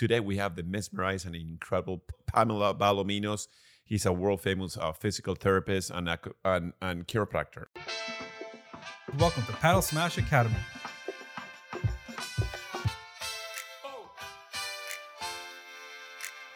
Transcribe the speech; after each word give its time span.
today 0.00 0.18
we 0.18 0.38
have 0.38 0.56
the 0.56 0.62
mesmerized 0.62 1.26
and 1.26 1.36
incredible 1.36 2.02
Pamella 2.32 2.74
Balomenos. 2.74 3.48
He's 3.84 4.06
a 4.06 4.12
world 4.14 4.40
famous 4.40 4.78
uh, 4.78 4.92
physical 4.92 5.34
therapist 5.34 5.90
and, 5.90 6.08
a, 6.08 6.18
and, 6.42 6.72
and 6.80 7.06
chiropractor. 7.06 7.66
Welcome 9.18 9.42
to 9.42 9.52
Padel 9.52 9.82
Smash 9.82 10.16
Academy. 10.16 10.56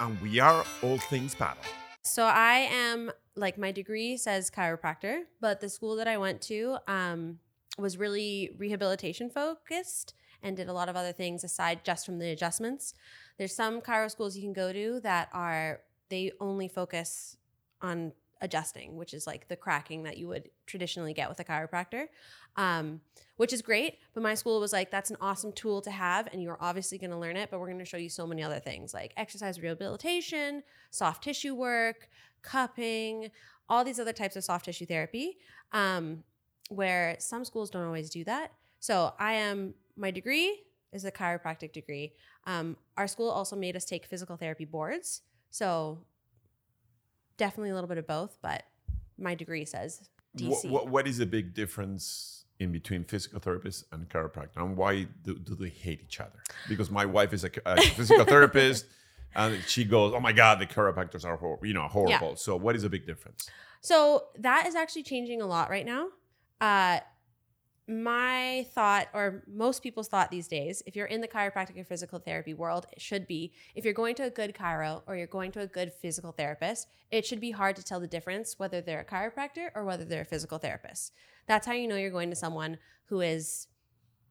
And 0.01 0.19
we 0.23 0.41
are 0.41 0.65
all 0.83 0.97
things 0.97 1.35
padel. 1.35 1.59
So 2.03 2.25
I 2.25 2.67
am 2.73 3.13
like 3.37 3.59
my 3.59 3.73
degree 3.73 4.17
says 4.17 4.51
chiropractor, 4.51 5.25
but 5.43 5.61
the 5.61 5.69
school 5.69 5.97
that 5.97 6.09
I 6.09 6.17
went 6.17 6.41
to 6.43 6.79
um, 6.89 7.41
was 7.77 7.99
really 7.99 8.53
rehabilitation 8.57 9.29
focused 9.29 10.15
and 10.45 10.57
did 10.57 10.69
a 10.69 10.73
lot 10.73 10.89
of 10.89 10.95
other 10.95 11.13
things 11.13 11.43
aside 11.43 11.85
just 11.85 12.07
from 12.07 12.19
the 12.21 12.31
adjustments. 12.31 12.95
There's 13.39 13.55
some 13.55 13.81
chiro 13.81 14.11
schools 14.11 14.37
you 14.37 14.43
can 14.43 14.53
go 14.53 14.73
to 14.73 15.01
that 15.01 15.29
are 15.33 15.81
they 16.11 16.31
only 16.39 16.69
focus 16.69 17.37
on 17.83 18.13
adjusting, 18.41 18.97
which 18.97 19.15
is 19.15 19.27
like 19.27 19.49
the 19.49 19.57
cracking 19.57 20.03
that 20.03 20.19
you 20.19 20.29
would 20.29 20.51
traditionally 20.67 21.15
get 21.15 21.29
with 21.29 21.41
a 21.41 21.45
chiropractor, 21.45 22.09
um, 22.57 23.01
which 23.37 23.53
is 23.53 23.63
great. 23.63 23.99
But 24.13 24.23
my 24.23 24.35
school 24.35 24.61
was 24.61 24.73
like, 24.73 24.91
that's 24.91 25.11
an 25.11 25.17
awesome 25.21 25.53
tool 25.53 25.81
to 25.81 25.91
have, 25.91 26.29
and 26.31 26.43
you're 26.43 26.59
obviously 26.61 26.99
going 26.99 27.11
to 27.11 27.17
learn 27.17 27.37
it, 27.37 27.51
but 27.51 27.59
we're 27.59 27.67
going 27.67 27.79
to 27.79 27.85
show 27.85 27.97
you 27.97 28.11
so 28.11 28.27
many 28.27 28.43
other 28.43 28.61
things 28.61 28.93
like 28.93 29.15
exercise 29.17 29.61
rehabilitation, 29.61 30.63
soft 30.91 31.25
tissue 31.25 31.55
work, 31.55 32.09
cupping, 32.43 33.31
all 33.69 33.83
these 33.83 33.99
other 33.99 34.13
types 34.13 34.37
of 34.37 34.45
soft 34.45 34.67
tissue 34.67 34.85
therapy, 34.85 35.39
um, 35.73 36.23
where 36.69 37.17
some 37.19 37.45
schools 37.47 37.71
don't 37.71 37.87
always 37.87 38.11
do 38.11 38.25
that. 38.25 38.53
So 38.79 39.15
I 39.19 39.35
am, 39.35 39.75
my 39.97 40.11
degree 40.11 40.63
is 40.93 41.05
a 41.05 41.11
chiropractic 41.11 41.73
degree. 41.73 42.13
Um, 42.47 42.77
our 42.97 43.07
school 43.07 43.31
also 43.31 43.57
made 43.57 43.77
us 43.77 43.85
take 43.85 44.07
physical 44.07 44.37
therapy 44.37 44.65
boards. 44.65 45.23
So 45.51 45.99
definitely 47.37 47.71
a 47.71 47.75
little 47.75 47.89
bit 47.89 47.99
of 47.99 48.07
both, 48.07 48.39
but 48.43 48.65
my 49.19 49.35
degree 49.35 49.65
says 49.65 50.09
DC. 50.37 50.49
What, 50.49 50.65
what, 50.65 50.89
what 50.89 51.09
is 51.09 51.19
the 51.19 51.27
big 51.27 51.55
difference 51.55 52.45
in 52.61 52.73
between 52.73 53.05
physical 53.05 53.41
therapist 53.41 53.85
and 53.93 54.09
chiropractor, 54.09 54.57
and 54.57 54.77
why 54.77 55.07
do, 55.25 55.37
do 55.39 55.55
they 55.55 55.69
hate 55.69 56.01
each 56.03 56.21
other? 56.21 56.39
Because 56.69 56.91
my 56.91 57.05
wife 57.05 57.33
is 57.33 57.45
a, 57.45 57.51
a 57.67 57.81
physical 57.81 58.25
therapist, 58.25 58.87
and 59.35 59.61
she 59.67 59.85
goes, 59.85 60.13
"Oh 60.15 60.21
my 60.21 60.33
God, 60.33 60.61
the 60.61 60.67
chiropractors 60.67 61.25
are 61.25 61.37
hor- 61.37 61.59
you 61.63 61.75
know 61.75 61.89
horrible." 61.89 62.29
Yeah. 62.31 62.35
So, 62.37 62.57
what 62.57 62.77
is 62.77 62.83
the 62.83 62.89
big 62.89 63.07
difference? 63.07 63.49
So 63.81 64.29
that 64.39 64.67
is 64.67 64.75
actually 64.75 65.03
changing 65.03 65.43
a 65.43 65.47
lot 65.47 65.69
right 65.69 65.85
now. 65.85 66.09
Uh, 66.59 67.01
my 67.87 68.67
thought, 68.73 69.09
or 69.13 69.43
most 69.47 69.83
people's 69.83 70.09
thought 70.09 70.31
these 70.31 70.49
days, 70.49 70.83
if 70.87 70.97
you're 70.97 71.07
in 71.07 71.21
the 71.21 71.29
chiropractic 71.29 71.79
or 71.79 71.85
physical 71.85 72.19
therapy 72.19 72.55
world, 72.55 72.87
it 72.93 73.01
should 73.01 73.27
be 73.27 73.53
if 73.75 73.85
you're 73.85 73.93
going 73.93 74.15
to 74.15 74.25
a 74.25 74.31
good 74.31 74.55
chiro 74.55 75.03
or 75.07 75.17
you're 75.17 75.27
going 75.27 75.53
to 75.53 75.61
a 75.61 75.67
good 75.67 75.93
physical 75.93 76.33
therapist, 76.33 76.89
it 77.11 77.27
should 77.27 77.41
be 77.41 77.51
hard 77.51 77.77
to 77.77 77.85
tell 77.85 78.01
the 78.01 78.07
difference 78.07 78.59
whether 78.59 78.81
they're 78.81 79.01
a 79.01 79.05
chiropractor 79.05 79.69
or 79.75 79.85
whether 79.85 80.05
they're 80.05 80.23
a 80.23 80.27
physical 80.27 80.57
therapist. 80.57 81.13
That's 81.47 81.67
how 81.67 81.75
you 81.75 81.87
know 81.87 81.97
you're 81.97 82.11
going 82.11 82.31
to 82.31 82.37
someone 82.37 82.79
who 83.07 83.21
is, 83.21 83.67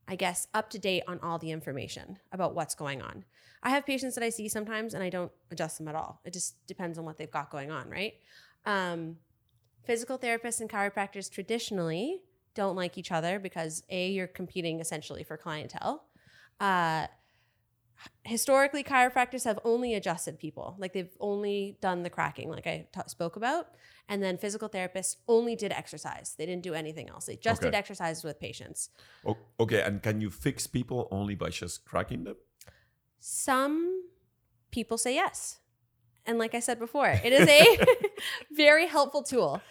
I 0.08 0.16
guess, 0.16 0.48
up 0.52 0.68
to 0.70 0.78
date 0.80 1.04
on 1.06 1.20
all 1.22 1.38
the 1.38 1.52
information 1.52 2.18
about 2.32 2.56
what's 2.56 2.74
going 2.74 3.02
on. 3.02 3.24
I 3.62 3.70
have 3.70 3.86
patients 3.86 4.16
that 4.16 4.24
I 4.24 4.30
see 4.30 4.48
sometimes 4.48 4.94
and 4.94 5.02
I 5.02 5.10
don't 5.10 5.32
adjust 5.52 5.78
them 5.78 5.86
at 5.86 5.94
all. 5.94 6.20
It 6.24 6.32
just 6.32 6.66
depends 6.66 6.98
on 6.98 7.04
what 7.04 7.18
they've 7.18 7.30
got 7.30 7.50
going 7.50 7.70
on, 7.70 7.88
right? 7.88 8.14
Um, 8.66 9.16
physical 9.84 10.18
therapists 10.18 10.60
and 10.60 10.68
chiropractors 10.68 11.30
traditionally 11.30 12.22
don't 12.54 12.76
like 12.76 12.96
each 12.98 13.12
other 13.12 13.38
because 13.38 13.82
a 13.88 14.08
you're 14.10 14.26
competing 14.26 14.80
essentially 14.80 15.24
for 15.24 15.36
clientele. 15.36 16.04
Uh, 16.60 17.06
historically 18.24 18.82
chiropractors 18.84 19.44
have 19.44 19.58
only 19.64 19.94
adjusted 19.94 20.38
people. 20.38 20.76
Like 20.78 20.92
they've 20.92 21.16
only 21.20 21.78
done 21.80 22.02
the 22.02 22.10
cracking 22.10 22.50
like 22.50 22.66
i 22.66 22.86
t- 22.92 23.00
spoke 23.06 23.36
about. 23.36 23.68
And 24.08 24.22
then 24.22 24.36
physical 24.36 24.68
therapists 24.68 25.16
only 25.28 25.56
did 25.56 25.72
exercise. 25.72 26.34
They 26.36 26.44
didn't 26.44 26.62
do 26.62 26.74
anything 26.74 27.08
else. 27.08 27.24
They 27.26 27.36
just 27.36 27.62
Okay. 27.62 27.68
did 27.70 27.74
exercises 27.74 28.22
with 28.22 28.38
patients. 28.38 28.90
O- 29.26 29.38
okay, 29.58 29.80
and 29.80 30.02
can 30.02 30.20
you 30.20 30.28
fix 30.30 30.66
people 30.66 31.08
only 31.10 31.34
by 31.34 31.50
just 31.50 31.84
cracking 31.84 32.24
them? 32.24 32.36
some 33.26 34.02
people 34.70 34.98
say 34.98 35.14
yes. 35.14 35.58
And 36.26 36.38
like 36.38 36.54
i 36.54 36.60
said 36.60 36.78
before 36.78 37.08
it 37.08 37.32
is 37.32 37.48
a 37.48 37.84
very 38.52 38.86
helpful 38.86 39.22
tool 39.22 39.62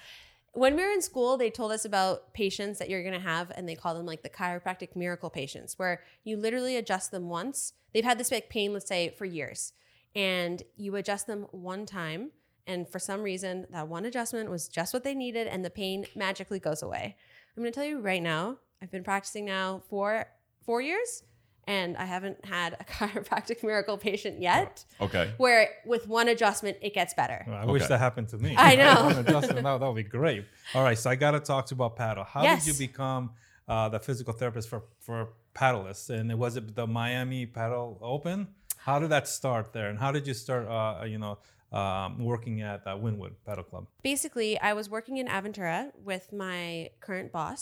when 0.54 0.76
we 0.76 0.84
were 0.84 0.92
in 0.92 1.02
school 1.02 1.36
they 1.36 1.50
told 1.50 1.72
us 1.72 1.84
about 1.84 2.34
patients 2.34 2.80
that 2.80 2.90
you're 2.90 3.02
going 3.02 3.14
to 3.14 3.20
have 3.20 3.52
and 3.56 3.68
they 3.68 3.76
call 3.76 3.94
them 3.94 4.06
like 4.06 4.24
the 4.24 4.30
chiropractic 4.30 4.96
miracle 4.96 5.30
patients 5.30 5.78
where 5.78 6.02
you 6.24 6.38
literally 6.38 6.78
adjust 6.78 7.12
them 7.12 7.28
once. 7.28 7.74
They've 7.94 8.04
had 8.04 8.18
this 8.18 8.32
like 8.32 8.50
pain 8.50 8.72
let's 8.72 8.88
say 8.88 9.14
for 9.18 9.26
years 9.26 9.74
and 10.16 10.64
you 10.78 10.96
adjust 10.96 11.28
them 11.28 11.48
one 11.52 11.86
time 11.86 12.32
and 12.66 12.88
for 12.88 13.00
some 13.00 13.22
reason 13.22 13.66
that 13.72 13.88
one 13.88 14.06
adjustment 14.06 14.50
was 14.50 14.68
just 14.68 14.94
what 14.94 15.04
they 15.04 15.16
needed 15.16 15.48
and 15.48 15.66
the 15.66 15.70
pain 15.70 16.06
magically 16.16 16.60
goes 16.60 16.82
away. 16.82 17.18
I'm 17.58 17.64
going 17.64 17.74
to 17.74 17.76
tell 17.80 17.88
you 17.88 18.00
right 18.00 18.24
now 18.24 18.58
i've 18.82 18.92
been 18.92 19.04
practicing 19.04 19.46
now 19.46 19.82
for 19.90 20.26
four 20.66 20.82
years 20.82 21.24
and 21.68 21.96
i 21.98 22.06
haven't 22.06 22.44
had 22.46 22.74
a 22.80 22.84
chiropractic 22.94 23.64
miracle 23.64 23.98
patient 23.98 24.42
yet 24.42 24.84
Okay. 25.02 25.32
where 25.38 25.70
with 25.86 26.08
one 26.08 26.28
adjustment 26.28 26.78
it 26.82 26.94
gets 26.94 27.14
better 27.14 27.44
Well, 27.48 27.58
I 27.58 27.66
wish 27.66 27.86
that 27.88 28.00
happened 28.00 28.30
to 28.30 28.38
me. 28.38 28.56
I 28.58 28.76
know. 28.76 29.06
One 29.06 29.18
adjustment, 29.26 29.64
that, 29.64 29.80
that 29.80 29.88
would 29.88 29.96
be 29.96 30.04
great. 30.04 30.46
All 30.76 30.84
right, 30.84 30.98
so 30.98 31.10
I 31.10 31.16
got 31.16 31.32
to 31.32 31.40
talk 31.40 31.66
to 31.68 31.76
you 31.76 31.82
about 31.84 31.98
padel. 31.98 32.26
How 32.26 32.44
Yes. 32.44 32.66
did 32.66 32.72
you 32.80 32.88
become 32.88 33.32
uh, 33.68 33.90
the 33.90 34.00
physical 34.00 34.34
therapist 34.34 34.68
for 34.70 34.84
for 35.00 35.30
paddleists? 35.54 36.10
And 36.10 36.26
was 36.38 36.56
it 36.58 36.76
the 36.76 36.88
Miami 36.88 37.46
Padel 37.48 37.98
Open? 38.02 38.48
How 38.78 39.00
did 39.00 39.10
that 39.16 39.28
start 39.28 39.66
there? 39.74 39.88
And 39.90 39.98
how 40.00 40.12
did 40.12 40.26
you 40.28 40.34
start? 40.34 40.64
Uh, 40.68 41.06
you 41.06 41.18
know, 41.24 41.38
um, 41.80 42.20
working 42.32 42.62
at 42.62 42.80
uh, 42.86 42.96
Wynwood 43.04 43.34
Padel 43.48 43.66
Club. 43.70 43.88
basically 44.04 44.52
i 44.60 44.72
was 44.80 44.86
working 44.96 45.16
in 45.18 45.28
aventura 45.38 45.78
with 46.10 46.26
my 46.46 46.90
current 47.08 47.32
boss 47.32 47.62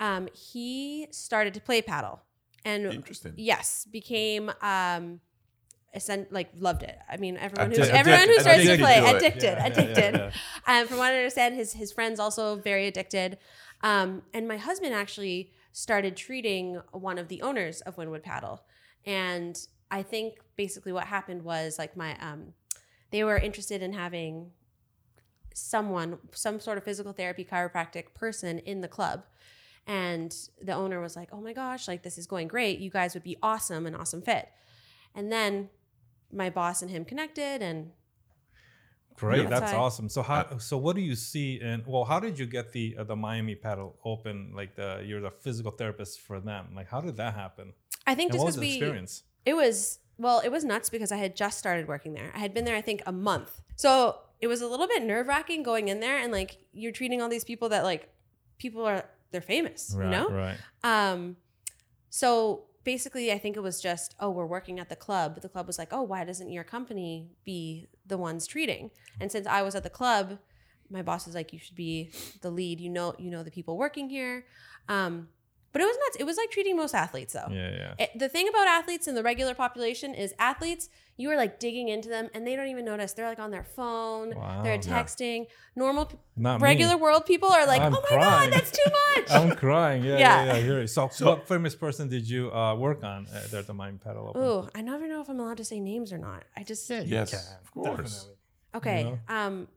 um, 0.00 0.22
he 0.50 1.06
started 1.12 1.52
to 1.54 1.60
play 1.68 1.80
padel 1.90 2.18
and 2.64 2.86
Interesting. 2.86 3.34
yes 3.36 3.86
became 3.90 4.50
um 4.62 5.20
essen- 5.92 6.26
like 6.30 6.50
loved 6.58 6.82
it. 6.82 6.96
I 7.08 7.16
mean 7.18 7.36
everyone 7.36 7.70
who 7.70 7.76
Addicted- 7.82 7.94
everyone 7.96 8.28
who 8.28 8.40
starts 8.40 8.62
to 8.64 8.72
addicted 8.72 8.80
play 8.80 9.00
to 9.00 9.06
it. 9.06 9.16
addicted 9.16 9.42
Yeah, 9.44 9.56
yeah, 9.58 9.66
addicted. 9.66 10.14
Yeah, 10.14 10.30
yeah. 10.68 10.80
Um, 10.80 10.86
from 10.88 10.98
what 10.98 11.12
i 11.12 11.16
understand 11.16 11.54
his 11.54 11.72
his 11.72 11.92
friends 11.92 12.18
also 12.20 12.56
very 12.56 12.86
addicted. 12.86 13.38
Um, 13.82 14.22
and 14.32 14.48
my 14.48 14.56
husband 14.56 14.94
actually 14.94 15.52
started 15.72 16.16
treating 16.16 16.80
one 16.92 17.18
of 17.18 17.28
the 17.28 17.42
owners 17.42 17.80
of 17.82 17.96
Wynwood 17.96 18.22
Padel. 18.22 18.60
And 19.04 19.56
i 19.90 20.02
think 20.02 20.34
basically 20.56 20.92
what 20.92 21.06
happened 21.06 21.42
was 21.42 21.78
like 21.78 21.96
my 21.96 22.16
um, 22.20 22.54
they 23.10 23.22
were 23.22 23.36
interested 23.36 23.82
in 23.82 23.92
having 23.92 24.50
someone 25.54 26.18
some 26.32 26.58
sort 26.58 26.78
of 26.78 26.84
physical 26.84 27.12
therapy 27.12 27.44
chiropractic 27.44 28.12
person 28.14 28.58
in 28.60 28.80
the 28.80 28.88
club 28.88 29.24
and 29.86 30.34
the 30.62 30.72
owner 30.72 31.00
was 31.00 31.16
like 31.16 31.28
oh 31.32 31.40
my 31.40 31.52
gosh 31.52 31.86
like 31.88 32.02
this 32.02 32.16
is 32.18 32.26
going 32.26 32.48
great 32.48 32.78
you 32.78 32.90
guys 32.90 33.14
would 33.14 33.22
be 33.22 33.36
awesome 33.42 33.86
an 33.86 33.94
awesome 33.94 34.22
fit 34.22 34.48
and 35.14 35.30
then 35.30 35.68
my 36.32 36.48
boss 36.50 36.82
and 36.82 36.90
him 36.90 37.04
connected 37.04 37.62
and 37.62 37.90
Great, 39.16 39.42
Yeah. 39.42 39.48
that's 39.48 39.60
That's 39.60 39.74
awesome. 39.74 40.08
So 40.08 40.22
how? 40.22 40.58
So 40.58 40.76
what 40.76 40.96
do 40.96 41.02
you 41.02 41.14
see? 41.14 41.60
And 41.62 41.84
well, 41.86 42.04
how 42.04 42.18
did 42.18 42.38
you 42.38 42.46
get 42.46 42.72
the 42.72 42.96
uh, 42.98 43.04
the 43.04 43.14
Miami 43.14 43.54
Padel 43.54 43.92
Open? 44.04 44.52
Like 44.54 44.74
the 44.74 45.02
you're 45.04 45.20
the 45.20 45.30
physical 45.30 45.70
therapist 45.70 46.20
for 46.20 46.40
them. 46.40 46.70
Like 46.74 46.88
how 46.88 47.00
did 47.00 47.16
that 47.16 47.34
happen? 47.34 47.74
i 48.06 48.14
think 48.14 48.32
And 48.32 48.38
just 48.38 48.44
was 48.44 48.56
because 48.56 48.60
the 48.60 48.60
we 48.60 48.74
experience? 48.74 49.22
It 49.46 49.54
was 49.54 50.00
well, 50.18 50.40
it 50.40 50.50
was 50.50 50.64
nuts 50.64 50.90
because 50.90 51.12
I 51.12 51.16
had 51.16 51.36
just 51.36 51.58
started 51.58 51.86
working 51.86 52.12
there. 52.14 52.32
I 52.34 52.38
had 52.38 52.54
been 52.54 52.64
there, 52.64 52.76
I 52.76 52.80
think, 52.80 53.02
a 53.06 53.12
month. 53.12 53.60
So 53.76 54.18
it 54.40 54.48
was 54.48 54.62
a 54.62 54.66
little 54.66 54.86
bit 54.88 55.02
nerve 55.02 55.28
wracking 55.28 55.62
going 55.62 55.88
in 55.88 56.00
there 56.00 56.18
and 56.18 56.32
like 56.32 56.58
you're 56.72 56.92
treating 56.92 57.22
all 57.22 57.28
these 57.28 57.44
people 57.44 57.68
that 57.68 57.84
like 57.84 58.08
people 58.58 58.84
are 58.84 59.04
they're 59.34 59.42
famous, 59.56 59.94
Right, 59.94 60.04
you 60.06 60.10
know? 60.10 60.28
right. 60.30 60.56
Um, 60.82 61.36
so 62.08 62.64
basically, 62.84 63.32
I 63.32 63.38
think 63.38 63.56
it 63.56 63.60
was 63.60 63.80
just, 63.80 64.14
oh, 64.20 64.30
we're 64.30 64.46
working 64.46 64.78
at 64.78 64.88
the 64.88 64.96
club. 64.96 65.40
The 65.42 65.48
club 65.48 65.66
was 65.66 65.78
like, 65.78 65.92
oh, 65.92 66.02
why 66.02 66.24
doesn't 66.24 66.50
your 66.50 66.64
company 66.64 67.30
be 67.44 67.88
the 68.06 68.16
ones 68.16 68.46
treating? 68.46 68.90
And 69.20 69.30
since 69.32 69.46
I 69.46 69.62
was 69.62 69.74
at 69.74 69.82
the 69.82 69.90
club, 69.90 70.38
my 70.90 71.02
boss 71.02 71.26
was 71.26 71.34
like, 71.34 71.52
you 71.52 71.58
should 71.58 71.74
be 71.76 72.10
the 72.42 72.50
lead. 72.50 72.80
You 72.80 72.90
know, 72.90 73.14
you 73.18 73.30
know 73.30 73.42
the 73.42 73.50
people 73.50 73.76
working 73.76 74.08
here. 74.08 74.46
Um, 74.88 75.28
but 75.74 75.82
it 75.82 75.84
was 75.84 75.96
nuts. 76.04 76.16
It 76.20 76.24
was 76.24 76.36
like 76.38 76.50
treating 76.50 76.76
most 76.76 76.94
athletes, 76.94 77.34
though. 77.34 77.48
Yeah, 77.50 77.70
yeah. 77.70 77.94
It- 77.98 78.18
the 78.18 78.30
thing 78.30 78.48
about 78.48 78.66
athletes 78.66 79.06
in 79.08 79.14
the 79.14 79.22
regular 79.22 79.54
population 79.54 80.14
is 80.14 80.32
athletes, 80.38 80.88
you 81.18 81.30
are 81.30 81.36
like 81.36 81.60
digging 81.60 81.88
into 81.88 82.08
them 82.08 82.28
and 82.32 82.46
they 82.46 82.56
don't 82.56 82.68
even 82.68 82.84
notice. 82.86 83.12
They're 83.12 83.28
like 83.28 83.38
on 83.38 83.50
their 83.50 83.62
phone, 83.76 84.34
Wow. 84.34 84.62
they're 84.64 84.74
Yeah. 84.74 84.80
texting. 85.02 85.46
Normal, 85.76 86.06
p- 86.06 86.16
Not 86.36 86.60
me. 86.60 86.64
regular 86.64 86.96
world 86.96 87.26
people 87.26 87.50
are 87.52 87.66
like, 87.66 87.82
I'm 87.82 87.94
oh 87.94 88.00
my 88.00 88.16
crying. 88.16 88.50
God, 88.50 88.52
that's 88.58 88.70
too 88.70 88.90
much. 89.16 89.30
I'm 89.30 89.54
crying. 89.56 90.02
Yeah, 90.04 90.12
yeah, 90.12 90.18
Yeah. 90.18 90.44
yeah. 90.46 90.54
I 90.54 90.60
hear 90.62 90.80
you. 90.80 90.86
So, 90.86 91.08
So- 91.12 91.26
what 91.26 91.46
famous 91.46 91.74
person 91.74 92.08
did 92.08 92.24
you 92.34 92.50
uh, 92.52 92.74
work 92.74 93.04
on 93.04 93.26
uh, 93.26 93.42
there 93.50 93.60
at 93.60 93.66
the 93.66 93.74
Miami 93.74 93.98
Padel 93.98 94.28
Open? 94.30 94.42
Ooh, 94.42 94.68
I 94.74 94.80
never 94.80 95.06
know 95.06 95.20
if 95.20 95.28
I'm 95.28 95.38
allowed 95.40 95.58
to 95.58 95.64
say 95.64 95.78
names 95.80 96.12
or 96.12 96.18
not. 96.18 96.44
I 96.56 96.62
just 96.62 96.88
Yeah, 96.88 97.02
Yes, 97.04 97.30
can. 97.30 97.58
of 97.62 97.70
course. 97.72 97.96
Definitely. 98.14 98.36
okay. 98.78 99.02
know? 99.04 99.18
Um, 99.28 99.68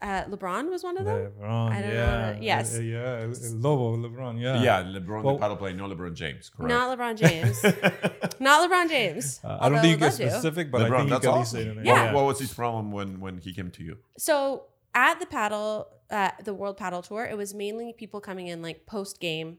Uh, 0.00 0.22
LeBron 0.26 0.70
was 0.70 0.84
one 0.84 0.96
of 0.96 1.04
them. 1.04 1.32
LeBron, 1.40 1.70
I 1.72 1.80
don't 1.80 1.90
know 1.90 1.94
yeah, 1.96 2.32
that- 2.32 2.42
yes. 2.42 2.78
uh, 2.78 2.80
yeah, 2.80 3.26
Lobo, 3.54 3.96
LeBron, 4.08 4.40
yeah, 4.40 4.62
Yeah, 4.62 4.82
LeBron, 4.84 5.22
Well- 5.24 5.38
the 5.38 5.44
padel 5.46 5.58
player, 5.58 5.74
not 5.74 5.90
LeBron 5.90 6.14
James. 6.14 6.50
Correct. 6.50 6.68
Not 6.70 6.96
LeBron 6.96 7.16
James. 7.16 7.62
Not 8.40 8.70
LeBron 8.70 8.88
James. 8.88 9.40
Uh, 9.42 9.58
I 9.60 9.68
don't 9.68 9.80
think 9.80 9.98
you 9.98 10.04
would 10.06 10.16
get 10.16 10.30
specific, 10.30 10.70
but 10.70 10.82
I 10.82 10.88
LeBron, 10.88 10.96
think 10.98 11.04
you 11.04 11.10
that's 11.10 11.24
can 11.24 11.34
at 11.34 11.38
least 11.38 11.54
awesome. 11.54 11.58
say 11.60 11.68
the. 11.70 11.74
What, 11.74 11.84
Yeah. 11.84 12.12
what 12.12 12.24
was 12.26 12.38
his 12.38 12.54
problem 12.54 12.92
when 12.92 13.18
when 13.18 13.38
he 13.38 13.52
came 13.52 13.70
to 13.72 13.82
you? 13.82 13.96
So 14.16 14.66
at 14.94 15.18
the 15.18 15.26
padel, 15.26 15.86
uh, 16.10 16.30
the 16.44 16.54
World 16.54 16.78
Padel 16.78 17.02
Tour, 17.06 17.24
it 17.24 17.36
was 17.36 17.52
mainly 17.52 17.92
people 17.92 18.20
coming 18.20 18.46
in 18.46 18.62
like 18.62 18.86
post 18.86 19.18
game. 19.18 19.58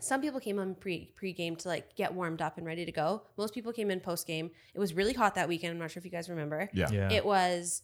Some 0.00 0.22
people 0.22 0.40
came 0.40 0.58
on 0.58 0.74
pre 0.74 1.10
pre 1.14 1.32
game 1.34 1.54
to 1.56 1.68
like 1.68 1.94
get 1.94 2.14
warmed 2.14 2.40
up 2.40 2.56
and 2.56 2.66
ready 2.66 2.84
to 2.86 2.92
go. 2.92 3.22
Most 3.36 3.52
people 3.54 3.72
came 3.72 3.90
in 3.90 4.00
post 4.00 4.26
game. 4.26 4.50
It 4.74 4.78
was 4.80 4.94
really 4.94 5.12
hot 5.12 5.34
that 5.34 5.46
weekend. 5.48 5.72
I'm 5.72 5.78
not 5.78 5.90
sure 5.90 6.00
if 6.00 6.04
you 6.06 6.10
guys 6.10 6.28
remember. 6.30 6.70
Yeah. 6.72 6.88
Yeah, 6.90 7.12
It 7.12 7.24
was, 7.26 7.82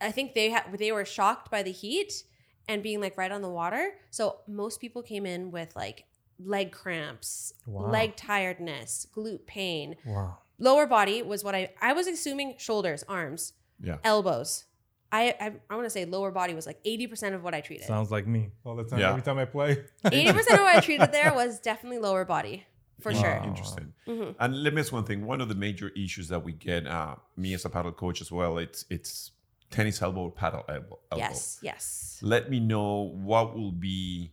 I 0.00 0.10
think 0.12 0.34
they 0.34 0.50
had 0.50 0.64
they 0.78 0.92
were 0.92 1.04
shocked 1.04 1.50
by 1.50 1.62
the 1.62 1.72
heat 1.72 2.24
and 2.68 2.82
being 2.82 3.00
like 3.00 3.16
right 3.16 3.30
on 3.32 3.42
the 3.42 3.48
water. 3.48 3.92
So 4.10 4.40
most 4.46 4.80
people 4.80 5.02
came 5.02 5.24
in 5.26 5.50
with 5.50 5.74
like 5.76 6.04
leg 6.38 6.72
cramps, 6.72 7.52
Wow. 7.66 7.90
leg 7.90 8.16
tiredness, 8.16 9.06
glute 9.14 9.46
pain. 9.46 9.96
wow. 10.04 10.38
Lower 10.58 10.86
body 10.86 11.22
was 11.22 11.44
what 11.44 11.54
I 11.54 11.70
I 11.80 11.92
was 11.92 12.06
assuming 12.06 12.54
shoulders, 12.58 13.04
arms, 13.08 13.52
Yeah. 13.80 13.98
elbows. 14.04 14.64
I 15.12 15.34
I, 15.40 15.52
I 15.70 15.74
want 15.76 15.84
to 15.86 15.90
say 15.90 16.04
lower 16.04 16.30
body 16.30 16.54
was 16.54 16.66
like 16.66 16.82
80% 16.84 17.34
of 17.34 17.42
what 17.42 17.54
I 17.54 17.60
treated. 17.60 17.86
Sounds 17.86 18.10
like 18.10 18.26
me 18.26 18.50
all 18.64 18.74
the 18.74 18.84
time. 18.84 18.98
Yeah. 19.00 19.10
Every 19.10 19.22
time 19.22 19.38
I 19.38 19.44
play, 19.44 19.84
80% 20.04 20.30
of 20.38 20.60
what 20.60 20.76
I 20.76 20.80
treated 20.80 21.12
there 21.12 21.32
was 21.34 21.58
definitely 21.60 21.98
lower 21.98 22.24
body 22.24 22.66
for 23.00 23.12
Wow. 23.12 23.20
sure. 23.22 23.40
Interesting. 23.44 23.92
Mhm. 24.06 24.34
And 24.40 24.62
let 24.62 24.72
me 24.74 24.80
ask 24.80 24.92
one 24.92 25.04
thing. 25.04 25.26
One 25.26 25.40
of 25.42 25.48
the 25.48 25.54
major 25.54 25.90
issues 25.90 26.28
that 26.28 26.42
we 26.42 26.52
get, 26.52 26.86
uh, 26.86 27.16
me 27.36 27.52
as 27.54 27.64
a 27.64 27.70
padel 27.70 27.94
coach 27.94 28.20
as 28.20 28.32
well, 28.32 28.56
it's 28.58 28.84
it's 28.90 29.30
tennis 29.70 30.00
elbow 30.02 30.22
or 30.22 30.32
padel 30.32 30.64
elbow. 30.68 30.98
elbow. 31.12 31.24
Yes, 31.24 31.58
yes. 31.62 32.18
Let 32.22 32.50
me 32.50 32.60
know 32.60 33.12
what 33.14 33.56
will 33.56 33.72
be. 33.72 34.32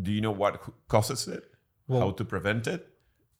Do 0.00 0.12
you 0.12 0.20
know 0.20 0.32
what 0.32 0.62
causes 0.88 1.28
it? 1.28 1.44
Well- 1.86 2.00
how 2.00 2.10
to 2.12 2.24
prevent 2.24 2.66
it, 2.66 2.88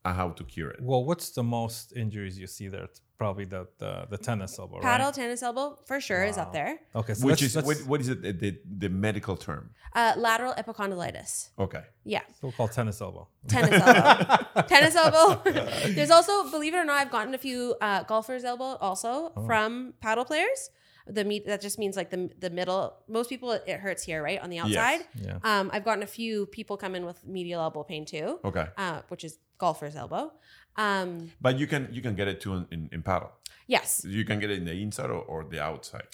and 0.04 0.16
how 0.16 0.30
to 0.30 0.44
cure 0.44 0.70
it? 0.70 0.80
well, 0.82 1.04
what's 1.04 1.30
the 1.30 1.42
most 1.42 1.92
injuries 1.96 2.38
you 2.38 2.46
see 2.46 2.68
there? 2.68 2.88
It's 3.14 3.18
probably 3.20 3.44
the 3.44 3.68
the, 3.78 4.06
the 4.10 4.18
tennis 4.18 4.58
elbow, 4.58 4.80
Padel, 4.80 4.98
right? 4.98 5.14
tennis 5.14 5.40
elbow 5.42 5.78
for 5.86 6.00
sure 6.00 6.24
is 6.24 6.36
up 6.36 6.52
there. 6.52 6.80
Okay, 6.96 7.14
so 7.14 7.26
Which 7.26 7.42
let's- 7.42 7.42
is 7.42 7.56
let's- 7.56 7.66
what, 7.82 7.88
what 7.88 8.00
is 8.00 8.08
it? 8.08 8.22
The, 8.22 8.32
the, 8.32 8.58
the 8.78 8.88
medical 8.88 9.36
term? 9.36 9.70
Uh, 9.94 10.14
lateral 10.16 10.52
epicondylitis. 10.54 11.50
Okay. 11.56 11.82
Yeah. 12.04 12.22
so-called 12.40 12.72
tennis 12.72 13.00
elbow. 13.00 13.28
Tennis 13.46 13.80
elbow. 13.80 14.62
tennis 14.66 14.96
elbow. 14.96 15.40
There's 15.96 16.10
also, 16.10 16.50
believe 16.50 16.74
it 16.74 16.78
or 16.78 16.84
not, 16.84 17.00
I've 17.02 17.12
gotten 17.12 17.32
a 17.34 17.38
few 17.38 17.76
uh, 17.80 18.02
golfers' 18.02 18.42
elbow 18.44 18.76
also 18.80 19.32
Oh. 19.36 19.46
from 19.46 19.94
padel 20.02 20.26
players. 20.26 20.70
The 21.06 21.22
meat 21.24 21.46
that 21.46 21.60
just 21.60 21.78
means 21.78 21.96
like 21.96 22.08
the 22.10 22.30
the 22.40 22.48
middle. 22.50 22.96
Most 23.08 23.28
people 23.28 23.52
it 23.52 23.62
it 23.66 23.78
hurts 23.78 24.02
here, 24.02 24.20
right 24.22 24.40
on 24.40 24.48
the 24.50 24.56
Yes. 24.56 24.66
outside. 24.66 25.00
Yeah. 25.22 25.38
Um, 25.44 25.70
I've 25.72 25.84
gotten 25.84 26.02
a 26.02 26.06
few 26.20 26.46
people 26.46 26.76
come 26.78 26.94
in 26.96 27.04
with 27.04 27.18
medial 27.26 27.60
elbow 27.60 27.84
pain 27.84 28.04
too, 28.06 28.40
Okay. 28.42 28.66
uh, 28.78 29.02
which 29.08 29.22
is 29.22 29.38
golfer's 29.58 29.96
elbow. 29.96 30.32
Um, 30.76 31.30
But 31.40 31.58
you 31.58 31.66
can 31.66 31.88
you 31.92 32.02
can 32.02 32.14
get 32.14 32.28
it 32.28 32.40
too 32.40 32.54
in, 32.54 32.66
in, 32.70 32.88
in 32.92 33.02
padel. 33.02 33.30
yes, 33.66 34.04
You 34.06 34.24
can 34.24 34.38
get 34.40 34.50
it 34.50 34.58
in 34.58 34.64
the 34.64 34.72
inside 34.72 35.10
or, 35.10 35.22
or 35.22 35.44
the 35.44 35.60
outside. 35.62 36.06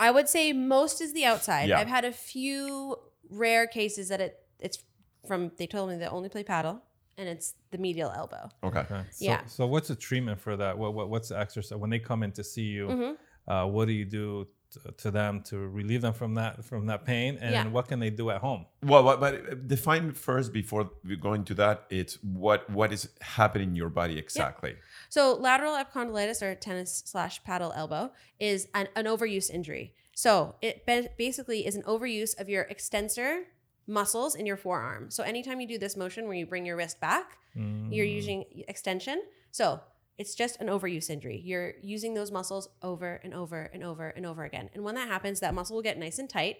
I 0.00 0.10
would 0.10 0.28
say 0.28 0.52
most 0.52 1.00
is 1.00 1.12
the 1.12 1.24
outside. 1.24 1.68
Yeah. 1.68 1.80
I've 1.80 1.88
had 1.88 2.04
a 2.04 2.12
few 2.12 2.96
rare 3.30 3.66
cases 3.66 4.08
that 4.08 4.20
it 4.20 4.36
it's 4.60 4.78
from. 5.26 5.50
They 5.56 5.66
told 5.66 5.90
me 5.90 5.96
they 5.96 6.06
only 6.06 6.28
play 6.28 6.44
padel, 6.44 6.80
and 7.16 7.28
it's 7.28 7.54
the 7.72 7.78
medial 7.78 8.10
elbow. 8.12 8.48
Okay. 8.62 8.80
Okay. 8.80 9.02
So, 9.10 9.24
Yeah. 9.24 9.44
So 9.46 9.66
what's 9.66 9.88
the 9.88 9.96
treatment 9.96 10.38
for 10.40 10.56
that? 10.56 10.78
What, 10.78 10.94
what 10.94 11.10
what's 11.10 11.28
the 11.30 11.38
exercise 11.38 11.76
when 11.78 11.90
they 11.90 11.98
come 11.98 12.22
in 12.22 12.30
to 12.32 12.44
see 12.44 12.62
you? 12.76 12.86
Mhm. 12.88 13.16
Uh, 13.48 13.66
what 13.66 13.86
do 13.88 13.92
you 13.92 14.04
do 14.04 14.46
t- 14.72 14.80
to 14.98 15.10
them 15.10 15.42
to 15.42 15.56
relieve 15.58 16.02
them 16.02 16.12
from 16.14 16.34
that 16.34 16.64
from 16.64 16.86
that 16.86 17.04
pain? 17.04 17.38
And 17.40 17.52
Yeah. 17.52 17.66
what 17.68 17.88
can 17.88 17.98
they 18.00 18.10
do 18.10 18.30
at 18.30 18.40
home? 18.40 18.66
Well, 18.82 19.02
but, 19.02 19.20
but 19.20 19.66
define 19.68 20.12
first 20.12 20.52
before 20.52 20.90
we 21.04 21.16
go 21.16 21.32
into 21.34 21.54
that. 21.54 21.86
It's 21.90 22.14
what 22.22 22.68
what 22.70 22.92
is 22.92 23.08
happening 23.20 23.70
in 23.70 23.76
your 23.76 23.88
body 23.90 24.18
exactly. 24.18 24.76
So 25.08 25.34
lateral 25.34 25.74
epicondylitis 25.74 26.42
or 26.42 26.54
tennis 26.54 27.02
slash 27.06 27.42
padel 27.44 27.72
elbow 27.76 28.12
is 28.38 28.68
an, 28.74 28.88
an 28.96 29.06
overuse 29.06 29.50
injury. 29.50 29.94
So 30.14 30.56
it 30.62 30.84
ba- 30.86 31.10
basically 31.16 31.66
is 31.66 31.74
an 31.76 31.82
overuse 31.84 32.38
of 32.40 32.48
your 32.48 32.62
extensor 32.64 33.44
muscles 33.86 34.34
in 34.34 34.44
your 34.46 34.56
forearm. 34.56 35.10
So 35.10 35.22
anytime 35.22 35.60
you 35.60 35.66
do 35.68 35.78
this 35.78 35.96
motion 35.96 36.24
where 36.26 36.34
you 36.36 36.44
bring 36.44 36.66
your 36.66 36.76
wrist 36.76 37.00
back, 37.00 37.38
you're 37.54 38.04
Mm. 38.06 38.14
using 38.14 38.44
extension. 38.68 39.22
So 39.50 39.80
it's 40.18 40.34
just 40.34 40.60
an 40.60 40.66
overuse 40.66 41.08
injury. 41.10 41.40
You're 41.44 41.74
using 41.80 42.14
those 42.14 42.30
muscles 42.32 42.68
over 42.82 43.20
and 43.22 43.32
over 43.32 43.70
and 43.72 43.82
over 43.84 44.08
and 44.08 44.26
over 44.26 44.44
again. 44.44 44.68
And 44.74 44.82
when 44.84 44.96
that 44.96 45.08
happens, 45.08 45.40
that 45.40 45.54
muscle 45.54 45.76
will 45.76 45.82
get 45.82 45.96
nice 45.98 46.18
and 46.18 46.28
tight. 46.28 46.56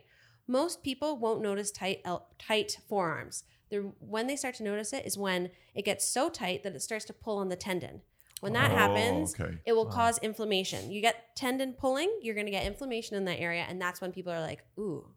Most 0.47 0.83
people 0.83 1.19
won't 1.19 1.43
notice 1.43 1.71
tight 1.71 2.01
el- 2.05 2.29
tight 2.39 2.79
forearms. 2.89 3.45
The 3.71 3.93
when 3.99 4.29
they 4.29 4.37
start 4.37 4.55
to 4.57 4.63
notice 4.63 4.93
it 4.93 5.05
is 5.05 5.19
when 5.19 5.51
it 5.75 5.85
gets 5.85 6.09
so 6.09 6.31
tight 6.31 6.63
that 6.63 6.75
it 6.75 6.81
starts 6.83 7.05
to 7.07 7.13
pull 7.13 7.37
on 7.39 7.49
the 7.49 7.57
tendon. 7.57 8.01
When 8.41 8.53
that 8.53 8.71
Oh, 8.71 8.75
happens, 8.77 9.35
okay. 9.39 9.59
it 9.67 9.73
will 9.73 9.87
cause 9.87 10.19
inflammation. 10.19 10.93
You 10.93 11.01
get 11.01 11.35
tendon 11.37 11.73
pulling, 11.73 12.21
you're 12.23 12.37
going 12.37 12.47
to 12.47 12.53
get 12.53 12.65
inflammation 12.65 13.17
in 13.17 13.25
that 13.25 13.41
area, 13.41 13.67
and 13.69 13.83
that's 13.83 14.01
when 14.01 14.13
people 14.13 14.33
are 14.33 14.41
like, 14.41 14.63
"Ooh, 14.79 15.09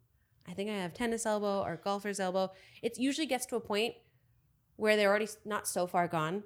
I 0.48 0.54
think 0.54 0.72
I 0.72 0.74
have 0.74 0.94
tennis 0.96 1.26
elbow 1.28 1.62
or 1.62 1.78
golfer's 1.78 2.20
elbow." 2.20 2.52
It 2.82 2.98
usually 2.98 3.28
gets 3.28 3.46
to 3.48 3.56
a 3.56 3.60
point 3.62 3.94
where 4.76 4.98
they're 4.98 5.10
already 5.10 5.28
not 5.46 5.68
so 5.68 5.86
far 5.86 6.08
gone, 6.08 6.44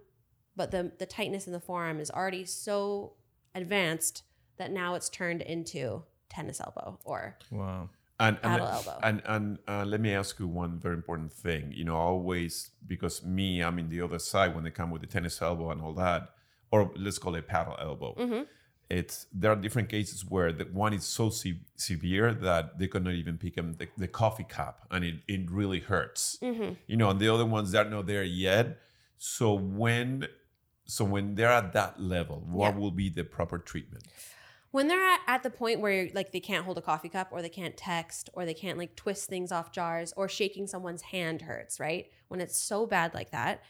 but 0.55 0.71
the 0.71 0.91
the 0.97 1.05
tightness 1.05 1.47
in 1.47 1.53
the 1.53 1.59
forearm 1.59 1.99
is 1.99 2.09
already 2.11 2.45
so 2.45 3.13
advanced 3.53 4.23
that 4.57 4.71
now 4.71 4.95
it's 4.95 5.09
turned 5.09 5.41
into 5.41 6.03
tennis 6.29 6.59
elbow 6.59 6.99
or 7.05 7.37
Wow. 7.51 7.89
And 8.17 8.37
and, 8.43 8.61
Padel 8.61 8.73
elbow. 8.73 8.99
and 9.03 9.21
and 9.25 9.59
uh, 9.67 9.83
let 9.85 9.99
me 9.99 10.13
ask 10.13 10.39
you 10.39 10.47
one 10.47 10.79
very 10.79 10.95
important 10.95 11.33
thing. 11.33 11.73
You 11.73 11.83
know, 11.83 11.97
always 11.97 12.71
because 12.87 13.23
me, 13.25 13.61
I'm 13.61 13.77
in 13.77 13.89
the 13.89 13.99
other 14.01 14.19
side 14.19 14.55
when 14.55 14.63
they 14.63 14.71
come 14.71 14.89
with 14.89 15.01
the 15.01 15.07
tennis 15.07 15.41
elbow 15.41 15.71
and 15.71 15.81
all 15.81 15.93
that, 15.95 16.29
or 16.71 16.91
let's 16.95 17.17
call 17.19 17.35
it 17.35 17.45
padel 17.47 17.75
elbow. 17.81 18.15
Mhm. 18.15 18.47
It's 18.89 19.25
there 19.33 19.51
are 19.51 19.55
different 19.57 19.89
cases 19.89 20.23
where 20.23 20.53
the 20.53 20.63
one 20.65 20.93
is 20.93 21.03
so 21.03 21.29
se- 21.29 21.59
severe 21.75 22.33
that 22.35 22.79
they 22.79 22.87
cannot 22.87 23.15
even 23.15 23.37
pick 23.37 23.57
up 23.57 23.77
the, 23.79 23.89
the 23.97 24.07
coffee 24.07 24.45
cup, 24.45 24.87
and 24.91 25.03
it, 25.03 25.15
it 25.27 25.51
really 25.51 25.81
hurts. 25.81 26.37
Mhm. 26.41 26.77
You 26.87 26.95
know, 26.95 27.09
and 27.09 27.19
the 27.19 27.27
other 27.27 27.45
ones 27.45 27.71
they're 27.71 27.83
not 27.89 28.05
there 28.07 28.23
yet. 28.23 28.77
So 29.17 29.53
when 29.53 30.27
so 30.85 31.03
when 31.05 31.35
they're 31.35 31.51
at 31.51 31.73
that 31.73 31.99
level, 31.99 32.43
what 32.47 32.73
Yeah. 32.73 32.79
will 32.79 32.91
be 32.91 33.09
the 33.09 33.23
proper 33.23 33.57
treatment? 33.57 34.03
when 34.71 34.89
they're 34.89 35.01
at, 35.01 35.21
at 35.27 35.41
the 35.41 35.49
point 35.49 35.79
where 35.79 36.09
like 36.13 36.33
they 36.33 36.39
can't 36.41 36.65
hold 36.65 36.77
a 36.77 36.81
coffee 36.81 37.07
cup 37.07 37.29
or 37.31 37.41
they 37.41 37.47
can't 37.47 37.77
text 37.77 38.29
or 38.33 38.43
they 38.43 38.53
can't 38.53 38.77
like 38.77 38.93
twist 38.97 39.29
things 39.29 39.49
off 39.49 39.71
jars 39.71 40.11
or 40.17 40.27
shaking 40.27 40.67
someone's 40.67 41.01
hand 41.01 41.43
hurts 41.43 41.79
right 41.79 42.07
when 42.27 42.41
it's 42.41 42.59
so 42.59 42.85
bad 42.85 43.13
like 43.13 43.31
that 43.31 43.61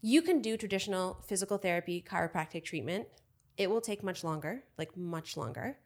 you 0.00 0.22
can 0.22 0.40
do 0.40 0.56
traditional 0.56 1.22
physical 1.26 1.58
therapy 1.58 2.02
chiropractic 2.02 2.64
treatment 2.64 3.06
it 3.58 3.68
will 3.68 3.82
take 3.82 4.02
much 4.02 4.24
longer 4.24 4.64
like 4.78 4.96
much 4.96 5.36
longer 5.36 5.76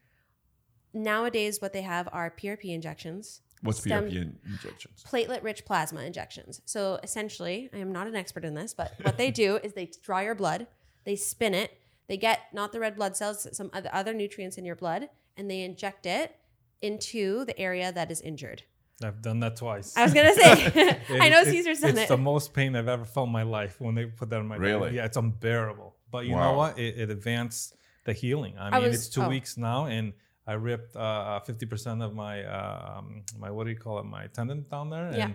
nowadays 0.93 1.61
what 1.61 1.73
they 1.73 1.83
have 1.83 2.09
are 2.13 2.31
prp 2.31 2.63
injections 2.73 3.41
What's 3.65 3.81
Stem- 3.81 4.05
PRP 4.05 4.35
injections? 4.47 5.05
platelet 5.11 5.43
rich 5.43 5.65
plasma 5.65 6.03
injections. 6.03 6.61
So 6.65 6.99
essentially, 7.03 7.71
I 7.73 7.79
am 7.79 7.91
not 7.93 8.07
an 8.07 8.15
expert 8.17 8.45
in 8.45 8.55
this, 8.55 8.75
but 8.75 8.93
what 9.03 9.17
they 9.19 9.31
do 9.31 9.57
is 9.57 9.73
they 9.73 9.91
draw 10.03 10.21
your 10.21 10.35
blood, 10.35 10.67
they 11.05 11.17
spin 11.17 11.55
it, 11.55 11.77
they 12.07 12.17
get 12.17 12.41
not 12.53 12.73
the 12.73 12.81
red 12.81 12.95
blood 12.97 13.17
cells, 13.17 13.47
some 13.53 13.71
other 13.73 13.91
other 13.93 14.13
nutrients 14.15 14.59
in 14.59 14.65
your 14.65 14.77
blood, 14.77 15.09
and 15.37 15.51
they 15.51 15.63
inject 15.63 16.07
it 16.07 16.37
into 16.83 17.45
the 17.47 17.59
area 17.59 17.91
that 17.93 18.11
is 18.11 18.21
injured. 18.21 18.63
I've 19.03 19.23
done 19.23 19.41
that 19.41 19.57
twice. 19.57 19.97
I 19.97 20.05
was 20.05 20.15
gonna 20.15 20.35
say, 20.35 21.01
I 21.21 21.29
know 21.29 21.41
it- 21.41 21.47
Caesar's 21.49 21.81
done 21.81 21.91
It's 21.91 22.03
it. 22.03 22.09
the 22.09 22.17
most 22.19 22.53
pain 22.55 22.77
I've 22.77 22.89
ever 22.89 23.05
felt 23.05 23.27
in 23.27 23.33
my 23.33 23.43
life 23.43 23.81
when 23.81 23.95
they 23.95 24.05
put 24.07 24.31
that 24.31 24.41
in 24.41 24.47
my 24.47 24.57
body. 24.57 24.69
Really? 24.71 24.97
Yeah, 24.97 25.07
it's 25.07 25.17
unbearable. 25.17 25.97
But 26.11 26.27
you 26.27 26.35
Wow. 26.35 26.53
know 26.53 26.59
what? 26.59 26.79
It, 26.79 26.99
it 26.99 27.11
advanced 27.11 27.75
the 28.05 28.13
healing. 28.13 28.57
I 28.59 28.69
I 28.69 28.71
mean, 28.81 28.91
was- 28.91 28.95
it's 29.07 29.09
two 29.09 29.23
oh. 29.23 29.29
weeks 29.29 29.57
now, 29.57 29.87
and 29.87 30.13
I 30.47 30.53
ripped 30.55 30.95
uh, 30.97 31.41
fifty 31.41 31.67
percent 31.67 32.03
of 32.03 32.15
my 32.15 32.45
um, 32.45 33.23
my 33.39 33.51
what 33.51 33.65
do 33.65 33.71
you 33.71 33.77
call 33.79 33.99
it? 33.99 34.05
My 34.05 34.27
tendon 34.29 34.67
down 34.71 34.91
there, 34.91 35.11
Yeah. 35.13 35.25
and 35.27 35.35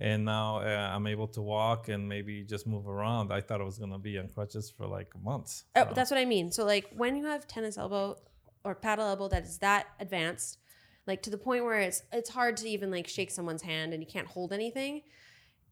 and 0.00 0.24
now 0.24 0.58
uh, 0.58 0.92
I'm 0.94 1.06
able 1.06 1.28
to 1.28 1.42
walk 1.42 1.88
and 1.88 2.08
maybe 2.08 2.42
just 2.42 2.66
move 2.66 2.88
around. 2.88 3.32
I 3.32 3.40
thought 3.40 3.60
I 3.60 3.64
was 3.64 3.78
gonna 3.78 3.98
be 3.98 4.18
on 4.18 4.28
crutches 4.28 4.70
for 4.70 4.86
like 4.86 5.08
months. 5.22 5.64
Oh, 5.76 5.84
So- 5.88 5.92
that's 5.94 6.10
what 6.10 6.18
I 6.18 6.24
mean. 6.24 6.50
So 6.52 6.64
like 6.64 6.86
when 6.96 7.16
you 7.16 7.26
have 7.26 7.46
tennis 7.46 7.78
elbow 7.78 8.16
or 8.64 8.74
padel 8.74 9.00
elbow 9.10 9.28
that 9.28 9.44
is 9.44 9.58
that 9.58 9.86
advanced, 10.00 10.58
like 11.06 11.22
to 11.22 11.30
the 11.30 11.38
point 11.38 11.64
where 11.64 11.80
it's 11.80 12.02
it's 12.12 12.30
hard 12.30 12.56
to 12.58 12.68
even 12.68 12.90
like 12.90 13.06
shake 13.06 13.30
someone's 13.30 13.62
hand 13.62 13.92
and 13.92 14.02
you 14.02 14.08
can't 14.08 14.26
hold 14.26 14.52
anything. 14.52 15.02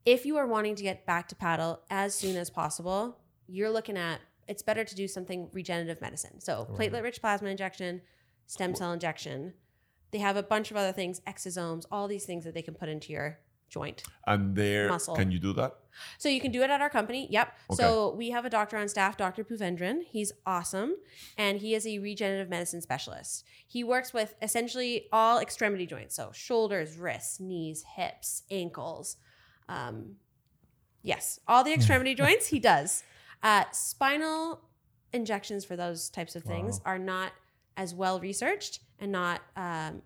If 0.04 0.24
you 0.24 0.36
are 0.36 0.46
wanting 0.46 0.76
to 0.76 0.84
get 0.84 1.04
back 1.04 1.26
to 1.28 1.34
padel 1.34 1.80
as 1.90 2.14
soon 2.14 2.36
as 2.36 2.50
possible, 2.50 3.18
you're 3.48 3.70
looking 3.70 3.96
at 3.96 4.20
it's 4.46 4.62
better 4.62 4.84
to 4.84 4.94
do 4.94 5.08
something 5.08 5.50
regenerative 5.52 6.00
medicine. 6.00 6.40
So 6.40 6.68
platelet 6.72 7.02
rich 7.02 7.20
plasma 7.20 7.48
injection, 7.48 8.00
stem 8.46 8.74
cell 8.74 8.92
injection. 8.92 9.54
They 10.12 10.18
have 10.18 10.36
a 10.36 10.42
bunch 10.42 10.70
of 10.70 10.76
other 10.76 10.92
things, 10.92 11.20
exosomes, 11.26 11.84
all 11.90 12.08
these 12.08 12.24
things 12.24 12.44
that 12.44 12.54
they 12.54 12.62
can 12.62 12.74
put 12.74 12.88
into 12.88 13.12
your 13.12 13.38
joint. 13.68 14.02
And 14.26 14.54
there, 14.54 14.88
Muscle. 14.88 15.16
can 15.16 15.30
you 15.32 15.38
do 15.38 15.52
that? 15.54 15.74
So 16.18 16.28
you 16.28 16.40
can 16.40 16.52
do 16.52 16.62
it 16.62 16.70
at 16.70 16.80
our 16.80 16.90
company. 16.90 17.26
Yep. 17.30 17.52
Okay. 17.72 17.82
So 17.82 18.14
we 18.14 18.30
have 18.30 18.44
a 18.44 18.50
doctor 18.50 18.76
on 18.76 18.86
staff, 18.88 19.16
Dr. 19.16 19.42
Puvendran. 19.44 20.02
He's 20.08 20.30
awesome. 20.46 20.94
And 21.36 21.58
he 21.58 21.74
is 21.74 21.86
a 21.86 21.98
regenerative 21.98 22.48
medicine 22.48 22.80
specialist. 22.82 23.44
He 23.66 23.82
works 23.82 24.12
with 24.14 24.34
essentially 24.40 25.06
all 25.10 25.38
extremity 25.40 25.86
joints. 25.86 26.14
So 26.14 26.30
shoulders, 26.32 26.96
wrists, 26.96 27.40
knees, 27.40 27.82
hips, 27.96 28.42
ankles. 28.50 29.16
Um, 29.68 30.16
yes, 31.02 31.40
all 31.48 31.64
the 31.64 31.72
extremity 31.74 32.14
joints 32.14 32.46
he 32.46 32.60
does. 32.60 33.02
Uh, 33.42 33.64
spinal 33.72 34.60
injections 35.12 35.64
for 35.64 35.76
those 35.76 36.10
types 36.10 36.36
of 36.36 36.42
things 36.44 36.76
Wow. 36.84 36.92
are 36.92 36.98
not 36.98 37.32
as 37.76 37.94
well 37.94 38.20
researched 38.20 38.80
and 38.98 39.12
not 39.12 39.40
um, 39.56 40.02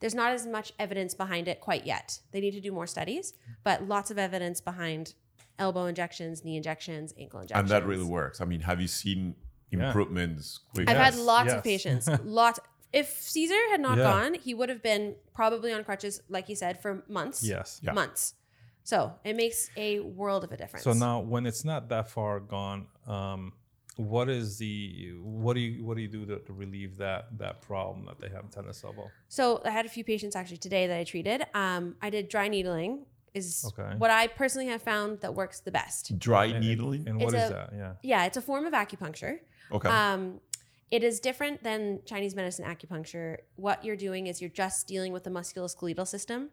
there's 0.00 0.14
not 0.14 0.32
as 0.32 0.46
much 0.46 0.72
evidence 0.78 1.14
behind 1.14 1.46
it 1.46 1.60
quite 1.60 1.86
yet. 1.86 2.18
They 2.32 2.40
need 2.40 2.50
to 2.52 2.60
do 2.60 2.72
more 2.72 2.88
studies, 2.88 3.34
but 3.62 3.86
lots 3.86 4.10
of 4.10 4.18
evidence 4.18 4.60
behind 4.60 5.14
elbow 5.60 5.86
injections, 5.86 6.44
knee 6.44 6.56
injections, 6.56 7.14
ankle 7.16 7.40
injections. 7.40 7.70
And 7.70 7.82
that 7.82 7.86
really 7.86 8.04
works. 8.04 8.40
I 8.40 8.44
mean, 8.44 8.60
have 8.62 8.80
you 8.80 8.88
seen 8.88 9.36
Yeah. 9.70 9.86
improvements? 9.86 10.60
I've 10.76 10.88
Yes, 10.88 11.14
had 11.14 11.22
lots 11.22 11.46
yes. 11.48 11.56
of 11.58 11.62
patients. 11.64 12.08
lots. 12.24 12.58
If 12.92 13.08
Caesar 13.20 13.54
had 13.70 13.80
not 13.80 13.96
Yeah. 13.96 14.04
gone, 14.04 14.34
he 14.34 14.54
would 14.54 14.68
have 14.68 14.82
been 14.82 15.14
probably 15.34 15.72
on 15.72 15.84
crutches, 15.84 16.20
like 16.28 16.48
you 16.48 16.56
said, 16.56 16.82
for 16.82 17.04
months. 17.08 17.42
Yes. 17.44 17.80
Yeah. 17.82 17.92
Months. 17.92 18.34
So 18.82 19.14
it 19.24 19.36
makes 19.36 19.70
a 19.76 20.00
world 20.00 20.42
of 20.42 20.50
a 20.50 20.56
difference. 20.56 20.82
So 20.82 20.92
now, 20.92 21.20
when 21.20 21.46
it's 21.46 21.64
not 21.64 21.88
that 21.90 22.10
far 22.10 22.40
gone, 22.40 22.88
um, 23.06 23.52
what 23.96 24.28
is 24.28 24.58
the 24.58 25.12
what 25.22 25.54
do 25.54 25.60
you 25.60 25.84
what 25.84 25.96
do 25.96 26.02
you 26.02 26.08
do 26.08 26.24
to, 26.26 26.38
to 26.40 26.52
relieve 26.52 26.96
that 26.98 27.26
that 27.38 27.60
problem 27.60 28.06
that 28.06 28.18
they 28.20 28.28
have 28.34 28.44
in 28.44 28.50
tennis 28.50 28.82
elbow? 28.84 29.10
So 29.28 29.60
I 29.64 29.70
had 29.70 29.86
a 29.86 29.88
few 29.88 30.04
patients 30.04 30.34
actually 30.36 30.58
today 30.58 30.86
that 30.86 30.98
I 30.98 31.04
treated. 31.04 31.44
Um, 31.54 31.96
I 32.00 32.10
did 32.10 32.28
dry 32.28 32.48
needling. 32.48 33.06
Is 33.34 33.64
Okay. 33.68 33.96
what 33.96 34.10
I 34.10 34.26
personally 34.26 34.68
have 34.68 34.82
found 34.82 35.20
that 35.20 35.34
works 35.34 35.60
the 35.60 35.70
best. 35.70 36.18
Dry 36.18 36.46
And- 36.46 36.60
needling? 36.60 37.08
And 37.08 37.18
what 37.18 37.32
It's 37.32 37.44
is 37.44 37.50
a- 37.50 37.52
that? 37.54 37.70
Yeah. 37.74 37.94
Yeah, 38.02 38.26
it's 38.26 38.36
a 38.36 38.42
form 38.42 38.66
of 38.66 38.74
acupuncture. 38.74 39.38
okay. 39.72 39.88
Um, 39.88 40.40
it 40.90 41.02
is 41.02 41.18
different 41.18 41.62
than 41.62 42.00
Chinese 42.04 42.34
medicine 42.34 42.66
acupuncture. 42.66 43.38
What 43.56 43.82
you're 43.86 43.96
doing 43.96 44.26
is 44.26 44.42
you're 44.42 44.50
just 44.50 44.86
dealing 44.86 45.12
with 45.14 45.24
the 45.24 45.30
musculoskeletal 45.30 46.06
system. 46.06 46.50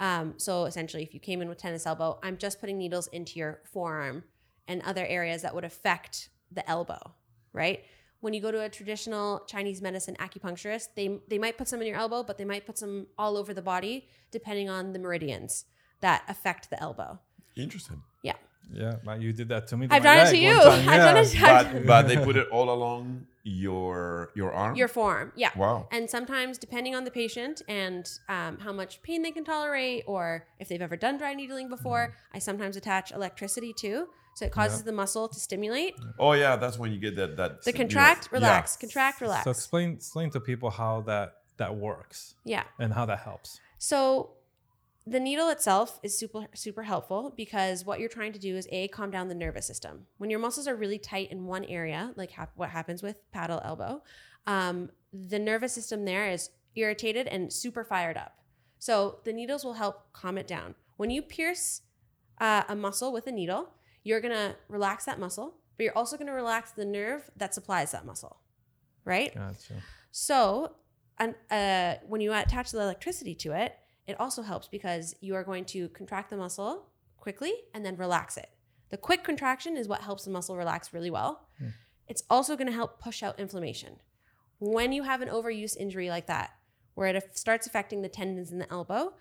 Um, 0.00 0.34
so 0.36 0.64
essentially, 0.64 1.04
if 1.04 1.14
you 1.14 1.20
came 1.20 1.40
in 1.40 1.48
with 1.48 1.58
tennis 1.58 1.86
elbow, 1.86 2.18
I'm 2.24 2.36
just 2.38 2.58
putting 2.60 2.76
needles 2.76 3.06
into 3.08 3.38
your 3.38 3.60
forearm 3.64 4.24
and 4.66 4.82
other 4.82 5.06
areas 5.06 5.42
that 5.42 5.54
would 5.54 5.64
affect 5.64 6.28
the 6.52 6.68
elbow, 6.68 7.14
right? 7.52 7.84
When 8.20 8.34
you 8.34 8.40
go 8.40 8.50
to 8.50 8.62
a 8.62 8.68
traditional 8.68 9.42
Chinese 9.46 9.82
medicine 9.82 10.16
acupuncturist, 10.18 10.88
they 10.94 11.20
they 11.28 11.38
might 11.38 11.58
put 11.58 11.68
some 11.68 11.80
in 11.80 11.86
your 11.86 11.96
elbow, 11.96 12.22
but 12.22 12.38
they 12.38 12.44
might 12.44 12.66
put 12.66 12.78
some 12.78 13.06
all 13.18 13.36
over 13.36 13.52
the 13.52 13.62
body, 13.62 14.08
depending 14.30 14.68
on 14.68 14.92
the 14.92 14.98
meridians 14.98 15.66
that 16.00 16.22
affect 16.28 16.70
the 16.70 16.80
elbow. 16.80 17.18
Interesting. 17.56 18.02
Yeah, 18.22 18.34
Yeah, 18.72 18.94
but 19.04 19.20
you 19.20 19.32
did 19.32 19.48
that 19.48 19.66
to 19.68 19.76
me. 19.76 19.86
I've 19.90 20.02
done 20.02 20.26
it 20.26 20.30
to 20.30 20.36
you. 20.36 20.56
one 20.58 20.84
time, 20.84 20.88
I've 20.88 21.00
done 21.00 21.16
it. 21.16 21.42
I've- 21.42 21.78
But, 21.78 21.86
but 21.86 22.08
they 22.08 22.16
put 22.28 22.36
it 22.36 22.48
all 22.48 22.70
along 22.70 23.26
your 23.44 24.32
your 24.34 24.52
arm? 24.52 24.74
your 24.74 24.88
forearm. 24.88 25.32
Yeah. 25.36 25.50
wow. 25.56 25.86
And 25.92 26.10
sometimes, 26.10 26.58
depending 26.58 26.94
on 26.94 27.04
the 27.04 27.10
patient 27.10 27.62
and 27.68 28.10
um, 28.28 28.58
how 28.58 28.72
much 28.72 29.02
pain 29.02 29.22
they 29.22 29.30
can 29.30 29.44
tolerate, 29.44 30.04
or 30.06 30.46
if 30.58 30.68
they've 30.68 30.82
ever 30.82 30.96
done 30.96 31.16
dry 31.18 31.32
needling 31.34 31.68
before, 31.68 32.14
I 32.34 32.38
sometimes 32.40 32.76
attach 32.76 33.12
electricity 33.12 33.72
too. 33.72 34.08
So 34.34 34.44
it 34.44 34.52
causes 34.52 34.82
the 34.82 34.92
muscle 34.92 35.28
to 35.28 35.38
stimulate. 35.40 35.94
Oh 36.18 36.32
yeah, 36.32 36.56
that's 36.56 36.78
when 36.78 36.92
you 36.92 36.98
get 36.98 37.16
that 37.16 37.36
that 37.38 37.62
The 37.62 37.70
you 37.70 37.74
know, 37.74 37.78
contract, 37.78 38.28
yeah. 38.30 38.38
relax, 38.38 38.76
contract, 38.76 39.20
relax. 39.22 39.44
So 39.44 39.50
explain 39.50 39.92
explain 39.92 40.30
to 40.30 40.40
people 40.40 40.68
how 40.70 41.02
that 41.02 41.36
that 41.56 41.74
works 41.74 42.34
yeah. 42.44 42.64
and 42.78 42.92
how 42.92 43.06
that 43.06 43.20
helps. 43.20 43.60
So 43.78 44.30
the 45.06 45.20
needle 45.20 45.48
itself 45.50 46.00
is 46.02 46.18
super 46.18 46.46
super 46.54 46.82
helpful 46.82 47.32
because 47.36 47.84
what 47.84 48.00
you're 48.00 48.08
trying 48.08 48.32
to 48.32 48.38
do 48.38 48.56
is 48.56 48.66
a 48.72 48.88
calm 48.88 49.10
down 49.10 49.28
the 49.28 49.34
nervous 49.34 49.66
system. 49.66 50.06
When 50.18 50.30
your 50.30 50.40
muscles 50.40 50.66
are 50.66 50.74
really 50.74 50.98
tight 50.98 51.30
in 51.30 51.46
one 51.46 51.64
area, 51.64 52.12
like 52.16 52.32
hap- 52.32 52.56
what 52.56 52.70
happens 52.70 53.02
with 53.02 53.20
padel 53.32 53.64
elbow, 53.64 54.02
um, 54.46 54.90
the 55.12 55.38
nervous 55.38 55.72
system 55.72 56.04
there 56.04 56.28
is 56.28 56.50
irritated 56.74 57.28
and 57.28 57.52
super 57.52 57.84
fired 57.84 58.16
up. 58.16 58.40
So 58.78 59.20
the 59.24 59.32
needles 59.32 59.64
will 59.64 59.74
help 59.74 60.12
calm 60.12 60.38
it 60.38 60.46
down. 60.46 60.74
When 60.96 61.10
you 61.10 61.22
pierce 61.22 61.82
uh, 62.40 62.64
a 62.68 62.74
muscle 62.74 63.12
with 63.12 63.26
a 63.28 63.32
needle, 63.32 63.70
you're 64.02 64.20
gonna 64.20 64.56
relax 64.68 65.04
that 65.04 65.20
muscle, 65.20 65.54
but 65.76 65.84
you're 65.84 65.96
also 65.96 66.16
gonna 66.16 66.32
relax 66.32 66.72
the 66.72 66.84
nerve 66.84 67.30
that 67.36 67.54
supplies 67.54 67.92
that 67.92 68.04
muscle, 68.04 68.40
right? 69.04 69.32
Gotcha. 69.34 69.74
So, 70.10 70.72
and 71.18 71.34
uh, 71.50 71.94
when 72.06 72.20
you 72.20 72.32
attach 72.32 72.72
the 72.72 72.80
electricity 72.80 73.34
to 73.36 73.52
it, 73.52 73.76
it 74.06 74.18
also 74.20 74.42
helps 74.42 74.68
because 74.68 75.14
you 75.20 75.34
are 75.34 75.44
going 75.44 75.64
to 75.66 75.88
contract 75.90 76.30
the 76.30 76.36
muscle 76.36 76.86
quickly 77.18 77.52
and 77.74 77.84
then 77.84 77.96
relax 77.96 78.36
it. 78.36 78.50
The 78.90 78.96
quick 78.96 79.24
contraction 79.24 79.76
is 79.76 79.88
what 79.88 80.02
helps 80.02 80.24
the 80.24 80.30
muscle 80.30 80.56
relax 80.56 80.92
really 80.92 81.10
well. 81.10 81.48
Hmm. 81.58 81.68
It's 82.06 82.22
also 82.30 82.56
going 82.56 82.68
to 82.68 82.72
help 82.72 83.00
push 83.00 83.22
out 83.22 83.40
inflammation. 83.40 83.96
When 84.58 84.92
you 84.92 85.02
have 85.02 85.22
an 85.22 85.28
overuse 85.28 85.76
injury 85.76 86.08
like 86.08 86.26
that, 86.28 86.50
where 86.94 87.08
it 87.08 87.36
starts 87.36 87.66
affecting 87.66 88.02
the 88.02 88.08
tendons 88.08 88.52
in 88.52 88.58
the 88.58 88.72
elbow, 88.72 89.14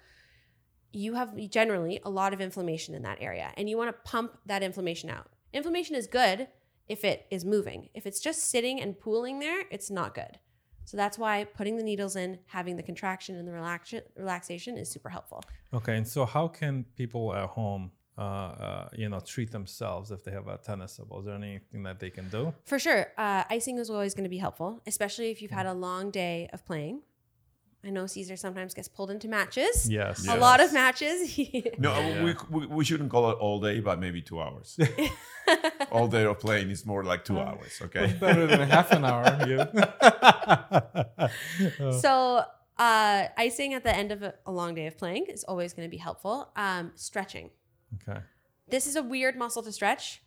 you 0.92 1.16
have 1.16 1.36
generally 1.50 2.00
a 2.06 2.10
lot 2.10 2.34
of 2.34 2.40
inflammation 2.40 2.96
in 2.96 3.02
that 3.02 3.18
area 3.20 3.52
and 3.58 3.70
you 3.70 3.78
want 3.78 3.90
to 3.90 4.10
pump 4.10 4.38
that 4.46 4.64
inflammation 4.64 5.10
out. 5.10 5.30
Inflammation 5.52 5.96
is 5.96 6.08
good 6.08 6.48
if 6.88 7.04
it 7.04 7.26
is 7.30 7.44
moving. 7.44 7.90
If 7.94 8.06
it's 8.06 8.20
just 8.20 8.44
sitting 8.44 8.80
and 8.80 8.98
pooling 8.98 9.40
there, 9.40 9.64
it's 9.72 9.92
not 9.92 10.16
good. 10.16 10.40
So 10.86 10.98
that's 10.98 11.18
why 11.18 11.44
putting 11.44 11.78
the 11.78 11.84
needles 11.84 12.16
in, 12.16 12.40
having 12.46 12.76
the 12.78 12.84
contraction 12.84 13.36
and 13.36 13.48
the 13.48 13.52
relaxation, 13.52 14.06
relaxation 14.16 14.78
is 14.78 14.90
super 14.90 15.10
helpful. 15.10 15.44
Okay, 15.74 15.98
and 15.98 16.08
so 16.08 16.26
how 16.26 16.48
can 16.48 16.86
people 16.96 17.34
at 17.36 17.50
home, 17.50 17.92
uh, 18.18 18.22
uh, 18.22 18.90
you 18.96 19.10
know, 19.10 19.20
treat 19.20 19.52
themselves 19.52 20.12
if 20.12 20.24
they 20.24 20.32
have 20.32 20.48
a 20.48 20.58
tennis 20.58 21.00
elbow? 21.00 21.20
Is 21.20 21.26
there 21.26 21.36
anything 21.36 21.84
that 21.84 22.00
they 22.00 22.10
can 22.10 22.30
do? 22.30 22.54
For 22.64 22.80
sure, 22.80 23.08
uh, 23.18 23.44
icing 23.50 23.78
is 23.78 23.90
always 23.90 24.14
going 24.14 24.24
to 24.24 24.30
be 24.30 24.38
helpful, 24.38 24.82
especially 24.88 25.32
if 25.32 25.42
you've 25.42 25.52
had 25.52 25.66
a 25.66 25.74
long 25.74 26.12
day 26.12 26.50
of 26.54 26.66
playing. 26.66 27.02
I 27.86 27.90
know 27.92 28.08
Caesar 28.08 28.36
sometimes 28.36 28.74
gets 28.74 28.88
pulled 28.88 29.12
into 29.12 29.28
matches. 29.28 29.88
Yes. 29.90 30.28
A 30.28 30.38
lot 30.38 30.60
of 30.60 30.74
matches. 30.74 31.38
No, 31.78 31.92
Yeah. 32.00 32.24
we, 32.24 32.36
we 32.50 32.66
we 32.78 32.84
shouldn't 32.86 33.12
call 33.12 33.30
it 33.32 33.38
all 33.40 33.60
day, 33.60 33.80
but 33.80 34.00
maybe 34.00 34.22
two 34.22 34.42
hours. 34.42 34.80
all 35.92 36.08
day 36.08 36.24
of 36.26 36.40
playing 36.40 36.72
is 36.72 36.86
more 36.86 37.04
like 37.04 37.24
two 37.26 37.38
hours. 37.40 37.80
Okay. 37.84 38.14
Better 38.20 38.48
than 38.48 38.62
half 38.68 38.92
an 38.92 39.06
hour. 39.06 39.26
You. 39.48 39.58
so 42.02 42.44
uh, 42.78 43.24
icing 43.38 43.74
at 43.74 43.84
the 43.84 43.96
end 43.96 44.12
of 44.12 44.24
a, 44.24 44.34
a 44.46 44.52
long 44.52 44.74
day 44.76 44.88
of 44.88 44.98
playing 44.98 45.26
is 45.28 45.44
always 45.44 45.74
going 45.74 45.88
to 45.88 45.92
be 45.92 45.98
helpful. 45.98 46.52
Um, 46.56 46.92
stretching. 46.96 47.52
okay. 48.08 48.20
This 48.68 48.88
is 48.88 48.96
a 48.96 49.04
weird 49.04 49.36
muscle 49.38 49.62
to 49.64 49.72
stretch 49.72 50.24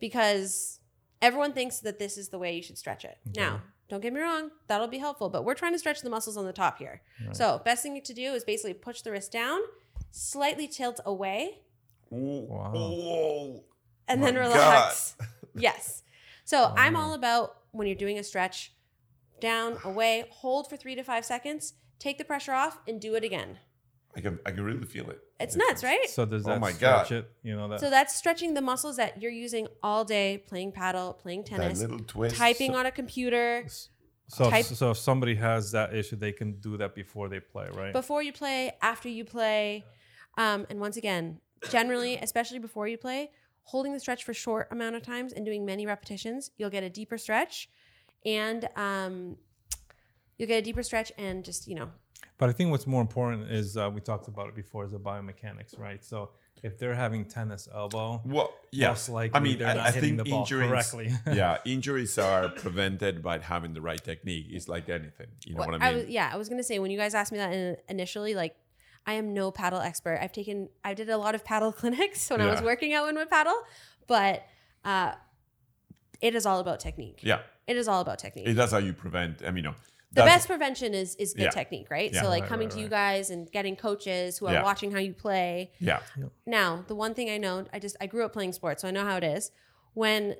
because 0.00 0.80
everyone 1.20 1.52
thinks 1.52 1.80
that 1.80 1.98
this 1.98 2.16
is 2.16 2.30
the 2.30 2.38
way 2.38 2.56
you 2.56 2.62
should 2.62 2.78
stretch 2.78 3.04
it. 3.04 3.18
Now, 3.36 3.60
don't 3.88 4.00
get 4.00 4.12
me 4.12 4.20
wrong, 4.20 4.50
that'll 4.66 4.88
be 4.88 4.98
helpful, 4.98 5.28
but 5.28 5.44
we're 5.44 5.54
trying 5.54 5.72
to 5.72 5.78
stretch 5.78 6.00
the 6.00 6.10
muscles 6.10 6.36
on 6.36 6.44
the 6.46 6.52
top 6.52 6.78
here. 6.78 7.02
So, 7.32 7.60
best 7.64 7.82
thing 7.82 8.00
to 8.00 8.14
do 8.14 8.32
is 8.32 8.44
basically 8.44 8.74
push 8.74 9.02
the 9.02 9.10
wrist 9.10 9.30
down, 9.32 9.60
slightly 10.10 10.66
tilt 10.68 11.00
away, 11.04 11.58
Ooh, 12.12 12.46
Wow. 12.48 13.60
and 14.08 14.20
My 14.20 14.26
then 14.30 14.36
relax. 14.36 15.16
yes. 15.54 16.02
So, 16.44 16.72
I'm 16.76 16.96
all 16.96 17.14
about 17.14 17.56
when 17.72 17.86
you're 17.86 17.96
doing 17.96 18.18
a 18.18 18.24
stretch, 18.24 18.72
down, 19.40 19.78
away, 19.84 20.24
hold 20.30 20.68
for 20.70 20.76
three 20.76 20.94
to 20.94 21.02
five 21.02 21.24
seconds, 21.24 21.74
take 21.98 22.18
the 22.18 22.24
pressure 22.24 22.52
off, 22.52 22.78
and 22.88 23.00
do 23.00 23.14
it 23.14 23.24
again. 23.24 23.58
I 24.16 24.20
can 24.20 24.38
I 24.46 24.50
can 24.52 24.62
really 24.62 24.86
feel 24.86 25.10
it. 25.10 25.20
It's 25.40 25.56
nuts, 25.56 25.82
right? 25.82 26.08
So 26.08 26.24
does 26.24 26.46
Oh 26.46 26.50
that 26.50 26.60
my 26.60 26.72
stretch 26.72 27.10
God. 27.10 27.18
it? 27.18 27.30
You 27.42 27.56
know 27.56 27.68
that. 27.68 27.80
So 27.80 27.90
that's 27.90 28.14
stretching 28.14 28.54
the 28.54 28.60
muscles 28.62 28.96
that 28.96 29.20
you're 29.20 29.32
using 29.32 29.66
all 29.82 30.04
day 30.04 30.44
playing 30.46 30.72
padel, 30.72 31.18
playing 31.18 31.42
That 31.42 31.48
tennis, 31.58 31.80
little 31.80 31.98
twist. 31.98 32.36
typing 32.36 32.74
on 32.76 32.86
a 32.86 32.90
computer. 32.92 33.66
so, 34.28 34.48
type- 34.50 34.64
so 34.64 34.92
if 34.92 34.98
somebody 34.98 35.34
has 35.34 35.72
that 35.72 35.94
issue, 35.94 36.16
they 36.16 36.32
can 36.32 36.60
do 36.60 36.76
that 36.76 36.94
before 36.94 37.28
they 37.28 37.40
play, 37.40 37.68
right? 37.74 37.92
before 37.92 38.22
you 38.22 38.32
play, 38.32 38.72
after 38.80 39.08
you 39.08 39.24
play. 39.24 39.84
Um, 40.38 40.66
and 40.70 40.80
once 40.80 40.96
again, 40.96 41.40
generally, 41.70 42.16
especially 42.16 42.58
before 42.60 42.86
you 42.88 42.96
play, 42.96 43.30
holding 43.64 43.92
the 43.92 44.00
stretch 44.00 44.24
for 44.24 44.34
short 44.34 44.68
amount 44.70 44.94
of 44.96 45.02
times 45.02 45.32
and 45.32 45.44
doing 45.44 45.64
many 45.64 45.86
repetitions, 45.86 46.50
you'll 46.58 46.70
get 46.70 46.84
a 46.84 46.90
deeper 46.90 47.18
stretch 47.18 47.68
and 48.24 48.68
um, 48.76 49.36
you'll 50.38 50.48
get 50.48 50.58
a 50.58 50.62
deeper 50.62 50.82
stretch 50.82 51.12
and 51.18 51.44
just, 51.44 51.66
you 51.68 51.74
know, 51.74 51.90
But 52.38 52.48
I 52.48 52.52
think 52.52 52.70
what's 52.70 52.86
more 52.86 53.00
important 53.00 53.50
is 53.50 53.76
uh, 53.76 53.90
we 53.92 54.00
talked 54.00 54.28
about 54.28 54.48
it 54.48 54.54
before 54.54 54.84
is 54.84 54.92
the 54.92 54.98
biomechanics, 54.98 55.78
right? 55.78 56.02
So 56.04 56.30
if 56.62 56.78
they're 56.78 56.94
having 56.94 57.24
tennis 57.26 57.68
elbow, 57.72 58.20
Well, 58.24 58.52
yeah. 58.72 58.88
most 58.88 59.08
likely 59.08 59.36
I 59.38 59.40
mean, 59.40 59.58
they're 59.58 59.68
I, 59.68 59.74
not 59.74 59.86
I 59.86 59.90
hitting 59.92 60.16
think 60.16 60.24
the 60.24 60.30
ball 60.30 60.40
injuries. 60.42 60.68
correctly. 60.68 61.10
yeah, 61.32 61.58
injuries 61.64 62.16
are 62.18 62.48
prevented 62.48 63.22
by 63.22 63.38
having 63.38 63.74
the 63.74 63.80
right 63.82 64.02
technique. 64.02 64.46
It's 64.50 64.68
like 64.68 64.88
anything. 64.88 65.28
You 65.44 65.54
know 65.54 65.58
What- 65.60 65.70
what 65.72 65.82
I 65.82 65.90
mean? 65.92 66.04
was, 66.06 66.08
yeah, 66.08 66.30
I 66.32 66.36
was 66.36 66.48
gonna 66.48 66.62
say 66.64 66.78
when 66.78 66.90
you 66.90 66.98
guys 66.98 67.14
asked 67.14 67.32
me 67.32 67.38
that 67.38 67.52
in, 67.52 67.76
initially, 67.88 68.34
like 68.34 68.56
I 69.06 69.12
am 69.14 69.34
no 69.34 69.52
padel 69.52 69.84
expert. 69.84 70.18
I've 70.22 70.32
taken, 70.32 70.70
I 70.82 70.94
did 70.94 71.10
a 71.10 71.18
lot 71.18 71.34
of 71.34 71.44
padel 71.44 71.74
clinics 71.80 72.30
when 72.30 72.40
I 72.40 72.50
was 72.50 72.60
Yeah. 72.60 72.64
working 72.66 72.94
at 72.94 73.02
Wynwood 73.02 73.28
Padel, 73.28 73.54
but 74.06 74.42
uh, 74.84 75.12
it 76.20 76.34
is 76.34 76.46
all 76.46 76.60
about 76.60 76.80
technique. 76.80 77.20
yeah. 77.22 77.40
It 77.66 77.76
is 77.76 77.88
all 77.88 78.00
about 78.02 78.18
technique. 78.18 78.48
It- 78.48 78.54
That's 78.54 78.72
how 78.72 78.78
you 78.78 78.92
prevent. 78.94 79.42
I 79.42 79.50
mean, 79.50 79.56
you 79.64 79.70
know, 79.70 79.74
the 80.14 80.22
That's- 80.22 80.36
best 80.38 80.46
prevention 80.48 80.94
is 80.94 81.14
is 81.16 81.34
good 81.34 81.44
Yeah. 81.44 81.50
technique, 81.50 81.88
right? 81.90 82.12
Yeah. 82.12 82.22
So 82.22 82.28
like 82.28 82.42
Right, 82.42 82.48
coming 82.48 82.68
right, 82.68 82.76
to 82.76 82.80
you 82.82 82.88
guys 82.88 83.30
and 83.30 83.50
getting 83.50 83.74
coaches 83.74 84.38
who 84.38 84.46
are 84.46 84.52
Yeah. 84.54 84.62
watching 84.62 84.92
how 84.92 84.98
you 85.00 85.12
play. 85.12 85.72
Yeah. 85.80 86.00
Now, 86.46 86.84
the 86.86 86.94
one 86.94 87.14
thing 87.14 87.28
I 87.30 87.38
know, 87.38 87.66
I 87.72 87.78
just 87.78 87.96
I 88.00 88.06
grew 88.06 88.24
up 88.24 88.32
playing 88.32 88.52
sports, 88.52 88.82
so 88.82 88.88
I 88.88 88.90
know 88.92 89.04
how 89.04 89.16
it 89.16 89.24
is. 89.24 89.50
When 89.92 90.36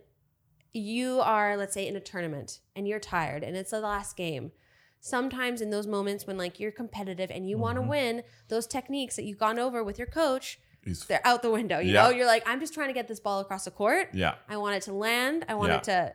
you 0.73 1.21
are, 1.21 1.57
let's 1.57 1.75
say, 1.75 1.87
in 1.87 1.97
a 1.97 2.01
tournament 2.01 2.61
and 2.75 2.87
you're 2.89 3.01
tired 3.01 3.43
and 3.45 3.57
it's 3.57 3.71
the 3.71 3.81
last 3.81 4.17
game, 4.17 4.53
sometimes 5.01 5.61
in 5.61 5.71
those 5.71 5.87
moments 5.87 6.27
when 6.27 6.37
like 6.39 6.59
you're 6.61 6.73
competitive 6.73 7.31
and 7.31 7.49
you 7.49 7.59
want 7.59 7.77
to 7.77 7.81
mm-hmm. 7.81 7.91
win, 7.91 8.23
those 8.49 8.67
techniques 8.67 9.17
that 9.17 9.25
you've 9.25 9.39
gone 9.39 9.59
over 9.59 9.83
with 9.85 9.99
your 9.99 10.07
coach, 10.07 10.59
It's- 10.83 11.05
they're 11.05 11.21
out 11.27 11.43
the 11.43 11.51
window. 11.51 11.79
You 11.79 11.93
Yeah. 11.95 12.05
know, 12.05 12.11
you're 12.11 12.27
like, 12.27 12.43
I'm 12.47 12.61
just 12.61 12.75
trying 12.75 12.89
to 12.89 12.95
get 12.95 13.09
this 13.09 13.21
ball 13.21 13.41
across 13.41 13.65
the 13.65 13.71
court. 13.71 14.11
yeah. 14.13 14.35
I 14.49 14.57
want 14.57 14.77
it 14.77 14.83
to 14.83 14.93
land. 14.93 15.45
I 15.49 15.55
want 15.55 15.71
Yeah. 15.73 15.77
it 15.79 15.85
to. 15.85 16.15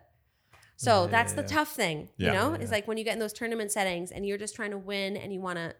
So 0.85 0.93
Yeah, 1.03 1.11
that's 1.11 1.33
yeah, 1.33 1.41
the 1.41 1.47
tough 1.57 1.71
thing, 1.81 2.07
you 2.17 2.31
know, 2.31 2.53
is 2.53 2.71
like 2.71 2.87
when 2.87 2.97
you 2.97 3.03
get 3.03 3.11
in 3.13 3.19
those 3.19 3.33
tournament 3.33 3.69
settings 3.69 4.11
and 4.13 4.25
you're 4.25 4.37
just 4.45 4.55
trying 4.55 4.71
to 4.71 4.77
win 4.77 5.17
and 5.17 5.33
you 5.33 5.41
want 5.41 5.57
to 5.63 5.75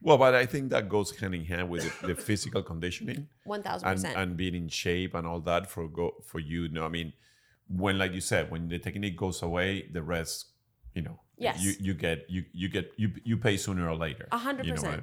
Well, 0.00 0.16
but 0.16 0.34
I 0.34 0.46
think 0.46 0.70
that 0.70 0.88
goes 0.88 1.08
hand 1.20 1.34
in 1.34 1.44
hand 1.44 1.68
with 1.68 1.82
the, 2.00 2.08
the 2.08 2.14
physical 2.28 2.62
conditioning. 2.62 3.28
one 3.44 3.62
thousand 3.62 3.88
and 3.88 3.96
percent. 3.98 4.16
and 4.20 4.28
being 4.42 4.54
in 4.62 4.68
shape 4.68 5.12
and 5.18 5.26
all 5.26 5.40
that 5.50 5.70
for 5.70 5.86
go 5.86 6.06
for 6.30 6.40
you. 6.40 6.60
No, 6.76 6.80
I 6.86 6.88
mean, 6.98 7.12
when 7.82 7.98
like 8.02 8.12
you 8.18 8.22
said, 8.32 8.50
when 8.50 8.62
the 8.72 8.78
technique 8.78 9.16
goes 9.24 9.42
away, 9.48 9.68
the 9.92 10.02
rest, 10.02 10.36
you 10.94 11.02
know, 11.02 11.18
Yes. 11.36 11.62
you 11.64 11.70
you 11.86 11.94
get 12.06 12.18
you 12.34 12.40
you 12.60 12.68
get 12.76 12.84
you 12.96 13.08
you 13.30 13.36
pay 13.36 13.56
sooner 13.58 13.84
or 13.92 13.96
later. 14.06 14.26
A 14.32 14.38
hundred 14.38 14.64
you 14.66 14.72
know 14.72 14.80
percent. 14.80 15.02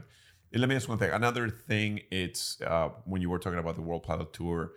what? 0.51 0.59
Let 0.61 0.67
me 0.69 0.75
ask 0.75 0.89
one 0.89 0.97
thing. 0.97 1.11
Another 1.11 1.45
thing, 1.71 1.91
it's 2.09 2.59
uh, 2.65 2.89
when 3.05 3.21
you 3.21 3.29
were 3.29 3.37
talking 3.45 3.59
about 3.59 3.75
the 3.75 3.83
World 3.83 4.03
Padel 4.07 4.31
Tour, 4.33 4.71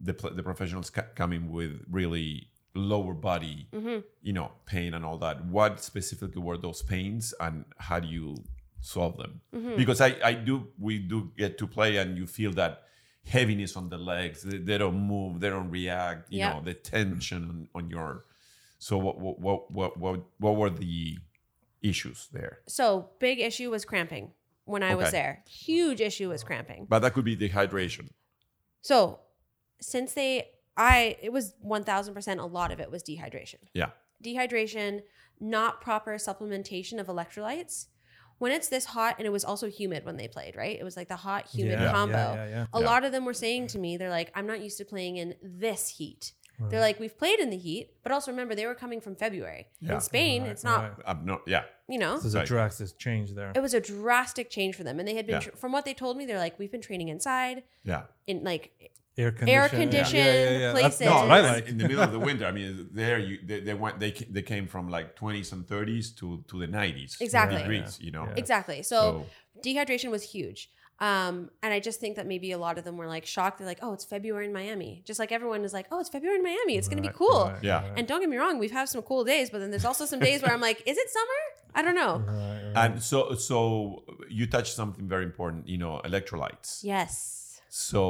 the 0.00 0.14
the 0.38 0.42
professionals 0.50 0.88
ca- 0.96 1.10
coming 1.14 1.42
with 1.56 1.72
really 1.90 2.48
lower 2.78 3.14
body, 3.14 3.68
Mhm. 3.72 4.04
you 4.22 4.32
know, 4.32 4.52
pain 4.66 4.94
and 4.94 5.04
all 5.04 5.18
that. 5.18 5.44
What 5.44 5.80
specifically 5.82 6.40
were 6.42 6.56
those 6.58 6.82
pains, 6.82 7.34
and 7.40 7.64
how 7.78 8.00
do 8.00 8.08
you 8.08 8.36
solve 8.80 9.16
them? 9.16 9.40
Mhm. 9.54 9.76
because 9.76 10.00
I, 10.00 10.16
I 10.24 10.32
do 10.34 10.68
we 10.78 10.98
do 10.98 11.32
get 11.36 11.58
to 11.58 11.66
play 11.66 11.96
and 11.96 12.16
you 12.16 12.26
feel 12.26 12.52
that 12.52 12.82
heaviness 13.26 13.76
on 13.76 13.88
the 13.90 13.98
legs 13.98 14.42
they, 14.42 14.58
they 14.58 14.78
don't 14.78 14.96
move 14.96 15.40
they 15.40 15.50
don't 15.50 15.70
react 15.70 16.32
you 16.32 16.38
Yeah. 16.38 16.52
know 16.54 16.60
the 16.62 16.74
tension 16.74 17.42
on, 17.50 17.68
on 17.74 17.90
your 17.90 18.24
so 18.78 18.96
what 18.96 19.18
what, 19.18 19.38
what 19.40 19.70
what 19.70 19.96
what 19.98 20.20
what 20.38 20.56
were 20.56 20.70
the 20.70 21.18
issues 21.82 22.28
there 22.32 22.60
So 22.68 23.10
big 23.18 23.40
issue 23.40 23.70
was 23.70 23.84
cramping 23.84 24.30
when 24.64 24.82
I 24.82 24.94
was 24.94 25.10
there. 25.10 25.42
Huge 25.46 26.00
issue 26.00 26.28
was 26.28 26.44
cramping. 26.44 26.86
but 26.88 27.00
that 27.00 27.12
could 27.14 27.24
be 27.24 27.36
dehydration 27.36 28.10
So 28.80 29.20
since 29.80 30.12
they, 30.14 30.48
I, 30.78 31.16
it 31.20 31.32
was 31.32 31.54
1000% 31.66 32.38
a 32.38 32.46
lot 32.46 32.70
of 32.72 32.80
it 32.80 32.90
was 32.90 33.02
dehydration. 33.02 33.56
yeah 33.74 33.90
Dehydration, 34.24 35.02
not 35.40 35.80
proper 35.80 36.14
supplementation 36.14 36.98
of 37.00 37.06
electrolytes. 37.08 37.86
When 38.38 38.52
it's 38.52 38.68
this 38.68 38.84
hot, 38.84 39.16
and 39.18 39.26
it 39.26 39.30
was 39.30 39.44
also 39.44 39.68
humid 39.68 40.04
when 40.04 40.16
they 40.16 40.28
played, 40.28 40.54
right? 40.56 40.78
It 40.78 40.84
was 40.84 40.96
like 40.96 41.08
the 41.08 41.16
hot 41.16 41.48
humid 41.48 41.80
Yeah, 41.80 41.90
combo. 41.92 42.16
Yeah, 42.16 42.34
yeah, 42.34 42.48
yeah. 42.48 42.66
A 42.72 42.80
Yeah. 42.80 42.86
lot 42.86 43.04
of 43.04 43.10
them 43.12 43.24
were 43.24 43.34
saying 43.34 43.66
to 43.68 43.78
me, 43.80 43.96
they're 43.96 44.10
like, 44.10 44.30
I'm 44.36 44.46
not 44.46 44.60
used 44.60 44.78
to 44.78 44.84
playing 44.84 45.16
in 45.16 45.34
this 45.42 45.88
heat. 45.88 46.32
They're 46.70 46.80
like, 46.80 46.98
we've 46.98 47.16
played 47.16 47.38
in 47.38 47.50
the 47.50 47.56
heat, 47.56 47.90
but 48.02 48.10
also 48.10 48.32
remember 48.32 48.52
they 48.56 48.66
were 48.66 48.74
coming 48.74 49.00
from 49.00 49.14
February. 49.14 49.68
Yeah. 49.80 49.94
In 49.94 50.00
Spain, 50.00 50.42
Right, 50.42 50.50
it's 50.50 50.64
not, 50.64 50.82
right. 50.82 50.92
I'm 51.06 51.24
not 51.24 51.42
yeah 51.46 51.62
you 51.88 51.98
know, 51.98 52.16
So 52.16 52.22
there's 52.22 52.34
a 52.34 52.38
Right. 52.40 52.46
drastic 52.48 52.98
change 52.98 53.32
there. 53.34 53.52
it 53.54 53.60
was 53.62 53.74
a 53.74 53.80
drastic 53.80 54.50
change 54.50 54.74
for 54.74 54.82
them. 54.82 54.98
And 54.98 55.06
they 55.08 55.14
had 55.14 55.26
been, 55.26 55.36
Yeah. 55.36 55.50
tr- 55.50 55.56
from 55.56 55.70
what 55.70 55.84
they 55.84 55.94
told 55.94 56.16
me, 56.16 56.26
they're 56.26 56.36
like, 56.46 56.58
we've 56.58 56.72
been 56.72 56.80
training 56.82 57.08
inside 57.08 57.62
yeah 57.84 58.02
in 58.26 58.42
like 58.42 58.72
Air 59.18 59.32
conditioned, 59.32 59.70
conditioned 59.82 60.72
places. 60.76 60.98
That's, 60.98 61.10
no 61.10 61.14
what 61.22 61.30
I 61.30 61.40
like. 61.52 61.68
in 61.68 61.76
the 61.78 61.88
middle 61.88 62.04
of 62.08 62.12
the 62.12 62.18
winter 62.28 62.46
i 62.46 62.52
mean 62.52 62.88
there 63.02 63.18
you 63.18 63.38
they, 63.44 63.60
they 63.60 63.74
went 63.74 63.98
they, 63.98 64.12
they 64.36 64.42
came 64.42 64.66
from 64.68 64.84
like 64.96 65.08
20s 65.22 65.52
and 65.52 65.66
30s 65.66 66.06
to 66.18 66.26
to 66.50 66.54
the 66.58 66.68
90s 66.68 67.20
Exactly. 67.20 67.58
degrees 67.58 67.98
you 68.00 68.10
know 68.16 68.24
Yeah. 68.28 68.42
exactly. 68.42 68.82
So, 68.92 68.98
so 68.98 69.26
dehydration 69.66 70.10
was 70.10 70.22
huge. 70.22 70.60
Um, 71.00 71.34
and 71.62 71.70
I 71.76 71.78
just 71.88 71.98
think 72.02 72.16
that 72.16 72.26
maybe 72.26 72.48
a 72.58 72.58
lot 72.66 72.76
of 72.78 72.82
them 72.86 72.96
were 73.00 73.06
like 73.16 73.24
shocked. 73.24 73.58
They're 73.58 73.66
like, 73.74 73.78
oh, 73.86 73.92
it's 73.96 74.04
February 74.04 74.46
in 74.50 74.52
Miami. 74.52 74.92
Just 75.08 75.20
like 75.22 75.30
everyone 75.38 75.62
is 75.68 75.72
like, 75.78 75.86
oh, 75.92 76.00
it's 76.00 76.08
February 76.16 76.38
in 76.40 76.44
Miami. 76.50 76.74
It's 76.76 76.88
going 76.90 77.00
to 77.02 77.08
be 77.08 77.14
cool. 77.22 77.44
right, 77.54 77.62
Yeah. 77.62 77.82
right. 77.82 77.92
And 77.96 78.02
don't 78.08 78.20
get 78.22 78.28
me 78.34 78.36
wrong, 78.42 78.54
we've 78.58 78.76
had 78.80 78.88
some 78.88 79.02
cool 79.10 79.22
days, 79.32 79.46
but 79.50 79.58
then 79.60 79.70
there's 79.72 79.84
also 79.90 80.04
some 80.12 80.18
days 80.28 80.42
where 80.42 80.52
I'm 80.52 80.60
like, 80.70 80.78
is 80.90 80.96
it 81.02 81.08
summer? 81.18 81.40
I 81.78 81.80
don't 81.82 81.94
know. 82.02 82.14
Right, 82.26 82.62
right. 82.74 82.90
and 82.90 82.92
so 83.10 83.18
so 83.50 83.58
you 84.38 84.44
touched 84.56 84.74
something 84.80 85.06
very 85.14 85.24
important 85.30 85.68
you 85.68 85.78
know 85.82 85.92
electrolytes 86.10 86.70
Yes. 86.82 87.60
So 87.68 88.00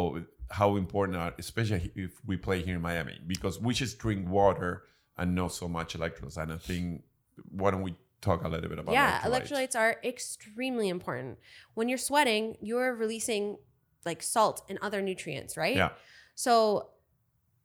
how 0.51 0.77
important 0.77 1.19
are, 1.19 1.35
especially 1.39 1.93
if 1.95 2.13
we 2.27 2.37
play 2.37 2.63
here 2.63 2.77
in 2.77 2.83
Miami, 2.83 3.21
because 3.27 3.61
we 3.61 3.75
just 3.75 3.99
drink 3.99 4.29
water 4.29 4.85
and 5.17 5.35
not 5.35 5.53
so 5.53 5.69
much 5.69 5.97
electrolytes. 5.97 6.37
And 6.37 6.53
I 6.53 6.57
think 6.57 7.03
why 7.51 7.71
don't 7.71 7.83
we 7.83 7.95
talk 8.21 8.45
a 8.45 8.49
little 8.49 8.69
bit 8.69 8.79
about 8.79 8.93
yeah, 8.93 9.21
electrolytes? 9.21 9.51
electrolytes 9.51 9.77
are 9.77 9.97
extremely 10.03 10.89
important. 10.89 11.39
When 11.75 11.89
you're 11.89 11.99
sweating, 11.99 12.57
you're 12.61 12.95
releasing 12.95 13.59
like 14.05 14.23
salt 14.23 14.65
and 14.69 14.79
other 14.81 15.03
nutrients, 15.03 15.57
right? 15.57 15.77
Yeah. 15.77 15.91
So 16.35 16.91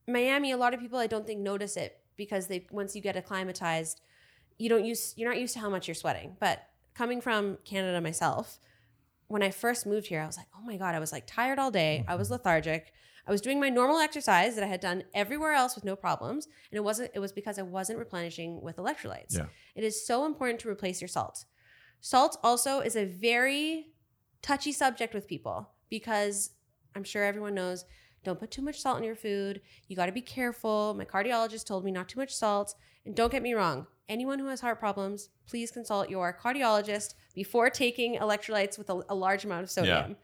Miami, 0.07 0.51
a 0.51 0.57
lot 0.57 0.73
of 0.73 0.79
people 0.79 0.99
I 0.99 1.07
don't 1.07 1.25
think 1.25 1.39
notice 1.39 1.77
it 1.77 1.99
because 2.17 2.47
they 2.47 2.65
once 2.71 2.95
you 2.95 3.01
get 3.01 3.15
acclimatized, 3.15 4.01
you 4.57 4.69
don't 4.69 4.85
use 4.85 5.13
you're 5.15 5.29
not 5.29 5.39
used 5.39 5.53
to 5.53 5.59
how 5.59 5.69
much 5.69 5.87
you're 5.87 5.95
sweating. 5.95 6.35
But 6.39 6.67
coming 6.93 7.21
from 7.21 7.57
Canada 7.63 8.01
myself, 8.01 8.59
when 9.33 9.41
I 9.41 9.49
first 9.49 9.87
moved 9.87 10.05
here, 10.05 10.21
I 10.21 10.27
was 10.27 10.37
like, 10.37 10.45
oh 10.55 10.61
my 10.63 10.77
God, 10.77 10.93
I 10.93 10.99
was 10.99 11.11
like 11.11 11.25
tired 11.25 11.57
all 11.57 11.71
day. 11.71 12.05
I 12.07 12.13
was 12.13 12.27
mm-hmm. 12.27 12.33
lethargic. 12.33 12.93
I 13.27 13.31
was 13.31 13.41
doing 13.41 13.59
my 13.59 13.69
normal 13.69 13.97
exercise 13.97 14.53
that 14.53 14.63
I 14.63 14.67
had 14.67 14.79
done 14.79 15.05
everywhere 15.15 15.53
else 15.53 15.73
with 15.73 15.83
no 15.83 15.95
problems. 15.95 16.45
And 16.45 16.77
it 16.77 16.83
wasn't, 16.83 17.09
it 17.15 17.19
was 17.19 17.31
because 17.31 17.57
I 17.57 17.63
wasn't 17.63 17.97
replenishing 17.97 18.61
with 18.61 18.77
electrolytes. 18.77 19.35
Yeah. 19.35 19.45
It 19.73 19.83
is 19.83 20.05
so 20.05 20.27
important 20.27 20.59
to 20.59 20.69
replace 20.69 21.01
your 21.01 21.07
salt. 21.07 21.45
Salt 21.99 22.37
also 22.43 22.81
is 22.81 22.95
a 22.95 23.05
very 23.05 23.87
touchy 24.43 24.71
subject 24.71 25.15
with 25.15 25.27
people 25.27 25.67
because 25.89 26.51
I'm 26.95 27.03
sure 27.03 27.23
everyone 27.23 27.55
knows 27.55 27.85
don't 28.23 28.39
put 28.39 28.51
too 28.51 28.61
much 28.61 28.79
salt 28.79 28.99
in 28.99 29.03
your 29.03 29.15
food. 29.15 29.61
You 29.87 29.95
got 29.95 30.05
to 30.05 30.11
be 30.11 30.21
careful. 30.21 30.93
My 30.93 31.05
cardiologist 31.05 31.65
told 31.65 31.83
me 31.83 31.91
not 31.91 32.07
too 32.07 32.19
much 32.19 32.35
salt. 32.35 32.75
And 33.03 33.15
don't 33.15 33.31
get 33.31 33.41
me 33.41 33.55
wrong, 33.55 33.87
anyone 34.07 34.37
who 34.37 34.45
has 34.45 34.61
heart 34.61 34.79
problems, 34.79 35.29
please 35.47 35.71
consult 35.71 36.11
your 36.11 36.37
cardiologist 36.39 37.15
before 37.33 37.69
taking 37.69 38.15
electrolytes 38.17 38.77
with 38.77 38.89
a, 38.89 39.01
a 39.09 39.15
large 39.15 39.43
amount 39.45 39.63
of 39.63 39.71
sodium. 39.71 40.15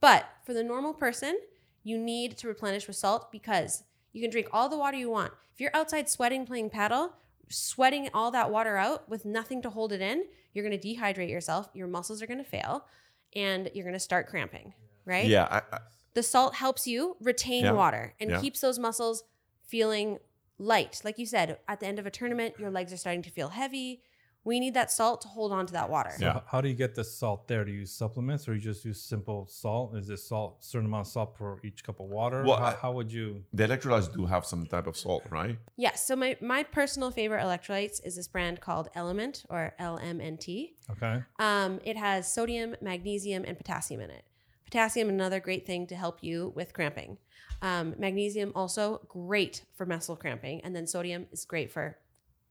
But 0.00 0.26
for 0.44 0.52
the 0.54 0.62
normal 0.64 0.92
person, 0.94 1.38
you 1.82 1.98
need 1.98 2.36
to 2.38 2.48
replenish 2.48 2.86
with 2.86 2.96
salt 2.96 3.30
because 3.32 3.84
you 4.12 4.20
can 4.20 4.30
drink 4.30 4.48
all 4.52 4.68
the 4.68 4.78
water 4.78 4.96
you 4.96 5.10
want. 5.10 5.32
If 5.52 5.60
you're 5.60 5.74
outside 5.74 6.08
sweating 6.08 6.46
playing 6.46 6.70
padel, 6.70 7.12
sweating 7.48 8.08
all 8.14 8.30
that 8.32 8.50
water 8.50 8.76
out 8.76 9.08
with 9.08 9.24
nothing 9.24 9.62
to 9.62 9.70
hold 9.70 9.92
it 9.92 10.00
in, 10.00 10.24
you're 10.52 10.66
going 10.66 10.78
to 10.78 10.88
dehydrate 10.94 11.30
yourself. 11.30 11.68
Your 11.74 11.86
muscles 11.86 12.22
are 12.22 12.26
going 12.26 12.38
to 12.38 12.44
fail 12.44 12.86
and 13.34 13.70
you're 13.74 13.84
going 13.84 13.94
to 13.94 14.00
start 14.00 14.28
cramping, 14.28 14.72
right? 15.04 15.26
Yeah. 15.26 15.46
I, 15.50 15.76
I, 15.76 15.80
The 16.14 16.22
salt 16.22 16.54
helps 16.54 16.86
you 16.86 17.16
retain 17.20 17.64
Yeah. 17.64 17.72
water 17.72 18.14
and 18.20 18.30
Yeah. 18.30 18.40
keeps 18.40 18.60
those 18.60 18.78
muscles 18.78 19.24
feeling 19.66 20.18
light. 20.58 21.00
Like 21.04 21.18
you 21.18 21.26
said, 21.26 21.58
at 21.68 21.80
the 21.80 21.86
end 21.86 21.98
of 21.98 22.06
a 22.06 22.10
tournament, 22.10 22.54
your 22.58 22.70
legs 22.70 22.92
are 22.92 22.96
starting 22.96 23.22
to 23.22 23.30
feel 23.30 23.48
heavy. 23.48 24.02
We 24.44 24.60
need 24.60 24.74
that 24.74 24.90
salt 24.90 25.22
to 25.22 25.28
hold 25.28 25.52
on 25.52 25.66
to 25.66 25.72
that 25.72 25.88
water. 25.88 26.12
So 26.18 26.24
Yeah. 26.26 26.40
how 26.46 26.60
do 26.60 26.68
you 26.68 26.74
get 26.74 26.94
the 26.94 27.02
salt 27.04 27.48
there? 27.48 27.64
Do 27.64 27.72
you 27.72 27.80
use 27.80 27.92
supplements 27.92 28.46
or 28.46 28.54
you 28.54 28.60
just 28.60 28.84
use 28.84 29.00
simple 29.00 29.46
salt? 29.46 29.96
Is 29.96 30.06
this 30.06 30.22
salt 30.28 30.62
certain 30.62 30.86
amount 30.86 31.06
of 31.06 31.12
salt 31.12 31.34
per 31.34 31.58
each 31.64 31.82
cup 31.82 31.98
of 32.00 32.06
water? 32.06 32.42
Well, 32.44 32.58
how, 32.58 32.64
I- 32.66 32.74
how 32.82 32.92
would 32.92 33.10
you? 33.10 33.42
the 33.52 33.66
electrolytes 33.66 34.12
do 34.14 34.26
have 34.26 34.44
some 34.44 34.66
type 34.66 34.86
of 34.86 34.96
salt, 34.96 35.24
right? 35.30 35.58
Yes. 35.76 36.06
So 36.06 36.14
my, 36.14 36.36
my 36.42 36.62
personal 36.62 37.10
favorite 37.10 37.42
electrolytes 37.42 38.04
is 38.04 38.16
this 38.16 38.28
brand 38.28 38.60
called 38.60 38.90
Element 38.94 39.44
or 39.48 39.74
LMNT. 39.80 40.74
Okay. 40.92 41.22
Um, 41.38 41.80
it 41.84 41.96
has 41.96 42.30
sodium, 42.30 42.76
magnesium, 42.82 43.44
and 43.46 43.56
potassium 43.56 44.00
in 44.00 44.10
it. 44.10 44.24
Potassium, 44.66 45.08
another 45.08 45.40
great 45.40 45.66
thing 45.66 45.86
to 45.86 45.94
help 45.96 46.18
you 46.22 46.52
with 46.54 46.72
cramping. 46.74 47.16
Um, 47.62 47.94
magnesium, 47.98 48.52
also 48.54 49.00
great 49.08 49.64
for 49.74 49.86
muscle 49.86 50.16
cramping. 50.16 50.60
And 50.62 50.74
then 50.76 50.86
sodium 50.86 51.26
is 51.32 51.44
great 51.44 51.70
for 51.70 51.96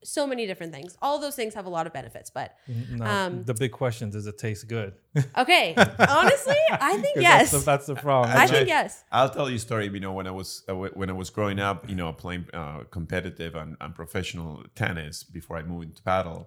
so 0.04 0.26
many 0.26 0.46
different 0.46 0.72
things. 0.72 0.96
All 1.02 1.18
those 1.18 1.34
things 1.34 1.54
have 1.54 1.66
a 1.66 1.70
lot 1.70 1.86
of 1.86 1.92
benefits. 1.92 2.30
But 2.30 2.56
Now, 2.90 3.26
Um, 3.26 3.42
the 3.44 3.54
big 3.54 3.72
question: 3.72 4.08
is 4.08 4.14
Does 4.14 4.26
it 4.26 4.38
taste 4.38 4.68
good? 4.68 4.92
okay, 5.42 5.74
honestly, 5.76 6.56
I 6.70 6.92
think 7.02 7.14
'Cause 7.16 7.22
yes. 7.22 7.50
That's 7.50 7.64
the, 7.64 7.70
that's 7.70 7.86
the 7.86 7.94
problem. 7.96 8.36
I 8.36 8.44
I- 8.44 8.46
think 8.46 8.68
yes. 8.68 9.04
I'll 9.10 9.30
tell 9.30 9.48
you 9.50 9.56
a 9.56 9.58
story. 9.58 9.86
You 9.88 10.00
know, 10.00 10.12
when 10.12 10.26
I 10.26 10.30
was 10.40 10.62
uh, 10.68 10.74
when 10.74 11.08
I 11.10 11.14
was 11.14 11.30
growing 11.30 11.58
up, 11.58 11.88
you 11.88 11.96
know, 11.96 12.12
playing 12.12 12.46
uh, 12.52 12.80
competitive 12.90 13.54
and, 13.54 13.76
and 13.80 13.94
professional 13.94 14.64
tennis 14.74 15.24
before 15.24 15.56
I 15.56 15.62
moved 15.62 15.86
into 15.90 16.02
padel, 16.02 16.46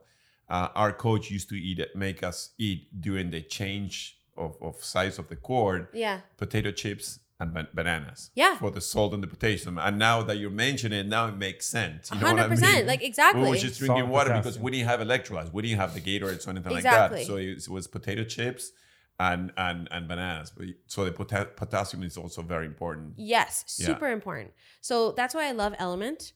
uh, 0.49 0.69
our 0.75 0.91
coach 0.93 1.29
used 1.31 1.49
to 1.49 1.55
eat 1.55 1.79
make 1.95 2.23
us 2.23 2.37
eat 2.57 2.79
during 3.01 3.31
the 3.31 3.41
change 3.41 4.17
of, 4.37 4.55
of 4.61 4.83
size 4.83 5.17
of 5.19 5.27
the 5.29 5.35
court 5.35 5.89
Yeah. 5.93 6.19
potato 6.37 6.71
chips 6.71 7.19
and 7.39 7.54
ban- 7.54 7.67
bananas. 7.73 8.32
Yeah. 8.36 8.58
For 8.58 8.71
the 8.71 8.82
salt 8.82 9.13
and 9.13 9.21
the 9.21 9.28
potassium. 9.28 9.78
And 9.78 10.00
now 10.00 10.23
that 10.23 10.38
you're 10.38 10.50
mentioning 10.50 11.00
it, 11.00 11.08
now 11.08 11.28
it 11.28 11.38
makes 11.38 11.67
sense. 11.67 12.10
You 12.12 12.19
know 12.19 12.34
what 12.34 12.39
I 12.39 12.47
100%. 12.50 12.62
mean? 12.62 12.88
Like, 12.88 13.04
exactly. 13.04 13.43
We 13.43 13.50
were 13.50 13.56
just 13.58 13.80
drinking 13.80 14.02
and 14.04 14.10
water 14.10 14.34
because 14.34 14.58
we 14.58 14.71
didn't 14.71 14.88
have 14.88 15.00
electrolytes. 15.02 15.54
We 15.54 15.62
didn't 15.62 15.78
have 15.80 15.93
the 15.93 16.02
Gatorade 16.02 16.45
or 16.47 16.50
anything 16.50 16.76
Exactly. 16.76 17.19
like 17.19 17.28
that. 17.28 17.32
So 17.32 17.36
it 17.38 17.67
was 17.69 17.88
potato 17.88 18.23
chips 18.23 18.71
and 19.19 19.52
and 19.58 19.88
and 19.91 20.08
bananas. 20.08 20.52
But 20.56 20.67
so 20.88 21.06
the 21.06 21.12
pota- 21.12 21.56
potassium 21.56 22.04
is 22.04 22.17
also 22.17 22.41
very 22.41 22.65
important. 22.65 23.13
Yes, 23.17 23.63
Yeah. 23.80 23.88
super 23.88 24.08
important. 24.10 24.52
So 24.82 25.12
that's 25.12 25.34
why 25.36 25.47
I 25.47 25.52
love 25.52 25.73
Element. 25.78 26.34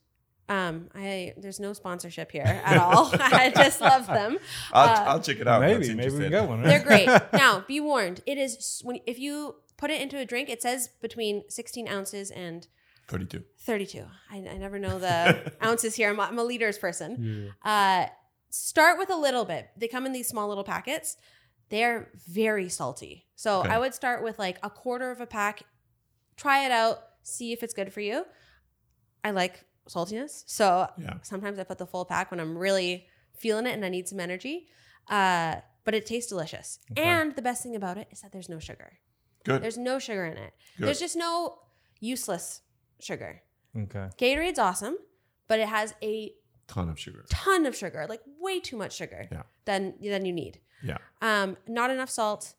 Um, 0.49 0.89
I 0.93 1.33
there's 1.37 1.59
no 1.59 1.73
sponsorship 1.73 2.31
here 2.31 2.43
at 2.43 2.77
all. 2.85 3.09
I 3.19 3.51
just 3.55 3.79
love 3.81 4.05
them. 4.07 4.37
I'll, 4.73 4.89
Uh, 4.89 5.09
I'll 5.13 5.21
check 5.21 5.39
it 5.39 5.47
out. 5.47 5.61
Maybe, 5.61 5.93
maybe 5.93 6.11
we 6.13 6.19
can 6.21 6.29
get 6.31 6.47
one. 6.47 6.61
They're 6.69 6.83
great. 6.83 7.07
now, 7.33 7.63
be 7.67 7.79
warned. 7.79 8.21
It 8.25 8.37
is 8.37 8.81
when 8.83 8.99
if 9.07 9.17
you 9.19 9.55
put 9.81 9.89
it 9.89 9.99
into 10.01 10.17
a 10.17 10.25
drink, 10.25 10.47
it 10.49 10.61
says 10.61 10.89
between 11.01 11.43
16 11.49 11.87
ounces 11.89 12.31
and 12.31 12.67
32. 13.09 13.43
32. 13.59 14.05
I, 14.31 14.37
I 14.37 14.57
never 14.57 14.79
know 14.79 14.99
the 14.99 15.51
ounces 15.63 15.95
here. 15.95 16.09
I'm, 16.11 16.19
a- 16.19 16.23
I'm 16.31 16.39
a 16.39 16.43
liters 16.43 16.77
person. 16.77 17.51
Yeah. 17.65 17.71
Uh, 18.05 18.09
start 18.49 18.97
with 18.97 19.09
a 19.09 19.17
little 19.17 19.43
bit. 19.43 19.67
They 19.75 19.87
come 19.89 20.05
in 20.05 20.13
these 20.13 20.27
small 20.29 20.47
little 20.47 20.63
packets. 20.63 21.17
They're 21.69 22.09
very 22.29 22.69
salty. 22.69 23.25
So 23.35 23.61
Okay. 23.61 23.69
I 23.69 23.79
would 23.79 23.93
start 23.93 24.23
with 24.23 24.37
like 24.39 24.57
a 24.63 24.69
quarter 24.69 25.09
of 25.11 25.19
a 25.19 25.25
pack. 25.25 25.63
Try 26.37 26.65
it 26.65 26.71
out. 26.71 26.99
See 27.23 27.51
if 27.51 27.63
it's 27.63 27.73
good 27.73 27.91
for 27.91 28.01
you. 28.01 28.25
I 29.23 29.31
like 29.31 29.63
saltiness. 29.89 30.43
So 30.45 30.87
Yeah. 30.97 31.15
sometimes 31.23 31.59
I 31.59 31.63
put 31.63 31.77
the 31.79 31.85
full 31.87 32.05
pack 32.05 32.29
when 32.31 32.39
I'm 32.39 32.57
really 32.57 33.07
feeling 33.37 33.65
it 33.67 33.71
and 33.73 33.83
I 33.85 33.89
need 33.89 34.07
some 34.07 34.19
energy. 34.19 34.67
Uh, 35.09 35.55
but 35.83 35.95
it 35.95 36.05
tastes 36.05 36.29
delicious. 36.29 36.79
Okay. 36.91 37.01
And 37.01 37.35
the 37.35 37.41
best 37.41 37.63
thing 37.63 37.75
about 37.75 37.97
it 37.97 38.07
is 38.11 38.21
that 38.21 38.31
there's 38.31 38.49
no 38.49 38.59
sugar. 38.59 38.99
Good. 39.43 39.61
There's 39.63 39.77
no 39.77 39.99
sugar 39.99 40.25
in 40.25 40.37
it. 40.37 40.53
Good. 40.77 40.87
There's 40.87 40.99
just 40.99 41.15
no 41.15 41.59
useless 41.99 42.61
sugar. 42.99 43.41
Okay. 43.77 44.09
Gatorade's 44.17 44.59
awesome, 44.59 44.97
but 45.47 45.59
it 45.59 45.67
has 45.67 45.93
a 46.01 46.33
Ton 46.67 46.89
of 46.89 46.97
sugar. 46.99 47.25
ton 47.29 47.65
of 47.65 47.75
sugar, 47.75 48.05
like 48.07 48.21
way 48.39 48.59
too 48.59 48.77
much 48.77 48.93
sugar 48.95 49.27
Yeah. 49.31 49.43
than 49.65 49.95
than 50.01 50.25
you 50.25 50.33
need. 50.33 50.59
Yeah. 50.83 50.97
Um, 51.21 51.57
not 51.67 51.89
enough 51.91 52.09
salt. 52.09 52.53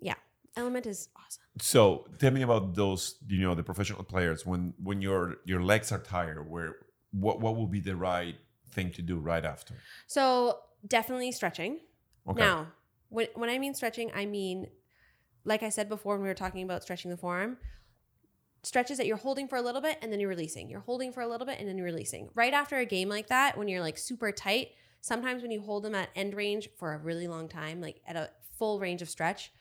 Yeah, 0.00 0.14
Element 0.56 0.86
is 0.86 1.08
awesome. 1.16 1.42
So 1.60 2.06
tell 2.18 2.30
me 2.30 2.42
about 2.42 2.74
those, 2.74 3.16
you 3.28 3.40
know, 3.42 3.54
the 3.54 3.62
professional 3.62 4.04
players 4.04 4.46
when 4.46 4.74
when 4.82 5.02
your 5.02 5.36
your 5.44 5.62
legs 5.62 5.92
are 5.92 5.98
tired, 5.98 6.48
where 6.48 6.76
what 7.10 7.40
what 7.40 7.56
will 7.56 7.66
be 7.66 7.80
the 7.80 7.96
right 7.96 8.36
thing 8.70 8.90
to 8.92 9.02
do 9.02 9.18
right 9.18 9.44
after? 9.44 9.74
So 10.06 10.58
definitely 10.86 11.32
stretching. 11.32 11.80
Okay. 12.26 12.40
Now, 12.40 12.68
when 13.08 13.26
when 13.34 13.50
I 13.50 13.58
mean 13.58 13.74
stretching, 13.74 14.10
I 14.14 14.24
mean, 14.26 14.68
like 15.44 15.62
I 15.62 15.68
said 15.68 15.88
before 15.88 16.14
when 16.14 16.22
we 16.22 16.28
were 16.28 16.34
talking 16.34 16.62
about 16.62 16.82
stretching 16.82 17.10
the 17.10 17.16
forearm, 17.16 17.56
stretches 18.62 18.96
that 18.98 19.06
you're 19.06 19.16
holding 19.16 19.48
for 19.48 19.56
a 19.56 19.62
little 19.62 19.80
bit 19.80 19.98
and 20.02 20.12
then 20.12 20.20
you're 20.20 20.28
releasing. 20.28 20.68
You're 20.70 20.80
holding 20.80 21.12
for 21.12 21.20
a 21.20 21.26
little 21.26 21.46
bit 21.46 21.58
and 21.58 21.68
then 21.68 21.76
you're 21.76 21.86
releasing. 21.86 22.28
Right 22.34 22.52
after 22.52 22.78
a 22.78 22.84
game 22.84 23.08
like 23.08 23.28
that, 23.28 23.58
when 23.58 23.68
you're 23.68 23.80
like 23.80 23.98
super 23.98 24.30
tight, 24.30 24.70
sometimes 25.00 25.42
when 25.42 25.50
you 25.50 25.60
hold 25.60 25.82
them 25.82 25.94
at 25.94 26.10
end 26.14 26.34
range 26.34 26.68
for 26.78 26.94
a 26.94 26.98
really 26.98 27.26
long 27.26 27.48
time, 27.48 27.80
like 27.80 28.00
at 28.06 28.16
a 28.16 28.30
full 28.58 28.78
range 28.78 29.02
of 29.02 29.08
stretch, 29.08 29.52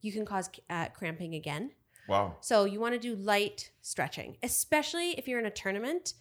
you 0.00 0.12
can 0.12 0.24
cause 0.24 0.48
uh, 0.70 0.86
cramping 0.88 1.34
again. 1.34 1.70
Wow. 2.08 2.36
So 2.40 2.64
you 2.64 2.80
want 2.80 2.94
to 2.94 3.00
do 3.00 3.16
light 3.16 3.70
stretching, 3.82 4.36
especially 4.42 5.10
if 5.18 5.26
you're 5.28 5.40
in 5.40 5.46
a 5.46 5.50
tournament. 5.50 6.14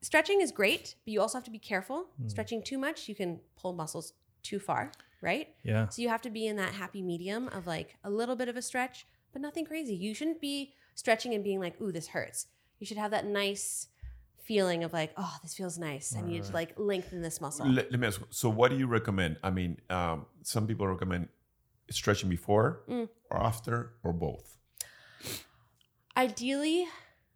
Stretching 0.00 0.40
is 0.40 0.52
great, 0.52 0.94
but 1.04 1.12
you 1.12 1.20
also 1.20 1.38
have 1.38 1.44
to 1.44 1.50
be 1.50 1.58
careful. 1.58 2.10
Mm. 2.22 2.30
Stretching 2.30 2.62
too 2.62 2.78
much, 2.78 3.08
you 3.08 3.14
can 3.14 3.40
pull 3.56 3.72
muscles 3.72 4.12
too 4.42 4.60
far, 4.60 4.92
right? 5.20 5.48
Yeah. 5.62 5.88
So 5.88 6.02
you 6.02 6.08
have 6.08 6.22
to 6.22 6.30
be 6.30 6.46
in 6.46 6.56
that 6.56 6.72
happy 6.74 7.02
medium 7.02 7.48
of 7.48 7.66
like 7.66 7.96
a 8.04 8.10
little 8.10 8.36
bit 8.36 8.48
of 8.48 8.56
a 8.56 8.62
stretch, 8.62 9.06
but 9.32 9.42
nothing 9.42 9.64
crazy. 9.64 9.94
You 9.94 10.14
shouldn't 10.14 10.40
be 10.40 10.74
stretching 10.94 11.34
and 11.34 11.42
being 11.44 11.60
like, 11.60 11.80
ooh, 11.80 11.92
this 11.92 12.08
hurts. 12.08 12.46
You 12.78 12.86
should 12.86 12.96
have 12.98 13.10
that 13.10 13.26
nice 13.26 13.88
feeling 14.44 14.84
of 14.84 14.92
like, 14.92 15.12
oh, 15.16 15.36
this 15.42 15.54
feels 15.54 15.78
nice. 15.78 16.14
I 16.16 16.22
need 16.22 16.44
to 16.44 16.52
like 16.52 16.72
lengthen 16.78 17.20
this 17.22 17.40
muscle. 17.40 17.66
Let, 17.68 17.90
let 17.90 18.00
me 18.00 18.06
ask. 18.06 18.20
So, 18.30 18.48
what 18.48 18.70
do 18.70 18.76
you 18.78 18.86
recommend? 18.86 19.36
I 19.42 19.50
mean, 19.50 19.78
um, 19.90 20.26
some 20.42 20.66
people 20.66 20.86
recommend 20.86 21.28
stretching 21.90 22.28
before 22.30 22.80
Mm. 22.88 23.08
or 23.30 23.38
after 23.42 23.92
or 24.04 24.12
both. 24.12 24.56
Ideally, 26.16 26.86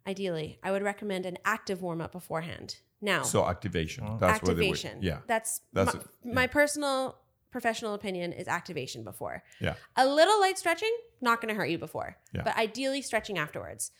ideally, 0.07 0.59
I 0.63 0.71
would 0.71 0.83
recommend 0.83 1.25
an 1.25 1.37
active 1.45 1.81
warm 1.81 2.01
up 2.01 2.11
beforehand. 2.11 2.77
Now, 3.01 3.23
So 3.23 3.45
activation. 3.45 4.05
Wow. 4.05 4.17
That's 4.17 4.41
where 4.43 4.55
they 4.55 4.61
would. 4.69 4.75
activation. 4.77 4.99
Yeah. 5.01 5.19
That's, 5.27 5.61
That's 5.73 5.93
my, 5.93 5.99
it. 6.01 6.33
my 6.33 6.47
personal 6.47 7.17
professional 7.53 7.93
opinion 7.93 8.33
is 8.33 8.47
activation 8.49 9.03
before. 9.05 9.43
Yeah. 9.61 9.75
A 9.95 10.05
little 10.05 10.37
light 10.41 10.57
stretching, 10.57 10.93
not 11.21 11.39
going 11.39 11.53
to 11.53 11.55
hurt 11.55 11.69
you 11.69 11.77
before. 11.77 12.17
Yeah. 12.33 12.41
But 12.43 12.57
ideally 12.57 13.01
stretching 13.01 13.37
afterwards. 13.37 13.91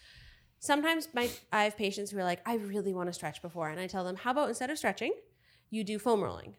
Sometimes 0.59 1.07
my 1.13 1.29
I 1.51 1.63
have 1.65 1.77
patients 1.77 2.11
who 2.11 2.17
are 2.19 2.23
like, 2.23 2.41
I 2.45 2.55
really 2.55 2.93
want 2.93 3.07
to 3.09 3.13
stretch 3.13 3.41
before. 3.41 3.69
And 3.69 3.79
I 3.79 3.87
tell 3.87 4.03
them, 4.03 4.15
how 4.17 4.31
about 4.31 4.49
instead 4.49 4.69
of 4.69 4.77
stretching, 4.77 5.13
you 5.69 5.83
do 5.83 5.99
foam 5.99 6.21
rolling. 6.21 6.55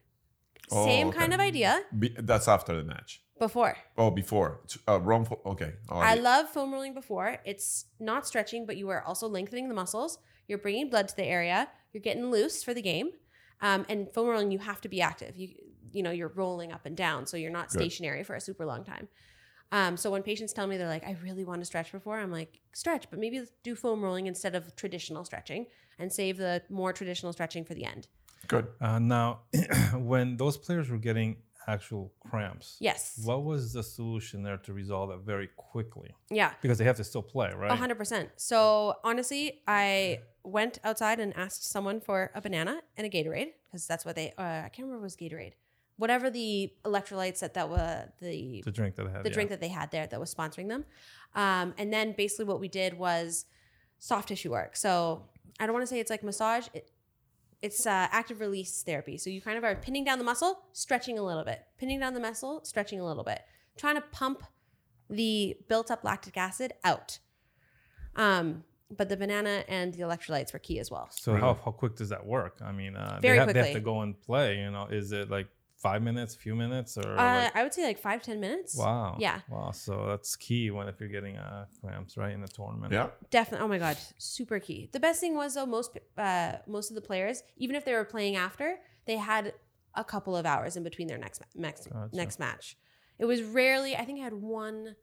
Oh, 0.71 0.87
Same 0.87 1.09
okay. 1.09 1.19
kind 1.19 1.35
of 1.35 1.41
idea 1.41 1.83
Be, 1.99 2.15
that's 2.19 2.49
after 2.49 2.75
the 2.77 2.85
match. 2.85 3.21
before. 3.39 3.77
Oh, 3.99 4.11
before. 4.11 4.61
Uh, 4.89 5.01
wrong. 5.01 5.25
fo- 5.27 5.41
Okay. 5.45 5.73
I 5.91 6.15
love 6.15 6.49
foam 6.49 6.73
rolling 6.73 6.95
before. 6.95 7.39
It's 7.45 7.87
not 8.01 8.27
stretching, 8.27 8.65
but 8.67 8.77
you 8.79 8.89
are 8.89 9.03
also 9.03 9.27
lengthening 9.29 9.69
the 9.69 9.75
muscles. 9.75 10.19
You're 10.49 10.59
bringing 10.59 10.89
blood 10.91 11.09
to 11.09 11.17
the 11.17 11.25
area. 11.25 11.69
You're 11.93 12.03
getting 12.03 12.31
loose 12.31 12.63
for 12.63 12.73
the 12.73 12.83
game. 12.83 13.11
Um, 13.61 13.85
and 13.89 14.11
foam 14.15 14.29
rolling, 14.29 14.51
you 14.53 14.59
have 14.59 14.81
to 14.83 14.89
be 14.89 15.01
active. 15.01 15.37
You 15.37 15.49
you 15.95 16.03
know 16.03 16.11
you're 16.11 16.33
rolling 16.35 16.73
up 16.73 16.85
and 16.87 16.97
down, 16.97 17.27
so 17.27 17.37
you're 17.37 17.51
not 17.51 17.69
Good. 17.69 17.79
stationary 17.81 18.23
for 18.25 18.35
a 18.35 18.41
super 18.41 18.67
long 18.67 18.85
time. 18.85 19.09
Um, 19.73 19.97
so 19.97 20.11
when 20.11 20.23
patients 20.23 20.53
tell 20.53 20.67
me 20.67 20.77
they're 20.77 20.89
like, 20.89 21.05
I 21.05 21.17
really 21.23 21.45
want 21.45 21.61
to 21.63 21.65
stretch 21.65 21.91
before, 21.91 22.19
I'm 22.19 22.31
like, 22.31 22.61
stretch, 22.75 23.09
but 23.11 23.19
maybe 23.19 23.43
do 23.63 23.75
foam 23.75 24.03
rolling 24.03 24.27
instead 24.27 24.55
of 24.55 24.77
traditional 24.77 25.25
stretching, 25.25 25.67
and 25.99 26.13
save 26.13 26.37
the 26.37 26.63
more 26.69 26.93
traditional 26.93 27.33
stretching 27.33 27.65
for 27.65 27.75
the 27.75 27.85
end. 27.85 28.07
Good. 28.47 28.67
Uh, 28.81 28.99
now, 28.99 29.41
when 29.97 30.37
those 30.37 30.57
players 30.59 30.91
were 30.91 30.99
getting 30.99 31.39
actual 31.67 32.13
cramps, 32.21 32.77
Yes. 32.79 33.19
what 33.25 33.43
was 33.43 33.73
the 33.73 33.83
solution 33.83 34.43
there 34.43 34.59
to 34.59 34.73
resolve 34.73 35.09
that 35.11 35.21
very 35.21 35.49
quickly? 35.57 36.15
Yeah. 36.31 36.53
Because 36.61 36.79
they 36.79 36.85
have 36.85 36.99
to 36.99 37.05
still 37.05 37.23
play, 37.23 37.51
right? 37.57 37.71
A 37.73 37.75
hundred 37.77 37.97
percent. 37.97 38.29
So 38.37 38.97
honestly, 39.03 39.63
I 39.67 40.21
went 40.45 40.79
outside 40.85 41.19
and 41.21 41.35
asked 41.37 41.65
someone 41.71 42.01
for 42.01 42.31
a 42.35 42.41
banana 42.43 42.83
and 42.99 43.07
a 43.07 43.11
Gatorade 43.11 43.53
because 43.65 43.87
that's 43.87 44.05
what 44.05 44.15
they. 44.15 44.33
Uh, 44.37 44.43
I 44.43 44.69
can't 44.73 44.87
remember 44.87 44.97
if 44.97 45.01
it 45.01 45.03
was 45.05 45.17
Gatorade, 45.17 45.53
whatever 45.97 46.31
the 46.31 46.73
electrolytes 46.85 47.41
that 47.41 47.55
that 47.55 47.69
were 47.69 48.09
the 48.21 48.63
The 48.65 48.73
drink 48.73 48.97
that 48.97 49.05
they 49.05 49.13
had. 49.13 49.25
the 49.25 49.29
yeah. 49.29 49.35
drink 49.35 49.51
that 49.51 49.61
they 49.61 49.69
had 49.69 49.91
there 49.91 50.07
that 50.07 50.19
was 50.19 50.35
sponsoring 50.35 50.69
them. 50.69 50.85
Um, 51.35 51.75
and 51.79 51.93
then 51.93 52.15
basically 52.17 52.47
what 52.47 52.61
we 52.61 52.69
did 52.69 52.95
was 52.99 53.47
soft 53.99 54.29
tissue 54.29 54.51
work. 54.51 54.77
So 54.77 55.29
I 55.59 55.67
don't 55.67 55.73
want 55.73 55.85
to 55.85 55.87
say 55.87 56.01
it's 56.01 56.11
like 56.11 56.23
massage. 56.23 56.69
It, 56.75 56.91
it's 57.63 57.87
uh, 57.87 58.09
active 58.11 58.41
release 58.41 58.83
therapy. 58.83 59.17
So 59.17 59.31
you 59.31 59.41
kind 59.41 59.57
of 59.57 59.65
are 59.65 59.75
pinning 59.75 60.05
down 60.05 60.19
the 60.19 60.25
muscle, 60.25 60.61
stretching 60.73 61.19
a 61.19 61.23
little 61.23 61.45
bit, 61.45 61.63
pinning 61.79 61.99
down 61.99 62.13
the 62.13 62.21
muscle, 62.21 62.63
stretching 62.65 63.01
a 63.01 63.07
little 63.07 63.25
bit, 63.25 63.41
trying 63.79 63.95
to 63.95 64.03
pump 64.03 64.43
the 65.09 65.57
built 65.69 65.91
up 65.91 66.05
lactic 66.05 66.37
acid 66.37 66.75
out. 66.83 67.19
Um, 68.17 68.65
but 68.95 69.09
the 69.09 69.17
banana 69.17 69.65
and 69.67 69.95
the 69.95 70.01
electrolytes 70.01 70.53
were 70.53 70.59
key 70.59 70.79
as 70.79 70.91
well. 70.91 71.09
So 71.11 71.35
how, 71.37 71.59
how 71.65 71.71
quick 71.71 71.97
does 71.97 72.11
that 72.11 72.25
work? 72.27 72.59
I 72.63 72.71
mean, 72.73 72.97
uh, 72.97 73.19
Very 73.21 73.39
they, 73.39 73.39
have, 73.39 73.55
they 73.55 73.63
have 73.63 73.73
to 73.73 73.81
go 73.81 74.03
and 74.03 74.21
play. 74.21 74.59
You 74.59 74.71
know, 74.71 74.87
is 74.87 75.13
it 75.13 75.31
like 75.31 75.49
five 75.85 76.03
minutes, 76.03 76.35
a 76.35 76.39
few 76.39 76.55
minutes, 76.65 76.97
or? 76.99 77.09
Uh, 77.19 77.45
like, 77.45 77.57
I 77.57 77.63
would 77.63 77.75
say 77.75 77.85
like 77.85 77.99
five 77.99 78.21
ten 78.23 78.41
minutes. 78.41 78.77
wow. 78.77 79.17
yeah. 79.21 79.41
Wow. 79.49 79.71
So 79.71 80.07
that's 80.09 80.35
key 80.35 80.71
when 80.71 80.89
if 80.89 80.99
you're 80.99 81.15
getting 81.19 81.37
uh, 81.37 81.67
cramps, 81.81 82.17
right, 82.17 82.33
in 82.33 82.41
the 82.41 82.49
tournament. 82.49 82.93
Yeah. 82.93 83.09
Definitely. 83.31 83.65
Oh 83.65 83.69
my 83.69 83.79
god, 83.79 83.97
super 84.19 84.59
key. 84.59 84.89
The 84.93 85.01
best 85.01 85.21
thing 85.21 85.35
was 85.35 85.55
though 85.55 85.67
most 85.67 85.91
uh, 86.17 86.53
most 86.67 86.91
of 86.91 86.95
the 86.95 87.07
players, 87.11 87.43
even 87.57 87.77
if 87.77 87.85
they 87.85 87.93
were 87.93 88.05
playing 88.17 88.35
after, 88.37 88.69
they 89.05 89.19
had 89.33 89.53
a 89.95 90.05
couple 90.05 90.35
of 90.37 90.45
hours 90.47 90.77
in 90.77 90.83
between 90.83 91.07
their 91.07 91.19
next 91.19 91.41
ma- 91.41 91.63
next 91.67 91.83
Gotcha. 91.93 92.17
next 92.17 92.39
match. 92.41 92.77
It 93.19 93.27
was 93.27 93.43
rarely. 93.43 93.95
I 93.95 94.05
think 94.07 94.21
I 94.21 94.25
had 94.25 94.35
one 94.35 94.97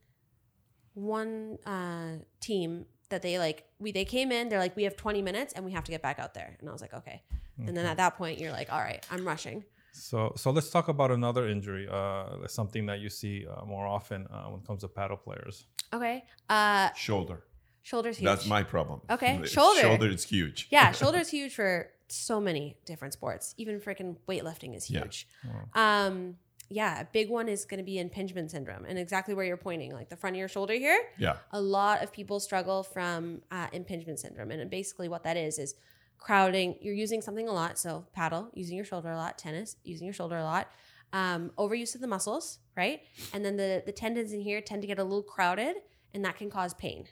one 0.93 1.57
uh, 1.65 2.23
team 2.41 2.85
that 3.09 3.21
they 3.21 3.37
like. 3.37 3.65
We 3.79 3.91
they 3.91 4.05
came 4.05 4.31
in. 4.31 4.49
They're 4.49 4.59
like, 4.59 4.75
we 4.75 4.83
have 4.83 4.97
twenty 4.97 5.21
minutes 5.21 5.53
and 5.53 5.63
we 5.63 5.71
have 5.71 5.83
to 5.85 5.91
get 5.91 6.01
back 6.01 6.17
out 6.19 6.33
there. 6.33 6.57
And 6.59 6.67
I 6.67 6.71
was 6.71 6.81
like, 6.81 6.93
okay. 6.93 7.21
And 7.67 7.77
then 7.77 7.85
at 7.85 7.97
that 7.97 8.17
point, 8.17 8.39
you're 8.39 8.51
like, 8.51 8.73
all 8.73 8.79
right, 8.79 9.05
I'm 9.11 9.23
rushing. 9.27 9.63
So, 9.91 10.33
so 10.35 10.51
let's 10.51 10.69
talk 10.69 10.87
about 10.87 11.11
another 11.11 11.47
injury, 11.47 11.87
uh, 11.91 12.47
something 12.47 12.85
that 12.85 12.99
you 12.99 13.09
see 13.09 13.45
uh, 13.45 13.65
more 13.65 13.85
often 13.85 14.27
uh, 14.31 14.43
when 14.45 14.61
it 14.61 14.67
comes 14.67 14.81
to 14.81 14.87
padel 14.87 15.21
players. 15.21 15.65
Okay. 15.93 16.23
Uh, 16.49 16.89
Shoulder. 16.95 17.43
shoulders 17.83 18.17
huge. 18.17 18.25
That's 18.25 18.47
my 18.47 18.63
problem. 18.63 19.01
Okay, 19.09 19.39
The 19.41 19.47
shoulder. 19.57 19.81
Shoulder 19.81 20.07
is 20.07 20.23
huge. 20.23 20.67
Yeah, 20.71 20.91
shoulder's 21.01 21.29
huge 21.29 21.53
for 21.53 21.89
so 22.07 22.39
many 22.39 22.77
different 22.85 23.13
sports. 23.13 23.53
Even 23.57 23.79
freaking 23.79 24.15
weightlifting 24.27 24.75
is 24.75 24.85
huge. 24.85 25.27
Yeah. 25.43 25.51
huge. 25.51 25.65
Um, 25.75 26.35
yeah, 26.69 27.01
a 27.01 27.05
big 27.05 27.29
one 27.29 27.49
is 27.49 27.65
going 27.65 27.79
to 27.79 27.83
be 27.83 27.99
impingement 27.99 28.49
syndrome, 28.51 28.85
and 28.85 28.97
exactly 28.97 29.33
where 29.33 29.45
you're 29.45 29.57
pointing, 29.57 29.91
like 29.91 30.07
the 30.09 30.15
front 30.15 30.37
of 30.37 30.39
your 30.39 30.47
shoulder 30.47 30.73
here. 30.73 30.97
Yeah. 31.17 31.35
A 31.51 31.59
lot 31.59 32.01
of 32.01 32.13
people 32.13 32.39
struggle 32.39 32.83
from 32.83 33.41
uh, 33.51 33.67
impingement 33.73 34.19
syndrome, 34.19 34.51
and 34.51 34.69
basically 34.69 35.09
what 35.09 35.23
that 35.23 35.35
is 35.35 35.59
is 35.59 35.75
crowding. 36.21 36.77
You're 36.81 36.95
using 36.95 37.21
something 37.21 37.49
a 37.49 37.53
lot, 37.53 37.77
so 37.77 38.05
padel, 38.17 38.47
using 38.53 38.77
your 38.77 38.85
shoulder 38.85 39.11
a 39.11 39.17
lot, 39.17 39.37
tennis, 39.37 39.75
using 39.83 40.05
your 40.05 40.13
shoulder 40.13 40.37
a 40.37 40.43
lot. 40.43 40.69
Um, 41.11 41.51
overuse 41.57 41.93
of 41.95 41.99
the 41.99 42.07
muscles, 42.07 42.59
right? 42.77 43.01
And 43.33 43.43
then 43.43 43.57
the 43.57 43.83
the 43.85 43.91
tendons 43.91 44.31
in 44.31 44.39
here 44.39 44.61
tend 44.61 44.81
to 44.83 44.87
get 44.87 44.99
a 44.99 45.03
little 45.03 45.23
crowded, 45.23 45.75
and 46.13 46.23
that 46.23 46.37
can 46.37 46.49
cause 46.49 46.73
pain 46.73 47.07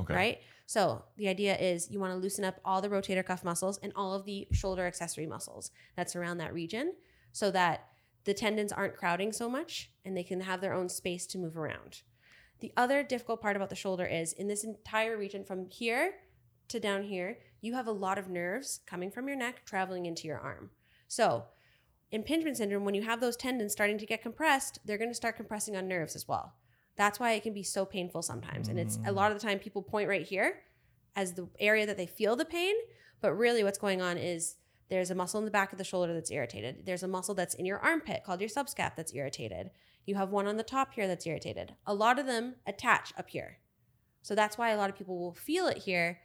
Okay. 0.00 0.14
right? 0.14 0.38
So 0.66 1.02
the 1.16 1.28
idea 1.28 1.56
is 1.56 1.90
you 1.90 1.98
want 1.98 2.12
to 2.12 2.18
loosen 2.18 2.44
up 2.44 2.60
all 2.64 2.80
the 2.82 2.88
rotator 2.90 3.24
cuff 3.24 3.42
muscles 3.42 3.78
and 3.82 3.92
all 3.96 4.14
of 4.14 4.24
the 4.26 4.46
shoulder 4.52 4.86
accessory 4.86 5.26
muscles 5.26 5.70
that 5.96 6.10
surround 6.10 6.38
that 6.40 6.52
region 6.52 6.92
so 7.32 7.50
that 7.50 7.86
the 8.24 8.34
tendons 8.34 8.72
aren't 8.72 8.96
crowding 8.96 9.32
so 9.32 9.48
much 9.48 9.90
and 10.04 10.16
they 10.16 10.22
can 10.22 10.40
have 10.42 10.60
their 10.60 10.74
own 10.74 10.88
space 10.88 11.26
to 11.28 11.38
move 11.38 11.56
around. 11.56 12.02
The 12.60 12.72
other 12.76 13.02
difficult 13.02 13.40
part 13.40 13.56
about 13.56 13.70
the 13.70 13.76
shoulder 13.76 14.04
is 14.04 14.32
in 14.32 14.48
this 14.48 14.64
entire 14.64 15.16
region 15.16 15.44
from 15.44 15.66
here 15.70 16.14
to 16.68 16.80
down 16.80 17.04
here, 17.04 17.38
you 17.60 17.74
have 17.74 17.86
a 17.86 17.92
lot 17.92 18.18
of 18.18 18.28
nerves 18.28 18.80
coming 18.86 19.10
from 19.10 19.28
your 19.28 19.36
neck 19.36 19.64
traveling 19.64 20.06
into 20.06 20.26
your 20.26 20.38
arm. 20.38 20.70
So, 21.06 21.44
impingement 22.10 22.56
syndrome, 22.56 22.84
when 22.84 22.94
you 22.94 23.02
have 23.02 23.20
those 23.20 23.36
tendons 23.36 23.72
starting 23.72 23.98
to 23.98 24.06
get 24.06 24.22
compressed, 24.22 24.78
they're 24.84 24.98
going 24.98 25.10
to 25.10 25.14
start 25.14 25.36
compressing 25.36 25.76
on 25.76 25.88
nerves 25.88 26.14
as 26.14 26.28
well. 26.28 26.54
That's 26.96 27.20
why 27.20 27.32
it 27.32 27.42
can 27.42 27.52
be 27.52 27.62
so 27.62 27.84
painful 27.84 28.22
sometimes. 28.22 28.68
And 28.68 28.78
it's 28.78 28.98
a 29.06 29.12
lot 29.12 29.30
of 29.30 29.40
the 29.40 29.46
time 29.46 29.58
people 29.58 29.82
point 29.82 30.08
right 30.08 30.26
here 30.26 30.60
as 31.14 31.34
the 31.34 31.48
area 31.58 31.86
that 31.86 31.96
they 31.96 32.06
feel 32.06 32.36
the 32.36 32.44
pain, 32.44 32.74
but 33.20 33.34
really 33.34 33.64
what's 33.64 33.78
going 33.78 34.02
on 34.02 34.18
is 34.18 34.56
there's 34.88 35.10
a 35.10 35.14
muscle 35.14 35.38
in 35.38 35.44
the 35.44 35.50
back 35.50 35.72
of 35.72 35.78
the 35.78 35.84
shoulder 35.84 36.14
that's 36.14 36.30
irritated. 36.30 36.86
There's 36.86 37.02
a 37.02 37.08
muscle 37.08 37.34
that's 37.34 37.54
in 37.54 37.66
your 37.66 37.78
armpit 37.78 38.24
called 38.24 38.40
your 38.40 38.48
subscap 38.48 38.96
that's 38.96 39.14
irritated. 39.14 39.70
You 40.06 40.14
have 40.14 40.30
one 40.30 40.46
on 40.46 40.56
the 40.56 40.62
top 40.62 40.94
here 40.94 41.06
that's 41.06 41.26
irritated. 41.26 41.74
A 41.86 41.94
lot 41.94 42.18
of 42.18 42.26
them 42.26 42.54
attach 42.66 43.12
up 43.18 43.28
here. 43.28 43.58
So 44.22 44.34
that's 44.34 44.58
why 44.58 44.70
a 44.70 44.76
lot 44.76 44.90
of 44.90 44.96
people 44.96 45.18
will 45.18 45.34
feel 45.34 45.66
it 45.66 45.78
here, 45.78 46.18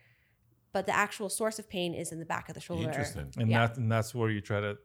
but 0.74 0.86
the 0.86 0.96
actual 0.96 1.30
source 1.30 1.60
of 1.60 1.70
pain 1.70 1.94
is 1.94 2.12
in 2.12 2.20
the 2.20 2.26
back 2.26 2.50
of 2.50 2.56
the 2.56 2.62
shoulder. 2.62 2.88
Interesting. 2.90 3.32
and 3.38 3.50
Yeah. 3.50 3.68
that 3.68 3.78
and 3.78 3.92
that's 3.92 4.14
where 4.14 4.30
you 4.30 4.42
try 4.42 4.60
to 4.60 4.78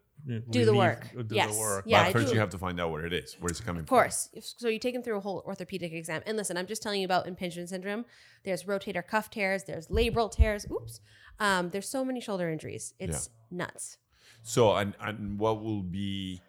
Do 0.50 0.64
the 0.64 0.74
work. 0.74 1.06
Do 1.28 1.34
Yes. 1.34 1.52
the 1.54 1.58
work. 1.60 1.84
Yeah, 1.86 2.04
but 2.04 2.12
first 2.12 2.32
you 2.34 2.40
have 2.40 2.50
to 2.50 2.58
find 2.58 2.80
out 2.80 2.90
where 2.90 3.06
it 3.06 3.12
is. 3.12 3.34
Where 3.38 3.50
it's 3.50 3.60
coming 3.60 3.84
from. 3.84 3.84
Of 3.84 3.88
course. 4.02 4.28
If- 4.32 4.44
So 4.44 4.68
you 4.68 4.80
take 4.80 4.92
them 4.94 5.02
through 5.04 5.16
a 5.16 5.20
whole 5.20 5.44
orthopedic 5.46 5.92
exam. 5.92 6.22
And 6.26 6.36
listen, 6.36 6.56
I'm 6.56 6.66
just 6.66 6.82
telling 6.82 7.00
you 7.00 7.04
about 7.04 7.28
impingement 7.28 7.68
syndrome. 7.68 8.04
There's 8.42 8.64
rotator 8.64 9.06
cuff 9.06 9.30
tears. 9.30 9.62
There's 9.64 9.86
labral 9.86 10.28
tears. 10.30 10.66
Oops. 10.72 11.00
Um, 11.38 11.70
there's 11.70 11.88
so 11.88 12.04
many 12.04 12.20
shoulder 12.20 12.50
injuries. 12.50 12.94
It's 12.98 13.30
nuts. 13.50 13.98
So, 14.42 14.74
and, 14.74 14.94
and 15.00 15.38
what 15.38 15.62
will 15.62 15.82
be 15.82 16.42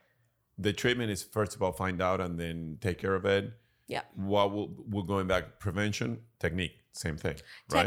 the 0.57 0.73
treatment 0.73 1.11
is 1.11 1.21
first 1.21 1.55
of 1.55 1.61
all 1.61 1.71
find 1.71 2.01
out 2.01 2.19
and 2.19 2.39
then 2.39 2.79
take 2.81 2.97
care 2.97 3.13
of 3.13 3.23
it. 3.23 3.53
Yeah. 3.87 4.01
What 4.15 4.51
will 4.51 4.69
we're 4.89 5.03
going 5.03 5.27
back 5.27 5.43
to 5.45 5.51
prevention 5.51 6.21
technique 6.39 6.73
same 6.91 7.17
thing 7.17 7.35
right? 7.71 7.85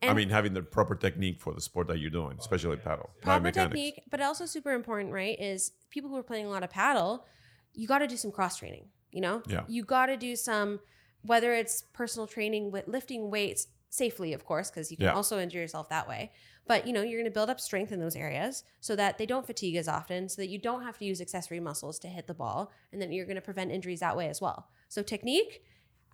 And 0.00 0.10
I 0.10 0.14
mean 0.14 0.30
having 0.30 0.54
the 0.54 0.62
proper 0.62 0.94
technique 0.94 1.40
for 1.40 1.52
the 1.52 1.60
sport 1.60 1.88
that 1.88 1.98
you're 1.98 2.10
doing, 2.10 2.36
especially 2.38 2.76
padel. 2.76 3.08
proper 3.20 3.50
technique, 3.50 4.00
but 4.10 4.20
also 4.20 4.46
super 4.46 4.72
important, 4.72 5.12
right? 5.12 5.38
Is 5.40 5.72
people 5.90 6.08
who 6.10 6.16
are 6.16 6.22
playing 6.22 6.46
a 6.46 6.50
lot 6.50 6.62
of 6.62 6.70
padel, 6.70 7.24
you 7.74 7.88
got 7.88 7.98
to 7.98 8.06
do 8.06 8.16
some 8.16 8.30
cross 8.30 8.56
training. 8.58 8.86
You 9.10 9.22
know, 9.22 9.42
Yeah. 9.48 9.64
you 9.68 9.84
got 9.84 10.06
to 10.06 10.16
do 10.16 10.36
some, 10.36 10.80
whether 11.22 11.52
it's 11.54 11.82
personal 11.92 12.26
training 12.26 12.70
with 12.70 12.86
lifting 12.86 13.30
weights 13.30 13.68
safely, 13.90 14.34
of 14.34 14.44
course, 14.44 14.70
because 14.70 14.90
you 14.90 14.96
can 14.98 15.06
Yeah. 15.06 15.14
also 15.14 15.40
injure 15.40 15.58
yourself 15.58 15.88
that 15.88 16.06
way. 16.06 16.30
But 16.66 16.86
you 16.86 16.92
know, 16.92 17.02
you're 17.02 17.18
going 17.18 17.30
to 17.32 17.34
build 17.34 17.48
up 17.48 17.58
strength 17.58 17.90
in 17.90 17.98
those 18.00 18.14
areas 18.14 18.62
so 18.80 18.94
that 18.96 19.16
they 19.18 19.24
don't 19.26 19.46
fatigue 19.46 19.76
as 19.76 19.88
often, 19.88 20.28
so 20.28 20.42
that 20.42 20.48
you 20.48 20.58
don't 20.58 20.82
have 20.82 20.98
to 20.98 21.04
use 21.06 21.20
accessory 21.22 21.58
muscles 21.58 21.98
to 22.00 22.08
hit 22.08 22.26
the 22.26 22.34
ball, 22.34 22.70
and 22.92 23.00
then 23.00 23.10
you're 23.10 23.24
going 23.24 23.36
to 23.36 23.40
prevent 23.42 23.72
injuries 23.72 24.00
that 24.00 24.16
way 24.16 24.28
as 24.28 24.40
well. 24.40 24.68
So 24.88 25.02
technique, 25.02 25.64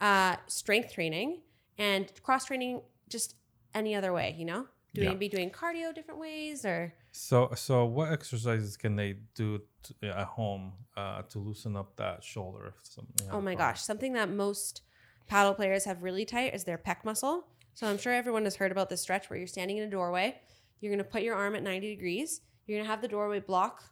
uh, 0.00 0.36
strength 0.46 0.92
training, 0.92 1.42
and 1.76 2.10
cross 2.22 2.44
training, 2.46 2.82
just 3.08 3.34
any 3.74 3.94
other 3.94 4.12
way. 4.12 4.34
You 4.38 4.44
know, 4.44 4.66
doing 4.94 5.12
Yeah. 5.12 5.14
be 5.14 5.28
doing 5.28 5.50
cardio 5.50 5.94
different 5.94 6.20
ways 6.20 6.64
or. 6.64 6.94
So, 7.12 7.52
so 7.54 7.84
what 7.84 8.10
exercises 8.10 8.76
can 8.76 8.96
they 8.96 9.14
do 9.34 9.60
t 9.82 9.94
at 10.02 10.26
home 10.26 10.72
uh, 10.96 11.22
to 11.22 11.38
loosen 11.38 11.76
up 11.76 11.96
that 11.96 12.24
shoulder? 12.24 12.74
If 12.82 13.30
Oh 13.30 13.40
my 13.40 13.54
gosh, 13.54 13.80
something 13.82 14.14
that 14.14 14.30
most 14.30 14.82
padel 15.30 15.54
players 15.54 15.84
have 15.84 16.02
really 16.02 16.24
tight 16.24 16.54
is 16.54 16.64
their 16.64 16.78
pec 16.78 17.04
muscle. 17.04 17.46
So 17.74 17.86
I'm 17.86 17.98
sure 17.98 18.12
everyone 18.12 18.44
has 18.44 18.56
heard 18.56 18.72
about 18.72 18.88
this 18.88 19.00
stretch 19.00 19.28
where 19.28 19.38
you're 19.38 19.48
standing 19.48 19.78
in 19.78 19.84
a 19.84 19.90
doorway. 19.90 20.40
You're 20.80 20.90
going 20.90 20.98
to 20.98 21.04
put 21.04 21.22
your 21.22 21.34
arm 21.34 21.54
at 21.56 21.62
90 21.62 21.88
degrees. 21.88 22.40
You're 22.66 22.78
going 22.78 22.84
to 22.84 22.90
have 22.90 23.00
the 23.02 23.08
doorway 23.08 23.40
block 23.40 23.82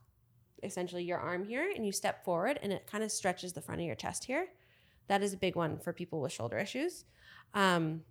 essentially 0.63 1.03
your 1.03 1.19
arm 1.19 1.45
here 1.45 1.73
and 1.75 1.85
you 1.85 1.91
step 1.91 2.25
forward 2.25 2.59
and 2.63 2.73
it 2.73 2.87
kind 2.87 3.03
of 3.03 3.11
stretches 3.11 3.53
the 3.53 3.61
front 3.61 3.81
of 3.81 3.87
your 3.87 3.97
chest 3.97 4.25
here. 4.25 4.47
That 5.09 5.23
is 5.23 5.33
a 5.33 5.37
big 5.37 5.57
one 5.57 5.79
for 5.79 5.93
people 5.93 6.21
with 6.21 6.33
shoulder 6.33 6.59
issues. 6.59 7.05
Um, 7.55 8.03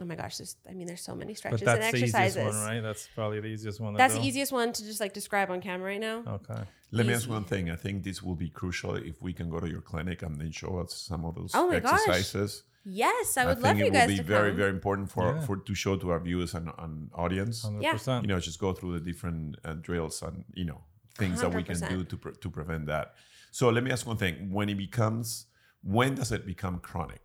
oh 0.00 0.04
my 0.04 0.14
gosh, 0.14 0.38
there's 0.38 0.56
I 0.68 0.72
mean 0.72 0.86
there's 0.86 1.02
so 1.02 1.14
many 1.14 1.34
stretches 1.34 1.60
But 1.60 1.76
stretches 1.76 1.82
that's 1.82 1.94
and 1.94 2.02
the 2.02 2.06
exercises. 2.06 2.36
easiest 2.36 2.58
one, 2.58 2.66
right? 2.74 2.80
That's 2.80 3.08
probably 3.14 3.40
the 3.40 3.48
easiest 3.48 3.80
one. 3.80 3.92
to 3.94 3.98
That's 3.98 4.14
do. 4.14 4.20
the 4.20 4.26
easiest 4.26 4.52
one 4.52 4.72
to 4.72 4.84
just 4.84 5.00
like 5.00 5.12
describe 5.12 5.50
on 5.50 5.60
camera 5.60 5.88
right 5.92 6.00
now. 6.00 6.22
Okay. 6.26 6.62
Let 6.92 7.06
me 7.06 7.12
ask 7.14 7.28
one 7.28 7.44
thing. 7.44 7.70
I 7.70 7.76
think 7.76 8.02
this 8.02 8.22
will 8.22 8.34
be 8.34 8.48
crucial 8.50 8.96
if 8.96 9.22
we 9.22 9.32
can 9.32 9.48
go 9.50 9.60
to 9.60 9.68
your 9.68 9.80
clinic 9.82 10.22
and 10.22 10.40
then 10.40 10.50
show 10.50 10.78
us 10.78 10.94
some 10.94 11.24
of 11.24 11.34
those 11.36 11.52
Oh 11.54 11.68
my 11.68 11.78
gosh. 11.80 12.00
exercises. 12.08 12.64
Yes, 12.84 13.36
I 13.36 13.44
would 13.46 13.56
think 13.58 13.64
love 13.66 13.78
you 13.78 13.90
guys 13.90 13.92
to 13.92 13.92
come. 13.92 14.00
it 14.00 14.06
will 14.06 14.08
be 14.08 14.16
to 14.16 14.22
very, 14.24 14.50
come. 14.50 14.56
very 14.56 14.70
important 14.70 15.10
for, 15.12 15.34
Yeah. 15.34 15.40
for 15.46 15.56
to 15.58 15.74
show 15.74 15.96
to 15.96 16.10
our 16.12 16.18
viewers 16.20 16.54
and, 16.54 16.70
and 16.78 17.10
audience. 17.14 17.62
Hundred 17.62 17.82
Yeah. 17.82 18.20
You 18.22 18.26
know, 18.26 18.40
just 18.40 18.58
go 18.58 18.72
through 18.72 18.98
the 18.98 19.04
different 19.10 19.56
uh, 19.64 19.74
drills 19.74 20.22
and 20.22 20.44
you 20.54 20.64
know 20.64 20.80
things 21.18 21.40
that 21.42 21.52
we 21.54 21.62
can 21.62 21.78
do 21.92 22.04
to 22.04 22.16
pre- 22.16 22.32
to 22.44 22.48
prevent 22.50 22.86
that. 22.86 23.06
So 23.52 23.68
let 23.68 23.82
me 23.84 23.90
ask 23.92 24.06
one 24.06 24.16
thing: 24.16 24.50
When 24.50 24.68
it 24.70 24.78
becomes, 24.78 25.46
when 25.82 26.14
does 26.14 26.32
it 26.32 26.46
become 26.46 26.78
chronic? 26.78 27.24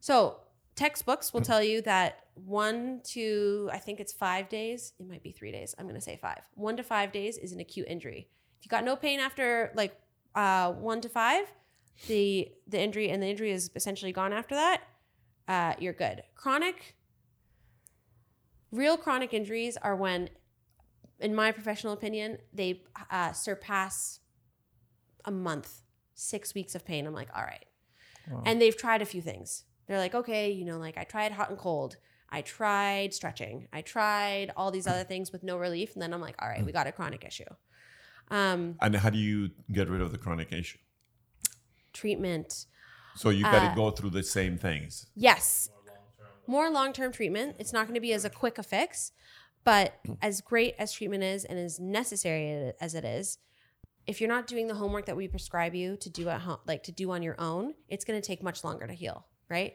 So 0.00 0.36
textbooks 0.76 1.32
will 1.32 1.40
tell 1.40 1.62
you 1.62 1.82
that 1.82 2.20
one 2.34 3.00
to 3.04 3.68
I 3.72 3.78
think 3.78 3.98
it's 3.98 4.12
five 4.12 4.48
days. 4.48 4.92
It 5.00 5.08
might 5.08 5.22
be 5.22 5.32
three 5.32 5.50
days. 5.50 5.74
I'm 5.78 5.86
going 5.86 5.94
to 5.96 6.00
say 6.00 6.16
five. 6.20 6.42
One 6.54 6.76
to 6.76 6.82
five 6.82 7.10
days 7.12 7.38
is 7.38 7.52
an 7.52 7.60
acute 7.60 7.86
injury. 7.88 8.28
If 8.60 8.66
you 8.66 8.68
got 8.68 8.84
no 8.84 8.94
pain 8.96 9.18
after 9.20 9.72
like 9.74 9.94
uh, 10.34 10.72
one 10.72 11.00
to 11.00 11.08
five, 11.08 11.46
the 12.08 12.52
the 12.68 12.80
injury 12.80 13.08
and 13.10 13.22
the 13.22 13.26
injury 13.26 13.50
is 13.52 13.70
essentially 13.74 14.12
gone 14.12 14.32
after 14.32 14.54
that. 14.54 14.82
Uh, 15.48 15.74
you're 15.78 15.92
good. 15.94 16.22
Chronic. 16.34 16.94
Real 18.72 18.96
chronic 18.96 19.32
injuries 19.32 19.76
are 19.80 19.94
when, 19.96 20.28
in 21.20 21.34
my 21.34 21.52
professional 21.52 21.92
opinion, 21.92 22.38
they 22.52 22.82
uh, 23.10 23.32
surpass 23.32 24.20
a 25.24 25.30
month, 25.30 25.82
six 26.14 26.52
weeks 26.54 26.74
of 26.74 26.84
pain. 26.84 27.06
I'm 27.06 27.14
like, 27.14 27.28
all 27.34 27.42
right 27.42 27.64
Wow. 28.30 28.42
and 28.44 28.60
they've 28.60 28.76
tried 28.76 29.02
a 29.02 29.06
few 29.06 29.22
things. 29.22 29.64
They're 29.86 29.98
like, 29.98 30.14
okay, 30.14 30.50
you 30.50 30.64
know, 30.64 30.78
like 30.78 30.98
I 30.98 31.04
tried 31.04 31.32
hot 31.32 31.50
and 31.50 31.58
cold. 31.58 31.96
I 32.30 32.40
tried 32.42 33.14
stretching. 33.14 33.68
I 33.72 33.82
tried 33.82 34.50
all 34.56 34.70
these 34.70 34.86
other 34.86 35.04
things 35.04 35.30
with 35.32 35.42
no 35.44 35.56
relief. 35.56 35.92
And 35.94 36.02
then 36.02 36.12
I'm 36.12 36.20
like, 36.20 36.34
all 36.42 36.48
right, 36.48 36.64
we 36.64 36.72
got 36.72 36.86
a 36.88 36.92
chronic 36.92 37.24
issue. 37.24 37.44
Um, 38.30 38.74
And 38.80 38.96
how 38.96 39.10
do 39.10 39.18
you 39.18 39.50
get 39.70 39.88
rid 39.88 40.00
of 40.00 40.10
the 40.12 40.18
chronic 40.18 40.52
issue? 40.52 40.78
treatment. 41.92 42.66
So 43.14 43.30
you 43.30 43.42
got 43.44 43.60
to 43.60 43.70
Uh, 43.70 43.74
go 43.74 43.90
through 43.90 44.10
the 44.10 44.22
same 44.22 44.58
things. 44.58 45.06
Yes. 45.14 45.70
More 46.46 46.68
long 46.70 46.92
term 46.92 47.10
treatment. 47.12 47.56
It's 47.58 47.72
not 47.72 47.86
going 47.86 47.94
to 47.94 48.00
be 48.00 48.12
as 48.12 48.24
a 48.24 48.30
quick 48.30 48.58
a 48.58 48.62
fix, 48.62 49.12
but 49.64 49.94
as 50.20 50.40
great 50.40 50.74
as 50.78 50.92
treatment 50.92 51.22
is 51.24 51.44
and 51.44 51.58
as 51.58 51.80
necessary 51.80 52.72
as 52.80 52.94
it 52.94 53.04
is, 53.04 53.38
if 54.06 54.20
you're 54.20 54.28
not 54.28 54.46
doing 54.46 54.68
the 54.68 54.74
homework 54.74 55.06
that 55.06 55.16
we 55.16 55.26
prescribe 55.26 55.74
you 55.74 55.96
to 55.96 56.10
do 56.10 56.28
at 56.28 56.42
home, 56.42 56.58
like 56.66 56.82
to 56.84 56.92
do 56.92 57.10
on 57.10 57.22
your 57.22 57.40
own, 57.40 57.74
it's 57.88 58.04
going 58.04 58.20
to 58.20 58.24
take 58.26 58.42
much 58.42 58.62
longer 58.62 58.86
to 58.86 58.92
heal, 58.92 59.26
right? 59.48 59.74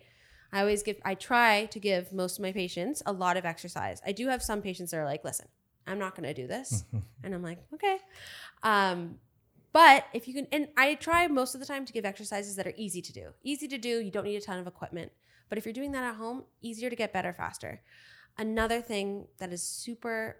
I 0.53 0.59
always 0.59 0.83
give, 0.83 0.97
I 1.05 1.15
try 1.15 1.65
to 1.65 1.79
give 1.79 2.11
most 2.11 2.37
of 2.37 2.43
my 2.43 2.51
patients 2.51 3.01
a 3.05 3.13
lot 3.13 3.37
of 3.37 3.45
exercise. 3.45 4.01
I 4.05 4.11
do 4.11 4.27
have 4.27 4.43
some 4.43 4.61
patients 4.61 4.91
that 4.91 4.97
are 4.97 5.05
like, 5.05 5.23
listen, 5.23 5.47
I'm 5.87 5.97
not 5.97 6.15
going 6.15 6.27
to 6.27 6.33
do 6.33 6.47
this. 6.47 6.83
and 7.23 7.33
I'm 7.33 7.41
like, 7.41 7.59
okay. 7.73 7.97
Um, 8.63 9.19
but 9.73 10.05
if 10.13 10.27
you 10.27 10.33
can, 10.33 10.47
and 10.51 10.67
I 10.75 10.95
try 10.95 11.27
most 11.27 11.55
of 11.55 11.61
the 11.61 11.65
time 11.65 11.85
to 11.85 11.93
give 11.93 12.03
exercises 12.03 12.57
that 12.57 12.67
are 12.67 12.73
easy 12.75 13.01
to 13.01 13.13
do. 13.13 13.29
Easy 13.43 13.67
to 13.69 13.77
do, 13.77 14.01
you 14.01 14.11
don't 14.11 14.25
need 14.25 14.35
a 14.35 14.41
ton 14.41 14.59
of 14.59 14.67
equipment. 14.67 15.11
But 15.47 15.57
if 15.57 15.65
you're 15.65 15.73
doing 15.73 15.93
that 15.93 16.03
at 16.03 16.15
home, 16.15 16.43
easier 16.61 16.89
to 16.89 16.95
get 16.95 17.13
better 17.13 17.33
faster. 17.33 17.81
Another 18.37 18.81
thing 18.81 19.27
that 19.37 19.51
is 19.51 19.61
super 19.61 20.37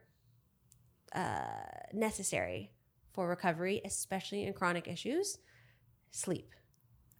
uh, 1.13 1.45
necessary 1.93 2.71
for 3.13 3.27
recovery, 3.27 3.81
especially 3.85 4.43
in 4.43 4.53
chronic 4.53 4.87
issues, 4.87 5.37
sleep. 6.11 6.53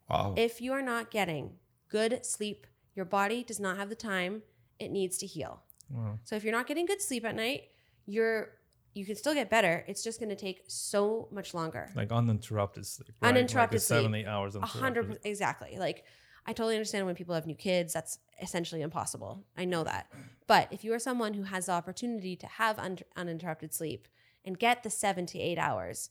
Wow. 0.10 0.34
If 0.38 0.62
you 0.62 0.74
are 0.74 0.82
not 0.82 1.12
getting 1.12 1.54
good 1.92 2.26
sleep, 2.26 2.66
your 2.96 3.06
body 3.06 3.44
does 3.44 3.60
not 3.60 3.78
have 3.78 3.90
the 3.90 3.96
time 3.96 4.42
it 4.80 4.90
needs 4.90 5.18
to 5.20 5.28
heal. 5.28 5.62
Wow. 5.92 6.18
So 6.24 6.36
if 6.36 6.44
you're 6.44 6.54
not 6.54 6.66
getting 6.66 6.86
good 6.86 7.02
sleep 7.02 7.26
at 7.26 7.36
night, 7.36 7.66
you're 8.06 8.50
you 8.94 9.06
can 9.06 9.16
still 9.16 9.34
get 9.34 9.50
better. 9.50 9.86
It's 9.88 10.04
just 10.04 10.20
going 10.20 10.30
to 10.30 10.36
take 10.36 10.64
so 10.68 11.30
much 11.32 11.54
longer. 11.54 11.90
Like 11.96 12.12
uninterrupted 12.12 12.86
sleep. 12.86 13.10
right? 13.22 13.30
Uninterrupted 13.30 13.78
like 13.78 13.82
a 13.82 13.86
seven, 13.86 14.16
eight 14.16 14.26
hours 14.26 14.56
A 14.56 14.62
hundred 14.62 15.20
exactly. 15.24 15.78
Like 15.78 16.04
I 16.46 16.54
totally 16.54 16.76
understand 16.76 17.06
when 17.06 17.16
people 17.16 17.36
have 17.36 17.46
new 17.46 17.56
kids. 17.56 17.94
That's 17.94 18.20
essentially 18.42 18.82
impossible. 18.82 19.46
I 19.58 19.66
know 19.66 19.84
that. 19.84 20.12
But 20.48 20.68
if 20.72 20.84
you 20.84 20.94
are 20.94 21.00
someone 21.00 21.36
who 21.36 21.44
has 21.44 21.68
the 21.68 21.74
opportunity 21.74 22.36
to 22.36 22.48
have 22.48 22.80
un- 22.80 22.98
uninterrupted 23.16 23.74
sleep 23.74 24.08
and 24.44 24.58
get 24.58 24.84
the 24.84 24.90
seven 24.90 25.26
to 25.28 25.40
eight 25.40 25.58
hours, 25.60 26.10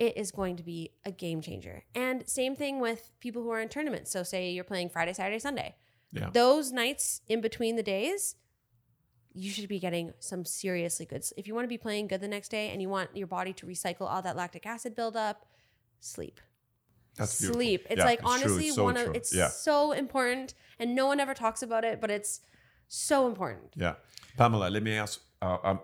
it 0.00 0.16
is 0.16 0.32
going 0.32 0.56
to 0.56 0.62
be 0.64 0.90
a 1.04 1.12
game 1.12 1.40
changer. 1.42 1.84
And 1.94 2.26
same 2.28 2.56
thing 2.56 2.80
with 2.80 3.12
people 3.20 3.42
who 3.42 3.50
are 3.50 3.60
in 3.60 3.68
tournaments. 3.68 4.10
So 4.10 4.22
say 4.24 4.50
you're 4.50 4.64
playing 4.64 4.88
Friday, 4.88 5.12
Saturday, 5.12 5.38
Sunday. 5.38 5.76
Yeah. 6.10 6.30
Those 6.32 6.72
nights 6.72 7.20
in 7.28 7.40
between 7.42 7.76
the 7.76 7.82
days, 7.82 8.34
you 9.34 9.50
should 9.50 9.68
be 9.68 9.78
getting 9.78 10.12
some 10.18 10.44
seriously 10.44 11.04
good. 11.06 11.22
If 11.36 11.46
you 11.46 11.54
want 11.54 11.64
to 11.66 11.68
be 11.68 11.78
playing 11.78 12.08
good 12.08 12.20
the 12.22 12.28
next 12.28 12.48
day 12.48 12.70
and 12.70 12.80
you 12.82 12.88
want 12.88 13.14
your 13.14 13.26
body 13.28 13.52
to 13.52 13.66
recycle 13.66 14.06
all 14.10 14.22
that 14.22 14.36
lactic 14.36 14.64
acid 14.66 14.96
buildup, 14.96 15.44
sleep 16.00 16.40
That's 17.16 17.38
beautiful. 17.38 17.60
sleep. 17.60 17.86
It's 17.90 17.98
Yeah, 17.98 18.04
like 18.06 18.20
it's 18.20 18.28
true. 18.28 18.32
honestly 18.32 18.66
It's 18.68 18.76
so 18.76 18.84
one 18.84 18.94
true. 18.96 19.10
of 19.10 19.14
it's 19.14 19.32
Yeah. 19.34 19.48
so 19.48 19.92
important 19.92 20.54
and 20.80 20.94
no 20.94 21.06
one 21.06 21.20
ever 21.20 21.34
talks 21.34 21.62
about 21.62 21.84
it, 21.84 22.00
but 22.00 22.10
it's 22.10 22.40
so 22.88 23.26
important. 23.28 23.74
Yeah, 23.76 23.96
Pamella, 24.38 24.72
let 24.72 24.82
me 24.82 24.94
ask. 24.96 25.20
Uh, 25.42 25.58
um, 25.62 25.80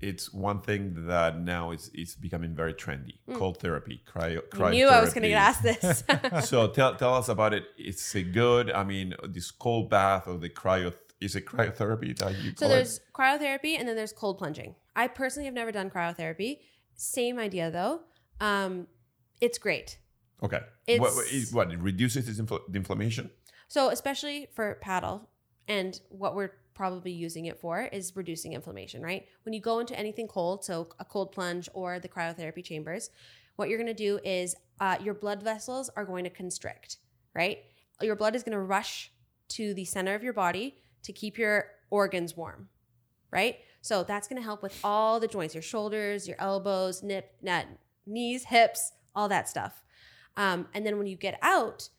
it's 0.00 0.32
one 0.32 0.60
thing 0.60 1.06
that 1.06 1.38
now 1.38 1.70
is 1.72 1.90
is 1.94 2.14
becoming 2.14 2.54
very 2.54 2.74
trendy: 2.74 3.18
cold 3.34 3.58
therapy, 3.58 4.02
cryo. 4.06 4.42
Hmm. 4.52 4.62
I 4.64 4.70
knew 4.70 4.88
I 4.88 5.00
was 5.00 5.12
going 5.12 5.22
to 5.22 5.28
get 5.28 5.36
asked 5.36 5.62
this. 5.62 6.04
so 6.48 6.68
tell 6.68 6.96
tell 6.96 7.14
us 7.14 7.28
about 7.28 7.54
it. 7.54 7.64
it. 7.76 7.88
Is 7.88 8.14
it 8.14 8.32
good? 8.32 8.70
I 8.70 8.84
mean, 8.84 9.14
this 9.28 9.50
cold 9.50 9.90
bath 9.90 10.26
or 10.28 10.38
the 10.38 10.48
cryo 10.48 10.92
is 11.20 11.36
it 11.36 11.44
cryotherapy 11.46 12.16
that 12.18 12.32
you 12.42 12.52
So 12.56 12.66
call 12.66 12.70
it? 12.70 12.74
there's 12.76 13.00
cryotherapy 13.14 13.78
and 13.78 13.86
then 13.86 13.94
there's 13.94 14.12
cold 14.12 14.38
plunging. 14.38 14.74
I 14.96 15.06
personally 15.08 15.44
have 15.44 15.54
never 15.54 15.70
done 15.70 15.90
cryotherapy. 15.90 16.60
Same 16.94 17.38
idea 17.38 17.70
though. 17.70 18.00
Um, 18.40 18.86
it's 19.40 19.58
great. 19.58 19.98
Okay. 20.42 20.60
It's- 20.86 21.00
what, 21.52 21.66
what, 21.68 21.72
it 21.74 21.78
reduces 21.78 22.26
this 22.26 22.40
infl- 22.40 22.60
the 22.68 22.78
inflammation? 22.78 23.30
So 23.68 23.90
especially 23.90 24.48
for 24.54 24.78
padel, 24.82 25.26
and 25.68 26.00
what 26.08 26.34
we're 26.34 26.52
probably 26.80 27.12
using 27.12 27.44
it 27.44 27.60
for 27.60 27.82
is 27.92 28.16
reducing 28.16 28.54
inflammation, 28.54 29.02
right? 29.02 29.26
When 29.42 29.52
you 29.52 29.60
go 29.60 29.80
into 29.80 29.94
anything 29.98 30.26
cold, 30.26 30.64
so 30.64 30.88
a 30.98 31.04
cold 31.04 31.30
plunge 31.30 31.68
or 31.74 31.98
the 31.98 32.08
cryotherapy 32.08 32.64
chambers, 32.64 33.10
what 33.56 33.68
you're 33.68 33.76
going 33.76 33.94
to 33.94 34.02
do 34.08 34.18
is 34.24 34.56
uh, 34.80 34.96
your 35.04 35.12
blood 35.12 35.42
vessels 35.42 35.90
are 35.94 36.06
going 36.06 36.24
to 36.24 36.30
constrict, 36.30 36.96
right? 37.34 37.58
Your 38.00 38.16
blood 38.16 38.34
is 38.34 38.42
going 38.42 38.54
to 38.54 38.62
rush 38.62 39.12
to 39.48 39.74
the 39.74 39.84
center 39.84 40.14
of 40.14 40.22
your 40.22 40.32
body 40.32 40.76
to 41.02 41.12
keep 41.12 41.36
your 41.36 41.66
organs 41.90 42.34
warm, 42.34 42.70
right? 43.30 43.56
So 43.82 44.02
that's 44.02 44.26
going 44.26 44.40
to 44.40 44.42
help 44.42 44.62
with 44.62 44.80
all 44.82 45.20
the 45.20 45.28
joints, 45.28 45.54
your 45.54 45.60
shoulders, 45.60 46.26
your 46.26 46.38
elbows, 46.40 47.02
nip, 47.02 47.34
nut, 47.42 47.66
knees, 48.06 48.44
hips, 48.44 48.92
all 49.14 49.28
that 49.28 49.50
stuff. 49.50 49.84
Um, 50.38 50.66
and 50.72 50.86
then 50.86 50.96
when 50.96 51.06
you 51.06 51.16
get 51.16 51.38
out, 51.42 51.90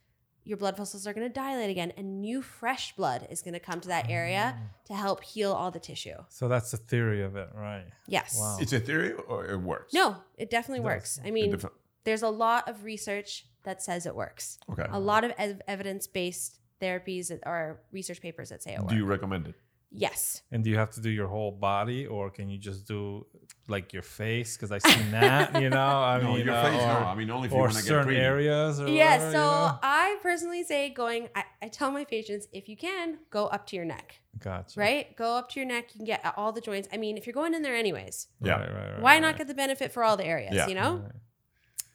your 0.44 0.58
blood 0.58 0.76
vessels 0.78 1.06
are 1.06 1.14
going 1.14 1.28
to 1.28 1.34
dilate 1.34 1.70
again, 1.70 1.92
and 1.98 2.20
new 2.22 2.42
fresh 2.42 2.96
blood 2.96 3.28
is 3.30 3.42
going 3.42 3.54
to 3.54 3.60
come 3.60 3.80
to 3.82 3.88
that 3.90 4.10
area 4.10 4.56
ah. 4.58 4.62
to 4.86 4.94
help 4.94 5.24
heal 5.24 5.52
all 5.54 5.70
the 5.72 5.80
tissue. 5.80 6.16
So 6.30 6.48
that's 6.48 6.72
the 6.72 6.78
theory 6.78 7.22
of 7.22 7.36
it, 7.36 7.50
right? 7.56 7.86
Yes. 8.08 8.38
Wow. 8.40 8.58
It's 8.60 8.74
a 8.74 8.80
theory 8.80 9.14
or 9.14 9.46
it 9.46 9.58
works? 9.62 9.94
No, 9.94 10.18
it 10.38 10.50
definitely 10.50 10.80
It 10.80 10.86
works. 10.86 11.18
does. 11.18 11.26
I 11.26 11.30
A 11.30 11.32
mean, 11.32 11.52
different- 11.52 11.76
there's 12.04 12.24
a 12.24 12.30
lot 12.30 12.68
of 12.68 12.84
research 12.84 13.46
that 13.64 13.82
says 13.84 14.06
it 14.08 14.16
works. 14.16 14.58
okay. 14.72 14.88
A 14.90 15.00
lot 15.00 15.24
of 15.24 15.32
ev- 15.38 15.62
evidence-based 15.68 16.58
therapies 16.82 17.28
that 17.28 17.42
are 17.46 17.80
research 17.92 18.20
papers 18.22 18.50
that 18.50 18.64
say 18.64 18.74
it 18.74 18.80
works. 18.80 18.92
Do 18.92 18.98
you 18.98 19.06
recommend 19.06 19.48
it? 19.48 19.56
Yes. 19.92 20.42
And 20.52 20.64
do 20.64 20.70
you 20.70 20.78
have 20.78 20.92
to 20.92 21.02
do 21.02 21.10
your 21.10 21.28
whole 21.28 21.52
body, 21.52 22.06
or 22.08 22.30
can 22.30 22.50
you 22.50 22.58
just 22.58 22.88
do 22.88 23.26
like 23.68 23.94
your 23.94 24.02
face? 24.02 24.58
Because 24.58 24.72
I've 24.72 24.82
seen 24.82 25.12
that, 25.12 25.62
you 25.62 25.70
know. 25.70 25.78
I 26.14 26.20
no, 26.22 26.34
mean, 26.34 26.46
your 26.46 26.56
uh, 26.56 26.64
face. 26.64 26.82
or, 26.82 26.88
no, 26.88 27.08
I 27.08 27.16
mean 27.16 27.30
only 27.30 27.48
if 27.48 27.54
you 27.54 27.60
want 27.60 27.72
to 27.74 27.78
get 27.80 27.86
certain 27.88 28.14
areas. 28.16 28.80
Or 28.82 28.88
Yeah. 28.88 29.12
whatever, 29.18 29.32
So 29.32 29.38
you 29.38 29.44
know? 29.44 29.80
I 29.84 30.18
personally 30.22 30.64
say 30.64 30.90
going. 30.90 31.30
I, 31.36 31.44
I 31.62 31.68
tell 31.68 31.92
my 31.92 32.06
patients 32.06 32.48
if 32.52 32.68
you 32.68 32.76
can 32.78 33.20
go 33.30 33.46
up 33.48 33.68
to 33.68 33.76
your 33.76 33.86
neck, 33.86 34.20
gotcha. 34.40 34.80
right? 34.80 35.16
Go 35.16 35.36
up 35.38 35.50
to 35.52 35.60
your 35.60 35.68
neck. 35.68 35.90
You 35.94 36.00
can 36.00 36.06
get 36.06 36.34
all 36.38 36.52
the 36.52 36.62
joints. 36.62 36.88
I 36.92 36.98
mean, 36.98 37.18
if 37.18 37.26
you're 37.28 37.34
going 37.34 37.54
in 37.54 37.62
there 37.62 37.76
anyways, 37.76 38.28
Yeah. 38.42 38.54
Right, 38.54 38.74
right, 38.74 38.92
right, 38.94 39.02
why 39.02 39.14
right. 39.14 39.20
not 39.22 39.38
get 39.38 39.48
the 39.48 39.54
benefit 39.54 39.92
for 39.94 40.04
all 40.04 40.18
the 40.18 40.26
areas? 40.26 40.54
Yeah. 40.56 40.68
You 40.68 40.76
know. 40.76 40.96
Right. 40.98 41.12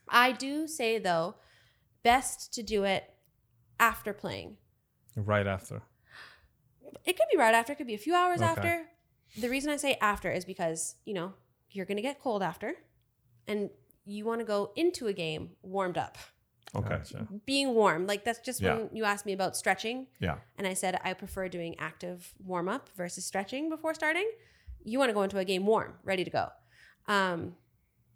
I 0.08 0.32
do 0.32 0.68
say 0.68 0.98
though, 0.98 1.34
best 2.04 2.54
to 2.54 2.62
do 2.62 2.84
it 2.84 3.04
after 3.80 4.12
playing. 4.12 4.56
Right 5.16 5.46
after. 5.46 5.82
It 7.04 7.16
could 7.16 7.26
be 7.30 7.36
right 7.38 7.54
after, 7.54 7.72
it 7.72 7.76
could 7.76 7.86
be 7.86 7.94
a 7.94 7.98
few 7.98 8.14
hours 8.14 8.40
Okay. 8.40 8.50
after. 8.50 8.86
The 9.40 9.48
reason 9.48 9.70
I 9.70 9.76
say 9.76 9.96
after 10.00 10.30
is 10.30 10.44
because, 10.44 10.96
you 11.04 11.14
know, 11.14 11.34
you're 11.70 11.86
going 11.86 11.96
to 11.96 12.02
get 12.02 12.20
cold 12.20 12.42
after 12.42 12.74
and 13.46 13.70
you 14.04 14.24
want 14.24 14.40
to 14.40 14.44
go 14.46 14.72
into 14.76 15.06
a 15.08 15.12
game 15.12 15.50
warmed 15.62 15.98
up. 15.98 16.16
Okay. 16.74 16.88
Gotcha. 16.88 17.26
Being 17.46 17.74
warm, 17.74 18.06
like 18.06 18.24
that's 18.24 18.40
just 18.40 18.60
Yeah. 18.60 18.76
when 18.76 18.90
you 18.92 19.04
asked 19.04 19.26
me 19.26 19.32
about 19.32 19.56
stretching 19.56 20.06
Yeah. 20.20 20.38
and 20.58 20.66
I 20.66 20.74
said 20.74 20.98
I 21.04 21.12
prefer 21.14 21.48
doing 21.48 21.74
active 21.78 22.34
warm 22.44 22.68
up 22.68 22.88
versus 22.96 23.24
stretching 23.24 23.68
before 23.68 23.94
starting. 23.94 24.30
You 24.84 24.98
want 24.98 25.10
to 25.10 25.14
go 25.14 25.22
into 25.22 25.38
a 25.38 25.44
game 25.44 25.66
warm, 25.66 25.98
ready 26.04 26.24
to 26.24 26.30
go. 26.30 26.48
Um, 27.08 27.56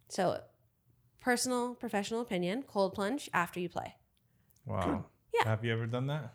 so, 0.08 0.40
personal, 1.20 1.74
professional 1.74 2.20
opinion, 2.20 2.62
cold 2.62 2.94
plunge 2.94 3.28
after 3.32 3.60
you 3.60 3.68
play. 3.68 3.94
Wow. 4.66 5.06
Yeah. 5.34 5.44
Have 5.48 5.64
you 5.64 5.72
ever 5.72 5.86
done 5.86 6.06
that? 6.08 6.34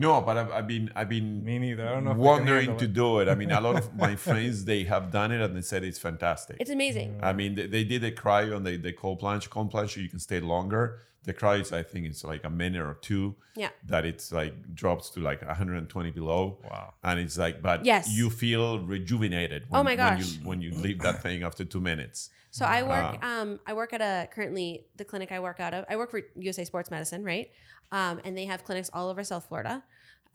No, 0.00 0.20
but 0.26 0.34
I've, 0.40 0.50
I've 0.56 0.66
been 0.74 0.90
I've 0.98 1.08
been 1.16 1.44
Me 1.44 1.58
neither. 1.58 1.86
I 1.88 1.92
don't 1.94 2.04
know. 2.04 2.10
If 2.12 2.16
I 2.16 2.20
can 2.20 2.24
wondering 2.32 2.76
to 2.78 2.88
do 2.88 3.20
it. 3.20 3.28
I 3.28 3.34
mean, 3.40 3.50
a 3.50 3.60
lot 3.60 3.76
of 3.76 3.94
my 4.04 4.14
friends 4.26 4.64
they 4.64 4.84
have 4.84 5.10
done 5.10 5.30
it 5.36 5.40
and 5.44 5.52
they 5.56 5.60
said 5.72 5.84
it's 5.84 5.98
fantastic. 5.98 6.56
It's 6.58 6.70
amazing. 6.78 7.10
I 7.22 7.32
mean, 7.32 7.54
they, 7.56 7.66
they 7.66 7.84
did 7.84 8.02
a 8.04 8.12
cryo 8.22 8.56
and 8.56 8.64
they 8.66 8.76
they 8.76 8.92
cold 8.92 9.18
plunge. 9.20 9.44
Cold 9.50 9.70
plunge, 9.70 9.96
you 9.96 10.08
can 10.08 10.18
stay 10.28 10.40
longer. 10.40 10.84
The 11.24 11.34
cryo 11.34 11.60
is, 11.60 11.70
I 11.70 11.82
think, 11.82 12.06
it's 12.06 12.24
like 12.24 12.44
a 12.44 12.50
minute 12.50 12.80
or 12.80 12.96
two. 13.08 13.36
Yeah. 13.54 13.68
That 13.92 14.06
it's 14.06 14.32
like 14.32 14.54
drops 14.74 15.10
to 15.10 15.20
like 15.20 15.40
120 15.46 16.10
below, 16.12 16.58
Wow. 16.64 16.94
and 17.04 17.20
it's 17.20 17.36
like, 17.36 17.60
but 17.60 17.84
Yes. 17.84 18.08
you 18.10 18.30
feel 18.30 18.78
rejuvenated. 18.78 19.60
When, 19.68 19.80
Oh 19.80 19.84
my 19.84 19.90
When 19.90 19.96
gosh. 19.98 20.26
you, 20.36 20.48
when 20.48 20.62
you 20.62 20.70
leave 20.72 21.00
that 21.00 21.22
thing 21.22 21.42
after 21.42 21.64
two 21.64 21.80
minutes. 21.92 22.30
So 22.50 22.64
I 22.64 22.82
work. 22.82 23.18
Ah. 23.22 23.40
Um, 23.40 23.60
I 23.66 23.72
work 23.74 23.92
at 23.92 24.00
a 24.00 24.28
currently 24.32 24.86
the 24.96 25.04
clinic 25.04 25.30
I 25.32 25.40
work 25.40 25.60
out 25.60 25.74
of. 25.74 25.84
I 25.88 25.96
work 25.96 26.10
for 26.10 26.20
USA 26.36 26.64
Sports 26.64 26.90
Medicine, 26.90 27.22
right? 27.24 27.50
Um, 27.92 28.20
and 28.24 28.36
they 28.36 28.44
have 28.46 28.64
clinics 28.64 28.90
all 28.92 29.08
over 29.08 29.22
South 29.24 29.46
Florida. 29.48 29.82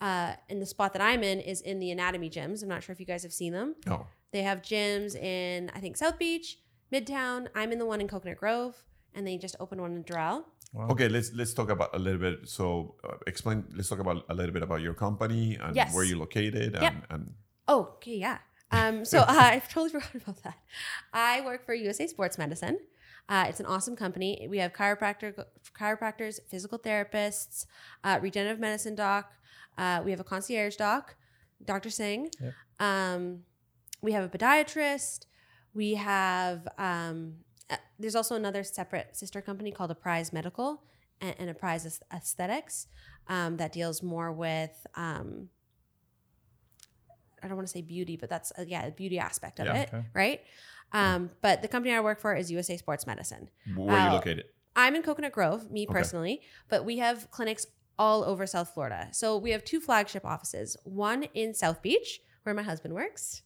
Uh, 0.01 0.33
and 0.49 0.61
the 0.61 0.65
spot 0.65 0.93
that 0.93 1.01
I'm 1.01 1.23
in 1.23 1.39
is 1.39 1.61
in 1.61 1.79
the 1.79 1.91
anatomy 1.91 2.29
gyms. 2.29 2.61
I'm 2.63 2.69
not 2.69 2.83
sure 2.83 2.93
if 2.93 2.99
you 2.99 3.05
guys 3.05 3.23
have 3.23 3.31
seen 3.33 3.53
them. 3.53 3.75
No. 3.85 4.07
They 4.31 4.43
have 4.43 4.61
gyms 4.61 5.15
in 5.15 5.71
I 5.73 5.79
think 5.79 5.95
South 5.97 6.17
Beach, 6.19 6.57
Midtown. 6.91 7.47
I'm 7.55 7.71
in 7.71 7.79
the 7.79 7.85
one 7.85 8.01
in 8.01 8.07
Coconut 8.07 8.37
Grove, 8.37 8.75
and 9.13 9.25
they 9.25 9.37
just 9.37 9.55
opened 9.59 9.81
one 9.81 9.93
in 9.93 10.03
Doral. 10.03 10.43
Wow. 10.73 10.89
Okay, 10.89 11.07
let's 11.07 11.31
let's 11.33 11.53
talk 11.53 11.69
about 11.69 11.95
a 11.95 11.99
little 11.99 12.19
bit. 12.19 12.49
So, 12.49 12.95
uh, 13.05 13.15
explain. 13.27 13.63
Let's 13.73 13.87
talk 13.87 13.99
about 13.99 14.25
a 14.29 14.33
little 14.33 14.51
bit 14.53 14.63
about 14.63 14.81
your 14.81 14.93
company 14.93 15.55
and 15.61 15.73
Yes. 15.75 15.93
where 15.95 16.03
you're 16.03 16.17
located. 16.17 16.73
And, 16.75 16.83
Yep. 16.83 16.93
and 17.09 17.33
Oh, 17.67 17.81
okay, 17.95 18.17
yeah. 18.17 18.39
Um, 18.75 19.05
so 19.05 19.19
uh, 19.19 19.25
I 19.27 19.59
totally 19.59 19.89
forgot 20.01 20.15
about 20.15 20.43
that. 20.43 20.57
I 21.13 21.41
work 21.41 21.65
for 21.65 21.73
USA 21.73 22.07
Sports 22.07 22.37
Medicine. 22.37 22.79
Uh, 23.27 23.45
it's 23.49 23.59
an 23.59 23.65
awesome 23.65 23.95
company. 23.95 24.47
We 24.49 24.59
have 24.59 24.73
chiropractor, 24.73 25.45
chiropractors, 25.77 26.39
physical 26.47 26.77
therapists, 26.77 27.65
uh, 28.03 28.19
regenerative 28.21 28.59
medicine 28.59 28.95
doc. 28.95 29.31
Uh, 29.77 30.01
we 30.05 30.11
have 30.11 30.19
a 30.19 30.23
concierge 30.23 30.75
doc, 30.75 31.15
Dr. 31.63 31.89
Singh. 31.89 32.29
Yep. 32.39 32.53
Um, 32.79 33.39
we 34.01 34.11
have 34.11 34.23
a 34.23 34.37
podiatrist. 34.37 35.25
We 35.73 35.95
have 35.95 36.67
um, 36.77 37.33
uh, 37.69 37.77
there's 37.97 38.15
also 38.15 38.35
another 38.35 38.63
separate 38.63 39.17
sister 39.17 39.41
company 39.41 39.71
called 39.71 39.89
Apprise 39.89 40.31
Medical 40.31 40.83
and, 41.19 41.35
and 41.39 41.49
Apprise 41.49 41.99
Aesthetics 42.13 42.87
um, 43.27 43.57
that 43.57 43.73
deals 43.73 44.03
more 44.03 44.31
with 44.31 44.85
um, 44.95 45.49
I 47.45 47.47
don't 47.47 47.57
want 47.57 47.67
to 47.67 47.71
say 47.71 47.81
beauty, 47.81 48.17
but 48.17 48.27
that's 48.29 48.51
uh, 48.57 48.65
yeah, 48.67 48.85
the 48.85 48.91
beauty 48.91 49.19
aspect 49.19 49.59
of 49.59 49.67
Yeah. 49.67 49.77
it, 49.81 49.89
Okay. 49.93 50.03
right? 50.13 50.41
Um, 50.91 51.29
but 51.41 51.61
the 51.61 51.67
company 51.67 51.93
I 51.93 51.99
work 51.99 52.19
for 52.19 52.33
is 52.35 52.51
USA 52.51 52.75
Sports 52.77 53.05
Medicine. 53.05 53.49
where 53.75 53.97
are 53.97 53.99
you 53.99 54.09
Uh, 54.09 54.13
located? 54.13 54.45
I'm 54.75 54.95
in 54.95 55.03
Coconut 55.03 55.31
Grove, 55.31 55.71
me 55.71 55.85
Okay. 55.87 55.93
personally, 55.93 56.41
but 56.69 56.83
we 56.85 56.97
have 56.97 57.29
clinics 57.31 57.65
all 57.97 58.23
over 58.25 58.45
South 58.47 58.69
Florida. 58.73 59.07
So 59.13 59.37
we 59.37 59.51
have 59.51 59.63
two 59.63 59.79
flagship 59.79 60.25
offices 60.25 60.75
one 60.83 61.23
in 61.33 61.53
South 61.53 61.81
Beach, 61.81 62.19
where 62.43 62.55
my 62.55 62.63
husband 62.63 62.93
works, 62.93 63.43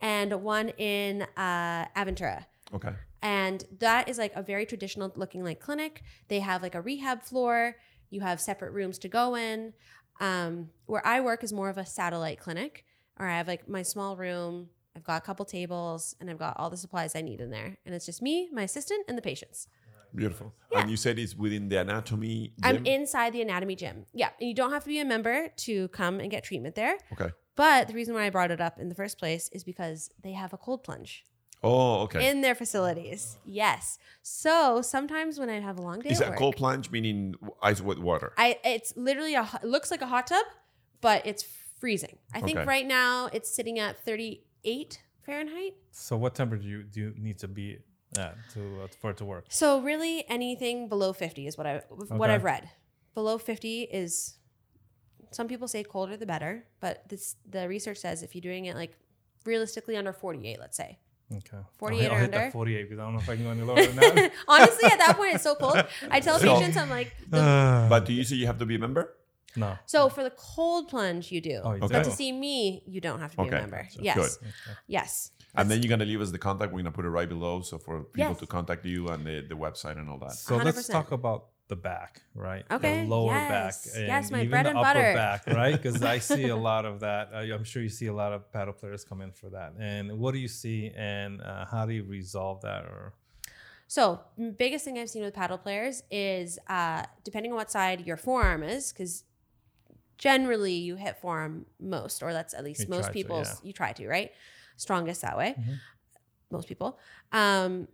and 0.00 0.32
one 0.42 0.70
in 0.78 1.22
uh, 1.36 1.86
Aventura. 1.96 2.46
Okay. 2.72 2.94
And 3.22 3.64
that 3.78 4.08
is 4.08 4.16
like 4.16 4.34
a 4.34 4.42
very 4.42 4.64
traditional 4.64 5.12
looking 5.16 5.42
like 5.44 5.60
clinic. 5.60 6.02
They 6.28 6.40
have 6.40 6.62
like 6.62 6.74
a 6.74 6.80
rehab 6.80 7.22
floor. 7.22 7.76
You 8.08 8.20
have 8.22 8.40
separate 8.40 8.72
rooms 8.72 8.98
to 9.00 9.08
go 9.08 9.34
in. 9.36 9.74
Um, 10.20 10.70
where 10.86 11.06
I 11.06 11.20
work 11.20 11.42
is 11.44 11.52
more 11.52 11.68
of 11.70 11.78
a 11.78 11.84
satellite 11.86 12.38
clinic, 12.40 12.84
or 13.20 13.26
I 13.26 13.36
have 13.36 13.46
like 13.46 13.68
my 13.68 13.82
small 13.82 14.16
room. 14.16 14.70
I've 14.96 15.04
got 15.04 15.18
a 15.22 15.24
couple 15.24 15.44
tables 15.44 16.16
and 16.20 16.28
I've 16.28 16.38
got 16.38 16.56
all 16.58 16.68
the 16.70 16.76
supplies 16.76 17.14
I 17.14 17.20
need 17.20 17.40
in 17.40 17.50
there. 17.50 17.76
And 17.86 17.94
it's 17.94 18.06
just 18.06 18.20
me, 18.20 18.48
my 18.52 18.62
assistant, 18.62 19.04
and 19.06 19.16
the 19.16 19.22
patients. 19.22 19.68
Beautiful. 20.14 20.52
Yeah. 20.72 20.80
And 20.80 20.90
you 20.90 20.96
said 20.96 21.18
it's 21.18 21.36
within 21.36 21.68
the 21.68 21.76
anatomy. 21.80 22.54
I'm 22.64 22.84
inside 22.84 23.32
the 23.32 23.42
anatomy 23.42 23.76
gym. 23.76 24.06
Yeah. 24.12 24.30
And 24.40 24.48
you 24.48 24.54
don't 24.54 24.72
have 24.72 24.82
to 24.82 24.88
be 24.88 24.98
a 24.98 25.04
member 25.04 25.48
to 25.58 25.86
come 25.88 26.18
and 26.18 26.28
get 26.30 26.42
treatment 26.42 26.74
there. 26.74 26.96
Okay. 27.12 27.30
But 27.54 27.86
the 27.88 27.94
reason 27.94 28.14
why 28.14 28.24
I 28.24 28.30
brought 28.30 28.50
it 28.50 28.60
up 28.60 28.78
in 28.80 28.88
the 28.88 28.94
first 28.96 29.18
place 29.18 29.48
is 29.52 29.62
because 29.62 30.10
they 30.22 30.32
have 30.32 30.52
a 30.52 30.56
cold 30.56 30.82
plunge 30.82 31.24
Oh, 31.62 32.00
okay. 32.02 32.28
in 32.28 32.40
their 32.40 32.54
facilities. 32.54 33.36
Yes. 33.44 33.98
So 34.22 34.80
sometimes 34.82 35.38
when 35.38 35.50
I 35.50 35.60
have 35.60 35.78
a 35.78 35.82
long 35.82 36.00
day 36.00 36.10
Is 36.10 36.18
that 36.18 36.28
a 36.28 36.30
work, 36.30 36.38
cold 36.38 36.56
plunge 36.56 36.90
meaning 36.90 37.34
ice 37.62 37.80
with 37.80 37.98
water? 37.98 38.32
I 38.38 38.58
it's 38.64 38.96
literally 38.96 39.34
a 39.34 39.48
it 39.62 39.68
looks 39.68 39.90
like 39.90 40.00
a 40.00 40.06
hot 40.06 40.26
tub, 40.28 40.44
but 41.02 41.24
it's 41.26 41.44
freezing. 41.80 42.18
I 42.32 42.40
think 42.40 42.58
right 42.66 42.86
now 42.86 43.28
it's 43.32 43.52
sitting 43.54 43.78
at 43.78 44.04
38 44.04 45.00
Fahrenheit. 45.26 45.74
So 45.90 46.16
what 46.16 46.34
temperature 46.34 46.62
do 46.62 46.68
you, 46.68 46.82
do 46.84 47.00
you 47.00 47.14
need 47.18 47.38
to 47.38 47.48
be 47.48 47.78
at 48.16 48.36
to 48.54 48.60
uh, 48.84 48.86
for 49.00 49.10
it 49.10 49.16
to 49.18 49.24
work? 49.24 49.46
So 49.48 49.80
really 49.80 50.24
anything 50.28 50.88
below 50.88 51.12
50 51.12 51.46
is 51.46 51.56
what 51.58 51.66
I 51.66 51.82
what 51.90 52.12
Okay. 52.28 52.34
I've 52.34 52.44
read. 52.44 52.70
Below 53.14 53.38
50 53.38 53.82
is 53.82 54.36
some 55.32 55.48
people 55.48 55.66
say 55.68 55.82
colder 55.82 56.16
the 56.16 56.26
better, 56.26 56.64
but 56.80 57.08
this 57.08 57.36
the 57.48 57.68
research 57.68 57.98
says 57.98 58.22
if 58.22 58.34
you're 58.34 58.42
doing 58.42 58.66
it 58.66 58.76
like 58.76 58.92
realistically 59.44 59.96
under 59.96 60.12
48, 60.12 60.58
let's 60.60 60.76
say. 60.76 60.98
Okay. 61.32 61.58
48 61.78 62.06
I'll, 62.06 62.12
or 62.12 62.18
hit 62.18 62.24
under? 62.24 62.38
that 62.38 62.52
48 62.52 62.82
because 62.82 62.98
I 62.98 63.02
don't 63.04 63.12
know 63.14 63.20
if 63.20 63.28
I 63.28 63.36
can 63.36 63.44
go 63.44 63.50
any 63.50 63.62
lower 63.62 63.76
than 63.86 63.96
that. 63.96 64.32
Honestly, 64.48 64.90
at 64.90 64.98
that 64.98 65.16
point 65.16 65.34
it's 65.36 65.44
so 65.44 65.54
cold. 65.54 65.80
I 66.10 66.18
tell 66.20 66.38
So- 66.40 66.56
patients 66.56 66.76
I'm 66.76 66.90
like 66.90 67.14
the, 67.28 67.38
Uh, 67.38 67.88
But 67.92 68.04
do 68.06 68.12
you 68.12 68.24
say 68.24 68.34
you 68.36 68.46
have 68.46 68.58
to 68.58 68.66
be 68.66 68.74
a 68.74 68.78
member? 68.80 69.14
No. 69.56 69.76
so 69.86 70.08
for 70.08 70.22
the 70.22 70.30
cold 70.30 70.88
plunge 70.88 71.32
you 71.32 71.40
do. 71.40 71.60
Oh, 71.64 71.72
you 71.74 71.82
Okay. 71.82 71.94
But 71.94 72.04
to 72.04 72.10
see 72.12 72.30
me, 72.32 72.82
you 72.86 73.00
don't 73.00 73.20
have 73.20 73.32
to 73.32 73.36
be 73.38 73.42
Okay. 73.44 73.56
a 73.56 73.60
member. 73.60 73.82
Gotcha. 73.82 74.02
Yes. 74.02 74.16
Good. 74.16 74.48
Okay. 74.48 74.76
Yes. 74.86 75.32
And 75.56 75.68
then 75.70 75.82
you're 75.82 75.90
gonna 75.90 76.04
leave 76.04 76.20
us 76.20 76.30
the 76.30 76.38
contact. 76.38 76.72
We're 76.72 76.78
gonna 76.82 76.92
put 76.92 77.04
it 77.04 77.08
right 77.10 77.28
below, 77.28 77.60
so 77.62 77.76
for 77.78 78.04
people 78.04 78.30
Yes. 78.32 78.38
to 78.40 78.46
contact 78.46 78.84
you 78.86 79.08
and 79.08 79.26
the, 79.26 79.44
the 79.48 79.56
website 79.56 79.98
and 79.98 80.08
all 80.08 80.18
that. 80.18 80.32
So 80.32 80.56
let 80.56 80.76
us 80.76 80.86
talk 80.86 81.10
about 81.10 81.46
the 81.66 81.76
back, 81.76 82.22
right? 82.34 82.64
Okay, 82.70 83.02
The 83.04 83.08
lower 83.08 83.32
yes. 83.34 83.48
back. 83.94 84.02
Yes, 84.06 84.30
my 84.30 84.38
even 84.40 84.50
bread 84.50 84.66
the 84.66 84.70
and 84.70 84.78
upper 84.78 84.88
butter. 85.00 85.14
back, 85.14 85.46
right? 85.48 85.72
Because 85.80 86.02
I 86.02 86.18
see 86.32 86.48
a 86.48 86.56
lot 86.56 86.84
of 86.84 87.00
that. 87.00 87.30
I- 87.32 87.52
I'm 87.52 87.62
sure 87.64 87.80
you 87.82 87.88
see 87.88 88.06
a 88.06 88.12
lot 88.12 88.32
of 88.32 88.50
padel 88.52 88.76
players 88.76 89.04
come 89.04 89.20
in 89.20 89.30
for 89.32 89.50
that. 89.50 89.74
And 89.78 90.18
what 90.18 90.32
do 90.34 90.38
you 90.40 90.48
see, 90.48 90.92
and 90.96 91.40
uh, 91.40 91.66
how 91.66 91.86
do 91.86 91.92
you 91.92 92.04
resolve 92.04 92.60
that? 92.62 92.84
Or 92.84 93.14
So, 93.86 94.20
m- 94.38 94.54
biggest 94.58 94.84
thing 94.84 94.98
I've 94.98 95.10
seen 95.10 95.22
with 95.22 95.34
padel 95.34 95.60
players 95.62 96.02
is 96.10 96.58
uh, 96.68 97.04
depending 97.24 97.52
on 97.52 97.56
what 97.56 97.70
side 97.70 98.04
your 98.06 98.16
forearm 98.16 98.62
is, 98.62 98.92
because 98.92 99.24
generally 100.20 100.74
you 100.74 100.96
hit 100.96 101.16
forearm 101.20 101.64
most, 101.80 102.22
or 102.22 102.32
that's 102.32 102.52
at 102.54 102.62
least 102.62 102.82
You 102.82 102.88
most 102.90 103.06
to, 103.06 103.12
people's, 103.12 103.48
yeah. 103.48 103.66
you 103.66 103.72
try 103.72 103.92
to, 103.94 104.06
right? 104.06 104.30
Strongest 104.76 105.22
that 105.22 105.36
way, 105.36 105.54
Mhm. 105.58 105.78
most 106.50 106.68
people. 106.68 106.98
Um, 107.32 107.88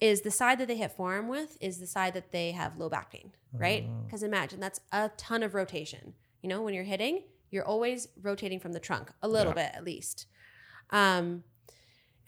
is 0.00 0.20
the 0.22 0.30
side 0.30 0.58
that 0.58 0.68
they 0.68 0.76
hit 0.76 0.92
forearm 0.92 1.26
with 1.28 1.58
is 1.60 1.78
the 1.80 1.86
side 1.86 2.14
that 2.14 2.30
they 2.30 2.52
have 2.52 2.76
low 2.78 2.88
back 2.88 3.10
pain, 3.10 3.32
right? 3.52 3.84
Oh. 3.88 4.02
Because 4.04 4.22
imagine 4.22 4.60
that's 4.60 4.80
a 4.92 5.10
ton 5.16 5.42
of 5.42 5.54
rotation. 5.54 6.14
You 6.42 6.48
know, 6.48 6.62
when 6.62 6.74
you're 6.74 6.84
hitting, 6.84 7.24
you're 7.50 7.64
always 7.66 8.08
rotating 8.22 8.60
from 8.60 8.72
the 8.72 8.80
trunk 8.80 9.10
a 9.22 9.28
little 9.28 9.52
Yeah. 9.56 9.66
bit 9.70 9.76
at 9.76 9.84
least. 9.84 10.26
Um, 10.90 11.42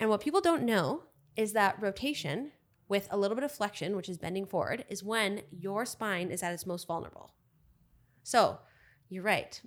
and 0.01 0.11
what 0.11 0.21
people 0.21 0.41
don't 0.41 0.65
know 0.65 1.05
is 1.37 1.53
that 1.53 1.81
rotation 1.81 2.53
with 2.89 3.07
a 3.13 3.17
little 3.17 3.35
bit 3.37 3.45
of 3.45 3.53
flexion, 3.53 3.95
which 3.97 4.09
is 4.09 4.19
bending 4.19 4.47
forward, 4.47 4.85
is 4.89 5.03
when 5.05 5.43
your 5.51 5.85
spine 5.87 6.31
is 6.31 6.43
at 6.43 6.53
its 6.53 6.67
most 6.67 6.87
vulnerable. 6.87 7.33
So 8.23 8.61
you're 9.09 9.23
right. 9.23 9.61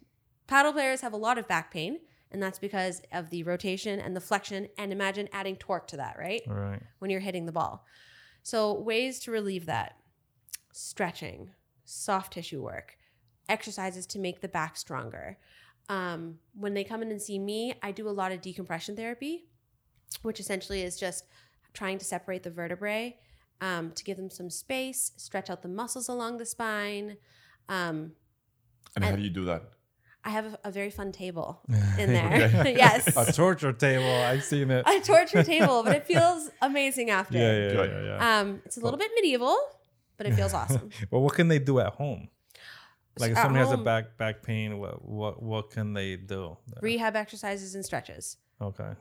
Padel 0.48 0.74
players 0.74 1.02
have 1.02 1.14
a 1.14 1.18
lot 1.18 1.38
of 1.38 1.48
back 1.48 1.72
pain, 1.72 2.00
and 2.32 2.42
that's 2.42 2.60
because 2.60 3.02
of 3.12 3.30
the 3.30 3.44
rotation 3.44 4.00
and 4.00 4.16
the 4.16 4.22
flexion. 4.22 4.68
And 4.78 4.92
imagine 4.92 5.30
adding 5.32 5.56
torque 5.56 5.88
to 5.88 5.98
that, 5.98 6.18
right? 6.18 6.42
right, 6.48 6.82
when 7.00 7.12
you're 7.12 7.20
hitting 7.20 7.46
the 7.46 7.52
ball. 7.52 7.86
So, 8.44 8.74
ways 8.74 9.20
to 9.22 9.32
relieve 9.32 9.66
that 9.66 9.96
stretching, 10.72 11.52
soft 11.86 12.34
tissue 12.34 12.64
work, 12.64 12.98
exercises 13.48 14.06
to 14.08 14.20
make 14.20 14.42
the 14.42 14.48
back 14.48 14.78
stronger. 14.78 15.38
Um, 15.90 16.38
when 16.54 16.74
they 16.74 16.84
come 16.84 17.02
in 17.02 17.10
and 17.10 17.22
see 17.22 17.40
me, 17.40 17.74
I 17.82 17.92
do 17.92 18.08
a 18.08 18.12
lot 18.12 18.32
of 18.32 18.42
decompression 18.42 18.96
therapy, 18.96 19.46
which 20.22 20.40
essentially 20.40 20.84
is 20.84 21.00
just 21.00 21.26
trying 21.74 21.98
to 21.98 22.06
separate 22.06 22.44
the 22.44 22.52
vertebrae 22.52 23.18
um, 23.62 23.92
to 23.92 24.04
give 24.04 24.18
them 24.18 24.30
some 24.30 24.50
space, 24.50 25.12
stretch 25.18 25.50
out 25.50 25.62
the 25.62 25.68
muscles 25.68 26.08
along 26.08 26.38
the 26.38 26.46
spine. 26.46 27.18
Um, 27.68 28.14
And 28.96 29.06
how 29.06 29.16
do 29.16 29.22
you 29.22 29.30
do 29.30 29.46
that? 29.46 29.64
I 30.24 30.32
have 30.32 30.46
a, 30.46 30.60
a 30.66 30.72
very 30.72 30.90
fun 30.90 31.12
table 31.12 31.62
in 31.98 32.12
there. 32.14 32.52
Yes. 32.78 33.16
a 33.16 33.32
torture 33.32 33.72
table. 33.72 34.12
I've 34.12 34.44
seen 34.44 34.70
it. 34.70 34.86
A 34.88 35.00
torture 35.00 35.44
table, 35.44 35.82
but 35.84 35.96
it 35.96 36.06
feels 36.06 36.50
amazing 36.62 37.10
after. 37.10 37.38
yeah, 37.38 37.54
yeah, 37.58 37.72
yeah, 37.72 37.84
yeah. 37.84 38.04
yeah. 38.04 38.40
Um, 38.40 38.62
it's 38.66 38.78
a 38.78 38.82
little 38.82 39.00
bit 39.00 39.12
medieval, 39.16 39.58
but 40.18 40.28
it 40.28 40.34
feels 40.34 40.54
awesome. 40.54 40.90
well, 41.12 41.22
what 41.22 41.34
can 41.36 41.48
they 41.48 41.60
do 41.60 41.80
at 41.80 41.94
home? 41.94 42.28
Like 43.18 43.32
if 43.32 43.38
At 43.38 43.44
somebody 43.44 43.66
has 43.66 43.74
a 43.74 43.78
back 43.78 44.18
back 44.18 44.44
pain, 44.44 44.78
what 44.80 45.04
what 45.04 45.42
what 45.44 45.72
can 45.72 45.94
they 45.94 46.16
do? 46.16 46.58
rehab 46.82 47.16
exercises 47.16 47.76
and 47.76 47.84
stretches. 47.86 48.38
Okay. 48.62 48.92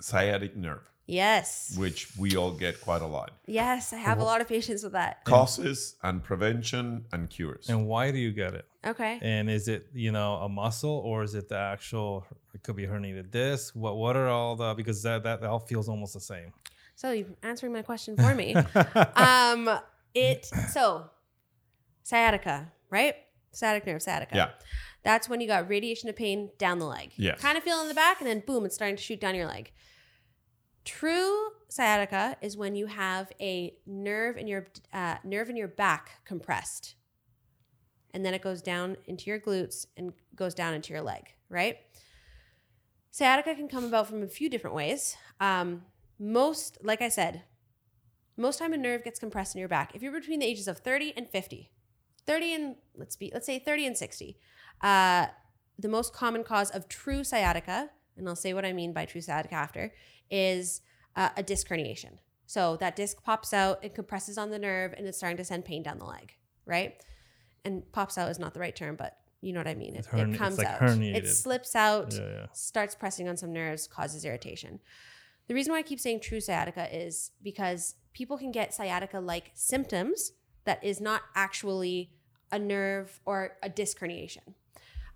Sciatic 0.00 0.56
nerve, 0.56 0.90
Yes. 1.10 1.74
which 1.76 2.16
we 2.16 2.36
all 2.36 2.52
get 2.52 2.80
quite 2.80 3.02
a 3.02 3.06
lot. 3.06 3.32
Yes, 3.46 3.92
I 3.92 3.96
have 3.96 4.18
a 4.18 4.24
lot 4.24 4.40
of 4.40 4.48
patience 4.48 4.82
with 4.82 4.92
that. 4.92 5.24
Causes 5.24 5.96
and 6.02 6.22
prevention 6.22 7.04
and 7.12 7.28
cures. 7.28 7.68
And 7.68 7.86
why 7.86 8.10
do 8.10 8.18
you 8.18 8.32
get 8.32 8.54
it? 8.54 8.66
Okay. 8.86 9.18
And 9.20 9.50
is 9.50 9.68
it 9.68 9.88
you 9.92 10.12
know 10.12 10.34
a 10.36 10.48
muscle 10.48 11.02
or 11.04 11.22
is 11.22 11.34
it 11.34 11.48
the 11.48 11.58
actual? 11.58 12.26
It 12.54 12.62
could 12.62 12.76
be 12.76 12.86
herniated 12.86 13.30
disc. 13.30 13.74
What 13.74 13.96
what 13.96 14.16
are 14.16 14.28
all 14.28 14.56
the 14.56 14.74
because 14.74 15.02
that 15.02 15.24
that 15.24 15.42
all 15.42 15.60
feels 15.60 15.88
almost 15.88 16.14
the 16.14 16.20
same. 16.20 16.52
So 16.94 17.12
you're 17.12 17.26
answering 17.42 17.72
my 17.72 17.82
question 17.82 18.16
for 18.16 18.34
me. 18.34 18.54
um, 19.16 19.70
it 20.14 20.44
so 20.44 21.10
sciatica, 22.02 22.72
right? 22.90 23.14
Sciatic 23.52 23.86
nerve, 23.86 24.02
sciatica. 24.02 24.36
Yeah. 24.36 24.50
That's 25.02 25.28
when 25.28 25.40
you 25.40 25.46
got 25.46 25.68
radiation 25.68 26.08
of 26.08 26.16
pain 26.16 26.50
down 26.58 26.78
the 26.78 26.84
leg. 26.86 27.12
Yeah. 27.16 27.36
Kind 27.36 27.56
of 27.56 27.64
feel 27.64 27.80
in 27.80 27.88
the 27.88 27.94
back, 27.94 28.20
and 28.20 28.28
then 28.28 28.42
boom, 28.46 28.66
it's 28.66 28.74
starting 28.74 28.96
to 28.96 29.02
shoot 29.02 29.20
down 29.20 29.34
your 29.34 29.46
leg. 29.46 29.72
True 30.90 31.50
sciatica 31.68 32.36
is 32.42 32.56
when 32.56 32.74
you 32.74 32.86
have 32.86 33.30
a 33.40 33.74
nerve 33.86 34.36
in 34.36 34.48
your 34.48 34.66
uh, 34.92 35.18
nerve 35.22 35.48
in 35.48 35.56
your 35.56 35.68
back 35.68 36.10
compressed, 36.24 36.96
and 38.12 38.26
then 38.26 38.34
it 38.34 38.42
goes 38.42 38.60
down 38.60 38.96
into 39.06 39.30
your 39.30 39.38
glutes 39.38 39.86
and 39.96 40.12
goes 40.34 40.52
down 40.52 40.74
into 40.74 40.92
your 40.92 41.00
leg. 41.00 41.32
Right. 41.48 41.78
Sciatica 43.12 43.54
can 43.54 43.68
come 43.68 43.84
about 43.84 44.08
from 44.08 44.24
a 44.24 44.26
few 44.26 44.50
different 44.50 44.74
ways. 44.74 45.16
Um, 45.38 45.82
most, 46.18 46.78
like 46.82 47.00
I 47.00 47.08
said, 47.08 47.44
most 48.36 48.58
time 48.58 48.72
a 48.72 48.76
nerve 48.76 49.04
gets 49.04 49.20
compressed 49.20 49.54
in 49.54 49.60
your 49.60 49.68
back. 49.68 49.94
If 49.94 50.02
you're 50.02 50.12
between 50.12 50.40
the 50.40 50.46
ages 50.46 50.66
of 50.66 50.78
30 50.78 51.14
and 51.16 51.30
50, 51.30 51.70
30 52.26 52.54
and 52.54 52.74
let's 52.96 53.14
be 53.14 53.30
let's 53.32 53.46
say 53.46 53.60
30 53.60 53.86
and 53.86 53.96
60, 53.96 54.38
uh, 54.80 55.26
the 55.78 55.88
most 55.88 56.12
common 56.12 56.42
cause 56.42 56.70
of 56.70 56.88
true 56.88 57.22
sciatica, 57.22 57.90
and 58.16 58.28
I'll 58.28 58.34
say 58.34 58.54
what 58.54 58.64
I 58.64 58.72
mean 58.72 58.92
by 58.92 59.04
true 59.04 59.20
sciatica 59.20 59.54
after, 59.54 59.92
is 60.30 60.80
uh, 61.16 61.30
a 61.36 61.42
disc 61.42 61.68
herniation. 61.68 62.18
So 62.46 62.76
that 62.76 62.96
disc 62.96 63.22
pops 63.22 63.52
out, 63.52 63.84
it 63.84 63.94
compresses 63.94 64.36
on 64.36 64.50
the 64.50 64.58
nerve, 64.58 64.92
and 64.96 65.06
it's 65.06 65.18
starting 65.18 65.36
to 65.36 65.44
send 65.44 65.64
pain 65.64 65.82
down 65.82 65.98
the 65.98 66.04
leg, 66.04 66.34
right? 66.66 67.00
And 67.64 67.90
pops 67.92 68.18
out 68.18 68.30
is 68.30 68.38
not 68.38 68.54
the 68.54 68.60
right 68.60 68.74
term, 68.74 68.96
but 68.96 69.16
you 69.40 69.52
know 69.52 69.60
what 69.60 69.68
I 69.68 69.74
mean. 69.74 69.94
It, 69.94 70.06
herni- 70.06 70.34
it 70.34 70.38
comes 70.38 70.58
like 70.58 70.66
out. 70.66 70.80
herniated. 70.80 71.16
It 71.16 71.28
slips 71.28 71.74
out 71.74 72.12
Yeah, 72.12 72.20
yeah. 72.20 72.46
starts 72.52 72.94
pressing 72.94 73.28
on 73.28 73.36
some 73.36 73.52
nerves, 73.52 73.86
causes 73.86 74.24
irritation. 74.24 74.80
The 75.46 75.54
reason 75.54 75.72
why 75.72 75.78
I 75.78 75.82
keep 75.82 76.00
saying 76.00 76.20
true 76.20 76.40
sciatica 76.40 76.94
is 76.94 77.32
because 77.42 77.94
people 78.12 78.36
can 78.38 78.52
get 78.52 78.74
sciatica 78.74 79.18
like 79.20 79.50
symptoms 79.54 80.32
that 80.64 80.82
is 80.84 81.00
not 81.00 81.22
actually 81.34 82.10
a 82.52 82.58
nerve 82.58 83.20
or 83.24 83.56
a 83.62 83.68
disc 83.68 83.98
herniation. 83.98 84.54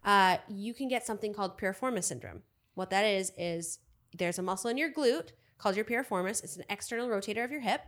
Uh, 0.05 0.39
you 0.49 0.75
can 0.75 0.89
get 0.89 1.05
something 1.07 1.33
called 1.33 1.59
piriformis 1.59 2.05
syndrome. 2.05 2.43
What 2.75 2.91
that 2.91 3.05
is, 3.05 3.33
is 3.37 3.79
there's 4.15 4.39
a 4.39 4.43
muscle 4.43 4.71
in 4.71 4.79
your 4.79 4.91
glute 4.93 5.31
called 5.59 5.77
your 5.77 5.85
piriformis. 5.85 6.43
It's 6.43 6.57
an 6.57 6.65
external 6.71 7.09
rotator 7.09 7.45
of 7.45 7.51
your 7.51 7.61
hip. 7.61 7.83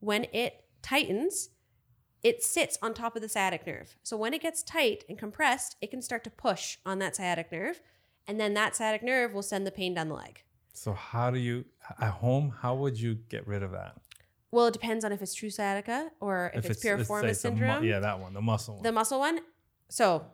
When 0.00 0.26
it 0.32 0.64
tightens, 0.82 1.50
it 2.22 2.42
sits 2.42 2.78
on 2.80 2.94
top 2.94 3.16
of 3.16 3.22
the 3.22 3.28
sciatic 3.28 3.66
nerve. 3.66 3.96
So 4.02 4.16
when 4.16 4.32
it 4.32 4.42
gets 4.42 4.62
tight 4.62 5.04
and 5.08 5.18
compressed, 5.18 5.76
it 5.80 5.90
can 5.90 6.02
start 6.02 6.24
to 6.24 6.30
push 6.30 6.78
on 6.86 6.98
that 7.00 7.16
sciatic 7.16 7.50
nerve, 7.50 7.80
and 8.26 8.38
then 8.38 8.54
that 8.54 8.76
sciatic 8.76 9.02
nerve 9.02 9.34
will 9.34 9.42
send 9.42 9.66
the 9.66 9.72
pain 9.72 9.94
down 9.94 10.08
the 10.08 10.14
leg. 10.14 10.44
So 10.72 10.92
how 10.92 11.30
do 11.30 11.38
you 11.38 11.64
at 12.00 12.12
home? 12.12 12.54
How 12.60 12.74
would 12.76 12.98
you 12.98 13.14
get 13.14 13.46
rid 13.46 13.62
of 13.62 13.72
that? 13.72 13.96
Well, 14.50 14.66
it 14.66 14.72
depends 14.72 15.04
on 15.04 15.12
if 15.12 15.22
it's 15.22 15.34
true 15.34 15.50
sciatica 15.50 16.10
or 16.20 16.50
if, 16.54 16.66
it's, 16.66 16.84
piriformis 16.84 17.20
say 17.22 17.30
it's 17.30 17.44
a 17.44 17.50
mu- 17.50 17.56
syndrome. 17.56 17.84
yeah, 17.84 18.00
that 18.00 18.20
one, 18.20 18.34
the 18.34 18.42
muscle 18.42 18.74
one. 18.74 18.82
The 18.82 18.92
muscle 18.92 19.18
one. 19.18 19.40
So 19.88 20.26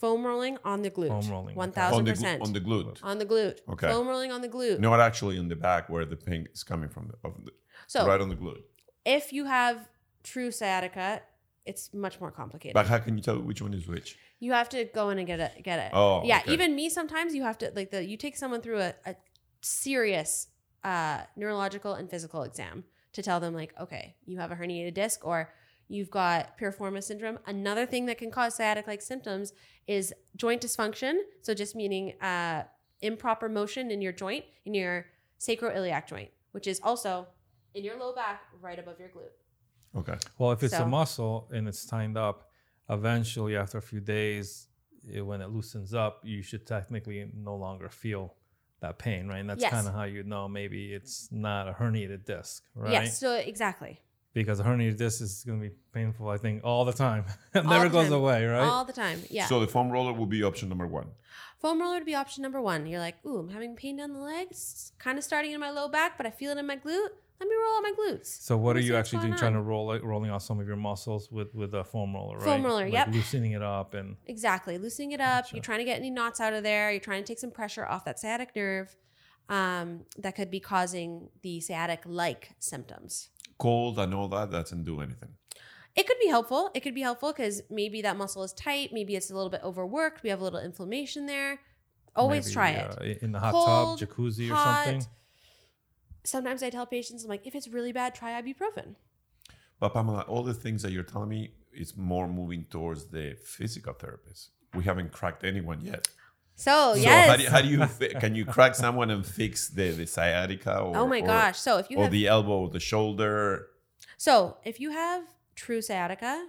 foam 0.00 0.24
rolling 0.24 0.58
on 0.64 0.82
the 0.82 0.90
glute. 0.90 1.08
Foam 1.08 1.30
rolling, 1.30 1.54
One 1.54 1.70
okay. 1.70 1.80
thousand 1.80 1.98
on 1.98 2.04
the, 2.04 2.12
percent. 2.12 2.42
on 2.42 2.52
the 2.52 2.60
glute. 2.60 2.98
On 3.02 3.18
the 3.18 3.26
glute. 3.26 3.58
Okay. 3.68 3.88
Foam 3.90 4.06
rolling 4.06 4.32
on 4.32 4.40
the 4.40 4.48
glute. 4.48 4.78
Not 4.78 5.00
actually 5.00 5.36
in 5.36 5.48
the 5.48 5.56
back 5.56 5.88
where 5.88 6.04
the 6.04 6.16
pain 6.16 6.48
is 6.52 6.62
coming 6.62 6.88
from. 6.88 7.08
The, 7.08 7.28
of 7.28 7.44
the, 7.44 7.52
so 7.86 8.06
right 8.06 8.20
on 8.20 8.28
the 8.28 8.36
glute. 8.36 8.62
if 9.04 9.32
you 9.32 9.44
have 9.44 9.88
true 10.22 10.50
sciatica, 10.50 11.22
it's 11.64 11.92
much 11.92 12.20
more 12.20 12.30
complicated. 12.30 12.74
But 12.74 12.86
how 12.86 12.98
can 12.98 13.16
you 13.16 13.22
tell 13.22 13.38
which 13.38 13.60
one 13.62 13.74
is 13.74 13.86
which? 13.86 14.16
you 14.40 14.52
have 14.52 14.68
to 14.68 14.84
go 14.84 15.10
in 15.10 15.18
and 15.18 15.26
get 15.26 15.40
it. 15.40 15.62
Get 15.62 15.78
it. 15.78 15.90
Oh, 15.92 16.22
yeah. 16.24 16.38
okay. 16.38 16.52
Even 16.52 16.74
me, 16.74 16.88
sometimes 16.88 17.34
you 17.34 17.42
have 17.42 17.58
to 17.58 17.72
like 17.74 17.90
the 17.90 18.04
you 18.04 18.16
take 18.16 18.36
someone 18.36 18.60
through 18.60 18.80
a, 18.80 18.94
a 19.04 19.16
serious 19.60 20.48
uh, 20.84 21.22
neurological 21.36 21.94
and 21.94 22.08
physical 22.08 22.42
exam 22.42 22.84
to 23.12 23.22
tell 23.22 23.40
them 23.40 23.54
like, 23.54 23.74
okay, 23.80 24.14
you 24.26 24.38
have 24.38 24.52
a 24.52 24.56
herniated 24.56 24.94
disc 24.94 25.26
or 25.26 25.52
you've 25.88 26.10
got 26.10 26.58
piriformis 26.58 27.04
syndrome. 27.04 27.38
Another 27.46 27.86
thing 27.86 28.06
that 28.06 28.18
can 28.18 28.30
cause 28.30 28.54
sciatic-like 28.54 29.02
symptoms 29.02 29.52
is 29.86 30.12
joint 30.36 30.62
dysfunction. 30.62 31.18
So 31.42 31.54
just 31.54 31.74
meaning 31.74 32.20
uh, 32.20 32.64
improper 33.00 33.48
motion 33.48 33.90
in 33.90 34.02
your 34.02 34.12
joint, 34.12 34.44
in 34.64 34.74
your 34.74 35.06
sacroiliac 35.40 36.06
joint, 36.06 36.30
which 36.52 36.66
is 36.66 36.80
also 36.82 37.26
in 37.74 37.84
your 37.84 37.98
low 37.98 38.14
back, 38.14 38.42
right 38.60 38.78
above 38.78 38.98
your 38.98 39.08
glute. 39.08 39.98
Okay. 39.98 40.18
Well, 40.38 40.52
if 40.52 40.62
it's 40.62 40.74
a 40.74 40.86
muscle 40.86 41.48
and 41.52 41.66
it's 41.66 41.84
tightened 41.86 42.18
up, 42.18 42.50
eventually 42.90 43.56
after 43.56 43.78
a 43.78 43.82
few 43.82 44.00
days, 44.00 44.68
it, 45.10 45.22
when 45.22 45.40
it 45.40 45.50
loosens 45.50 45.94
up, 45.94 46.20
you 46.24 46.42
should 46.42 46.66
technically 46.66 47.30
no 47.34 47.56
longer 47.56 47.88
feel 47.88 48.34
that 48.80 48.98
pain, 48.98 49.26
right? 49.26 49.38
And 49.38 49.48
that's 49.50 49.62
Yes. 49.62 49.70
kind 49.70 49.88
of 49.88 49.94
how 49.94 50.04
you 50.04 50.22
know 50.22 50.48
maybe 50.48 50.92
it's 50.92 51.28
not 51.32 51.68
a 51.68 51.72
herniated 51.72 52.24
disc, 52.24 52.64
right? 52.74 52.92
Yes. 52.92 53.18
So 53.18 53.34
exactly. 53.34 54.00
Because 54.34 54.60
a 54.60 54.64
herniated 54.64 54.98
disc 54.98 55.20
is 55.22 55.42
going 55.44 55.60
to 55.60 55.68
be 55.68 55.74
painful, 55.92 56.28
I 56.28 56.36
think, 56.36 56.62
all 56.62 56.84
the 56.84 56.92
time. 56.92 57.24
it 57.54 57.64
All 57.64 57.70
never 57.70 57.88
goes 57.88 58.04
time. 58.04 58.12
away, 58.12 58.44
right? 58.44 58.66
All 58.68 58.84
the 58.84 58.92
time. 58.92 59.22
Yeah. 59.30 59.46
So 59.46 59.58
the 59.60 59.66
foam 59.66 59.90
roller 59.90 60.12
would 60.12 60.28
be 60.28 60.42
option 60.42 60.68
number 60.68 60.86
one. 60.86 61.08
Foam 61.60 61.80
roller 61.80 61.94
would 61.94 62.06
be 62.06 62.14
option 62.14 62.42
number 62.42 62.60
one. 62.60 62.86
You're 62.86 63.00
like, 63.00 63.16
ooh, 63.26 63.38
I'm 63.38 63.48
having 63.48 63.74
pain 63.74 63.96
down 63.96 64.12
the 64.12 64.20
legs, 64.20 64.92
kind 64.98 65.18
of 65.18 65.24
starting 65.24 65.52
in 65.52 65.60
my 65.60 65.70
low 65.70 65.88
back, 65.88 66.16
but 66.16 66.26
I 66.26 66.30
feel 66.30 66.52
it 66.52 66.58
in 66.58 66.66
my 66.66 66.76
glute. 66.76 67.08
Let 67.40 67.48
me 67.48 67.54
roll 67.54 67.76
out 67.76 67.82
my 67.84 67.92
glutes. 67.98 68.26
so 68.26 68.56
what 68.56 68.74
Let 68.74 68.82
are 68.82 68.86
you 68.86 68.96
actually 68.96 69.20
doing? 69.20 69.30
going 69.30 69.38
Trying 69.38 69.52
to 69.54 69.60
roll 69.62 69.92
it, 69.92 70.02
rolling 70.04 70.30
out 70.30 70.42
some 70.42 70.58
of 70.60 70.66
your 70.66 70.76
muscles 70.76 71.30
with 71.30 71.54
with 71.54 71.72
a 71.74 71.84
foam 71.84 72.12
roller, 72.14 72.36
right? 72.36 72.44
Foam 72.44 72.64
roller, 72.64 72.84
Like 72.84 72.92
yep. 72.92 73.08
Loosening 73.12 73.52
it 73.52 73.62
up 73.62 73.94
and 73.94 74.16
Exactly. 74.26 74.76
Loosening 74.76 75.12
it 75.12 75.20
up. 75.20 75.44
Gotcha. 75.44 75.54
You're 75.56 75.62
trying 75.62 75.78
to 75.78 75.84
get 75.84 75.98
any 75.98 76.10
knots 76.10 76.40
out 76.40 76.52
of 76.52 76.64
there. 76.64 76.90
You're 76.90 77.00
trying 77.00 77.22
to 77.22 77.26
take 77.26 77.38
some 77.38 77.52
pressure 77.52 77.86
off 77.86 78.04
that 78.06 78.18
sciatic 78.18 78.54
nerve 78.56 78.96
um, 79.48 80.00
that 80.18 80.34
could 80.34 80.50
be 80.50 80.58
causing 80.60 81.28
the 81.42 81.60
sciatic 81.60 82.00
like 82.06 82.50
symptoms. 82.58 83.30
Cold 83.58 83.98
and 83.98 84.14
all 84.14 84.28
that 84.28 84.50
doesn't 84.50 84.84
do 84.84 85.00
anything. 85.00 85.30
it 85.96 86.06
could 86.06 86.18
be 86.20 86.28
helpful. 86.28 86.70
It 86.74 86.80
could 86.80 86.94
be 86.94 87.00
helpful 87.02 87.32
because 87.32 87.62
maybe 87.70 88.02
that 88.02 88.16
muscle 88.16 88.42
is 88.44 88.52
tight. 88.52 88.90
Maybe 88.92 89.16
it's 89.16 89.30
a 89.30 89.34
little 89.34 89.50
bit 89.50 89.62
overworked. 89.64 90.22
We 90.22 90.30
have 90.30 90.40
a 90.40 90.44
little 90.44 90.60
inflammation 90.60 91.26
there. 91.26 91.58
Always 92.14 92.46
Maybe, 92.46 92.54
try 92.54 92.70
it. 92.70 92.98
uh, 93.00 93.24
in 93.24 93.32
the 93.32 93.38
hot 93.40 93.52
Cold, 93.52 93.98
tub, 93.98 94.08
jacuzzi, 94.08 94.48
hot. 94.48 94.58
or 94.58 94.84
something. 94.90 95.06
Sometimes 96.24 96.62
I 96.62 96.70
tell 96.70 96.86
patients, 96.86 97.24
I'm 97.24 97.30
like, 97.30 97.46
if 97.46 97.54
it's 97.54 97.68
really 97.68 97.92
bad, 97.92 98.14
try 98.14 98.40
ibuprofen. 98.40 98.94
But 99.80 99.94
Pamella, 99.94 100.28
all 100.28 100.42
the 100.42 100.54
things 100.54 100.82
that 100.82 100.92
you're 100.92 101.04
telling 101.04 101.28
me 101.28 101.52
is 101.72 101.96
more 101.96 102.26
moving 102.28 102.64
towards 102.70 103.06
the 103.06 103.36
physical 103.44 103.92
therapist. 103.94 104.50
We 104.74 104.84
haven't 104.84 105.12
cracked 105.12 105.44
anyone 105.44 105.80
yet. 105.80 106.08
So, 106.58 106.94
So 106.94 107.00
yes. 107.00 107.28
how 107.30 107.36
do 107.36 107.42
you, 107.44 107.50
how 107.50 107.60
do 107.62 107.68
you 107.68 107.86
fi- 107.86 108.14
can 108.20 108.34
you 108.34 108.44
crack 108.44 108.74
someone 108.74 109.10
and 109.12 109.24
fix 109.24 109.68
the, 109.68 109.92
the 109.92 110.06
sciatica 110.06 110.80
or 110.80 110.96
oh 110.96 111.06
my 111.06 111.20
or, 111.20 111.26
gosh. 111.26 111.56
So 111.58 111.78
if 111.78 111.88
you 111.88 111.98
or 111.98 112.02
have 112.02 112.10
the 112.12 112.26
elbow 112.26 112.58
or 112.62 112.68
the 112.68 112.80
shoulder? 112.80 113.68
So 114.16 114.56
if 114.64 114.80
you 114.80 114.90
have 114.90 115.22
true 115.54 115.80
sciatica, 115.80 116.48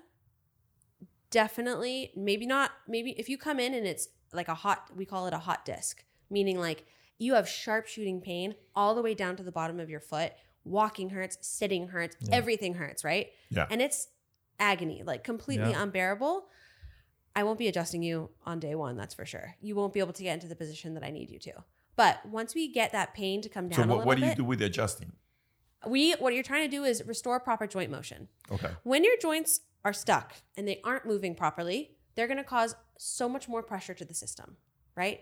definitely 1.30 2.12
maybe 2.16 2.48
not 2.48 2.72
maybe 2.88 3.12
if 3.12 3.30
you 3.30 3.38
come 3.38 3.60
in 3.60 3.76
and 3.76 3.86
it's 3.86 4.08
like 4.34 4.48
a 4.48 4.56
hot 4.56 4.90
we 4.96 5.06
call 5.06 5.28
it 5.28 5.34
a 5.34 5.38
hot 5.38 5.64
disc, 5.64 6.04
meaning 6.32 6.60
like 6.60 6.86
you 7.20 7.36
have 7.36 7.48
sharp 7.48 7.86
shooting 7.86 8.20
pain 8.20 8.56
all 8.76 8.96
the 8.96 9.04
way 9.04 9.14
down 9.14 9.36
to 9.36 9.44
the 9.44 9.52
bottom 9.52 9.80
of 9.80 9.90
your 9.92 10.00
foot. 10.00 10.32
Walking 10.66 11.12
hurts, 11.12 11.38
sitting 11.42 11.88
hurts, 11.90 12.16
Yeah. 12.20 12.36
everything 12.36 12.74
hurts, 12.76 13.04
right? 13.04 13.28
Yeah. 13.50 13.68
And 13.70 13.80
it's 13.82 14.08
agony, 14.60 15.04
like 15.06 15.24
completely 15.24 15.70
Yeah. 15.72 15.84
unbearable. 15.84 16.46
I 17.40 17.44
won't 17.44 17.58
be 17.58 17.70
adjusting 17.70 18.04
you 18.04 18.30
on 18.46 18.60
day 18.60 18.76
one, 18.76 18.98
that's 18.98 19.14
for 19.14 19.26
sure. 19.26 19.56
You 19.62 19.74
won't 19.74 19.94
be 19.94 20.02
able 20.02 20.12
to 20.12 20.24
get 20.24 20.34
into 20.34 20.48
the 20.48 20.58
position 20.58 20.94
that 20.96 21.04
I 21.04 21.10
need 21.10 21.30
you 21.30 21.40
to. 21.40 21.54
But 21.96 22.26
once 22.26 22.54
we 22.54 22.68
get 22.68 22.92
that 22.92 23.14
pain 23.14 23.42
to 23.42 23.48
come 23.48 23.70
down 23.70 23.88
So 23.88 23.96
what, 23.96 24.06
what 24.06 24.18
do 24.18 24.24
you 24.24 24.32
bit, 24.32 24.38
do 24.38 24.44
with 24.44 24.60
the 24.60 24.66
adjusting? 24.66 25.14
we 25.88 26.12
what 26.16 26.34
you're 26.34 26.44
trying 26.44 26.70
to 26.70 26.78
do 26.78 26.84
is 26.84 27.02
restore 27.06 27.40
proper 27.40 27.66
joint 27.66 27.92
motion. 27.92 28.28
Okay. 28.52 28.72
When 28.84 29.06
your 29.06 29.16
joints 29.22 29.62
are 29.86 29.94
stuck 29.94 30.34
and 30.58 30.68
they 30.68 30.82
aren't 30.84 31.06
moving 31.06 31.34
properly, 31.34 31.92
they're 32.16 32.28
going 32.28 32.40
to 32.40 32.44
cause 32.44 32.76
so 32.98 33.30
much 33.30 33.48
more 33.48 33.64
pressure 33.64 33.94
to 33.94 34.04
the 34.04 34.14
system, 34.14 34.58
right? 34.98 35.22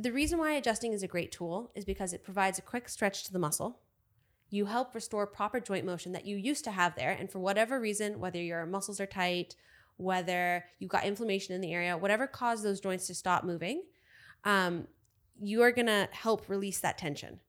The 0.00 0.10
reason 0.10 0.40
why 0.40 0.54
adjusting 0.54 0.92
is 0.92 1.04
a 1.04 1.08
great 1.08 1.30
tool 1.30 1.70
is 1.76 1.84
because 1.84 2.12
it 2.12 2.24
provides 2.24 2.58
a 2.58 2.62
quick 2.62 2.88
stretch 2.88 3.22
to 3.26 3.32
the 3.32 3.38
muscle. 3.38 3.78
You 4.50 4.64
help 4.64 4.96
restore 4.96 5.28
proper 5.28 5.60
joint 5.60 5.86
motion 5.86 6.10
that 6.10 6.26
you 6.26 6.36
used 6.36 6.64
to 6.64 6.72
have 6.72 6.96
there. 6.96 7.12
And 7.12 7.30
for 7.30 7.38
whatever 7.38 7.78
reason, 7.78 8.18
whether 8.18 8.42
your 8.42 8.66
muscles 8.66 8.98
are 8.98 9.06
tight, 9.06 9.54
whether 10.02 10.64
you've 10.78 10.90
got 10.90 11.04
inflammation 11.04 11.54
in 11.54 11.60
the 11.60 11.72
area, 11.72 11.96
whatever 11.96 12.26
caused 12.26 12.64
those 12.64 12.80
joints 12.80 13.06
to 13.06 13.14
stop 13.14 13.44
moving, 13.44 13.82
um, 14.44 14.86
you 15.40 15.62
are 15.62 15.72
going 15.72 15.86
to 15.86 16.08
help 16.12 16.48
release 16.48 16.80
that 16.80 16.98
tension. 16.98 17.40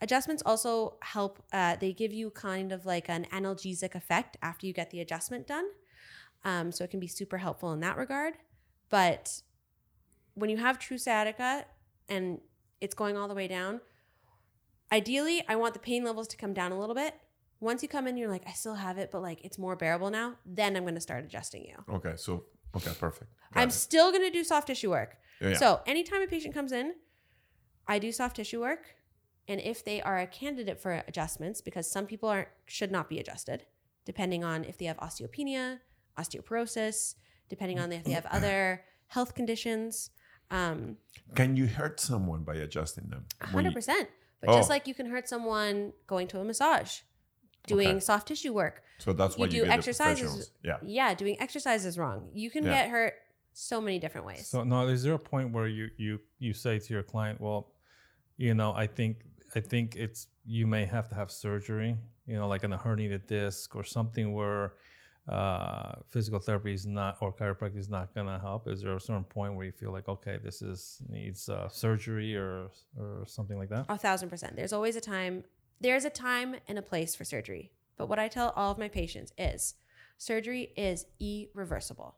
Adjustments 0.00 0.42
also 0.46 0.96
help, 1.02 1.42
uh, 1.52 1.76
they 1.76 1.92
give 1.92 2.12
you 2.12 2.30
kind 2.30 2.70
of 2.70 2.86
like 2.86 3.08
an 3.08 3.26
analgesic 3.32 3.94
effect 3.94 4.36
after 4.42 4.66
you 4.66 4.72
get 4.72 4.90
the 4.90 5.00
adjustment 5.00 5.46
done. 5.46 5.64
Um, 6.44 6.70
so 6.70 6.84
it 6.84 6.90
can 6.90 7.00
be 7.00 7.08
super 7.08 7.38
helpful 7.38 7.72
in 7.72 7.80
that 7.80 7.96
regard. 7.96 8.34
But 8.90 9.42
when 10.34 10.50
you 10.50 10.56
have 10.58 10.78
true 10.78 10.98
sciatica 10.98 11.64
and 12.08 12.40
it's 12.80 12.94
going 12.94 13.16
all 13.16 13.26
the 13.26 13.34
way 13.34 13.48
down, 13.48 13.80
ideally, 14.92 15.42
I 15.48 15.56
want 15.56 15.74
the 15.74 15.80
pain 15.80 16.04
levels 16.04 16.28
to 16.28 16.36
come 16.36 16.54
down 16.54 16.70
a 16.70 16.78
little 16.78 16.94
bit. 16.94 17.14
Once 17.60 17.82
you 17.82 17.88
come 17.88 18.06
in, 18.06 18.16
you're 18.16 18.28
like, 18.30 18.44
I 18.46 18.52
still 18.52 18.74
have 18.74 18.98
it, 18.98 19.10
but 19.10 19.20
like 19.22 19.44
it's 19.44 19.58
more 19.58 19.74
bearable 19.76 20.10
now. 20.10 20.36
Then 20.46 20.76
I'm 20.76 20.84
going 20.84 20.94
to 20.94 21.00
start 21.00 21.24
adjusting 21.24 21.64
you. 21.64 21.76
Okay. 21.96 22.12
So 22.16 22.44
okay, 22.76 22.92
perfect. 22.98 23.32
Got 23.54 23.60
I'm 23.62 23.68
it. 23.68 23.72
still 23.72 24.10
going 24.12 24.22
to 24.24 24.30
do 24.30 24.44
soft 24.44 24.66
tissue 24.68 24.90
work. 24.90 25.16
Yeah, 25.40 25.48
yeah. 25.50 25.56
So 25.56 25.80
anytime 25.86 26.22
a 26.22 26.26
patient 26.26 26.54
comes 26.54 26.72
in, 26.72 26.94
I 27.86 27.98
do 27.98 28.12
soft 28.12 28.36
tissue 28.36 28.60
work. 28.60 28.94
And 29.48 29.60
if 29.60 29.84
they 29.84 30.02
are 30.02 30.18
a 30.18 30.26
candidate 30.26 30.78
for 30.78 31.02
adjustments, 31.08 31.60
because 31.60 31.90
some 31.90 32.06
people 32.06 32.28
aren't 32.28 32.48
should 32.66 32.92
not 32.92 33.08
be 33.08 33.18
adjusted, 33.18 33.64
depending 34.04 34.44
on 34.44 34.62
if 34.64 34.76
they 34.78 34.84
have 34.84 34.98
osteopenia, 34.98 35.78
osteoporosis, 36.18 37.14
depending 37.48 37.78
on 37.80 37.90
if 37.92 38.04
they 38.04 38.12
have 38.12 38.26
other 38.30 38.82
health 39.08 39.34
conditions. 39.34 40.10
Um, 40.50 40.96
Can 41.34 41.56
you 41.56 41.66
hurt 41.66 41.98
someone 42.00 42.42
by 42.44 42.54
adjusting 42.56 43.08
them? 43.08 43.26
When 43.40 43.50
hundred 43.50 43.70
you- 43.70 43.74
percent. 43.74 44.08
But 44.40 44.50
just 44.54 44.70
Oh. 44.70 44.72
like 44.74 44.86
you 44.86 44.94
can 44.94 45.06
hurt 45.06 45.28
someone 45.28 45.92
going 46.06 46.28
to 46.28 46.38
a 46.40 46.44
massage, 46.44 47.00
doing 47.68 47.88
Okay. 47.88 48.00
soft 48.00 48.28
tissue 48.28 48.52
work, 48.52 48.82
So 48.98 49.12
that's 49.12 49.36
you 49.36 49.40
why 49.40 49.46
you, 49.46 49.52
do 49.60 49.64
get 49.64 49.78
exercises- 49.78 50.50
Yeah. 50.62 50.78
yeah, 50.82 51.14
doing 51.14 51.36
exercises 51.40 51.98
wrong. 51.98 52.30
You 52.32 52.50
can 52.50 52.64
Yeah. 52.64 52.70
get 52.76 52.90
hurt 52.90 53.14
so 53.52 53.80
many 53.80 53.98
different 53.98 54.26
ways. 54.26 54.46
So 54.46 54.64
no, 54.64 54.86
is 54.88 55.02
there 55.02 55.14
a 55.14 55.18
point 55.18 55.52
where 55.52 55.68
you 55.68 55.86
you 55.96 56.20
you 56.38 56.52
say 56.54 56.78
to 56.78 56.94
your 56.94 57.02
client, 57.02 57.40
well, 57.40 57.72
you 58.36 58.54
know, 58.54 58.72
I 58.84 58.86
think 58.86 59.12
I 59.54 59.60
think 59.60 59.96
it's 59.96 60.28
you 60.44 60.66
may 60.66 60.84
have 60.84 61.08
to 61.10 61.14
have 61.14 61.30
surgery, 61.30 61.96
you 62.26 62.36
know, 62.38 62.48
like 62.48 62.62
in 62.64 62.72
a 62.72 62.78
herniated 62.78 63.26
disc 63.26 63.74
or 63.76 63.84
something 63.84 64.32
where 64.32 64.74
uh, 65.28 65.92
physical 66.08 66.38
therapy 66.38 66.72
is 66.72 66.86
not 66.86 67.18
or 67.20 67.32
chiropractic 67.32 67.76
is 67.76 67.88
not 67.90 68.14
gonna 68.14 68.38
help. 68.38 68.66
Is 68.66 68.80
there 68.82 68.96
a 68.96 69.00
certain 69.00 69.24
point 69.24 69.54
where 69.54 69.66
you 69.66 69.72
feel 69.72 69.92
like, 69.92 70.08
okay, 70.08 70.38
this 70.42 70.62
is 70.62 71.02
needs 71.08 71.48
uh, 71.50 71.68
surgery 71.68 72.34
or 72.36 72.70
or 72.96 73.24
something 73.26 73.58
like 73.58 73.68
that? 73.68 73.84
A 73.88 73.98
thousand 73.98 74.30
percent. 74.30 74.56
There's 74.56 74.72
always 74.72 74.96
a 74.96 75.00
time. 75.02 75.44
There's 75.80 76.04
a 76.04 76.10
time 76.10 76.56
and 76.66 76.78
a 76.78 76.82
place 76.82 77.14
for 77.14 77.24
surgery. 77.24 77.72
But 77.96 78.08
what 78.08 78.18
I 78.18 78.28
tell 78.28 78.50
all 78.50 78.72
of 78.72 78.78
my 78.78 78.88
patients 78.88 79.32
is, 79.36 79.74
surgery 80.16 80.72
is 80.76 81.06
irreversible. 81.20 82.16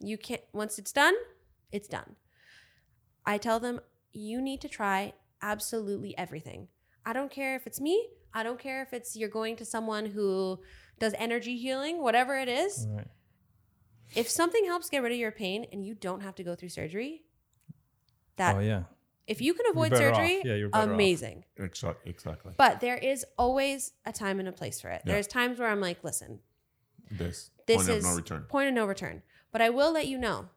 You 0.00 0.18
can't. 0.18 0.42
Once 0.52 0.78
it's 0.78 0.92
done, 0.92 1.14
it's 1.72 1.88
done. 1.88 2.16
I 3.26 3.38
tell 3.38 3.60
them 3.60 3.80
you 4.12 4.40
need 4.40 4.60
to 4.62 4.68
try 4.68 5.14
absolutely 5.42 6.16
everything. 6.16 6.68
I 7.06 7.12
don't 7.12 7.30
care 7.30 7.54
if 7.54 7.66
it's 7.66 7.80
me. 7.80 8.08
I 8.32 8.42
don't 8.42 8.58
care 8.58 8.82
if 8.82 8.92
it's 8.92 9.14
you're 9.14 9.28
going 9.28 9.56
to 9.56 9.64
someone 9.64 10.06
who 10.06 10.60
does 10.98 11.14
energy 11.18 11.56
healing, 11.56 12.02
whatever 12.02 12.36
it 12.36 12.48
is. 12.48 12.86
Right. 12.90 13.06
If 14.14 14.28
something 14.28 14.64
helps 14.64 14.90
get 14.90 15.02
rid 15.02 15.12
of 15.12 15.18
your 15.18 15.32
pain 15.32 15.66
and 15.72 15.84
you 15.84 15.94
don't 15.94 16.22
have 16.22 16.34
to 16.36 16.44
go 16.44 16.54
through 16.54 16.68
surgery, 16.70 17.22
that 18.36 18.56
oh 18.56 18.60
yeah. 18.60 18.82
If 19.26 19.40
you 19.40 19.54
can 19.54 19.64
You're 19.66 19.72
avoid 19.72 19.90
better 19.92 20.10
off. 20.10 20.16
surgery, 20.16 20.42
Yeah, 20.44 20.54
you're 20.54 20.68
better 20.68 20.88
off. 20.90 20.94
amazing. 20.94 21.44
Exactly. 21.56 22.10
Exactly. 22.10 22.52
But 22.56 22.80
there 22.80 22.96
is 22.98 23.24
always 23.38 23.92
a 24.04 24.12
time 24.12 24.38
and 24.38 24.48
a 24.48 24.52
place 24.52 24.80
for 24.80 24.88
it. 24.90 25.02
Yeah. 25.04 25.12
There's 25.12 25.26
times 25.26 25.58
where 25.58 25.68
I'm 25.68 25.80
like, 25.80 26.02
listen, 26.04 26.40
This. 27.10 27.50
this 27.66 27.76
point 27.78 27.88
is 27.88 28.04
of 28.04 28.10
no 28.10 28.16
return. 28.16 28.42
point 28.48 28.68
of 28.68 28.74
no 28.74 28.84
return. 28.86 29.22
But 29.52 29.62
I 29.62 29.70
will 29.70 29.92
let 29.92 30.06
you 30.08 30.18
know 30.18 30.48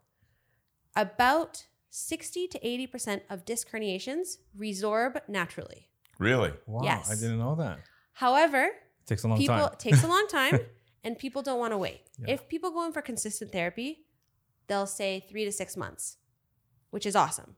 about 0.95 1.67
60 1.89 2.47
to 2.47 2.59
80% 2.59 3.21
of 3.29 3.45
disc 3.45 3.69
herniations 3.71 4.37
resorb 4.57 5.21
naturally. 5.27 5.89
Really? 6.19 6.53
Wow. 6.65 6.81
I 7.09 7.15
didn't 7.15 7.39
know 7.39 7.55
that. 7.55 7.79
However, 8.13 8.69
takes 9.05 9.23
a 9.23 9.27
long 9.27 9.37
people 9.37 9.55
time. 9.55 9.69
it 9.73 9.79
takes 9.79 10.03
a 10.03 10.07
long 10.07 10.27
time 10.29 10.59
and 11.03 11.17
people 11.17 11.41
don't 11.41 11.59
want 11.59 11.73
to 11.73 11.77
wait. 11.77 12.01
Yeah. 12.19 12.33
If 12.33 12.49
people 12.49 12.71
go 12.71 12.85
in 12.85 12.91
for 12.91 13.01
consistent 13.01 13.51
therapy, 13.51 14.05
they'll 14.67 14.87
say 14.87 15.23
3 15.29 15.45
to 15.45 15.51
6 15.51 15.77
months, 15.77 16.17
which 16.89 17.05
is 17.05 17.15
awesome. 17.15 17.55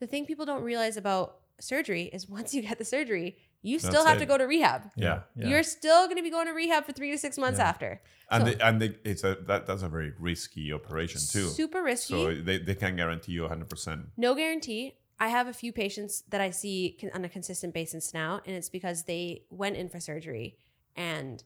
The 0.00 0.06
thing 0.06 0.26
people 0.26 0.46
don't 0.46 0.62
realize 0.62 0.96
about 0.96 1.38
surgery 1.60 2.04
is 2.12 2.28
once 2.38 2.54
you 2.54 2.62
get 2.62 2.78
the 2.78 2.84
surgery, 2.84 3.36
you 3.62 3.78
still 3.78 3.92
That's 3.92 4.06
have 4.06 4.16
it. 4.18 4.20
to 4.20 4.26
go 4.26 4.38
to 4.38 4.44
rehab. 4.44 4.90
Yeah. 4.96 5.22
yeah. 5.34 5.48
You're 5.48 5.62
still 5.62 6.04
going 6.06 6.16
to 6.18 6.22
be 6.22 6.30
going 6.30 6.46
to 6.46 6.52
rehab 6.52 6.84
for 6.84 6.92
3 6.92 7.10
to 7.10 7.18
6 7.18 7.38
months 7.38 7.58
Yeah. 7.58 7.68
after. 7.68 8.00
And 8.30 8.44
So- 8.46 8.50
they, 8.54 8.60
and 8.62 8.82
they, 8.82 8.96
it's 9.04 9.24
a 9.24 9.36
that 9.46 9.66
that's 9.66 9.82
a 9.82 9.88
very 9.88 10.12
risky 10.18 10.72
operation 10.72 11.20
too. 11.20 11.48
Super 11.48 11.82
risky. 11.82 12.12
So 12.14 12.34
they, 12.34 12.58
they 12.58 12.74
can't 12.74 12.96
guarantee 12.96 13.32
you 13.32 13.42
100. 13.42 13.68
percent 13.68 14.00
No 14.16 14.34
guarantee. 14.34 14.94
I 15.18 15.28
have 15.28 15.46
a 15.48 15.52
few 15.54 15.72
patients 15.72 16.22
that 16.28 16.42
I 16.42 16.50
see 16.50 16.98
on 17.14 17.24
a 17.24 17.28
consistent 17.30 17.72
basis 17.72 18.12
now, 18.12 18.40
and 18.44 18.54
it's 18.54 18.68
because 18.68 19.04
they 19.04 19.44
went 19.48 19.76
in 19.76 19.88
for 19.88 19.98
surgery 19.98 20.58
and 20.94 21.42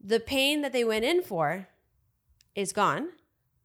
the 0.00 0.20
pain 0.20 0.62
that 0.62 0.72
they 0.72 0.84
went 0.84 1.04
in 1.04 1.22
for 1.22 1.66
is 2.54 2.72
gone. 2.72 3.08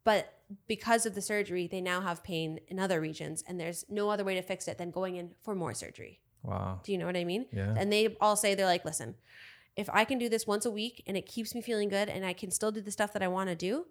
But 0.02 0.33
because 0.66 1.06
of 1.06 1.14
the 1.14 1.22
surgery, 1.22 1.66
they 1.66 1.80
now 1.80 2.00
have 2.00 2.22
pain 2.22 2.60
in 2.68 2.78
other 2.78 3.00
regions, 3.00 3.42
and 3.46 3.58
there's 3.58 3.84
no 3.88 4.10
other 4.10 4.24
way 4.24 4.34
to 4.34 4.42
fix 4.42 4.68
it 4.68 4.78
than 4.78 4.90
going 4.90 5.16
in 5.16 5.30
for 5.42 5.54
more 5.54 5.74
surgery. 5.74 6.20
Wow. 6.42 6.80
Do 6.84 6.92
you 6.92 6.98
know 6.98 7.06
what 7.06 7.16
I 7.16 7.24
mean? 7.24 7.46
Yeah. 7.52 7.74
And 7.76 7.92
they 7.92 8.16
all 8.20 8.36
say, 8.36 8.54
they're 8.54 8.66
like, 8.66 8.84
listen, 8.84 9.14
if 9.76 9.88
I 9.90 10.04
can 10.04 10.18
do 10.18 10.28
this 10.28 10.46
once 10.46 10.66
a 10.66 10.70
week 10.70 11.02
and 11.06 11.16
it 11.16 11.26
keeps 11.26 11.54
me 11.54 11.62
feeling 11.62 11.88
good 11.88 12.08
and 12.08 12.24
I 12.24 12.32
can 12.32 12.50
still 12.50 12.70
do 12.70 12.80
the 12.80 12.90
stuff 12.90 13.12
that 13.14 13.22
I 13.22 13.28
want 13.28 13.48
to 13.48 13.56
do, 13.56 13.86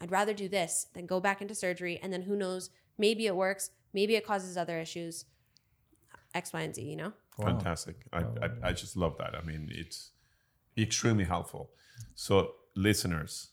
I'd 0.00 0.10
rather 0.10 0.32
do 0.32 0.48
this 0.48 0.86
than 0.94 1.06
go 1.06 1.20
back 1.20 1.42
into 1.42 1.54
surgery. 1.54 1.98
And 2.02 2.12
then 2.12 2.22
who 2.22 2.36
knows, 2.36 2.70
maybe 2.96 3.26
it 3.26 3.34
works, 3.34 3.70
maybe 3.92 4.14
it 4.14 4.24
causes 4.24 4.56
other 4.56 4.78
issues, 4.78 5.24
X, 6.34 6.52
Y, 6.52 6.60
and 6.60 6.74
Z, 6.74 6.82
you 6.82 6.96
know? 6.96 7.12
Wow. 7.38 7.46
Fantastic. 7.46 7.96
I, 8.12 8.20
Wow. 8.20 8.34
I, 8.62 8.68
I 8.68 8.72
just 8.72 8.96
love 8.96 9.18
that. 9.18 9.34
I 9.34 9.42
mean, 9.42 9.68
it's 9.72 10.12
extremely 10.78 11.24
helpful. 11.24 11.70
So, 12.14 12.52
listeners, 12.76 13.50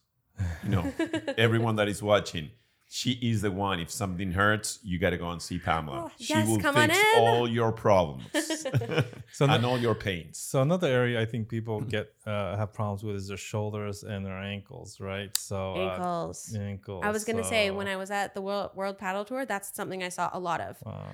you 0.64 0.70
know, 0.70 0.92
everyone 1.38 1.76
that 1.78 1.88
is 1.88 2.02
watching, 2.02 2.52
she 2.94 3.12
is 3.22 3.42
the 3.42 3.52
one. 3.52 3.80
If 3.80 3.90
something 3.90 4.32
hurts, 4.34 4.80
you 4.84 5.00
got 5.00 5.12
to 5.12 5.18
go 5.18 5.30
and 5.30 5.42
see 5.42 5.60
Pamella. 5.60 6.08
Oh, 6.08 6.12
she 6.20 6.34
yes, 6.34 6.48
will 6.48 6.60
come 6.60 6.76
on 6.76 6.90
fix 6.90 7.00
in. 7.00 7.20
all 7.22 7.48
your 7.48 7.72
problems 7.72 8.26
So 9.32 9.46
and 9.46 9.62
no- 9.62 9.70
all 9.70 9.78
your 9.80 9.96
pains. 9.96 10.38
So 10.38 10.62
another 10.62 10.88
area 10.88 11.22
I 11.22 11.26
think 11.26 11.48
people 11.48 11.80
get 11.82 12.14
uh, 12.26 12.58
have 12.58 12.74
problems 12.74 13.02
with 13.04 13.16
is 13.16 13.30
their 13.30 13.38
shoulders 13.38 14.04
and 14.04 14.26
their 14.26 14.38
ankles, 14.38 15.00
right? 15.00 15.36
So 15.38 15.76
uh, 15.76 15.96
Ankles. 15.96 16.54
ankles. 16.60 17.04
I 17.06 17.12
was 17.12 17.24
going 17.24 17.38
to 17.38 17.46
say, 17.46 17.72
when 17.72 17.88
I 17.88 17.96
was 17.96 18.12
at 18.12 18.34
the 18.34 18.42
World, 18.42 18.72
World 18.76 18.98
Padel 19.00 19.26
Tour, 19.26 19.46
that's 19.46 19.74
something 19.74 20.04
I 20.04 20.10
saw 20.10 20.30
a 20.34 20.40
lot 20.40 20.60
of. 20.60 20.78
Wow. 20.86 21.06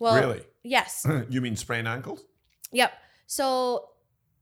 Well, 0.00 0.20
really? 0.20 0.42
Yes. 0.62 1.04
you 1.28 1.40
mean 1.40 1.56
sprained 1.56 1.88
ankles? 1.88 2.24
Yep. 2.70 2.92
So 3.26 3.88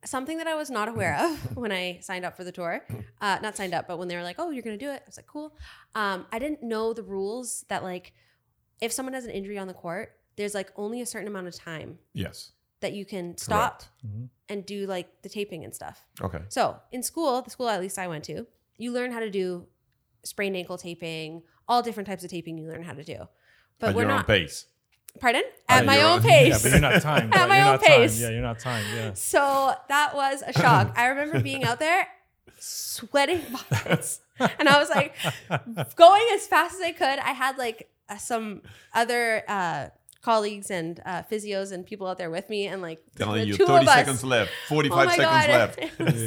something 0.05 0.39
that 0.39 0.47
I 0.47 0.55
was 0.55 0.71
not 0.71 0.89
aware 0.89 1.17
of 1.19 1.57
when 1.57 1.73
I 1.73 1.99
signed 2.01 2.25
up 2.25 2.37
for 2.37 2.45
the 2.45 2.53
tour, 2.53 2.85
uh, 3.21 3.39
not 3.43 3.57
signed 3.57 3.75
up, 3.75 3.87
but 3.87 3.99
when 3.99 4.09
they 4.09 4.17
were 4.17 4.23
like, 4.23 4.37
"Oh, 4.39 4.51
you're 4.51 4.63
gonna 4.63 4.77
do 4.77 4.91
it," 4.91 5.03
I 5.05 5.07
was 5.07 5.17
like, 5.17 5.27
"Cool." 5.27 5.55
Um, 5.95 6.27
I 6.33 6.39
didn't 6.39 6.63
know 6.63 6.93
the 6.93 7.03
rules 7.03 7.65
that 7.69 7.83
like, 7.83 8.13
if 8.81 8.93
someone 8.93 9.15
has 9.15 9.25
an 9.25 9.31
injury 9.31 9.59
on 9.59 9.69
the 9.69 9.75
court, 9.75 10.17
there's 10.37 10.55
like 10.55 10.73
only 10.77 11.01
a 11.01 11.07
certain 11.07 11.29
amount 11.29 11.47
of 11.47 11.55
time 11.55 11.99
Yes. 12.15 12.53
that 12.81 12.93
you 12.95 13.05
can 13.05 13.37
stop 13.37 13.81
Correct. 13.81 13.93
Mhm. 14.07 14.29
and 14.49 14.67
do 14.67 14.87
like 14.87 15.23
the 15.23 15.29
taping 15.29 15.63
and 15.65 15.75
stuff. 15.75 16.05
Okay. 16.21 16.41
So 16.49 16.81
in 16.91 17.03
school, 17.03 17.43
the 17.43 17.51
school 17.51 17.69
at 17.69 17.81
least 17.81 17.99
I 17.99 18.09
went 18.09 18.25
to, 18.25 18.47
you 18.79 18.93
learn 18.93 19.13
how 19.13 19.21
to 19.21 19.31
do 19.31 19.67
sprained 20.25 20.57
ankle 20.57 20.79
taping, 20.79 21.43
all 21.69 21.83
different 21.83 22.07
types 22.09 22.25
of 22.25 22.31
taping 22.31 22.59
you 22.59 22.67
learn 22.67 22.83
how 22.83 22.95
to 22.95 23.05
do. 23.05 23.29
But 23.79 23.91
At 23.91 23.95
we're 23.97 24.03
your 24.03 24.11
own 24.13 24.17
not. 24.19 24.27
pace. 24.27 24.67
Pardon? 25.21 25.43
At 25.69 25.81
At 25.81 25.87
my 25.87 26.03
own 26.03 26.19
own- 26.19 26.23
pace. 26.23 26.65
Yeah, 26.65 26.71
but 26.71 26.73
you're 26.73 26.91
not 26.91 27.03
timed. 27.03 27.35
At 27.37 27.49
my 27.49 27.57
you're 27.59 27.67
own 27.67 27.73
not 27.75 27.83
pace. 27.83 28.13
Timed. 28.13 28.23
Yeah, 28.23 28.31
you're 28.31 28.43
not 28.43 28.59
timed. 28.59 28.87
Yeah. 28.95 29.13
So 29.15 29.75
that 29.89 30.15
was 30.15 30.43
a 30.47 30.53
shock. 30.53 30.95
I 30.97 31.07
remember 31.07 31.41
being 31.41 31.65
out 31.65 31.79
there 31.79 32.07
sweating 32.59 33.43
buckets. 33.71 34.21
And 34.59 34.69
I 34.69 34.79
was 34.79 34.89
like 34.91 35.15
going 35.97 36.23
as 36.35 36.47
fast 36.47 36.75
as 36.77 36.81
I 36.81 36.93
could. 36.93 37.19
I 37.19 37.33
had 37.33 37.59
like 37.59 37.89
uh, 38.09 38.17
some 38.17 38.63
other 38.95 39.43
uh, 39.47 39.89
colleagues 40.23 40.71
and 40.71 41.01
uh, 41.05 41.23
physios 41.31 41.71
and 41.73 41.87
people 41.87 42.07
out 42.07 42.19
there 42.19 42.31
with 42.31 42.49
me. 42.51 42.67
And 42.67 42.83
like 42.83 43.01
Telling 43.17 43.43
the 43.43 43.47
you 43.49 43.57
two 43.57 43.67
30 43.67 43.83
of 43.85 43.89
us. 43.89 43.95
seconds 43.95 44.25
left, 44.25 44.51
Oh 44.67 44.69
45 44.75 44.97
my 45.07 45.17
seconds 45.17 45.27
God. 45.27 45.49
left. 45.49 45.81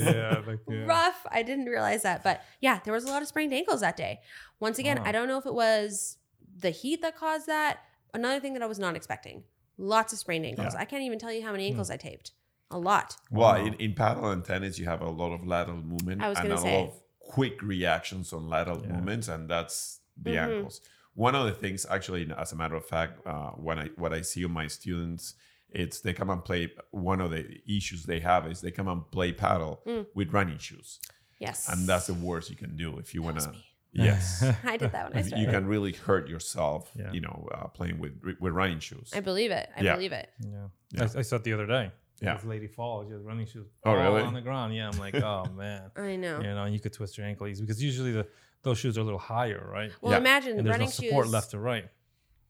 Yeah, 0.06 0.42
like, 0.48 0.60
yeah. 0.70 0.86
rough. 0.86 1.26
I 1.30 1.42
didn't 1.44 1.66
realize 1.66 2.04
that. 2.04 2.24
But 2.24 2.42
yeah, 2.62 2.80
there 2.86 2.94
was 2.94 3.04
a 3.04 3.08
lot 3.08 3.22
of 3.22 3.28
sprained 3.28 3.54
ankles 3.54 3.82
that 3.82 3.98
day. 3.98 4.20
Once 4.60 4.80
again, 4.80 4.98
Wow. 5.00 5.04
I 5.06 5.12
don't 5.12 5.28
know 5.28 5.38
if 5.38 5.46
it 5.46 5.54
was 5.54 6.18
the 6.58 6.70
heat 6.70 7.02
that 7.02 7.18
caused 7.18 7.48
that. 7.48 7.80
Another 8.16 8.40
thing 8.40 8.54
that 8.54 8.64
I 8.64 8.66
was 8.68 8.80
not 8.80 8.96
expecting 8.96 9.44
lots 9.78 10.14
of 10.14 10.20
sprained 10.20 10.46
ankles. 10.46 10.74
Yeah. 10.74 10.80
I 10.82 10.86
can't 10.86 11.04
even 11.04 11.20
tell 11.20 11.34
you 11.34 11.44
how 11.44 11.52
many 11.52 11.66
Hmm. 11.68 11.74
ankles 11.74 11.90
I 11.90 11.98
taped. 11.98 12.32
A 12.72 12.80
lot. 12.80 13.16
Well, 13.30 13.54
Wow. 13.54 13.66
in, 13.66 13.74
in 13.76 13.94
padel 13.94 14.32
and 14.34 14.44
tennis, 14.44 14.80
you 14.80 14.86
have 14.86 15.02
a 15.02 15.10
lot 15.10 15.32
of 15.34 15.46
lateral 15.46 15.82
movement 15.82 16.22
I 16.22 16.30
was 16.30 16.38
and 16.40 16.48
a 16.52 16.56
gonna 16.56 16.66
lot 16.78 16.88
of 16.88 17.02
quick 17.20 17.62
reactions 17.62 18.34
on 18.34 18.50
lateral 18.50 18.82
Yeah. 18.82 18.94
movements, 18.94 19.28
and 19.28 19.48
that's 19.50 20.00
the 20.18 20.32
Mhm. 20.32 20.38
ankles. 20.58 20.82
One 21.14 21.36
of 21.36 21.46
the 21.46 21.52
things, 21.54 21.86
actually, 21.90 22.30
as 22.38 22.52
a 22.54 22.56
matter 22.56 22.76
of 22.76 22.86
fact, 22.86 23.26
uh, 23.28 23.52
when 23.52 23.78
I 23.80 23.88
what 23.98 24.14
I 24.14 24.22
see 24.22 24.44
on 24.46 24.52
my 24.52 24.68
students, 24.68 25.36
it's 25.70 26.02
they 26.02 26.14
come 26.14 26.30
and 26.30 26.44
play. 26.44 26.74
One 26.92 27.20
of 27.22 27.32
the 27.32 27.62
issues 27.68 28.04
they 28.04 28.20
have 28.22 28.48
is 28.52 28.62
they 28.62 28.72
come 28.72 28.88
and 28.88 29.10
play 29.12 29.32
padel 29.34 29.84
Mm. 29.86 30.08
with 30.16 30.34
running 30.34 30.58
shoes, 30.58 31.00
Yes. 31.40 31.70
and 31.70 31.88
that's 31.88 32.08
the 32.08 32.14
worst 32.16 32.50
you 32.50 32.56
can 32.56 32.76
do 32.76 32.98
if 32.98 33.14
you 33.14 33.22
want 33.22 33.40
to. 33.42 33.54
Was 33.96 34.04
me. 34.04 34.06
Yes, 34.06 34.44
I 34.64 34.78
did 34.78 34.92
that 34.92 35.10
when 35.10 35.18
I 35.18 35.22
started. 35.26 35.46
you 35.46 35.52
can 35.52 35.66
really 35.68 35.94
hurt 35.94 36.28
yourself. 36.30 36.92
Yeah. 36.96 37.12
You 37.12 37.22
know, 37.22 37.48
uh, 37.54 37.68
playing 37.68 38.00
with 38.00 38.14
with 38.40 38.54
running 38.54 38.80
shoes. 38.80 39.12
I 39.16 39.20
believe 39.22 39.52
it. 39.52 39.70
I 39.76 39.82
Yeah. 39.82 39.96
believe 39.96 40.12
it. 40.12 40.30
Yeah. 40.40 40.68
Yeah. 40.92 41.08
I, 41.16 41.20
I 41.20 41.22
saw 41.22 41.38
it 41.38 41.44
the 41.44 41.54
other 41.54 41.68
day. 41.68 41.92
Yeah. 42.22 42.36
This 42.36 42.46
lady 42.46 42.68
falls. 42.68 43.08
She 43.08 43.14
has 43.14 43.22
running 43.22 43.46
shoes. 43.46 43.68
Oh, 43.84 43.92
all 43.92 43.98
really? 43.98 44.22
On 44.22 44.34
the 44.34 44.42
ground. 44.42 44.74
Yeah. 44.76 44.90
I'm 44.90 44.98
like, 44.98 45.16
oh 45.16 45.46
man. 45.56 45.92
I 45.98 46.16
know. 46.16 46.40
You 46.40 46.54
know, 46.56 46.66
you 46.66 46.80
could 46.80 46.94
twist 46.94 47.18
your 47.18 47.28
ankle 47.28 47.48
easy 47.48 47.62
because 47.62 47.84
usually 47.84 48.12
the 48.12 48.26
those 48.64 48.78
shoes 48.78 48.98
are 48.98 49.02
a 49.02 49.04
little 49.04 49.20
higher, 49.20 49.68
right? 49.72 49.92
Well, 50.02 50.14
Yeah. 50.14 50.18
imagine 50.20 50.58
And 50.58 50.66
there's 50.66 50.74
running 50.74 50.88
no 50.88 50.92
support 50.92 51.26
shoes. 51.26 51.34
left 51.34 51.52
to 51.52 51.60
right. 51.60 51.86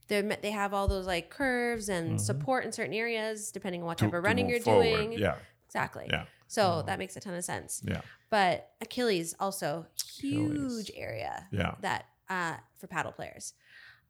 They're, 0.08 0.22
they 0.22 0.52
have 0.52 0.74
all 0.74 0.88
those 0.88 1.08
like 1.08 1.30
curves 1.32 1.90
and 1.90 2.12
Mhm. 2.18 2.20
support 2.22 2.64
in 2.64 2.72
certain 2.72 2.94
areas, 2.94 3.52
depending 3.52 3.82
on 3.82 3.88
what 3.88 3.98
to- 3.98 4.06
type 4.06 4.14
of 4.14 4.18
to 4.20 4.22
running 4.22 4.48
you're 4.48 4.60
forward. 4.60 4.84
doing. 4.84 5.12
Yeah, 5.14 5.36
Exactly. 5.68 6.06
Yeah. 6.10 6.26
So 6.48 6.84
that 6.86 7.00
makes 7.00 7.16
a 7.16 7.20
ton 7.20 7.34
of 7.34 7.44
sense. 7.44 7.82
yeah, 7.86 8.02
But 8.30 8.70
Achilles 8.82 9.36
also 9.40 9.88
huge 10.18 10.52
Achilles. 10.56 10.92
area 10.96 11.48
yeah. 11.52 11.76
that 11.82 12.06
uh, 12.30 12.56
for 12.78 12.88
padel 12.88 13.16
players. 13.16 13.54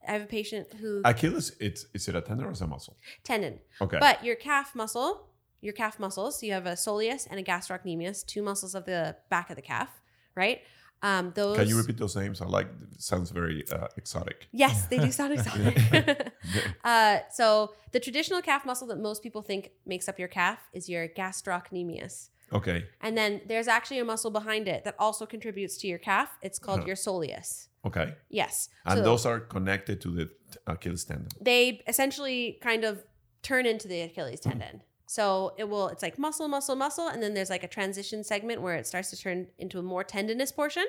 I 0.08 0.12
have 0.12 0.22
a 0.22 0.26
patient 0.28 0.68
who 0.80 1.02
Achilles, 1.04 1.54
it's 1.60 1.86
is 1.94 2.08
it 2.08 2.16
a 2.16 2.22
tendon 2.22 2.46
or 2.48 2.52
is 2.52 2.62
it 2.62 2.66
a 2.66 2.68
muscle? 2.68 2.96
tendon, 3.24 3.60
Okay. 3.82 3.98
but 4.00 4.24
your 4.24 4.36
calf 4.36 4.76
muscle, 4.76 5.28
your 5.62 5.74
calf 5.74 6.00
muscles. 6.00 6.40
So 6.40 6.46
you 6.46 6.54
have 6.54 6.68
a 6.68 6.74
soleus 6.74 7.26
and 7.30 7.40
a 7.40 7.44
gastrocnemius, 7.44 8.24
two 8.26 8.44
muscles 8.44 8.76
of 8.76 8.86
the 8.86 9.16
back 9.30 9.50
of 9.50 9.56
the 9.56 9.64
calf, 9.64 9.90
right? 10.36 10.62
Um, 11.04 11.32
those. 11.36 11.58
Can 11.58 11.68
you 11.68 11.78
repeat 11.78 11.98
those 11.98 12.16
names? 12.16 12.42
I 12.42 12.46
like. 12.46 12.68
Sounds 12.98 13.30
very 13.32 13.64
uh, 13.72 13.88
exotic. 13.98 14.48
Yes, 14.52 14.88
they 14.88 14.98
do 14.98 15.12
sound 15.20 15.34
exotic. 15.34 15.78
uh, 16.84 17.20
so 17.32 17.74
the 17.92 18.00
traditional 18.00 18.42
calf 18.42 18.66
muscle 18.66 18.88
that 18.88 19.00
most 19.00 19.22
people 19.22 19.42
think 19.42 19.72
makes 19.86 20.08
up 20.10 20.18
your 20.18 20.28
calf 20.30 20.60
is 20.74 20.90
your 20.90 21.08
gastrocnemius. 21.08 22.30
Okay. 22.54 22.86
And 23.02 23.18
then 23.18 23.42
there's 23.48 23.68
actually 23.68 24.00
a 24.00 24.06
muscle 24.06 24.32
behind 24.32 24.68
it 24.68 24.84
that 24.84 24.96
also 25.00 25.26
contributes 25.26 25.78
to 25.78 25.88
your 25.88 25.98
calf. 25.98 26.30
It's 26.42 26.60
called 26.60 26.82
Huh. 26.82 26.86
your 26.88 26.96
soleus. 26.96 27.68
Okay. 27.86 28.14
Yes. 28.30 28.70
And 28.86 28.98
So 29.00 29.04
those 29.04 29.26
are 29.26 29.40
connected 29.40 30.00
to 30.02 30.10
the 30.12 30.30
Achilles 30.68 31.04
tendon. 31.04 31.28
they 31.42 31.82
essentially 31.88 32.58
kind 32.62 32.84
of 32.84 33.04
turn 33.42 33.66
into 33.66 33.88
the 33.88 34.02
Achilles 34.02 34.40
tendon. 34.40 34.82
So 35.08 35.54
it 35.58 35.66
will, 35.70 35.88
it's 35.90 36.02
like 36.02 36.18
muscle, 36.18 36.48
muscle, 36.48 36.76
muscle. 36.76 37.08
And 37.08 37.22
then 37.22 37.34
there's 37.34 37.50
like 37.50 37.64
a 37.64 37.68
transition 37.68 38.24
segment 38.24 38.62
where 38.62 38.76
it 38.76 38.88
starts 38.88 39.10
to 39.12 39.18
turn 39.18 39.48
into 39.58 39.78
a 39.80 39.84
more 39.84 40.04
tendinous 40.04 40.52
portion. 40.52 40.86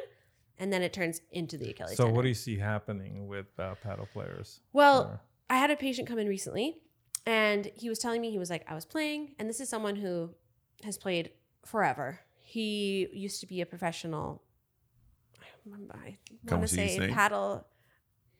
And 0.58 0.72
then 0.72 0.80
it 0.82 0.92
turns 0.94 1.20
into 1.32 1.58
the 1.58 1.70
Achilles 1.70 1.96
So 1.96 2.04
tendon. 2.04 2.16
what 2.16 2.22
do 2.22 2.28
you 2.28 2.34
see 2.34 2.56
happening 2.56 3.28
with 3.28 3.46
uh, 3.58 3.74
padel 3.84 4.08
players? 4.10 4.60
well, 4.72 5.02
Or- 5.02 5.20
I 5.50 5.58
had 5.58 5.70
a 5.70 5.76
patient 5.76 6.08
come 6.08 6.18
in 6.18 6.26
recently 6.28 6.78
and 7.26 7.70
he 7.74 7.88
was 7.88 7.98
telling 7.98 8.20
me, 8.22 8.30
he 8.30 8.38
was 8.38 8.48
like, 8.50 8.64
I 8.70 8.74
was 8.74 8.84
playing, 8.84 9.34
and 9.38 9.48
this 9.48 9.60
is 9.60 9.68
someone 9.68 9.96
who 9.96 10.30
has 10.84 10.96
played 10.96 11.30
forever. 11.64 12.20
He 12.40 13.08
used 13.12 13.40
to 13.40 13.46
be 13.46 13.60
a 13.60 13.66
professional. 13.66 14.42
I 15.40 15.44
remember- 15.64 15.94
I 16.04 16.16
want 16.48 16.62
to 16.62 16.68
say 16.68 16.98
padel. 17.12 17.64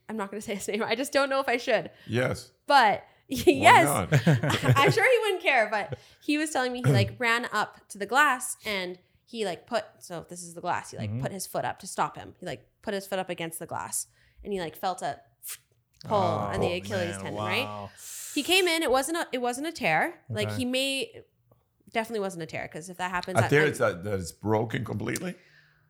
I'm 0.08 0.16
not 0.16 0.30
going 0.30 0.40
to 0.40 0.46
say 0.46 0.54
his 0.54 0.68
name. 0.68 0.82
I 0.84 0.94
just 0.94 1.12
don't 1.12 1.28
know 1.28 1.40
if 1.40 1.48
I 1.48 1.56
should. 1.56 1.90
Yes. 2.06 2.52
But 2.66 2.78
Why 2.90 3.02
yes? 3.46 3.86
I'm 4.76 4.90
sure 4.90 5.04
he 5.10 5.18
wouldn't 5.24 5.42
care. 5.42 5.68
But 5.70 5.98
he 6.22 6.38
was 6.38 6.50
telling 6.50 6.72
me 6.72 6.82
he 6.84 6.92
like 6.92 7.14
ran 7.18 7.46
up 7.52 7.80
to 7.88 7.98
the 7.98 8.06
glass 8.06 8.56
and 8.66 8.98
he 9.24 9.44
like 9.44 9.66
put 9.66 9.84
so 9.98 10.24
this 10.28 10.42
is 10.42 10.54
the 10.54 10.60
glass. 10.60 10.90
He 10.92 10.96
like 10.96 11.10
Mhm. 11.10 11.22
put 11.22 11.32
his 11.32 11.46
foot 11.46 11.64
up 11.64 11.78
to 11.80 11.86
stop 11.86 12.16
him. 12.16 12.34
He 12.38 12.46
like 12.46 12.66
put 12.82 12.94
his 12.94 13.06
foot 13.06 13.18
up 13.18 13.28
against 13.30 13.58
the 13.58 13.66
glass 13.66 14.06
and 14.44 14.52
he 14.52 14.60
like 14.60 14.76
felt 14.76 15.02
a 15.02 15.20
pull 16.04 16.16
on 16.18 16.60
the 16.60 16.66
Oh, 16.68 16.76
Achilles 16.76 17.16
man, 17.16 17.20
tendon, 17.24 17.42
right? 17.42 17.88
He 18.34 18.42
came 18.42 18.68
in. 18.68 18.82
It 18.82 18.90
wasn't 18.90 19.16
a. 19.18 19.26
It 19.32 19.38
wasn't 19.40 19.66
a 19.66 19.72
tear. 19.72 20.14
Like 20.28 20.52
he 20.52 20.64
may, 20.66 21.10
definitely 21.92 22.20
wasn't 22.20 22.42
a 22.42 22.46
tear 22.46 22.68
because 22.70 22.90
if 22.90 22.98
that 22.98 23.10
happens, 23.10 23.38
A 23.38 23.42
that- 23.42 23.50
tear 23.50 23.64
is 23.64 23.78
that, 23.78 24.04
that 24.04 24.14
is 24.20 24.30
broken 24.32 24.84
completely? 24.84 25.34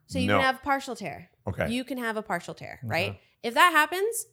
so 0.09 0.17
you 0.19 0.27
No. 0.27 0.37
can 0.37 0.45
have 0.45 0.63
partial 0.63 0.95
tear. 0.95 1.29
Okay. 1.45 1.69
You 1.69 1.83
can 1.83 1.97
have 1.97 2.15
a 2.15 2.21
partial 2.21 2.53
tear, 2.53 2.79
Okay. 2.85 2.89
right? 2.89 3.19
If 3.43 3.53
that 3.55 3.71
happens, 3.73 4.25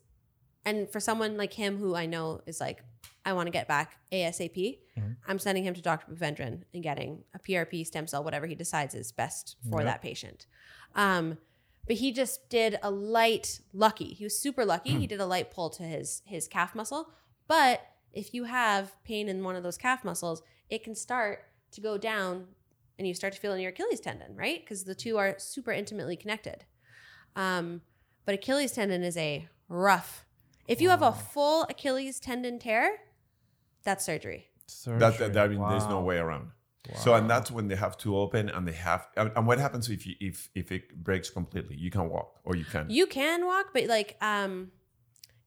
and 0.65 0.89
for 0.91 1.01
someone 1.01 1.37
like 1.37 1.53
him 1.53 1.79
who 1.79 1.95
I 1.95 2.07
know 2.07 2.41
is 2.47 2.61
like, 2.61 2.83
I 3.25 3.33
want 3.33 3.47
to 3.47 3.51
get 3.51 3.67
back 3.69 3.99
ASAP, 4.13 4.79
Mhm. 4.99 5.17
I'm 5.27 5.39
sending 5.39 5.65
him 5.65 5.75
to 5.75 5.81
Dr. 5.81 6.13
Puvendran 6.13 6.65
and 6.75 6.83
getting 6.83 7.25
a 7.35 7.39
PRP 7.39 7.85
stem 7.85 8.07
cell, 8.07 8.23
whatever 8.23 8.47
he 8.47 8.55
decides 8.55 8.95
is 8.95 9.13
best 9.13 9.57
for 9.71 9.81
Yep. 9.81 9.87
that 9.87 10.03
patient. 10.03 10.47
Um, 10.95 11.39
but 11.87 11.97
he 11.97 12.13
just 12.13 12.49
did 12.49 12.79
a 12.83 12.91
light 12.91 13.61
lucky. 13.73 14.15
He 14.15 14.25
was 14.25 14.39
super 14.39 14.65
lucky. 14.65 14.93
Hmm. 14.93 14.99
he 15.01 15.07
did 15.07 15.21
a 15.21 15.27
light 15.27 15.51
pull 15.51 15.71
to 15.71 15.83
his 15.83 16.23
his 16.27 16.47
calf 16.49 16.75
muscle. 16.75 17.11
But 17.47 17.81
if 18.13 18.33
you 18.35 18.45
have 18.45 19.03
pain 19.05 19.29
in 19.29 19.43
one 19.43 19.57
of 19.57 19.63
those 19.63 19.77
calf 19.79 20.05
muscles, 20.05 20.43
it 20.71 20.83
can 20.85 20.95
start 20.95 21.45
to 21.73 21.81
go 21.81 21.99
down 21.99 22.49
and 22.99 23.09
you 23.09 23.13
start 23.15 23.33
to 23.35 23.41
feel 23.41 23.53
in 23.55 23.61
your 23.61 23.71
Achilles 23.71 24.01
tendon, 24.01 24.37
right? 24.37 24.61
Because 24.61 24.85
the 24.85 24.95
two 24.95 25.19
are 25.19 25.37
super 25.39 25.73
intimately 25.73 26.17
connected. 26.17 26.65
Um, 27.37 27.83
but 28.25 28.35
Achilles 28.37 28.73
tendon 28.73 29.03
is 29.03 29.17
a 29.17 29.49
rough. 29.69 30.24
If 30.67 30.81
you 30.81 30.89
have 30.91 31.03
a 31.03 31.13
full 31.13 31.65
Achilles 31.65 32.19
tendon 32.21 32.59
tear, 32.59 32.99
that's 33.83 34.05
surgery. 34.05 34.49
that, 34.67 34.99
that, 34.99 35.15
Surgery. 35.17 35.29
that- 35.35 35.45
I 35.45 35.49
mean, 35.49 35.69
there's 35.69 35.89
no 35.89 35.99
Wow. 36.01 36.05
way 36.05 36.19
around. 36.19 36.51
So, 36.97 37.15
and 37.15 37.31
that's 37.31 37.51
when 37.51 37.69
they 37.69 37.77
have 37.77 37.97
to 37.99 38.15
open 38.19 38.51
and 38.51 38.69
they 38.69 38.73
have, 38.73 39.09
and, 39.17 39.33
and 39.37 39.47
what 39.47 39.59
happens 39.59 39.89
if 39.89 40.07
you, 40.07 40.17
if, 40.21 40.51
if 40.55 40.71
it 40.71 40.95
breaks 41.03 41.31
completely? 41.31 41.77
You 41.77 41.91
can 41.91 42.11
walk 42.11 42.41
or 42.45 42.57
you 42.57 42.65
can. 42.67 42.91
You 42.91 43.07
can 43.07 43.47
walk, 43.47 43.69
but 43.73 43.87
like 43.87 44.17
um, 44.21 44.71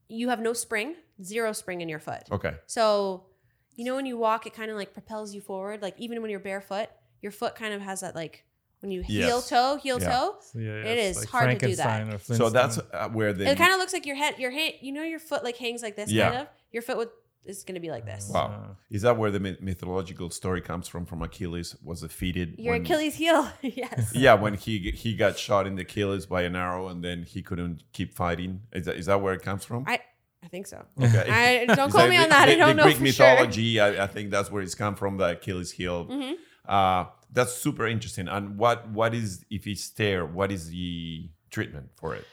you 0.07 0.30
have 0.30 0.39
no 0.39 0.53
spring, 0.53 0.95
zero 1.24 1.51
spring 1.53 1.82
in 1.82 1.89
your 1.89 1.99
foot. 1.99 2.24
okay. 2.32 2.55
So, 2.65 3.28
you 3.76 3.86
know, 3.86 3.95
when 3.95 4.07
you 4.07 4.18
walk, 4.18 4.47
it 4.47 4.53
kind 4.55 4.72
of 4.72 4.78
like 4.78 4.93
propels 4.93 5.36
you 5.36 5.41
forward. 5.41 5.84
Like 5.84 5.93
even 5.99 6.24
when 6.24 6.32
you're 6.32 6.39
barefoot, 6.39 6.88
your 7.22 7.32
foot 7.32 7.53
kind 7.55 7.72
of 7.76 7.82
has 7.82 8.01
that 8.01 8.15
like 8.15 8.43
when 8.82 8.91
you 8.91 9.01
heel 9.01 9.41
toe, 9.41 9.78
heel 9.82 9.99
Yeah. 10.01 10.09
toe. 10.09 10.36
So, 10.41 10.59
yeah, 10.59 10.71
it's 10.84 11.19
is 11.19 11.25
hard 11.25 11.59
to 11.59 11.67
do 11.67 11.75
that. 11.75 12.21
So 12.21 12.49
that's 12.49 12.78
uh, 12.78 13.09
where 13.09 13.34
the. 13.34 13.49
It 13.49 13.57
kind 13.57 13.73
of 13.73 13.80
looks 13.80 13.93
like 13.93 14.05
your 14.05 14.15
head, 14.15 14.38
your 14.39 14.51
hand. 14.51 14.75
You 14.82 14.91
know, 14.93 15.03
your 15.03 15.19
foot 15.19 15.43
like 15.43 15.57
hangs 15.57 15.82
like 15.82 15.95
this. 15.95 16.11
Yeah. 16.11 16.30
Kind 16.30 16.41
of. 16.41 16.47
Your 16.71 16.82
foot 16.84 16.97
would 16.97 17.09
is 17.45 17.63
going 17.63 17.75
to 17.75 17.80
be 17.82 17.89
like 17.89 18.05
this. 18.05 18.30
Wow. 18.34 18.47
Uh, 18.47 18.73
Is 18.91 19.03
that 19.03 19.17
where 19.17 19.32
the 19.32 19.39
mythological 19.61 20.30
story 20.30 20.59
comes 20.61 20.88
from? 20.89 21.05
From 21.05 21.21
Achilles 21.21 21.78
was 21.82 22.01
defeated. 22.01 22.55
Your 22.59 22.73
when- 22.73 22.82
Achilles 22.82 23.15
heel. 23.15 23.49
yes. 23.61 24.11
Yeah, 24.13 24.34
when 24.34 24.55
he 24.55 24.91
he 24.91 25.15
got 25.15 25.38
shot 25.39 25.65
in 25.65 25.75
the 25.75 25.84
Achilles 25.84 26.25
by 26.25 26.41
an 26.43 26.55
arrow 26.55 26.88
and 26.89 27.03
then 27.03 27.23
he 27.23 27.41
couldn't 27.41 27.84
keep 27.93 28.13
fighting. 28.13 28.61
Is 28.73 28.86
that 28.86 28.97
is 28.97 29.05
that 29.05 29.21
where 29.21 29.34
it 29.34 29.41
comes 29.43 29.63
from? 29.63 29.86
I 29.88 30.01
I 30.43 30.49
think 30.49 30.67
so. 30.67 30.86
okay. 31.01 31.25
I 31.69 31.73
don't 31.73 31.88
Is 31.88 31.93
quote 31.93 32.09
me 32.09 32.17
the- 32.17 32.23
on 32.23 32.30
that. 32.30 32.45
The, 32.47 32.51
I 32.51 32.55
don't 32.57 32.67
the 32.69 32.73
know 32.75 32.84
Greek 32.84 32.97
for 32.97 33.05
sure. 33.07 33.25
mythology, 33.28 33.80
I, 33.80 34.03
I 34.03 34.07
think 34.07 34.30
that's 34.30 34.51
where 34.51 34.61
it's 34.61 34.75
come 34.75 34.95
from. 34.95 35.17
The 35.17 35.30
Achilles 35.32 35.71
heel. 35.71 36.03
hmm 36.03 36.34
Uh, 36.68 37.05
that's 37.32 37.53
super 37.53 37.88
interesting. 37.88 38.28
And 38.28 38.57
what 38.57 38.89
what 38.89 39.13
is 39.13 39.45
if 39.49 39.68
it's 39.68 39.89
tear? 39.89 40.26
What 40.26 40.51
is 40.51 40.70
the 40.70 41.30
treatment 41.49 41.89
for 41.95 42.15
it? 42.15 42.26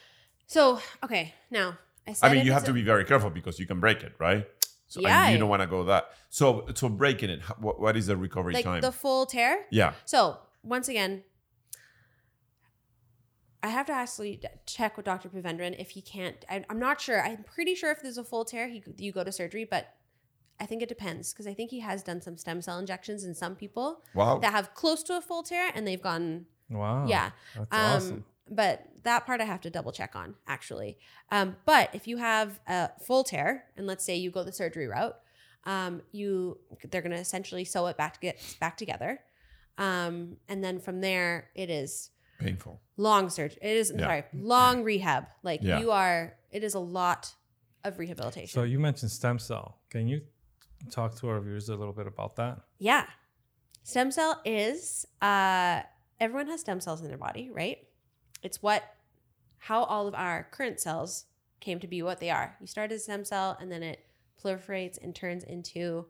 So 0.46 0.80
okay, 1.02 1.34
now 1.50 1.78
I 2.06 2.12
said 2.12 2.30
I 2.30 2.34
mean, 2.34 2.46
you 2.46 2.52
have 2.52 2.64
to 2.64 2.72
be 2.72 2.82
very 2.82 3.04
careful 3.04 3.30
because 3.30 3.58
you 3.58 3.66
can 3.66 3.80
break 3.80 4.02
it, 4.02 4.14
right? 4.18 4.46
So 4.86 5.00
Yeah. 5.00 5.30
you 5.30 5.38
don't 5.38 5.48
want 5.48 5.62
to 5.62 5.66
go 5.66 5.84
that. 5.84 6.10
So 6.30 6.66
so 6.74 6.88
breaking 6.88 7.30
it. 7.30 7.42
What, 7.58 7.80
what 7.80 7.96
is 7.96 8.06
the 8.06 8.16
recovery 8.16 8.54
like 8.54 8.64
time? 8.64 8.80
the 8.80 8.92
full 8.92 9.26
tear. 9.26 9.66
yeah. 9.70 9.94
So 10.04 10.38
once 10.62 10.88
again, 10.88 11.24
I 13.62 13.68
have 13.68 13.86
to 13.86 13.92
actually 13.92 14.42
check 14.66 14.96
with 14.96 15.06
Dr. 15.06 15.30
Puvendran 15.30 15.74
if 15.78 15.90
he 15.90 16.02
can't. 16.02 16.36
I, 16.50 16.64
I'm 16.68 16.78
not 16.78 17.00
sure. 17.00 17.22
I'm 17.22 17.44
pretty 17.44 17.74
sure 17.74 17.90
if 17.90 18.02
there's 18.02 18.18
a 18.18 18.24
full 18.24 18.44
tear, 18.44 18.68
he, 18.68 18.82
you 18.98 19.10
go 19.10 19.24
to 19.24 19.32
surgery, 19.32 19.64
but 19.64 19.88
I 20.60 20.66
think 20.66 20.82
it 20.82 20.88
depends 20.88 21.32
because 21.32 21.46
I 21.46 21.54
think 21.54 21.70
he 21.70 21.80
has 21.80 22.02
done 22.02 22.20
some 22.20 22.36
stem 22.36 22.62
cell 22.62 22.78
injections 22.78 23.24
in 23.24 23.34
some 23.34 23.56
people 23.56 24.02
Wow. 24.14 24.38
that 24.38 24.52
have 24.52 24.74
close 24.74 25.02
to 25.04 25.16
a 25.16 25.20
full 25.20 25.42
tear 25.42 25.70
and 25.74 25.86
they've 25.86 26.00
gotten 26.02 26.46
Wow. 26.70 27.06
yeah. 27.06 27.30
That's 27.56 27.66
Um, 27.72 27.96
awesome. 27.96 28.24
But 28.50 28.86
that 29.04 29.26
part 29.26 29.40
I 29.40 29.44
have 29.44 29.60
to 29.62 29.70
double 29.70 29.90
check 29.92 30.14
on 30.14 30.34
actually. 30.46 30.98
Um, 31.30 31.56
but 31.64 31.94
if 31.94 32.06
you 32.06 32.18
have 32.18 32.60
a 32.68 32.90
full 33.00 33.24
tear, 33.24 33.64
and 33.76 33.86
let's 33.86 34.04
say 34.04 34.16
you 34.16 34.30
go 34.30 34.44
the 34.44 34.52
surgery 34.52 34.86
route, 34.86 35.16
um, 35.64 36.02
you 36.12 36.58
they're 36.90 37.02
going 37.02 37.12
to 37.12 37.18
essentially 37.18 37.64
sew 37.64 37.86
it 37.86 37.96
back 37.96 38.14
to 38.14 38.20
get 38.20 38.38
back 38.60 38.76
together, 38.76 39.20
um, 39.78 40.36
and 40.48 40.62
then 40.62 40.78
from 40.78 41.00
there 41.00 41.50
it 41.54 41.70
is 41.70 42.10
Painful. 42.38 42.80
long 42.96 43.28
surgery. 43.30 43.58
It 43.62 43.76
is 43.76 43.92
Yeah. 43.94 44.00
sorry, 44.06 44.24
long 44.34 44.84
rehab. 44.84 45.26
Like 45.42 45.62
Yeah. 45.62 45.80
you 45.80 45.90
are. 45.90 46.36
It 46.50 46.62
is 46.62 46.74
a 46.74 46.78
lot 46.80 47.34
of 47.82 47.98
rehabilitation. 47.98 48.48
So 48.54 48.62
you 48.62 48.78
mentioned 48.78 49.10
stem 49.10 49.38
cell. 49.38 49.78
Can 49.90 50.06
you 50.06 50.22
talk 50.90 51.14
to 51.20 51.28
our 51.28 51.40
viewers 51.40 51.68
a 51.68 51.76
little 51.76 51.92
bit 51.92 52.06
about 52.06 52.36
that? 52.36 52.60
Yeah. 52.78 53.06
Stem 53.82 54.10
cell 54.10 54.40
is 54.44 55.06
uh 55.20 55.82
everyone 56.20 56.48
has 56.48 56.60
stem 56.60 56.80
cells 56.80 57.02
in 57.02 57.08
their 57.08 57.18
body, 57.18 57.50
right? 57.52 57.78
It's 58.42 58.62
what 58.62 58.82
how 59.58 59.84
all 59.84 60.06
of 60.06 60.14
our 60.14 60.48
current 60.50 60.80
cells 60.80 61.26
came 61.60 61.80
to 61.80 61.86
be 61.86 62.02
what 62.02 62.20
they 62.20 62.30
are. 62.30 62.56
You 62.60 62.66
start 62.66 62.92
as 62.92 63.00
a 63.00 63.04
stem 63.04 63.24
cell 63.24 63.56
and 63.60 63.70
then 63.72 63.82
it 63.82 64.04
proliferates 64.42 64.98
and 65.02 65.14
turns 65.14 65.44
into 65.44 66.06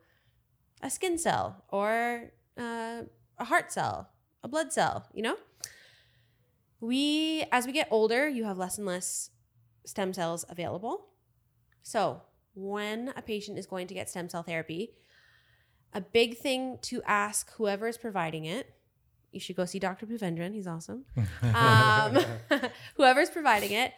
a 0.82 0.90
skin 0.90 1.18
cell 1.18 1.64
or 1.68 2.32
uh, 2.58 3.02
a 3.38 3.44
heart 3.44 3.72
cell, 3.72 4.10
a 4.42 4.48
blood 4.48 4.72
cell, 4.72 5.08
you 5.12 5.22
know? 5.22 5.36
We 6.80 7.44
as 7.50 7.66
we 7.66 7.72
get 7.72 7.88
older, 7.90 8.28
you 8.28 8.44
have 8.44 8.58
less 8.58 8.78
and 8.78 8.86
less 8.86 9.30
stem 9.86 10.12
cells 10.12 10.44
available. 10.48 11.06
So, 11.82 12.22
when 12.54 13.12
a 13.16 13.22
patient 13.22 13.58
is 13.58 13.66
going 13.66 13.86
to 13.88 13.94
get 13.94 14.08
stem 14.08 14.28
cell 14.28 14.42
therapy, 14.42 14.92
a 15.92 16.00
big 16.00 16.38
thing 16.38 16.78
to 16.82 17.02
ask 17.04 17.52
whoever 17.54 17.86
is 17.86 17.96
providing 17.96 18.44
it. 18.44 18.74
You 19.32 19.40
should 19.40 19.56
go 19.56 19.64
see 19.64 19.78
Dr. 19.78 20.06
Puvendran. 20.06 20.54
He's 20.54 20.66
awesome. 20.66 21.04
Um, 21.42 22.18
whoever's 22.96 23.30
providing 23.30 23.72
it, 23.72 23.92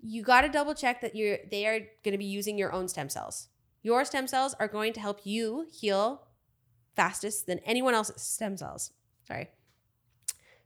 you 0.00 0.22
got 0.22 0.42
to 0.42 0.48
double 0.48 0.74
check 0.74 1.00
that 1.00 1.14
you're 1.14 1.38
they 1.50 1.66
are 1.66 1.80
going 2.02 2.12
to 2.12 2.18
be 2.18 2.24
using 2.24 2.58
your 2.58 2.72
own 2.72 2.88
stem 2.88 3.08
cells. 3.08 3.48
Your 3.82 4.04
stem 4.04 4.26
cells 4.26 4.54
are 4.60 4.68
going 4.68 4.92
to 4.94 5.00
help 5.00 5.20
you 5.24 5.66
heal 5.70 6.22
fastest 6.94 7.46
than 7.46 7.58
anyone 7.60 7.94
else's 7.94 8.22
stem 8.22 8.56
cells. 8.56 8.92
Sorry. 9.26 9.50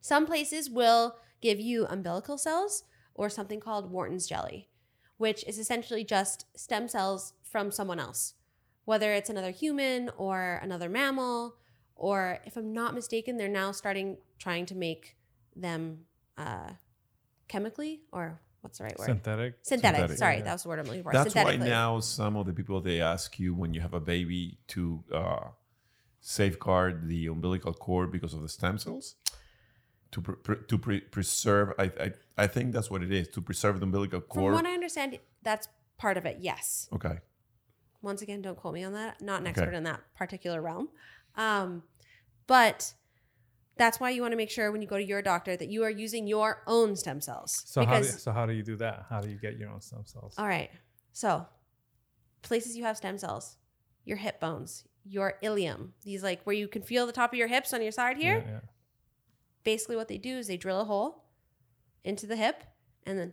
Some 0.00 0.26
places 0.26 0.70
will 0.70 1.16
give 1.40 1.58
you 1.60 1.86
umbilical 1.86 2.38
cells 2.38 2.84
or 3.14 3.28
something 3.28 3.60
called 3.60 3.90
Wharton's 3.90 4.26
jelly, 4.26 4.68
which 5.16 5.44
is 5.46 5.58
essentially 5.58 6.04
just 6.04 6.46
stem 6.56 6.88
cells 6.88 7.32
from 7.50 7.70
someone 7.70 7.98
else 8.00 8.34
whether 8.86 9.12
it's 9.12 9.28
another 9.28 9.50
human 9.50 10.10
or 10.16 10.60
another 10.62 10.88
mammal, 10.88 11.56
or 11.96 12.38
if 12.46 12.56
I'm 12.56 12.72
not 12.72 12.94
mistaken, 12.94 13.36
they're 13.36 13.48
now 13.48 13.72
starting 13.72 14.16
trying 14.38 14.64
to 14.66 14.74
make 14.74 15.16
them 15.54 16.06
uh, 16.38 16.70
chemically, 17.48 18.02
or 18.12 18.40
what's 18.60 18.78
the 18.78 18.84
right 18.84 18.98
word? 18.98 19.06
Synthetic. 19.06 19.54
Synthetic. 19.62 19.98
Synthetic. 19.98 20.18
Sorry, 20.18 20.36
Yeah. 20.36 20.42
that 20.44 20.52
was 20.52 20.62
the 20.62 20.68
word 20.68 20.78
I'm 20.78 20.86
looking 20.86 21.02
for. 21.02 21.12
That's 21.12 21.34
why 21.34 21.56
now 21.56 21.98
some 22.00 22.36
of 22.36 22.46
the 22.46 22.52
people 22.52 22.80
they 22.80 23.00
ask 23.00 23.38
you 23.40 23.54
when 23.54 23.74
you 23.74 23.80
have 23.80 23.92
a 23.92 24.00
baby 24.00 24.58
to 24.68 25.02
uh, 25.12 25.48
safeguard 26.20 27.08
the 27.08 27.26
umbilical 27.26 27.74
cord 27.74 28.12
because 28.12 28.34
of 28.34 28.42
the 28.42 28.48
stem 28.48 28.78
cells 28.78 29.16
to 30.12 30.20
pre- 30.20 30.36
pre- 30.36 30.64
to 30.68 30.78
pre- 30.78 31.00
preserve. 31.00 31.72
I, 31.76 31.84
I 31.84 32.12
I 32.38 32.46
think 32.46 32.72
that's 32.72 32.88
what 32.88 33.02
it 33.02 33.10
is 33.12 33.26
to 33.28 33.40
preserve 33.40 33.80
the 33.80 33.84
umbilical 33.84 34.20
cord. 34.20 34.32
From 34.32 34.42
cord. 34.42 34.52
what 34.54 34.58
I 34.60 34.62
want 34.62 34.66
to 34.66 34.74
understand, 34.74 35.18
that's 35.42 35.66
part 35.98 36.16
of 36.16 36.24
it. 36.24 36.38
Yes. 36.40 36.88
okay. 36.92 37.18
Once 38.02 38.22
again, 38.22 38.42
don't 38.42 38.56
quote 38.56 38.74
me 38.74 38.84
on 38.84 38.92
that. 38.92 39.20
Not 39.20 39.40
an 39.40 39.46
Okay. 39.48 39.60
expert 39.60 39.74
in 39.74 39.84
that 39.84 40.00
particular 40.14 40.60
realm. 40.62 40.88
Um, 41.34 41.82
but 42.46 42.92
that's 43.76 44.00
why 44.00 44.10
you 44.10 44.22
want 44.22 44.32
to 44.32 44.36
make 44.36 44.50
sure 44.50 44.70
when 44.72 44.80
you 44.80 44.88
go 44.88 44.96
to 44.96 45.04
your 45.04 45.20
doctor 45.22 45.56
that 45.56 45.68
you 45.68 45.82
are 45.84 45.90
using 45.90 46.26
your 46.26 46.62
own 46.66 46.96
stem 46.96 47.20
cells. 47.20 47.62
So 47.66 47.84
how, 47.84 48.00
do, 48.00 48.06
so 48.06 48.32
how 48.32 48.46
do 48.46 48.52
you 48.52 48.62
do 48.62 48.76
that? 48.76 49.06
How 49.10 49.20
do 49.20 49.28
you 49.28 49.36
get 49.38 49.56
your 49.58 49.70
own 49.70 49.80
stem 49.80 50.02
cells? 50.04 50.34
All 50.38 50.46
right. 50.46 50.70
So, 51.12 51.46
places 52.42 52.76
you 52.76 52.84
have 52.84 52.96
stem 52.96 53.18
cells, 53.18 53.56
your 54.04 54.16
hip 54.16 54.40
bones, 54.40 54.84
your 55.04 55.34
ilium, 55.42 55.94
these 56.04 56.22
like 56.22 56.42
where 56.44 56.54
you 56.56 56.68
can 56.68 56.82
feel 56.82 57.06
the 57.06 57.12
top 57.12 57.32
of 57.32 57.38
your 57.38 57.48
hips 57.48 57.72
on 57.72 57.82
your 57.82 57.92
side 57.92 58.16
here. 58.16 58.38
Yeah, 58.46 58.50
yeah. 58.52 58.60
Basically, 59.64 59.96
what 59.96 60.08
they 60.08 60.18
do 60.18 60.36
is 60.38 60.46
they 60.46 60.56
drill 60.56 60.80
a 60.80 60.84
hole 60.84 61.24
into 62.04 62.26
the 62.26 62.36
hip 62.36 62.62
and 63.04 63.18
then 63.18 63.32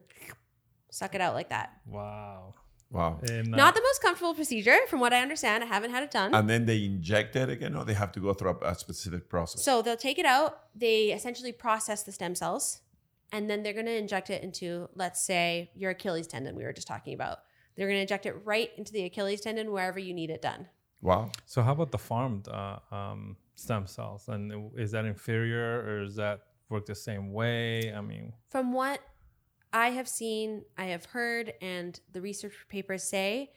suck 0.92 1.14
it 1.16 1.22
out 1.22 1.36
like 1.36 1.50
that. 1.50 1.72
Wow. 1.86 2.56
Wow. 2.94 3.20
And, 3.24 3.54
uh, 3.54 3.58
Not 3.58 3.74
the 3.74 3.82
most 3.82 4.02
comfortable 4.02 4.36
procedure, 4.36 4.78
from 4.88 5.00
what 5.00 5.12
I 5.14 5.22
understand. 5.22 5.64
I 5.64 5.68
haven't 5.68 5.92
had 5.92 6.04
it 6.04 6.12
done. 6.12 6.34
And 6.34 6.48
then 6.48 6.66
they 6.68 6.86
inject 6.86 7.36
it 7.36 7.50
again, 7.50 7.76
or 7.76 7.84
they 7.84 7.96
have 7.96 8.12
to 8.14 8.20
go 8.20 8.34
through 8.34 8.52
a, 8.62 8.72
a 8.72 8.76
specific 8.76 9.28
process. 9.30 9.64
So 9.66 9.82
they'll 9.82 9.98
take 9.98 10.20
it 10.20 10.26
out. 10.28 10.60
They 10.76 11.06
essentially 11.12 11.52
process 11.52 12.04
the 12.04 12.12
stem 12.12 12.36
cells, 12.36 12.82
and 13.32 13.50
then 13.50 13.64
they're 13.64 13.74
going 13.74 13.88
to 13.88 13.98
inject 13.98 14.30
it 14.30 14.44
into, 14.44 14.90
let's 14.96 15.20
say, 15.26 15.72
your 15.76 15.92
Achilles 15.92 16.28
tendon. 16.28 16.56
We 16.56 16.64
were 16.64 16.74
just 16.74 16.88
talking 16.88 17.16
about. 17.16 17.40
They're 17.76 17.88
going 17.88 17.98
to 17.98 18.02
inject 18.02 18.28
it 18.28 18.36
right 18.46 18.70
into 18.78 18.94
the 18.94 19.04
Achilles 19.06 19.42
tendon 19.42 19.72
wherever 19.72 19.98
you 19.98 20.14
need 20.14 20.30
it 20.30 20.42
done. 20.44 20.68
wow. 21.02 21.32
So 21.48 21.64
how 21.64 21.72
about 21.72 21.92
the 21.92 21.98
farmed 21.98 22.48
uh, 22.48 22.78
um, 22.92 23.38
stem 23.56 23.88
cells? 23.88 24.28
And 24.30 24.72
is 24.78 24.92
that 24.92 25.06
inferior 25.06 25.84
or 25.88 26.04
does 26.06 26.16
that 26.18 26.42
work 26.70 26.86
the 26.86 26.94
same 26.96 27.34
way? 27.34 27.92
I 27.92 28.02
mean, 28.02 28.34
From 28.50 28.72
what 28.74 29.00
I 29.74 29.90
have 29.90 30.08
seen, 30.08 30.64
I 30.78 30.86
have 30.86 31.06
heard, 31.06 31.54
and 31.62 32.00
the 32.12 32.22
research 32.22 32.54
papers 32.70 33.04
say, 33.04 33.52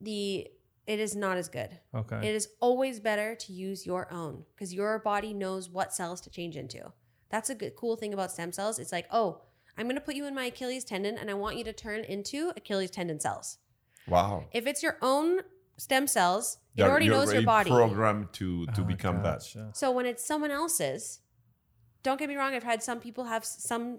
the 0.00 0.46
it 0.86 1.00
is 1.00 1.14
not 1.16 1.36
as 1.36 1.48
good. 1.50 1.68
okay. 1.94 2.16
It 2.26 2.34
is 2.34 2.48
always 2.60 2.98
better 2.98 3.34
to 3.34 3.52
use 3.52 3.84
your 3.84 4.10
own 4.12 4.44
because 4.54 4.72
your 4.72 4.98
body 5.00 5.34
knows 5.34 5.68
what 5.68 5.92
cells 5.92 6.20
to 6.22 6.30
change 6.30 6.56
into. 6.56 6.92
That's 7.28 7.50
a 7.50 7.54
good 7.54 7.76
cool 7.76 7.96
thing 7.96 8.14
about 8.14 8.30
stem 8.32 8.52
cells. 8.52 8.78
It's 8.78 8.90
like, 8.92 9.06
oh, 9.10 9.42
I'm 9.76 9.84
going 9.84 9.96
to 9.96 10.00
put 10.00 10.14
you 10.14 10.24
in 10.26 10.34
my 10.34 10.44
Achilles 10.46 10.84
tendon 10.84 11.18
and 11.18 11.30
I 11.30 11.34
want 11.34 11.56
you 11.58 11.64
to 11.64 11.74
turn 11.74 12.04
into 12.04 12.52
Achilles 12.56 12.90
tendon 12.90 13.20
cells. 13.20 13.58
Wow. 14.06 14.46
If 14.52 14.66
it's 14.66 14.82
your 14.82 14.96
own 15.02 15.40
stem 15.76 16.06
cells, 16.06 16.56
it 16.74 16.80
You're- 16.80 16.90
already 16.90 17.06
you're 17.06 17.16
knows 17.16 17.34
your 17.34 17.42
body. 17.42 17.70
Programmed 17.70 18.32
to 18.34 18.64
to 18.68 18.80
Ah, 18.80 18.84
become 18.84 19.16
that. 19.24 19.40
gotcha. 19.40 19.70
So 19.74 19.90
when 19.90 20.06
it's 20.06 20.24
someone 20.24 20.50
else's, 20.50 21.20
don't 22.02 22.18
get 22.18 22.30
me 22.30 22.36
wrong. 22.36 22.54
I've 22.54 22.62
had 22.64 22.82
some 22.82 22.98
people 22.98 23.24
have 23.24 23.44
some. 23.44 23.98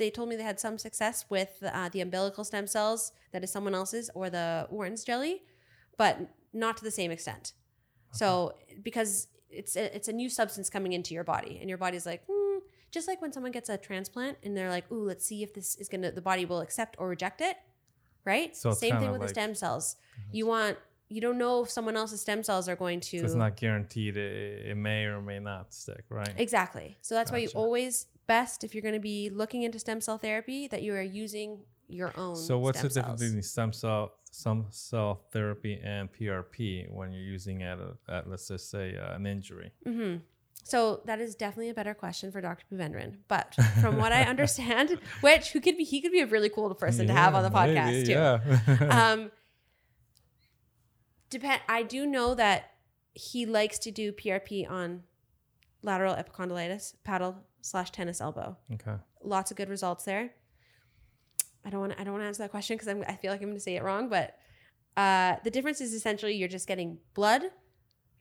They 0.00 0.10
told 0.10 0.30
me 0.30 0.34
they 0.36 0.42
had 0.42 0.58
some 0.58 0.78
success 0.78 1.26
with 1.28 1.62
uh, 1.62 1.90
the 1.90 2.00
umbilical 2.00 2.42
stem 2.42 2.66
cells 2.66 3.12
that 3.32 3.44
is 3.44 3.52
someone 3.52 3.74
else's 3.74 4.10
or 4.14 4.30
the 4.30 4.66
Wharton's 4.70 5.04
jelly, 5.04 5.42
but 5.98 6.18
not 6.52 6.78
to 6.78 6.84
the 6.84 6.90
same 6.90 7.10
extent. 7.10 7.52
So 8.12 8.54
because 8.82 9.28
it's 9.50 9.76
a, 9.76 9.94
it's 9.94 10.08
a 10.08 10.12
new 10.12 10.28
substance 10.28 10.70
coming 10.70 10.92
into 10.92 11.12
your 11.14 11.22
body, 11.22 11.58
and 11.60 11.68
your 11.68 11.78
body's 11.78 12.06
like, 12.06 12.22
hmm, 12.28 12.58
just 12.90 13.06
like 13.06 13.20
when 13.20 13.30
someone 13.30 13.52
gets 13.52 13.68
a 13.68 13.76
transplant 13.76 14.38
and 14.42 14.56
they're 14.56 14.70
like, 14.70 14.90
ooh, 14.90 15.04
let's 15.04 15.24
see 15.24 15.42
if 15.42 15.52
this 15.54 15.76
is 15.76 15.88
gonna 15.88 16.10
the 16.10 16.22
body 16.22 16.44
will 16.44 16.60
accept 16.60 16.96
or 16.98 17.08
reject 17.08 17.40
it, 17.40 17.56
right? 18.24 18.56
So 18.56 18.72
Same 18.72 18.98
thing 18.98 19.12
with 19.12 19.20
the 19.20 19.28
stem 19.28 19.54
cells. 19.54 19.96
You 20.32 20.46
want 20.46 20.78
you 21.08 21.20
don't 21.20 21.38
know 21.38 21.64
if 21.64 21.70
someone 21.70 21.96
else's 21.96 22.20
stem 22.20 22.42
cells 22.42 22.68
are 22.68 22.76
going 22.76 23.00
to 23.00 23.18
So 23.18 23.24
it's 23.24 23.34
not 23.34 23.56
guaranteed. 23.56 24.16
It, 24.16 24.66
it 24.70 24.76
may 24.76 25.04
or 25.04 25.20
may 25.20 25.40
not 25.40 25.74
stick, 25.74 26.04
right? 26.08 26.32
Exactly. 26.36 26.96
So 27.02 27.16
that's 27.16 27.32
why 27.32 27.38
you 27.38 27.48
always 27.54 28.06
best 28.30 28.62
if 28.62 28.74
you're 28.74 28.82
going 28.82 28.94
to 28.94 29.00
be 29.00 29.28
looking 29.28 29.62
into 29.62 29.78
stem 29.80 30.00
cell 30.00 30.16
therapy 30.16 30.68
that 30.68 30.82
you 30.82 30.94
are 30.94 31.02
using 31.02 31.58
your 31.88 32.12
own. 32.16 32.36
So 32.36 32.60
what's 32.60 32.80
the 32.80 32.88
difference 32.88 33.20
between 33.20 33.42
stem 33.42 33.72
cell 33.72 34.12
stem 34.30 34.66
cell 34.70 35.22
therapy 35.32 35.80
and 35.82 36.08
PRP 36.12 36.88
when 36.92 37.10
you're 37.10 37.24
using 37.36 37.62
it 37.62 37.76
at, 38.08 38.14
at 38.16 38.30
let's 38.30 38.46
just 38.46 38.70
say 38.70 38.96
uh, 38.96 39.16
an 39.16 39.26
injury? 39.26 39.72
hmm 39.84 40.16
So 40.62 41.00
that 41.06 41.20
is 41.20 41.34
definitely 41.34 41.70
a 41.70 41.74
better 41.74 41.92
question 41.92 42.30
for 42.30 42.40
Dr. 42.40 42.64
Puvendran. 42.72 43.16
But 43.26 43.56
from 43.80 43.96
what 43.96 44.12
I 44.12 44.22
understand, 44.22 45.00
which 45.22 45.50
who 45.50 45.60
could 45.60 45.76
be 45.76 45.82
he 45.82 46.00
could 46.00 46.12
be 46.12 46.20
a 46.20 46.26
really 46.26 46.50
cool 46.50 46.72
person 46.84 47.08
to 47.08 47.12
have 47.12 47.34
on 47.34 47.42
the 47.42 47.50
podcast 47.50 47.92
maybe, 47.92 48.06
too. 48.06 48.12
Yeah. 48.12 48.38
Um, 49.00 49.32
depend. 51.30 51.60
I 51.68 51.82
do 51.82 52.06
know 52.06 52.36
that 52.36 52.70
he 53.12 53.44
likes 53.44 53.78
to 53.80 53.90
do 53.90 54.12
PRP 54.12 54.70
on 54.70 55.02
lateral 55.82 56.14
epicondylitis, 56.14 56.94
padel 57.06 57.36
slash 57.62 57.90
tennis 57.90 58.20
elbow. 58.20 58.56
okay. 58.74 58.94
lots 59.22 59.50
of 59.50 59.56
good 59.56 59.68
results 59.68 60.04
there. 60.04 60.30
I 61.64 61.70
don't 61.70 61.80
want 61.80 61.92
to, 61.92 62.00
I 62.00 62.04
don't 62.04 62.14
want 62.14 62.22
to 62.22 62.28
answer 62.28 62.42
that 62.42 62.50
question 62.50 62.76
because 62.76 62.88
I 62.88 63.16
feel 63.16 63.30
like 63.30 63.40
I'm 63.40 63.48
going 63.48 63.56
to 63.56 63.60
say 63.60 63.76
it 63.76 63.82
wrong, 63.82 64.08
but 64.08 64.36
uh, 64.96 65.36
the 65.44 65.50
difference 65.50 65.80
is 65.80 65.92
essentially 65.92 66.34
you're 66.34 66.48
just 66.48 66.66
getting 66.66 66.98
blood. 67.14 67.42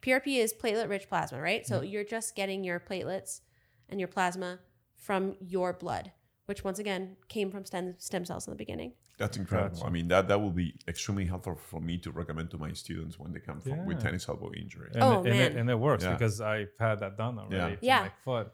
PRP 0.01 0.38
is 0.38 0.53
platelet 0.53 0.89
rich 0.89 1.07
plasma, 1.10 1.41
right? 1.41 1.66
So 1.66 1.82
you're 1.82 2.03
just 2.03 2.36
getting 2.36 2.64
your 2.64 2.80
platelets 2.80 3.41
and 3.89 3.99
your 3.99 4.07
plasma 4.07 4.60
from 4.95 5.36
your 5.39 5.74
blood, 5.74 6.12
which 6.50 6.64
once 6.64 6.80
again 6.80 7.16
came 7.28 7.52
from 7.52 7.64
stem, 7.64 7.93
stem 8.00 8.26
cells 8.26 8.47
in 8.47 8.52
the 8.52 8.58
beginning. 8.58 8.91
That's 9.20 9.38
incredible. 9.38 9.76
Gotcha. 9.76 9.86
I 9.86 9.91
mean, 9.91 10.08
that 10.08 10.28
that 10.30 10.41
will 10.41 10.50
be 10.50 10.74
extremely 10.88 11.26
helpful 11.26 11.56
for 11.56 11.80
me 11.80 11.97
to 12.00 12.10
recommend 12.12 12.50
to 12.52 12.58
my 12.58 12.72
students 12.74 13.20
when 13.20 13.32
they 13.34 13.39
come 13.39 13.62
from, 13.62 13.86
with 13.86 14.02
tennis 14.02 14.28
elbow 14.28 14.52
injury. 14.54 14.89
and, 14.95 15.04
Oh, 15.04 15.22
it, 15.24 15.28
and, 15.28 15.28
it, 15.28 15.50
man. 15.54 15.58
and 15.60 15.70
it 15.70 15.76
works 15.78 16.04
Yeah. 16.04 16.14
because 16.14 16.41
I've 16.41 16.72
had 16.80 17.02
that 17.02 17.18
done 17.18 17.38
already 17.38 17.78
Yeah. 17.82 17.97
Yeah. 17.97 18.02
my 18.02 18.12
foot, 18.26 18.52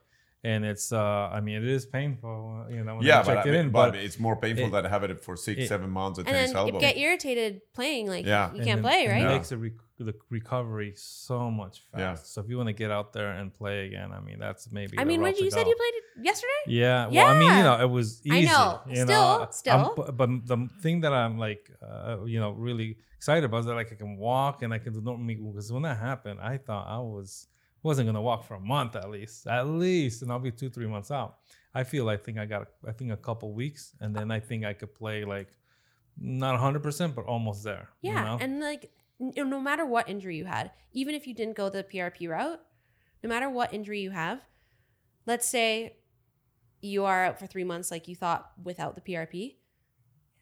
and 0.51 0.59
it's 0.71 0.87
uh, 0.93 1.37
I 1.37 1.39
mean, 1.45 1.55
it 1.63 1.69
is 1.77 1.83
painful, 1.99 2.37
uh, 2.67 2.73
you 2.75 2.83
know, 2.85 2.95
when 2.97 3.05
yeah, 3.05 3.19
I 3.19 3.23
but, 3.23 3.27
check 3.35 3.45
I 3.45 3.49
it 3.49 3.51
mean, 3.51 3.61
in, 3.65 3.69
but, 3.71 3.91
but 3.91 3.99
it's 4.05 4.19
more 4.27 4.35
painful 4.45 4.67
it- 4.67 4.71
than 4.75 4.85
having 4.95 5.11
it 5.15 5.21
for 5.25 5.35
six, 5.47 5.55
it- 5.61 5.67
seven 5.73 5.89
months 5.99 6.17
at 6.19 6.25
And 6.27 6.33
tennis 6.35 6.51
then 6.51 6.57
elbow. 6.57 6.73
you 6.75 6.79
get 6.87 6.95
irritated 7.05 7.51
playing, 7.77 8.05
like 8.15 8.25
Yeah. 8.25 8.51
you 8.51 8.57
and 8.59 8.65
can't 8.67 8.81
then- 8.81 8.89
play, 8.91 9.01
and 9.05 9.11
right? 9.13 9.21
It 9.21 9.29
Yeah. 9.29 9.35
makes 9.37 9.49
the, 9.49 9.57
rec- 9.65 9.83
the 10.09 10.13
recovery 10.29 10.91
so 10.95 11.39
much 11.61 11.75
fast. 11.91 11.99
Yeah. 11.99 12.15
So 12.31 12.35
if 12.41 12.47
you 12.49 12.57
want 12.61 12.67
to 12.73 12.77
get 12.83 12.91
out 12.97 13.13
there 13.17 13.31
and 13.39 13.45
play 13.61 13.77
again, 13.87 14.09
I 14.17 14.19
mean, 14.27 14.37
that's 14.45 14.63
maybe. 14.77 14.93
I 14.99 15.03
mean, 15.09 15.21
when 15.25 15.35
you 15.43 15.49
said 15.49 15.63
go. 15.65 15.69
you 15.71 15.75
played 15.83 15.95
it 15.99 16.25
yesterday? 16.29 16.63
Yeah. 16.67 17.07
Well, 17.07 17.27
I 17.33 17.39
mean, 17.41 17.53
you 17.59 17.63
know, 17.67 17.77
it 17.85 17.89
was 17.99 18.07
easy 18.25 18.35
I 18.35 18.39
easy. 18.39 18.51
know. 18.53 18.81
You 18.89 18.95
Still- 18.95 19.07
know, 19.07 19.39
I'm- 19.43 19.51
still. 19.61 19.93
but, 19.97 20.17
but 20.19 20.29
the 20.51 20.57
thing 20.83 20.97
that 21.03 21.13
I'm 21.21 21.35
like, 21.47 21.63
uh, 21.81 22.17
you 22.33 22.39
know, 22.41 22.51
really 22.51 22.89
excited 23.19 23.45
about 23.45 23.59
is 23.61 23.65
that 23.67 23.75
like 23.81 23.91
I 23.91 23.95
can 24.03 24.17
walk 24.17 24.55
and 24.63 24.69
I 24.77 24.79
can 24.83 24.91
do 24.93 25.01
normally 25.01 25.35
because 25.35 25.71
when 25.73 25.83
that 25.87 25.97
happened, 26.09 26.39
I 26.41 26.57
thought 26.57 26.85
I 26.87 26.99
was 26.99 27.47
wasn't 27.85 28.07
gonna 28.07 28.21
walk 28.21 28.43
for 28.47 28.55
a 28.55 28.59
month 28.59 28.95
at 28.95 29.09
least, 29.09 29.47
at 29.47 29.67
least, 29.67 30.21
and 30.21 30.31
I'll 30.31 30.39
be 30.39 30.51
two 30.51 30.69
three 30.69 30.87
months 30.87 31.11
out. 31.11 31.37
I 31.73 31.83
feel 31.83 32.09
I 32.09 32.17
think 32.17 32.37
I 32.37 32.45
got 32.45 32.67
I 32.87 32.91
think 32.91 33.11
a 33.11 33.17
couple 33.17 33.53
weeks, 33.53 33.93
and 34.01 34.15
then 34.15 34.31
I 34.31 34.39
think 34.39 34.65
I 34.65 34.73
could 34.73 34.93
play 34.95 35.23
like 35.23 35.49
not 36.17 36.53
100 36.53 36.81
percent, 36.81 37.15
but 37.15 37.25
almost 37.25 37.63
there. 37.63 37.89
you 38.01 38.11
Yeah, 38.11 38.23
know? 38.23 38.37
and 38.41 38.59
like 38.59 38.91
no 39.19 39.59
matter 39.59 39.85
what 39.85 40.09
injury 40.09 40.35
you 40.37 40.45
had, 40.45 40.71
even 40.91 41.15
if 41.15 41.27
you 41.27 41.33
didn't 41.33 41.55
go 41.55 41.69
the 41.69 41.83
PRP 41.83 42.27
route, 42.29 42.59
no 43.23 43.29
matter 43.29 43.49
what 43.49 43.73
injury 43.73 44.01
you 44.01 44.11
have, 44.11 44.41
let's 45.25 45.47
say 45.47 45.97
you 46.81 47.05
are 47.05 47.25
out 47.25 47.39
for 47.39 47.47
three 47.47 47.63
months, 47.63 47.91
like 47.91 48.07
you 48.07 48.15
thought 48.15 48.51
without 48.63 48.95
the 48.95 49.01
PRP. 49.01 49.55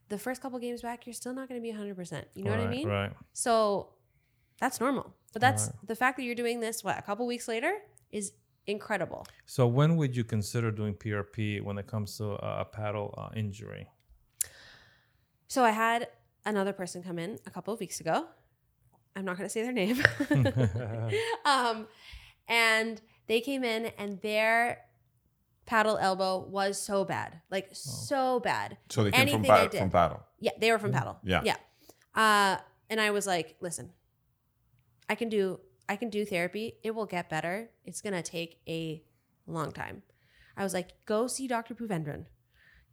The 0.09 0.17
first 0.17 0.41
couple 0.41 0.59
games 0.59 0.81
back, 0.81 1.05
you're 1.05 1.13
still 1.13 1.33
not 1.33 1.47
going 1.47 1.59
to 1.59 1.63
be 1.63 1.71
100%. 1.73 2.23
You 2.35 2.43
know 2.43 2.51
what 2.51 2.59
I 2.59 2.67
mean? 2.67 2.87
Right. 2.87 3.11
So 3.31 3.93
that's 4.59 4.79
normal. 4.79 5.13
But 5.33 5.41
that's 5.41 5.67
Right. 5.67 5.87
the 5.87 5.95
fact 5.95 6.17
that 6.17 6.23
you're 6.23 6.35
doing 6.35 6.59
this, 6.59 6.83
what, 6.83 6.97
a 6.97 7.01
couple 7.01 7.25
weeks 7.25 7.47
later 7.47 7.73
is 8.11 8.33
incredible. 8.67 9.25
So 9.45 9.67
when 9.67 9.97
would 9.97 10.15
you 10.15 10.23
consider 10.23 10.71
doing 10.71 10.93
PRP 10.93 11.61
when 11.61 11.77
it 11.77 11.87
comes 11.87 12.17
to 12.17 12.31
a, 12.33 12.61
a 12.61 12.65
padel 12.65 13.13
uh, 13.17 13.29
injury? 13.35 13.87
So 15.47 15.63
I 15.63 15.71
had 15.71 16.07
another 16.45 16.73
person 16.73 17.03
come 17.03 17.19
in 17.19 17.39
a 17.45 17.49
couple 17.51 17.73
of 17.73 17.79
weeks 17.79 17.99
ago. 17.99 18.27
I'm 19.15 19.25
not 19.25 19.37
going 19.37 19.47
to 19.47 19.51
say 19.51 19.61
their 19.63 19.71
name. 19.71 20.03
um, 21.45 21.87
and 22.47 23.01
they 23.27 23.41
came 23.41 23.63
in 23.63 23.87
and 23.97 24.19
their 24.21 24.79
padel 25.67 25.97
elbow 26.01 26.39
was 26.39 26.81
so 26.81 27.05
bad, 27.05 27.39
like 27.51 27.69
so 27.71 28.39
bad. 28.39 28.77
so 28.89 29.03
they 29.03 29.11
came 29.11 29.27
from, 29.27 29.45
anything 29.45 29.51
I 29.51 29.67
padel, 29.67 29.79
from 29.79 29.91
padel. 29.91 30.19
Yeah, 30.39 30.51
they 30.59 30.71
were 30.71 30.79
from 30.79 30.91
padel. 30.91 31.17
Yeah. 31.23 31.41
Yeah. 31.43 31.55
Uh, 32.15 32.57
and 32.89 32.99
I 32.99 33.11
was 33.11 33.25
like, 33.27 33.55
listen, 33.61 33.91
I 35.09 35.15
can 35.15 35.29
do 35.29 35.59
I 35.89 35.95
can 35.95 36.09
do 36.09 36.25
therapy. 36.25 36.75
It 36.83 36.91
will 36.95 37.05
get 37.05 37.29
better. 37.29 37.69
It's 37.85 38.01
gonna 38.01 38.23
take 38.23 38.59
a 38.67 39.03
long 39.47 39.71
time. 39.71 40.03
I 40.55 40.63
was 40.63 40.73
like, 40.73 40.91
go 41.05 41.27
see 41.27 41.47
Dr. 41.47 41.73
Puvendran, 41.75 42.25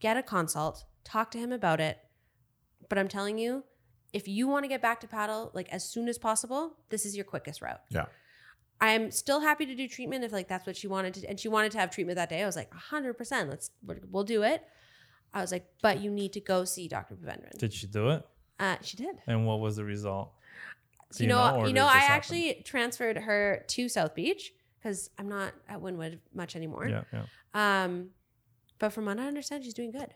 get 0.00 0.16
a 0.16 0.22
consult, 0.22 0.84
talk 1.04 1.30
to 1.32 1.38
him 1.38 1.52
about 1.52 1.80
it. 1.80 1.98
But 2.88 2.98
I'm 2.98 3.08
telling 3.08 3.38
you, 3.38 3.64
if 4.12 4.26
you 4.26 4.48
want 4.48 4.64
to 4.64 4.68
get 4.68 4.82
back 4.82 5.00
to 5.00 5.06
padel 5.06 5.54
like 5.54 5.68
as 5.68 5.88
soon 5.88 6.08
as 6.08 6.18
possible, 6.18 6.76
this 6.88 7.06
is 7.06 7.14
your 7.14 7.24
quickest 7.24 7.62
route. 7.62 7.80
Yeah. 7.90 8.06
I'm 8.80 9.10
still 9.10 9.40
happy 9.40 9.66
to 9.66 9.74
do 9.74 9.86
treatment 9.86 10.24
if 10.24 10.32
like 10.32 10.48
that's 10.48 10.66
what 10.66 10.76
she 10.76 10.88
wanted 10.88 11.14
to, 11.14 11.28
and 11.28 11.38
she 11.38 11.48
wanted 11.48 11.70
to 11.72 11.78
have 11.78 11.90
treatment 11.90 12.16
that 12.16 12.30
day. 12.30 12.42
I 12.42 12.46
was 12.46 12.56
like, 12.56 12.72
100. 12.72 13.14
percent 13.14 13.50
Let's 13.50 13.70
we're- 13.86 14.00
we'll 14.10 14.24
do 14.24 14.42
it. 14.42 14.62
I 15.32 15.40
was 15.42 15.52
like, 15.52 15.66
but 15.80 16.00
you 16.00 16.10
need 16.10 16.32
to 16.32 16.40
go 16.40 16.64
see 16.64 16.88
Dr. 16.88 17.14
Puvendran. 17.14 17.56
Did 17.58 17.72
she 17.72 17.86
do 17.86 18.08
it? 18.08 18.26
Uh, 18.58 18.76
she 18.82 18.96
did. 18.96 19.16
And 19.28 19.46
what 19.46 19.60
was 19.60 19.76
the 19.76 19.84
result? 19.84 20.32
Do 21.16 21.24
you 21.24 21.28
know, 21.28 21.64
you 21.66 21.72
know, 21.72 21.86
I 21.86 21.94
just 21.94 21.98
happen? 22.06 22.16
actually 22.16 22.62
transferred 22.64 23.18
her 23.18 23.64
to 23.68 23.88
South 23.88 24.14
Beach 24.14 24.52
because 24.78 25.10
I'm 25.18 25.28
not 25.28 25.52
at 25.68 25.80
Wynwood 25.80 26.18
much 26.32 26.56
anymore. 26.56 26.86
Yeah, 26.88 27.02
yeah. 27.12 27.24
Um, 27.84 28.10
but 28.78 28.92
from 28.92 29.06
what 29.06 29.18
I 29.18 29.26
understand, 29.26 29.64
she's 29.64 29.74
doing 29.74 29.90
good. 29.90 30.14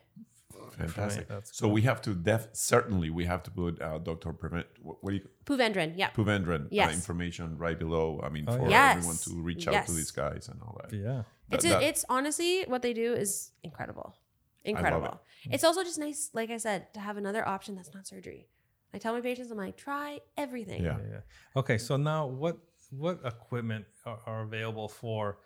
Fantastic. 0.79 1.29
that's 1.29 1.57
so 1.57 1.69
we 1.69 1.83
have 1.83 2.01
to 2.03 2.15
def 2.15 2.49
certainly 2.53 3.11
we 3.11 3.25
have 3.27 3.43
to 3.43 3.51
put 3.51 3.81
uh, 3.83 3.99
Dr. 3.99 4.33
Prevent 4.33 4.67
what, 4.81 5.03
what 5.03 5.11
do 5.11 5.17
you 5.17 5.29
Puvendran, 5.45 5.95
yeah. 5.97 6.11
Puvendran 6.11 6.67
uh, 6.67 6.69
Yes. 6.71 6.95
information 6.95 7.59
right 7.59 7.79
below. 7.79 8.21
I 8.25 8.29
mean, 8.29 8.45
Oh, 8.49 8.57
for 8.59 8.71
yeah. 8.71 8.95
everyone 8.97 9.17
to 9.17 9.31
reach 9.43 9.69
out 9.69 9.87
to 9.87 9.93
these 9.93 10.11
guys 10.11 10.49
and 10.49 10.61
all 10.63 10.81
that. 10.81 10.97
Yeah. 10.97 11.23
That- 11.49 11.55
It's 11.57 11.65
that- 11.65 11.83
it's 11.83 12.05
honestly 12.09 12.63
what 12.67 12.83
they 12.83 12.93
do 12.95 13.13
is 13.15 13.51
incredible, 13.63 14.15
incredible. 14.65 15.21
It's 15.51 15.65
also 15.65 15.83
just 15.83 15.99
nice, 15.99 16.31
like 16.33 16.51
I 16.51 16.57
said, 16.57 16.93
to 16.95 17.01
have 17.01 17.17
another 17.17 17.47
option 17.47 17.75
that's 17.75 17.93
not 17.93 18.07
surgery. 18.07 18.49
I 18.95 18.99
tell 18.99 19.13
my 19.13 19.21
patients, 19.21 19.51
I'm 19.51 19.59
like, 19.59 19.77
try 19.77 20.21
everything. 20.37 20.83
Yeah. 20.83 20.99
Yeah, 20.99 21.07
yeah. 21.15 21.61
Okay, 21.61 21.79
so 21.79 21.97
now 21.97 22.27
what 22.27 22.57
what 22.91 23.19
equipment 23.25 23.85
are, 24.07 24.21
are 24.27 24.43
available 24.43 24.89
for 24.89 25.39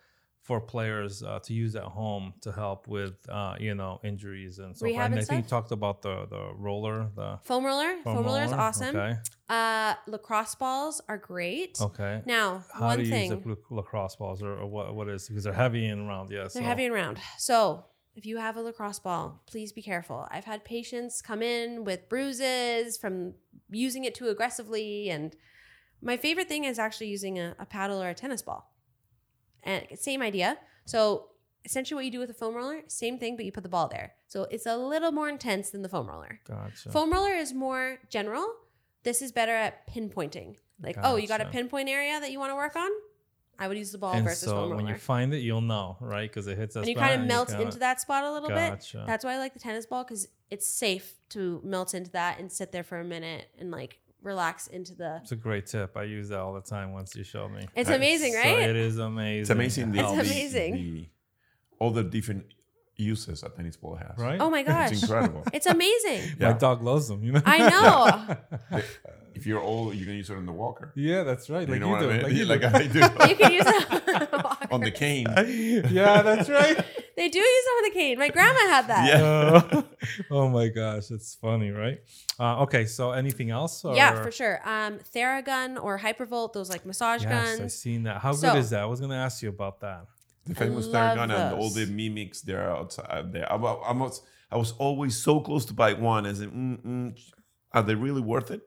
for 0.43 0.61
players 0.61 1.23
uh, 1.23 1.39
to 1.41 1.53
use 1.53 1.75
at 1.77 1.83
home 1.85 2.33
to 2.43 2.53
help 2.53 2.87
with 2.89 3.15
uh, 3.29 3.55
you 3.59 3.75
know 3.75 4.01
injuries 4.05 4.59
and 4.59 4.77
so 4.77 4.81
forth? 4.81 4.91
Rehab 4.91 5.07
And 5.07 5.15
and 5.15 5.23
I 5.23 5.25
think 5.25 5.45
you 5.45 5.49
talked 5.49 5.73
about 5.73 6.03
the 6.03 6.27
the 6.29 6.53
roller, 6.57 7.11
the 7.17 7.39
Foam 7.45 7.65
roller, 7.65 7.97
foam, 8.05 8.25
roller 8.25 8.43
is 8.43 8.53
awesome. 8.53 8.95
Okay. 8.97 9.15
Uh, 9.49 9.95
lacrosse 10.07 10.55
balls 10.55 11.01
are 11.09 11.17
great. 11.17 11.79
Okay. 11.81 12.21
Now, 12.27 12.65
How 12.73 12.87
one 12.89 12.99
do 12.99 13.05
you 13.05 13.11
thing 13.11 13.31
use 13.33 13.43
the 13.45 13.57
lacrosse 13.71 14.17
balls, 14.17 14.43
or, 14.43 14.53
or 14.59 14.67
what? 14.67 14.95
What 14.95 15.09
is 15.09 15.27
because 15.29 15.45
they're 15.45 15.53
heavy 15.55 15.87
and 15.87 16.07
round? 16.07 16.31
Yeah. 16.31 16.41
They're 16.41 16.51
so- 16.51 16.61
heavy 16.63 16.85
and 16.85 16.95
round. 16.95 17.19
So 17.39 17.85
if 18.19 18.27
you 18.27 18.39
have 18.39 18.57
a 18.57 18.61
lacrosse 18.61 18.99
ball, 18.99 19.41
please 19.47 19.71
be 19.71 19.81
careful. 19.81 20.27
I've 20.29 20.45
had 20.45 20.65
patients 20.65 21.23
come 21.23 21.41
in 21.41 21.85
with 21.85 22.09
bruises 22.09 22.99
from 22.99 23.35
using 23.71 24.03
it 24.03 24.13
too 24.13 24.27
aggressively. 24.27 25.09
And 25.09 25.37
my 26.03 26.17
favorite 26.17 26.49
thing 26.49 26.65
is 26.65 26.81
actually 26.81 27.07
using 27.07 27.39
a, 27.39 27.55
a 27.61 27.65
padel 27.65 28.05
or 28.05 28.09
a 28.09 28.15
tennis 28.15 28.43
ball. 28.43 28.75
And 29.63 29.87
same 29.95 30.21
idea. 30.21 30.59
So 30.85 31.29
essentially 31.65 31.95
what 31.95 32.05
you 32.07 32.11
do 32.11 32.19
with 32.19 32.31
a 32.31 32.35
foam 32.35 32.57
roller, 32.57 32.81
same 32.89 33.21
thing, 33.21 33.37
but 33.37 33.45
you 33.45 33.53
put 33.53 33.63
the 33.63 33.69
ball 33.69 33.87
there. 33.87 34.15
So 34.27 34.49
it's 34.51 34.67
a 34.67 34.77
little 34.77 35.13
more 35.13 35.29
intense 35.29 35.71
than 35.71 35.83
the 35.83 35.89
foam 35.89 36.09
roller. 36.09 36.41
Gotcha. 36.45 36.91
Foam 36.91 37.13
roller 37.13 37.35
is 37.35 37.55
more 37.55 37.99
general. 38.11 38.47
This 39.05 39.23
is 39.23 39.31
better 39.31 39.53
at 39.55 39.89
pinpointing. 39.89 40.57
Like, 40.83 40.97
oh, 41.05 41.15
you 41.15 41.29
got 41.29 41.41
a 41.41 41.47
pinpoint 41.47 41.89
area 41.89 42.19
that 42.19 42.33
you 42.33 42.41
want 42.41 42.51
to 42.51 42.57
work 42.57 42.75
on? 42.75 42.91
I 43.59 43.67
would 43.69 43.77
use 43.77 43.91
the 43.91 43.99
ball 43.99 44.13
and 44.15 44.25
versus 44.25 44.41
so 44.45 44.51
foam 44.53 44.61
roller 44.71 44.77
when 44.77 44.87
you 44.87 44.95
find 44.95 45.35
it, 45.35 45.39
you'll 45.39 45.61
know, 45.61 45.97
right? 46.01 46.31
Because 46.31 46.47
it 46.47 46.57
hits 46.57 46.75
that 46.75 46.81
and 46.81 46.89
you 46.89 46.95
kind 46.95 47.21
of 47.21 47.27
melt 47.27 47.49
kinda- 47.49 47.65
into 47.65 47.79
that 47.81 48.01
spot 48.01 48.23
a 48.25 48.33
little 48.33 48.49
Gotcha. 48.49 48.99
bit. 48.99 49.07
That's 49.07 49.25
why 49.25 49.35
I 49.35 49.39
like 49.39 49.53
the 49.55 49.59
tennis 49.59 49.85
ball 49.87 50.05
because 50.05 50.29
it's 50.51 50.67
safe 50.69 51.15
to 51.31 51.61
melt 51.65 51.93
into 51.95 52.11
that 52.13 52.39
and 52.39 52.51
sit 52.53 52.71
there 52.73 52.85
for 52.85 53.01
a 53.01 53.05
minute 53.05 53.49
and 53.59 53.71
like 53.73 53.99
relax 54.23 54.67
into 54.69 54.95
the. 54.95 55.19
It's 55.23 55.33
a 55.33 55.37
great 55.37 55.67
tip. 55.67 55.97
I 55.97 56.05
use 56.05 56.29
that 56.29 56.39
all 56.39 56.55
the 56.55 56.61
time. 56.61 56.93
Once 56.93 57.17
you 57.17 57.25
show 57.25 57.49
me, 57.49 57.67
It's 57.75 57.89
Nice. 57.89 57.97
amazing, 57.97 58.33
So 58.35 58.39
right? 58.39 58.59
it 58.71 58.77
is 58.77 58.99
amazing. 58.99 59.41
It's 59.41 59.51
amazing. 59.51 59.93
The, 59.93 59.99
It's 60.01 60.09
the- 60.13 60.21
amazing. 60.21 60.75
The, 60.75 61.09
all 61.81 61.91
the 61.91 62.05
different 62.05 62.45
uses 62.99 63.43
a 63.43 63.49
tennis 63.49 63.77
ball 63.77 63.95
has. 63.97 64.19
right? 64.19 64.41
oh 64.41 64.51
my 64.51 64.63
gosh, 64.63 64.93
It's 64.93 65.03
incredible. 65.03 65.45
it's 65.53 65.67
amazing. 65.67 66.23
Yeah. 66.39 66.53
My 66.53 66.59
dog 66.59 66.83
loves 66.83 67.09
them. 67.09 67.23
You 67.25 67.33
know. 67.33 67.43
I 67.47 67.59
know. 68.71 68.81
if 69.35 69.47
you're 69.47 69.61
old, 69.61 69.95
you 69.95 70.05
can 70.05 70.15
use 70.15 70.31
it 70.31 70.37
on 70.37 70.47
the 70.47 70.53
walker. 70.53 70.93
yeah, 70.97 71.23
that's 71.23 71.49
right. 71.49 71.67
You 71.67 71.75
Like 71.75 71.81
know 71.81 71.87
you 71.87 71.93
what 71.93 72.01
do. 72.01 72.11
I 72.11 72.13
mean? 72.15 72.23
Like 72.23 72.33
you 72.33 72.45
like 72.45 72.61
do. 72.61 72.67
I 72.67 72.87
do. 72.87 72.99
you 73.31 73.37
can 73.37 73.53
use 73.53 73.65
it 73.67 74.73
on 74.73 74.81
the 74.81 74.91
cane. 74.91 75.27
yeah, 75.91 76.23
that's 76.23 76.49
right. 76.49 76.77
They 77.17 77.29
do 77.29 77.39
use 77.41 77.65
them 77.65 77.75
on 77.79 77.83
the 77.85 77.91
cane. 77.91 78.19
My 78.19 78.29
grandma 78.29 78.61
had 78.61 78.87
that. 78.89 79.09
Yeah. 79.09 79.79
Uh, 79.79 79.83
oh 80.31 80.49
my 80.49 80.69
gosh, 80.69 81.11
it's 81.11 81.35
funny, 81.35 81.71
right? 81.71 81.99
Uh, 82.39 82.63
okay, 82.63 82.85
so 82.87 83.11
anything 83.13 83.51
else? 83.51 83.85
Or? 83.85 83.97
Yeah, 83.97 84.23
for 84.23 84.31
sure. 84.31 84.61
Um, 84.65 84.99
Theragun 85.15 85.83
or 85.83 85.99
Hypervolt, 85.99 86.53
those 86.53 86.69
like 86.71 86.87
massage 86.87 87.25
guns. 87.25 87.49
Yes, 87.59 87.61
I've 87.61 87.73
seen 87.73 88.05
that. 88.05 88.21
How 88.21 88.33
So- 88.33 88.53
good 88.53 88.59
is 88.61 88.71
that? 88.71 88.83
I 88.83 88.87
was 88.87 89.01
going 89.01 89.11
to 89.11 89.17
ask 89.17 89.43
you 89.43 89.49
about 89.49 89.81
that. 89.81 90.05
The 90.49 90.55
famous 90.55 90.87
love 90.87 91.17
Theragun 91.17 91.31
and 91.31 91.55
all 91.59 91.71
the 91.71 91.87
mimics 91.87 92.41
there 92.41 92.63
are 92.69 92.77
outside 92.77 93.33
there. 93.33 93.51
I, 93.51 93.57
wa- 93.57 93.81
I 93.81 93.93
was 93.93 94.23
I 94.51 94.57
was 94.57 94.73
always 94.73 95.17
so 95.17 95.41
close 95.41 95.65
to 95.67 95.75
buy 95.75 95.93
one. 95.93 96.25
As 96.27 96.41
in, 96.41 96.51
mm, 96.51 96.87
mm, 96.87 97.21
are 97.73 97.83
they 97.83 97.95
really 97.95 98.23
worth 98.23 98.51
it? 98.51 98.63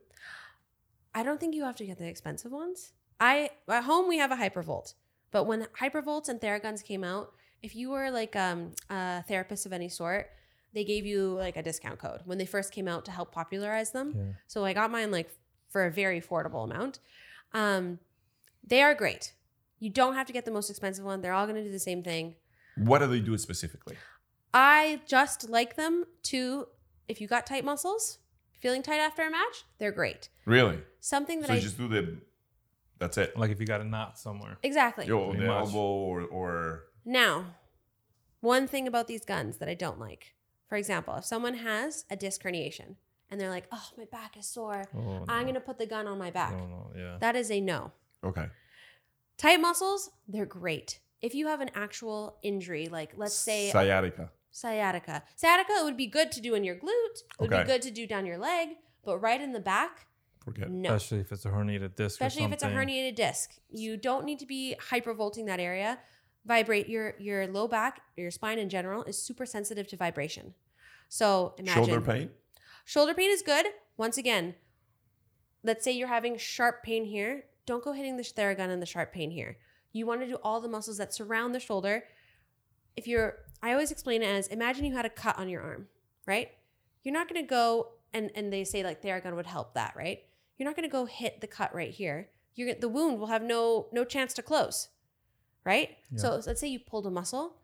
I 1.13 1.23
don't 1.23 1.39
think 1.39 1.55
you 1.55 1.63
have 1.63 1.75
to 1.77 1.85
get 1.85 1.97
the 1.97 2.07
expensive 2.07 2.51
ones. 2.51 2.93
I 3.19 3.49
at 3.67 3.83
home 3.83 4.07
we 4.07 4.17
have 4.17 4.31
a 4.31 4.35
Hypervolt, 4.35 4.93
but 5.31 5.45
when 5.45 5.67
Hypervolts 5.79 6.29
and 6.29 6.39
Theraguns 6.39 6.83
came 6.83 7.03
out, 7.03 7.33
if 7.61 7.75
you 7.75 7.89
were 7.89 8.09
like 8.11 8.35
um, 8.35 8.71
a 8.89 9.23
therapist 9.23 9.65
of 9.65 9.73
any 9.73 9.89
sort, 9.89 10.29
they 10.73 10.83
gave 10.83 11.05
you 11.05 11.33
like 11.33 11.57
a 11.57 11.63
discount 11.63 11.99
code 11.99 12.21
when 12.25 12.37
they 12.37 12.45
first 12.45 12.71
came 12.71 12.87
out 12.87 13.05
to 13.05 13.11
help 13.11 13.31
popularize 13.31 13.91
them. 13.91 14.13
Yeah. 14.15 14.23
So 14.47 14.65
I 14.65 14.73
got 14.73 14.91
mine 14.91 15.11
like 15.11 15.29
for 15.69 15.85
a 15.85 15.91
very 15.91 16.21
affordable 16.21 16.63
amount. 16.63 16.99
Um, 17.53 17.99
they 18.65 18.81
are 18.81 18.93
great. 18.93 19.33
You 19.81 19.89
don't 19.89 20.13
have 20.13 20.27
to 20.27 20.33
get 20.33 20.45
the 20.45 20.51
most 20.51 20.69
expensive 20.69 21.03
one. 21.03 21.21
They're 21.21 21.33
all 21.33 21.45
going 21.47 21.57
to 21.57 21.63
do 21.63 21.71
the 21.71 21.79
same 21.79 22.03
thing. 22.03 22.35
What 22.77 22.99
do 22.99 23.07
they 23.07 23.19
do 23.19 23.37
specifically? 23.37 23.97
I 24.53 25.01
just 25.07 25.49
like 25.49 25.75
them 25.75 26.05
to 26.23 26.67
if 27.07 27.19
you 27.19 27.27
got 27.27 27.45
tight 27.45 27.65
muscles, 27.65 28.19
feeling 28.59 28.83
tight 28.83 28.99
after 28.99 29.23
a 29.23 29.31
match, 29.31 29.65
they're 29.79 29.91
great. 29.91 30.29
Really? 30.45 30.79
Something 30.99 31.41
that 31.41 31.47
So 31.47 31.53
I 31.53 31.55
you 31.57 31.61
just 31.61 31.77
do 31.77 31.87
the. 31.89 32.19
That's 32.99 33.17
it. 33.17 33.35
Like 33.35 33.49
if 33.49 33.59
you 33.59 33.65
got 33.65 33.81
a 33.81 33.83
knot 33.83 34.19
somewhere. 34.19 34.57
exactly. 34.63 35.07
Yo, 35.07 35.33
the 35.33 35.45
elbow 35.47 35.79
or 35.79 36.21
or 36.21 36.83
Now, 37.03 37.55
One 38.41 38.67
thing 38.67 38.87
about 38.87 39.07
these 39.07 39.25
guns 39.25 39.57
that 39.57 39.67
I 39.67 39.73
don't 39.73 39.99
like. 39.99 40.33
For 40.67 40.75
example, 40.77 41.15
if 41.15 41.25
someone 41.25 41.55
has 41.55 42.05
a 42.09 42.15
disc 42.15 42.41
herniation 42.43 42.95
and 43.29 43.39
they're 43.41 43.49
like, 43.49 43.67
"Oh, 43.71 43.87
my 43.97 44.05
back 44.05 44.37
is 44.37 44.47
sore. 44.47 44.85
Oh, 44.95 45.25
I'm 45.27 45.43
going 45.43 45.55
to 45.55 45.59
put 45.61 45.77
the 45.79 45.85
gun 45.85 46.07
on 46.07 46.17
my 46.17 46.31
back." 46.31 46.53
No, 46.53 46.65
no, 46.67 46.91
yeah. 46.95 47.17
That 47.19 47.35
is 47.35 47.51
a 47.51 47.59
no. 47.59 47.91
Okay. 48.23 48.47
Tight 49.41 49.59
muscles, 49.59 50.11
they're 50.27 50.45
great. 50.45 50.99
If 51.19 51.33
you 51.33 51.47
have 51.47 51.61
an 51.61 51.71
actual 51.73 52.37
injury, 52.43 52.89
like 52.89 53.13
let's 53.17 53.33
say 53.33 53.71
sciatica. 53.71 54.29
sciatica. 54.51 55.23
Sciatica 55.35 55.73
it 55.79 55.83
would 55.83 55.97
be 55.97 56.05
good 56.05 56.31
to 56.33 56.41
do 56.41 56.53
in 56.53 56.63
your 56.63 56.75
glute. 56.75 57.15
It 57.15 57.23
would 57.39 57.51
Okay. 57.51 57.63
be 57.63 57.67
good 57.67 57.81
to 57.81 57.89
do 57.89 58.05
down 58.05 58.27
your 58.27 58.37
leg, 58.37 58.69
but 59.03 59.17
right 59.17 59.41
in 59.41 59.51
the 59.51 59.59
back, 59.59 60.05
Forget. 60.45 60.69
no. 60.69 60.93
Especially 60.93 61.21
if 61.21 61.31
it's 61.31 61.43
a 61.45 61.49
herniated 61.49 61.95
disc. 61.95 62.21
or 62.21 62.25
Especially 62.25 62.43
if 62.43 62.51
it's 62.51 62.61
a 62.61 62.67
herniated 62.69 63.15
disc. 63.15 63.55
You 63.69 63.97
don't 63.97 64.25
need 64.25 64.37
to 64.39 64.45
be 64.45 64.75
hypervolting 64.91 65.47
that 65.47 65.59
area. 65.59 65.97
Vibrate 66.45 66.87
your 66.87 67.15
your 67.19 67.47
low 67.47 67.67
back, 67.67 68.01
your 68.15 68.29
spine 68.29 68.59
in 68.59 68.69
general 68.69 69.03
is 69.05 69.19
super 69.19 69.47
sensitive 69.47 69.87
to 69.87 69.97
vibration. 69.97 70.53
So 71.09 71.55
imagine 71.57 71.83
Shoulder 71.85 72.01
pain. 72.01 72.29
Shoulder 72.85 73.15
pain 73.15 73.31
is 73.31 73.41
good. 73.41 73.65
Once 73.97 74.17
again, 74.19 74.53
let's 75.63 75.83
say 75.83 75.91
you're 75.91 76.07
having 76.07 76.37
sharp 76.37 76.83
pain 76.83 77.05
here. 77.05 77.45
Don't 77.65 77.83
go 77.83 77.91
hitting 77.93 78.17
the 78.17 78.23
Theragun 78.23 78.69
and 78.69 78.81
the 78.81 78.85
sharp 78.85 79.13
pain 79.13 79.31
here. 79.31 79.57
You 79.91 80.05
want 80.05 80.21
to 80.21 80.27
do 80.27 80.37
all 80.43 80.61
the 80.61 80.69
muscles 80.69 80.97
that 80.97 81.13
surround 81.13 81.53
the 81.53 81.59
shoulder. 81.59 82.03
If 82.95 83.07
you're, 83.07 83.35
I 83.61 83.71
always 83.71 83.91
explain 83.91 84.21
it 84.21 84.27
as 84.27 84.47
imagine 84.47 84.85
you 84.85 84.93
had 84.93 85.05
a 85.05 85.09
cut 85.09 85.37
on 85.37 85.49
your 85.49 85.61
arm, 85.61 85.87
right? 86.25 86.49
You're 87.03 87.13
not 87.13 87.29
going 87.29 87.41
to 87.41 87.47
go 87.47 87.93
and 88.13 88.31
and 88.35 88.51
they 88.51 88.63
say 88.63 88.83
like 88.83 89.01
Theragun 89.01 89.35
would 89.35 89.45
help 89.45 89.73
that, 89.75 89.95
right? 89.95 90.19
You're 90.57 90.67
not 90.67 90.75
going 90.75 90.87
to 90.87 90.91
go 90.91 91.05
hit 91.05 91.41
the 91.41 91.47
cut 91.47 91.73
right 91.73 91.91
here. 91.91 92.29
You're 92.55 92.75
the 92.75 92.89
wound 92.89 93.19
will 93.19 93.27
have 93.27 93.41
no 93.43 93.87
no 93.91 94.03
chance 94.03 94.33
to 94.33 94.41
close, 94.41 94.89
right? 95.65 95.97
So 96.15 96.41
let's 96.45 96.59
say 96.59 96.67
you 96.67 96.79
pulled 96.79 97.07
a 97.07 97.11
muscle. 97.11 97.57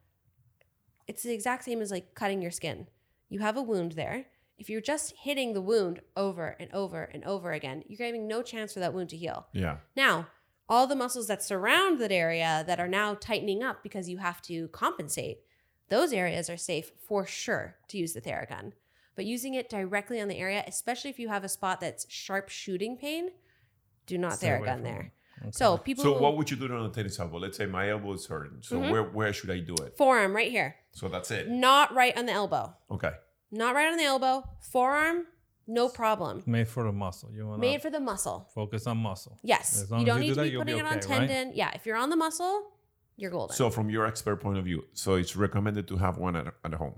It's 1.08 1.24
the 1.24 1.34
exact 1.34 1.66
same 1.66 1.82
as 1.82 1.91
like 1.91 2.16
cutting 2.16 2.41
your 2.41 2.52
skin. 2.52 2.88
You 3.30 3.39
have 3.39 3.58
a 3.58 3.62
wound 3.62 3.93
there. 3.93 4.26
If 4.58 4.70
you're 4.70 4.82
just 4.82 5.14
hitting 5.18 5.53
the 5.53 5.62
wound 5.62 6.01
over 6.16 6.55
and 6.60 6.72
over 6.74 7.03
and 7.03 7.24
over 7.26 7.51
again, 7.51 7.84
you're 7.88 8.05
having 8.05 8.28
no 8.28 8.41
chance 8.41 8.74
for 8.74 8.80
that 8.80 8.93
wound 8.93 9.10
to 9.10 9.18
heal. 9.18 9.47
Yeah. 9.53 9.78
Now, 9.95 10.28
all 10.68 10.88
the 10.88 10.95
muscles 10.95 11.28
that 11.28 11.43
surround 11.43 11.99
that 11.99 12.12
area 12.12 12.64
that 12.68 12.80
are 12.80 12.88
now 12.88 13.14
tightening 13.14 13.64
up 13.64 13.84
because 13.84 14.10
you 14.10 14.18
have 14.18 14.41
to 14.43 14.68
compensate, 14.70 15.39
those 15.89 16.12
areas 16.12 16.49
are 16.49 16.58
safe 16.58 16.91
for 17.08 17.26
sure 17.26 17.76
to 17.89 17.97
use 17.97 18.14
the 18.14 18.22
Theragun. 18.22 18.74
But 19.16 19.26
using 19.26 19.53
it 19.53 19.70
directly 19.70 20.20
on 20.20 20.28
the 20.28 20.38
area, 20.38 20.64
especially 20.68 21.10
if 21.12 21.20
you 21.20 21.30
have 21.30 21.43
a 21.43 21.49
spot 21.49 21.80
that's 21.80 22.05
sharp 22.10 22.49
shooting 22.49 22.97
pain, 22.97 23.30
do 24.05 24.18
not 24.18 24.34
Stay 24.34 24.47
Theragun 24.49 24.84
there. 24.84 25.12
it. 25.45 25.55
So 25.55 25.78
people 25.78 26.03
So 26.03 26.14
will- 26.14 26.20
what 26.20 26.36
would 26.38 26.49
you 26.51 26.58
do 26.58 26.66
on 26.74 26.86
a 26.86 26.89
tennis 26.89 27.20
elbow? 27.20 27.38
Let's 27.38 27.58
say 27.58 27.68
my 27.68 27.89
elbow 27.91 28.14
is 28.14 28.26
hurting. 28.26 28.60
So 28.64 28.80
Mhm. 28.80 28.91
where 28.91 29.03
where 29.03 29.32
should 29.34 29.51
I 29.51 29.60
do 29.60 29.76
it? 29.86 29.95
forearm 29.95 30.36
right 30.36 30.49
here, 30.51 30.76
So 30.91 31.08
that's 31.10 31.30
it. 31.32 31.47
not 31.47 31.93
right 31.93 32.18
on 32.18 32.26
the 32.26 32.32
elbow, 32.34 32.76
Okay. 32.91 33.12
Not 33.52 33.76
right 33.76 33.91
on 33.91 33.98
the 33.98 34.04
elbow. 34.04 34.43
Forearm, 34.60 35.26
no 35.68 35.89
problem. 35.89 36.43
Made 36.45 36.68
for 36.68 36.84
the 36.84 36.91
muscle. 36.91 37.30
You 37.34 37.48
want 37.48 37.60
Made 37.60 37.76
to 37.78 37.80
for 37.80 37.89
the 37.89 38.00
muscle. 38.00 38.50
focus 38.54 38.88
on 38.88 38.98
muscle. 38.98 39.38
Yes, 39.43 39.82
As 39.82 39.91
long 39.91 40.02
you 40.02 40.08
as 40.08 40.14
don't 40.14 40.18
you 40.18 40.22
need 40.22 40.28
do 40.30 40.34
to 40.34 40.39
that, 40.39 40.43
be 40.45 40.50
you'll 40.52 40.64
be 40.66 40.72
putting 40.74 40.86
it 40.86 40.91
on 40.91 40.98
okay, 41.00 41.20
right? 41.20 41.30
tendon. 41.30 41.56
Yeah, 41.56 41.72
if 41.74 41.86
you're 41.86 41.98
on 41.98 42.10
the 42.10 42.16
muscle, 42.16 42.64
you're 43.18 43.32
golden. 43.32 43.56
So 43.56 43.70
from 43.70 43.89
your 43.89 44.06
expert 44.06 44.38
point 44.38 44.58
of 44.58 44.66
view, 44.66 44.86
so 44.93 45.16
it's 45.16 45.36
recommended 45.36 45.88
to 45.89 45.98
have 45.98 46.18
one 46.18 46.36
at, 46.36 46.54
at 46.64 46.74
home. 46.74 46.95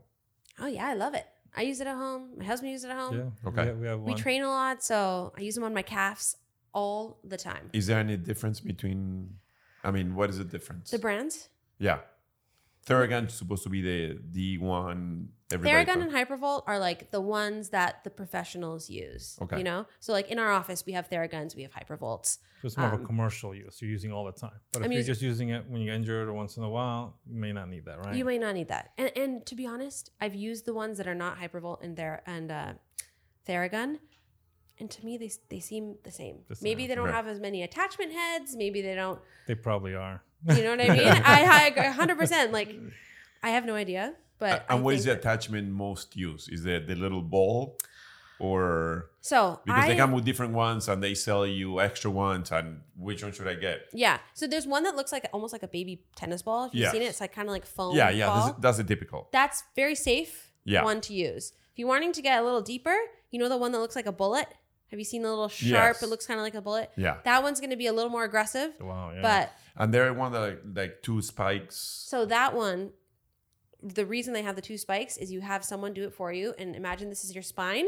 oh 0.60 0.68
yeah, 0.68 0.88
I 0.88 0.94
love 0.94 1.14
it. 1.16 1.26
I 1.56 1.62
use 1.64 1.82
it 1.82 1.88
at 1.88 1.96
home. 1.96 2.30
My 2.38 2.46
husband 2.46 2.72
uses 2.72 2.86
it 2.86 2.92
at 2.92 2.98
home. 2.98 3.16
Yeah. 3.18 3.50
Okay. 3.50 3.62
We 3.64 3.68
have, 3.68 3.78
we 3.80 3.88
have 3.88 4.00
We 4.02 4.14
train 4.14 4.44
a 4.44 4.50
lot, 4.50 4.84
so 4.84 5.34
I 5.38 5.42
use 5.42 5.56
them 5.56 5.64
on 5.64 5.74
my 5.74 5.82
calves 5.82 6.38
all 6.74 7.20
the 7.24 7.38
time. 7.38 7.70
Is 7.74 7.88
there 7.88 8.00
any 8.00 8.18
difference 8.18 8.60
between? 8.60 9.36
I 9.84 9.90
mean, 9.92 10.14
what 10.14 10.30
is 10.30 10.38
the 10.38 10.44
difference? 10.44 10.92
The 10.92 11.00
brands, 11.00 11.50
yeah. 11.80 12.00
Theragun 12.86 13.28
is 13.28 13.34
supposed 13.34 13.64
to 13.64 13.70
be 13.70 13.82
the 13.82 14.20
the 14.32 14.58
one 14.60 15.30
everybody. 15.52 15.86
Theragun 15.86 16.02
and 16.04 16.12
Hypervolt 16.12 16.64
are 16.68 16.80
like 16.80 17.12
the 17.12 17.22
ones 17.22 17.70
that 17.70 18.04
the 18.04 18.10
professionals 18.10 18.90
use. 18.90 19.38
Okay. 19.42 19.58
You 19.58 19.64
know, 19.64 19.86
so 20.00 20.14
like 20.14 20.30
in 20.30 20.40
our 20.40 20.52
office, 20.52 20.86
we 20.86 20.94
have 20.94 21.10
Theraguns, 21.10 21.56
we 21.56 21.64
have 21.64 21.72
Hypervolts. 21.72 22.38
So 22.62 22.66
it's 22.68 22.78
more 22.78 22.88
of 22.88 22.94
um, 22.96 23.02
a 23.04 23.06
commercial 23.06 23.56
use. 23.56 23.82
You're 23.82 23.90
using 23.92 24.12
all 24.12 24.26
the 24.26 24.34
time. 24.34 24.52
But 24.74 24.82
if 24.82 24.86
I'm 24.86 24.92
you're 24.92 25.00
using- 25.00 25.12
just 25.14 25.22
using 25.22 25.50
it 25.50 25.66
when 25.70 25.82
you're 25.82 25.96
injured 25.96 26.28
or 26.28 26.34
once 26.34 26.58
in 26.58 26.64
a 26.64 26.70
while, 26.70 27.18
you 27.26 27.40
may 27.40 27.54
not 27.54 27.70
need 27.70 27.86
that, 27.86 28.00
right? 28.06 28.16
You 28.16 28.26
may 28.26 28.38
not 28.38 28.54
need 28.54 28.68
that. 28.68 28.92
And 28.98 29.12
and 29.16 29.46
to 29.46 29.56
be 29.56 29.66
honest, 29.66 30.12
I've 30.20 30.36
used 30.36 30.66
the 30.66 30.74
ones 30.74 30.98
that 30.98 31.08
are 31.08 31.16
not 31.16 31.38
Hypervolt 31.40 31.82
and 31.84 31.96
there 31.96 32.22
and 32.26 32.52
uh, 32.52 32.74
Theragun, 33.48 34.00
and 34.78 34.92
to 34.92 35.06
me 35.06 35.18
they 35.18 35.32
they 35.50 35.60
seem 35.62 35.96
the 36.04 36.12
same. 36.12 36.40
The 36.50 36.58
Maybe 36.62 36.86
they 36.88 36.96
don't 36.96 37.06
Right. 37.06 37.14
have 37.16 37.28
as 37.28 37.40
many 37.40 37.64
attachment 37.64 38.12
heads. 38.12 38.56
Maybe 38.56 38.82
they 38.82 38.96
don't. 38.96 39.20
they 39.48 39.56
probably 39.56 39.96
are. 39.96 40.22
You 40.48 40.64
know 40.64 40.72
what 40.72 40.82
I 40.82 40.90
mean? 40.90 41.08
I, 41.26 41.44
I 41.44 41.68
agree 41.68 41.84
100%. 41.84 42.52
Like, 42.54 42.74
I 43.44 43.50
have 43.50 43.66
no 43.66 43.76
idea. 43.76 44.14
But 44.40 44.66
and 44.70 44.80
I 44.80 44.82
what 44.82 44.96
is 44.96 45.06
the 45.06 45.12
attachment 45.14 45.70
most 45.70 46.16
used? 46.16 46.52
Is 46.52 46.66
it 46.66 46.88
the 46.88 46.96
little 46.96 47.22
ball, 47.22 47.78
or 48.40 49.10
So 49.22 49.60
because 49.66 49.84
I, 49.84 49.88
they 49.90 49.96
come 49.98 50.12
with 50.14 50.24
different 50.26 50.54
ones 50.54 50.88
and 50.88 51.04
they 51.04 51.14
sell 51.14 51.46
you 51.46 51.80
extra 51.82 52.10
ones? 52.10 52.52
And 52.52 52.82
which 52.98 53.22
one 53.24 53.32
should 53.34 53.48
I 53.48 53.56
get? 53.56 53.82
yeah. 53.94 54.20
So 54.34 54.48
there's 54.48 54.66
one 54.66 54.84
that 54.84 54.96
looks 54.96 55.12
like 55.12 55.28
almost 55.34 55.54
like 55.54 55.64
a 55.64 55.68
baby 55.68 56.04
tennis 56.16 56.42
ball. 56.42 56.66
If 56.66 56.74
you've 56.74 56.84
Yeah. 56.84 56.92
seen 56.92 57.02
it, 57.02 57.06
it's 57.06 57.22
like 57.22 57.34
kind 57.34 57.48
of 57.48 57.52
like 57.52 57.66
foam. 57.66 57.96
yeah, 57.96 58.10
yeah, 58.10 58.28
ball. 58.28 58.46
that's, 58.48 58.60
that's 58.60 58.78
the 58.78 58.84
typical. 58.86 59.28
That's 59.32 59.64
very 59.76 59.96
safe. 59.96 60.52
Yeah. 60.64 60.84
One 60.84 61.02
to 61.02 61.14
use. 61.14 61.54
If 61.74 61.80
you're 61.80 61.88
wanting 61.88 62.14
to 62.14 62.22
get 62.22 62.42
a 62.42 62.44
little 62.46 62.62
deeper, 62.62 62.96
you 63.32 63.40
know 63.40 63.50
the 63.50 63.58
one 63.58 63.72
that 63.74 63.80
looks 63.80 63.96
like 63.96 64.06
a 64.06 64.12
bullet. 64.12 64.48
Have 64.92 64.98
you 65.00 65.06
seen 65.06 65.22
the 65.22 65.30
little 65.30 65.50
sharp? 65.50 65.96
Yes. 65.98 66.04
It 66.04 66.10
looks 66.10 66.26
kind 66.26 66.40
of 66.40 66.44
like 66.44 66.56
a 66.56 66.62
bullet. 66.62 66.90
Yeah, 66.98 67.18
That 67.24 67.44
one's 67.44 67.60
going 67.60 67.70
to 67.70 67.76
be 67.76 67.86
a 67.86 67.94
little 67.94 68.10
more 68.10 68.24
aggressive. 68.24 68.72
Wow. 68.82 69.12
Yeah. 69.14 69.22
But 69.22 69.52
and 69.76 69.94
there 69.94 70.12
one 70.16 70.32
that 70.32 70.40
like, 70.40 70.62
like 70.76 71.04
two 71.04 71.22
spikes. 71.22 71.76
so 71.76 72.26
that 72.26 72.56
one, 72.56 72.92
the 73.82 74.06
reason 74.06 74.34
they 74.34 74.42
have 74.42 74.56
the 74.56 74.62
two 74.62 74.78
spikes 74.78 75.18
is 75.18 75.32
you 75.32 75.42
have 75.42 75.64
someone 75.64 75.94
do 75.94 76.04
it 76.06 76.14
for 76.14 76.32
you. 76.34 76.54
And 76.58 76.76
imagine 76.76 77.10
this 77.10 77.24
is 77.24 77.34
your 77.34 77.44
spine. 77.44 77.86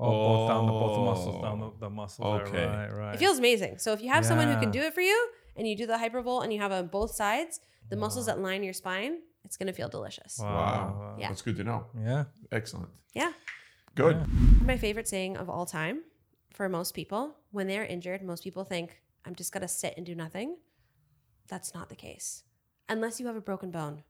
oh, 0.00 0.10
both 0.10 0.48
down 0.48 0.66
the 0.66 0.72
both 0.72 0.98
oh. 0.98 1.04
muscles 1.04 1.36
Oh. 1.38 1.42
down 1.42 1.60
the, 1.60 1.70
the 1.80 1.90
muscle. 1.90 2.24
Okay. 2.26 2.50
There. 2.52 2.68
Right. 2.68 2.92
Right. 2.92 3.14
It 3.14 3.18
feels 3.18 3.38
amazing. 3.38 3.78
So 3.78 3.92
if 3.92 4.02
you 4.02 4.08
have 4.10 4.24
someone 4.24 4.48
who 4.52 4.58
can 4.58 4.70
do 4.70 4.80
it 4.80 4.94
for 4.94 5.00
you 5.00 5.28
and 5.56 5.66
you 5.68 5.76
do 5.76 5.86
the 5.86 5.94
hypervolt 5.94 6.44
and 6.44 6.52
you 6.52 6.60
have 6.60 6.72
on 6.72 6.86
both 6.88 7.12
sides, 7.14 7.60
the 7.88 7.96
muscles 7.96 8.26
that 8.26 8.40
line 8.40 8.62
your 8.62 8.72
spine, 8.72 9.18
it's 9.44 9.56
going 9.56 9.68
to 9.68 9.72
feel 9.72 9.88
delicious. 9.88 10.38
Wow. 10.40 10.48
Wow, 10.48 11.16
Yeah. 11.18 11.28
that's 11.28 11.42
good 11.42 11.56
to 11.56 11.64
know. 11.64 11.86
Yeah. 11.98 12.24
Excellent. 12.50 12.88
Yeah. 13.14 13.32
Good. 13.94 14.16
Yeah. 14.16 14.26
My 14.64 14.76
favorite 14.76 15.06
saying 15.08 15.36
of 15.36 15.48
all 15.48 15.66
time 15.66 16.02
for 16.52 16.68
most 16.68 16.94
people, 16.94 17.36
when 17.52 17.66
they're 17.68 17.84
injured, 17.84 18.22
most 18.22 18.42
people 18.42 18.64
think, 18.64 19.00
I'm 19.24 19.34
just 19.34 19.52
going 19.52 19.62
to 19.62 19.68
sit 19.68 19.94
and 19.96 20.04
do 20.04 20.14
nothing. 20.14 20.56
That's 21.48 21.74
not 21.74 21.88
the 21.88 21.96
case. 21.96 22.42
Unless 22.88 23.20
you 23.20 23.26
have 23.26 23.36
a 23.36 23.40
broken 23.40 23.70
bone, 23.70 24.02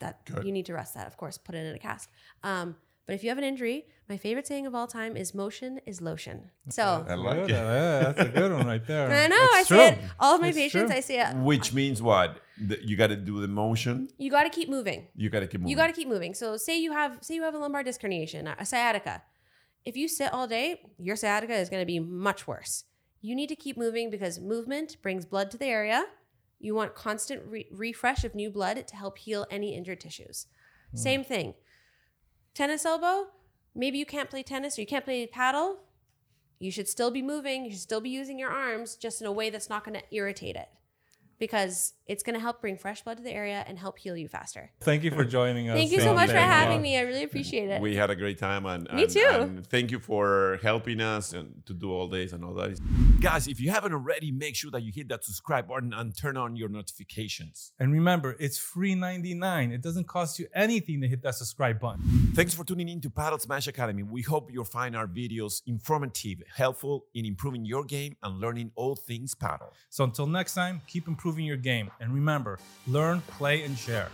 that 0.00 0.24
Good. 0.26 0.44
you 0.44 0.52
need 0.52 0.66
to 0.66 0.74
rest 0.74 0.94
that, 0.94 1.06
of 1.06 1.16
course, 1.16 1.38
put 1.38 1.54
it 1.54 1.66
in 1.66 1.74
a 1.74 1.78
cast. 1.78 2.10
Um, 2.42 2.76
but 3.06 3.14
if 3.14 3.22
you 3.22 3.28
have 3.28 3.36
an 3.38 3.44
injury, 3.44 3.84
my 4.08 4.16
favorite 4.16 4.46
saying 4.46 4.66
of 4.66 4.74
all 4.74 4.86
time 4.86 5.14
is 5.16 5.34
motion 5.34 5.78
is 5.84 6.00
lotion. 6.00 6.50
So 6.70 7.04
I 7.06 7.14
like 7.14 7.36
it. 7.40 7.50
Yeah, 7.50 8.12
that's 8.12 8.20
a 8.20 8.24
good 8.28 8.50
one 8.52 8.66
right 8.66 8.86
there. 8.86 9.10
I 9.24 9.26
know, 9.26 9.36
It's 9.38 9.54
I 9.70 9.74
true. 9.74 9.76
say 9.76 9.88
it. 9.92 9.98
All 10.18 10.34
of 10.36 10.40
my 10.40 10.48
It's 10.48 10.56
patients, 10.56 10.88
true. 10.90 10.96
I 10.96 11.00
say 11.00 11.20
it. 11.20 11.36
Which 11.36 11.74
means 11.74 12.00
what? 12.00 12.38
That 12.62 12.82
you 12.82 12.96
got 12.96 13.08
to 13.08 13.16
do 13.16 13.40
the 13.42 13.48
motion. 13.48 14.08
You 14.16 14.30
got 14.30 14.44
to 14.44 14.48
keep 14.50 14.70
moving. 14.70 15.08
You 15.16 15.28
got 15.28 15.40
to 15.40 15.46
keep 15.46 15.60
moving. 15.60 15.70
You 15.70 15.76
got 15.76 15.88
to 15.88 15.92
keep 15.92 16.08
moving. 16.08 16.32
So 16.34 16.56
say 16.56 16.78
you 16.80 16.92
have 16.92 17.18
say 17.20 17.34
you 17.34 17.42
have 17.42 17.54
a 17.54 17.58
lumbar 17.58 17.82
disc 17.82 18.00
herniation, 18.00 18.52
a 18.58 18.64
sciatica. 18.64 19.22
If 19.84 19.96
you 19.98 20.08
sit 20.08 20.32
all 20.32 20.46
day, 20.46 20.80
your 20.98 21.16
sciatica 21.16 21.54
is 21.56 21.68
going 21.68 21.82
to 21.82 21.86
be 21.86 22.00
much 22.00 22.46
worse. 22.46 22.84
You 23.20 23.34
need 23.36 23.48
to 23.48 23.56
keep 23.56 23.76
moving 23.76 24.08
because 24.08 24.40
movement 24.40 24.96
brings 25.02 25.26
blood 25.26 25.50
to 25.50 25.58
the 25.58 25.66
area. 25.66 26.04
You 26.64 26.74
want 26.74 26.94
constant 26.94 27.42
re- 27.46 27.68
refresh 27.70 28.24
of 28.24 28.34
new 28.34 28.50
blood 28.50 28.86
to 28.86 28.96
help 28.96 29.18
heal 29.18 29.46
any 29.50 29.76
injured 29.76 30.00
tissues. 30.00 30.46
Hmm. 30.92 30.96
Same 30.96 31.24
thing. 31.24 31.54
Tennis 32.54 32.86
elbow, 32.86 33.26
maybe 33.74 33.98
you 33.98 34.06
can't 34.06 34.30
play 34.30 34.42
tennis 34.42 34.78
or 34.78 34.80
you 34.80 34.86
can't 34.86 35.04
play 35.04 35.26
padel. 35.26 35.76
You 36.58 36.70
should 36.70 36.88
still 36.88 37.10
be 37.10 37.20
moving. 37.20 37.64
You 37.64 37.72
should 37.72 37.80
still 37.80 38.00
be 38.00 38.08
using 38.08 38.38
your 38.38 38.50
arms 38.50 38.96
just 38.96 39.20
in 39.20 39.26
a 39.26 39.32
way 39.32 39.50
that's 39.50 39.68
not 39.68 39.84
going 39.84 39.98
to 39.98 40.16
irritate 40.16 40.56
it 40.56 40.68
because 41.38 41.94
it's 42.06 42.22
going 42.22 42.34
to 42.34 42.40
help 42.40 42.60
bring 42.60 42.76
fresh 42.76 43.02
blood 43.02 43.16
to 43.16 43.22
the 43.22 43.32
area 43.32 43.64
and 43.66 43.78
help 43.78 43.98
heal 43.98 44.16
you 44.16 44.28
faster. 44.28 44.70
Thank 44.80 45.04
you 45.04 45.10
for 45.10 45.24
joining 45.24 45.70
us. 45.70 45.76
Thank 45.76 45.90
you 45.90 46.00
so 46.00 46.10
um, 46.10 46.16
much 46.16 46.30
for 46.30 46.36
having 46.36 46.82
me. 46.82 46.98
I 46.98 47.02
really 47.02 47.24
appreciate 47.24 47.70
it. 47.70 47.80
We 47.80 47.96
had 47.96 48.10
a 48.10 48.16
great 48.16 48.38
time, 48.38 48.66
and, 48.66 48.84
Me 48.92 49.04
and- 49.04 49.10
too. 49.10 49.28
and 49.30 49.66
thank 49.66 49.90
you 49.90 49.98
for 49.98 50.58
helping 50.62 51.00
us 51.00 51.32
and 51.32 51.62
to 51.66 51.72
do 51.72 51.90
all 51.90 52.08
this 52.08 52.32
and 52.32 52.44
all 52.44 52.54
that. 52.54 52.78
Guys, 53.20 53.48
if 53.48 53.60
you 53.60 53.70
haven't 53.70 53.92
already, 53.92 54.30
make 54.30 54.54
sure 54.54 54.70
that 54.70 54.82
you 54.82 54.92
hit 54.94 55.08
that 55.08 55.24
subscribe 55.24 55.68
button 55.68 55.92
and 55.94 56.16
turn 56.16 56.36
on 56.36 56.56
your 56.56 56.68
notifications. 56.68 57.72
And 57.78 57.92
remember, 57.92 58.36
it's 58.38 58.58
free 58.58 58.94
99. 58.94 59.72
It 59.72 59.80
doesn't 59.82 60.06
cost 60.06 60.38
you 60.38 60.46
anything 60.54 61.00
to 61.00 61.08
hit 61.08 61.22
that 61.22 61.34
subscribe 61.34 61.80
button. 61.80 62.32
Thanks 62.34 62.52
for 62.54 62.64
tuning 62.64 62.88
in 62.88 63.00
to 63.02 63.10
Padel 63.10 63.40
Smash 63.40 63.66
Academy. 63.66 64.02
We 64.02 64.22
hope 64.22 64.50
you'll 64.52 64.64
find 64.64 64.94
our 64.96 65.06
videos 65.06 65.62
informative, 65.66 66.42
helpful 66.54 67.06
in 67.14 67.24
improving 67.24 67.64
your 67.64 67.84
game 67.84 68.16
and 68.22 68.40
learning 68.40 68.72
all 68.74 68.94
things 68.94 69.34
padel. 69.34 69.70
So 69.88 70.04
until 70.04 70.26
next 70.26 70.54
time, 70.54 70.82
keep 70.86 71.08
improving 71.24 71.46
your 71.46 71.56
game. 71.56 71.90
And 72.00 72.12
remember, 72.12 72.58
learn, 72.86 73.22
play, 73.22 73.62
and 73.62 73.78
share. 73.78 74.10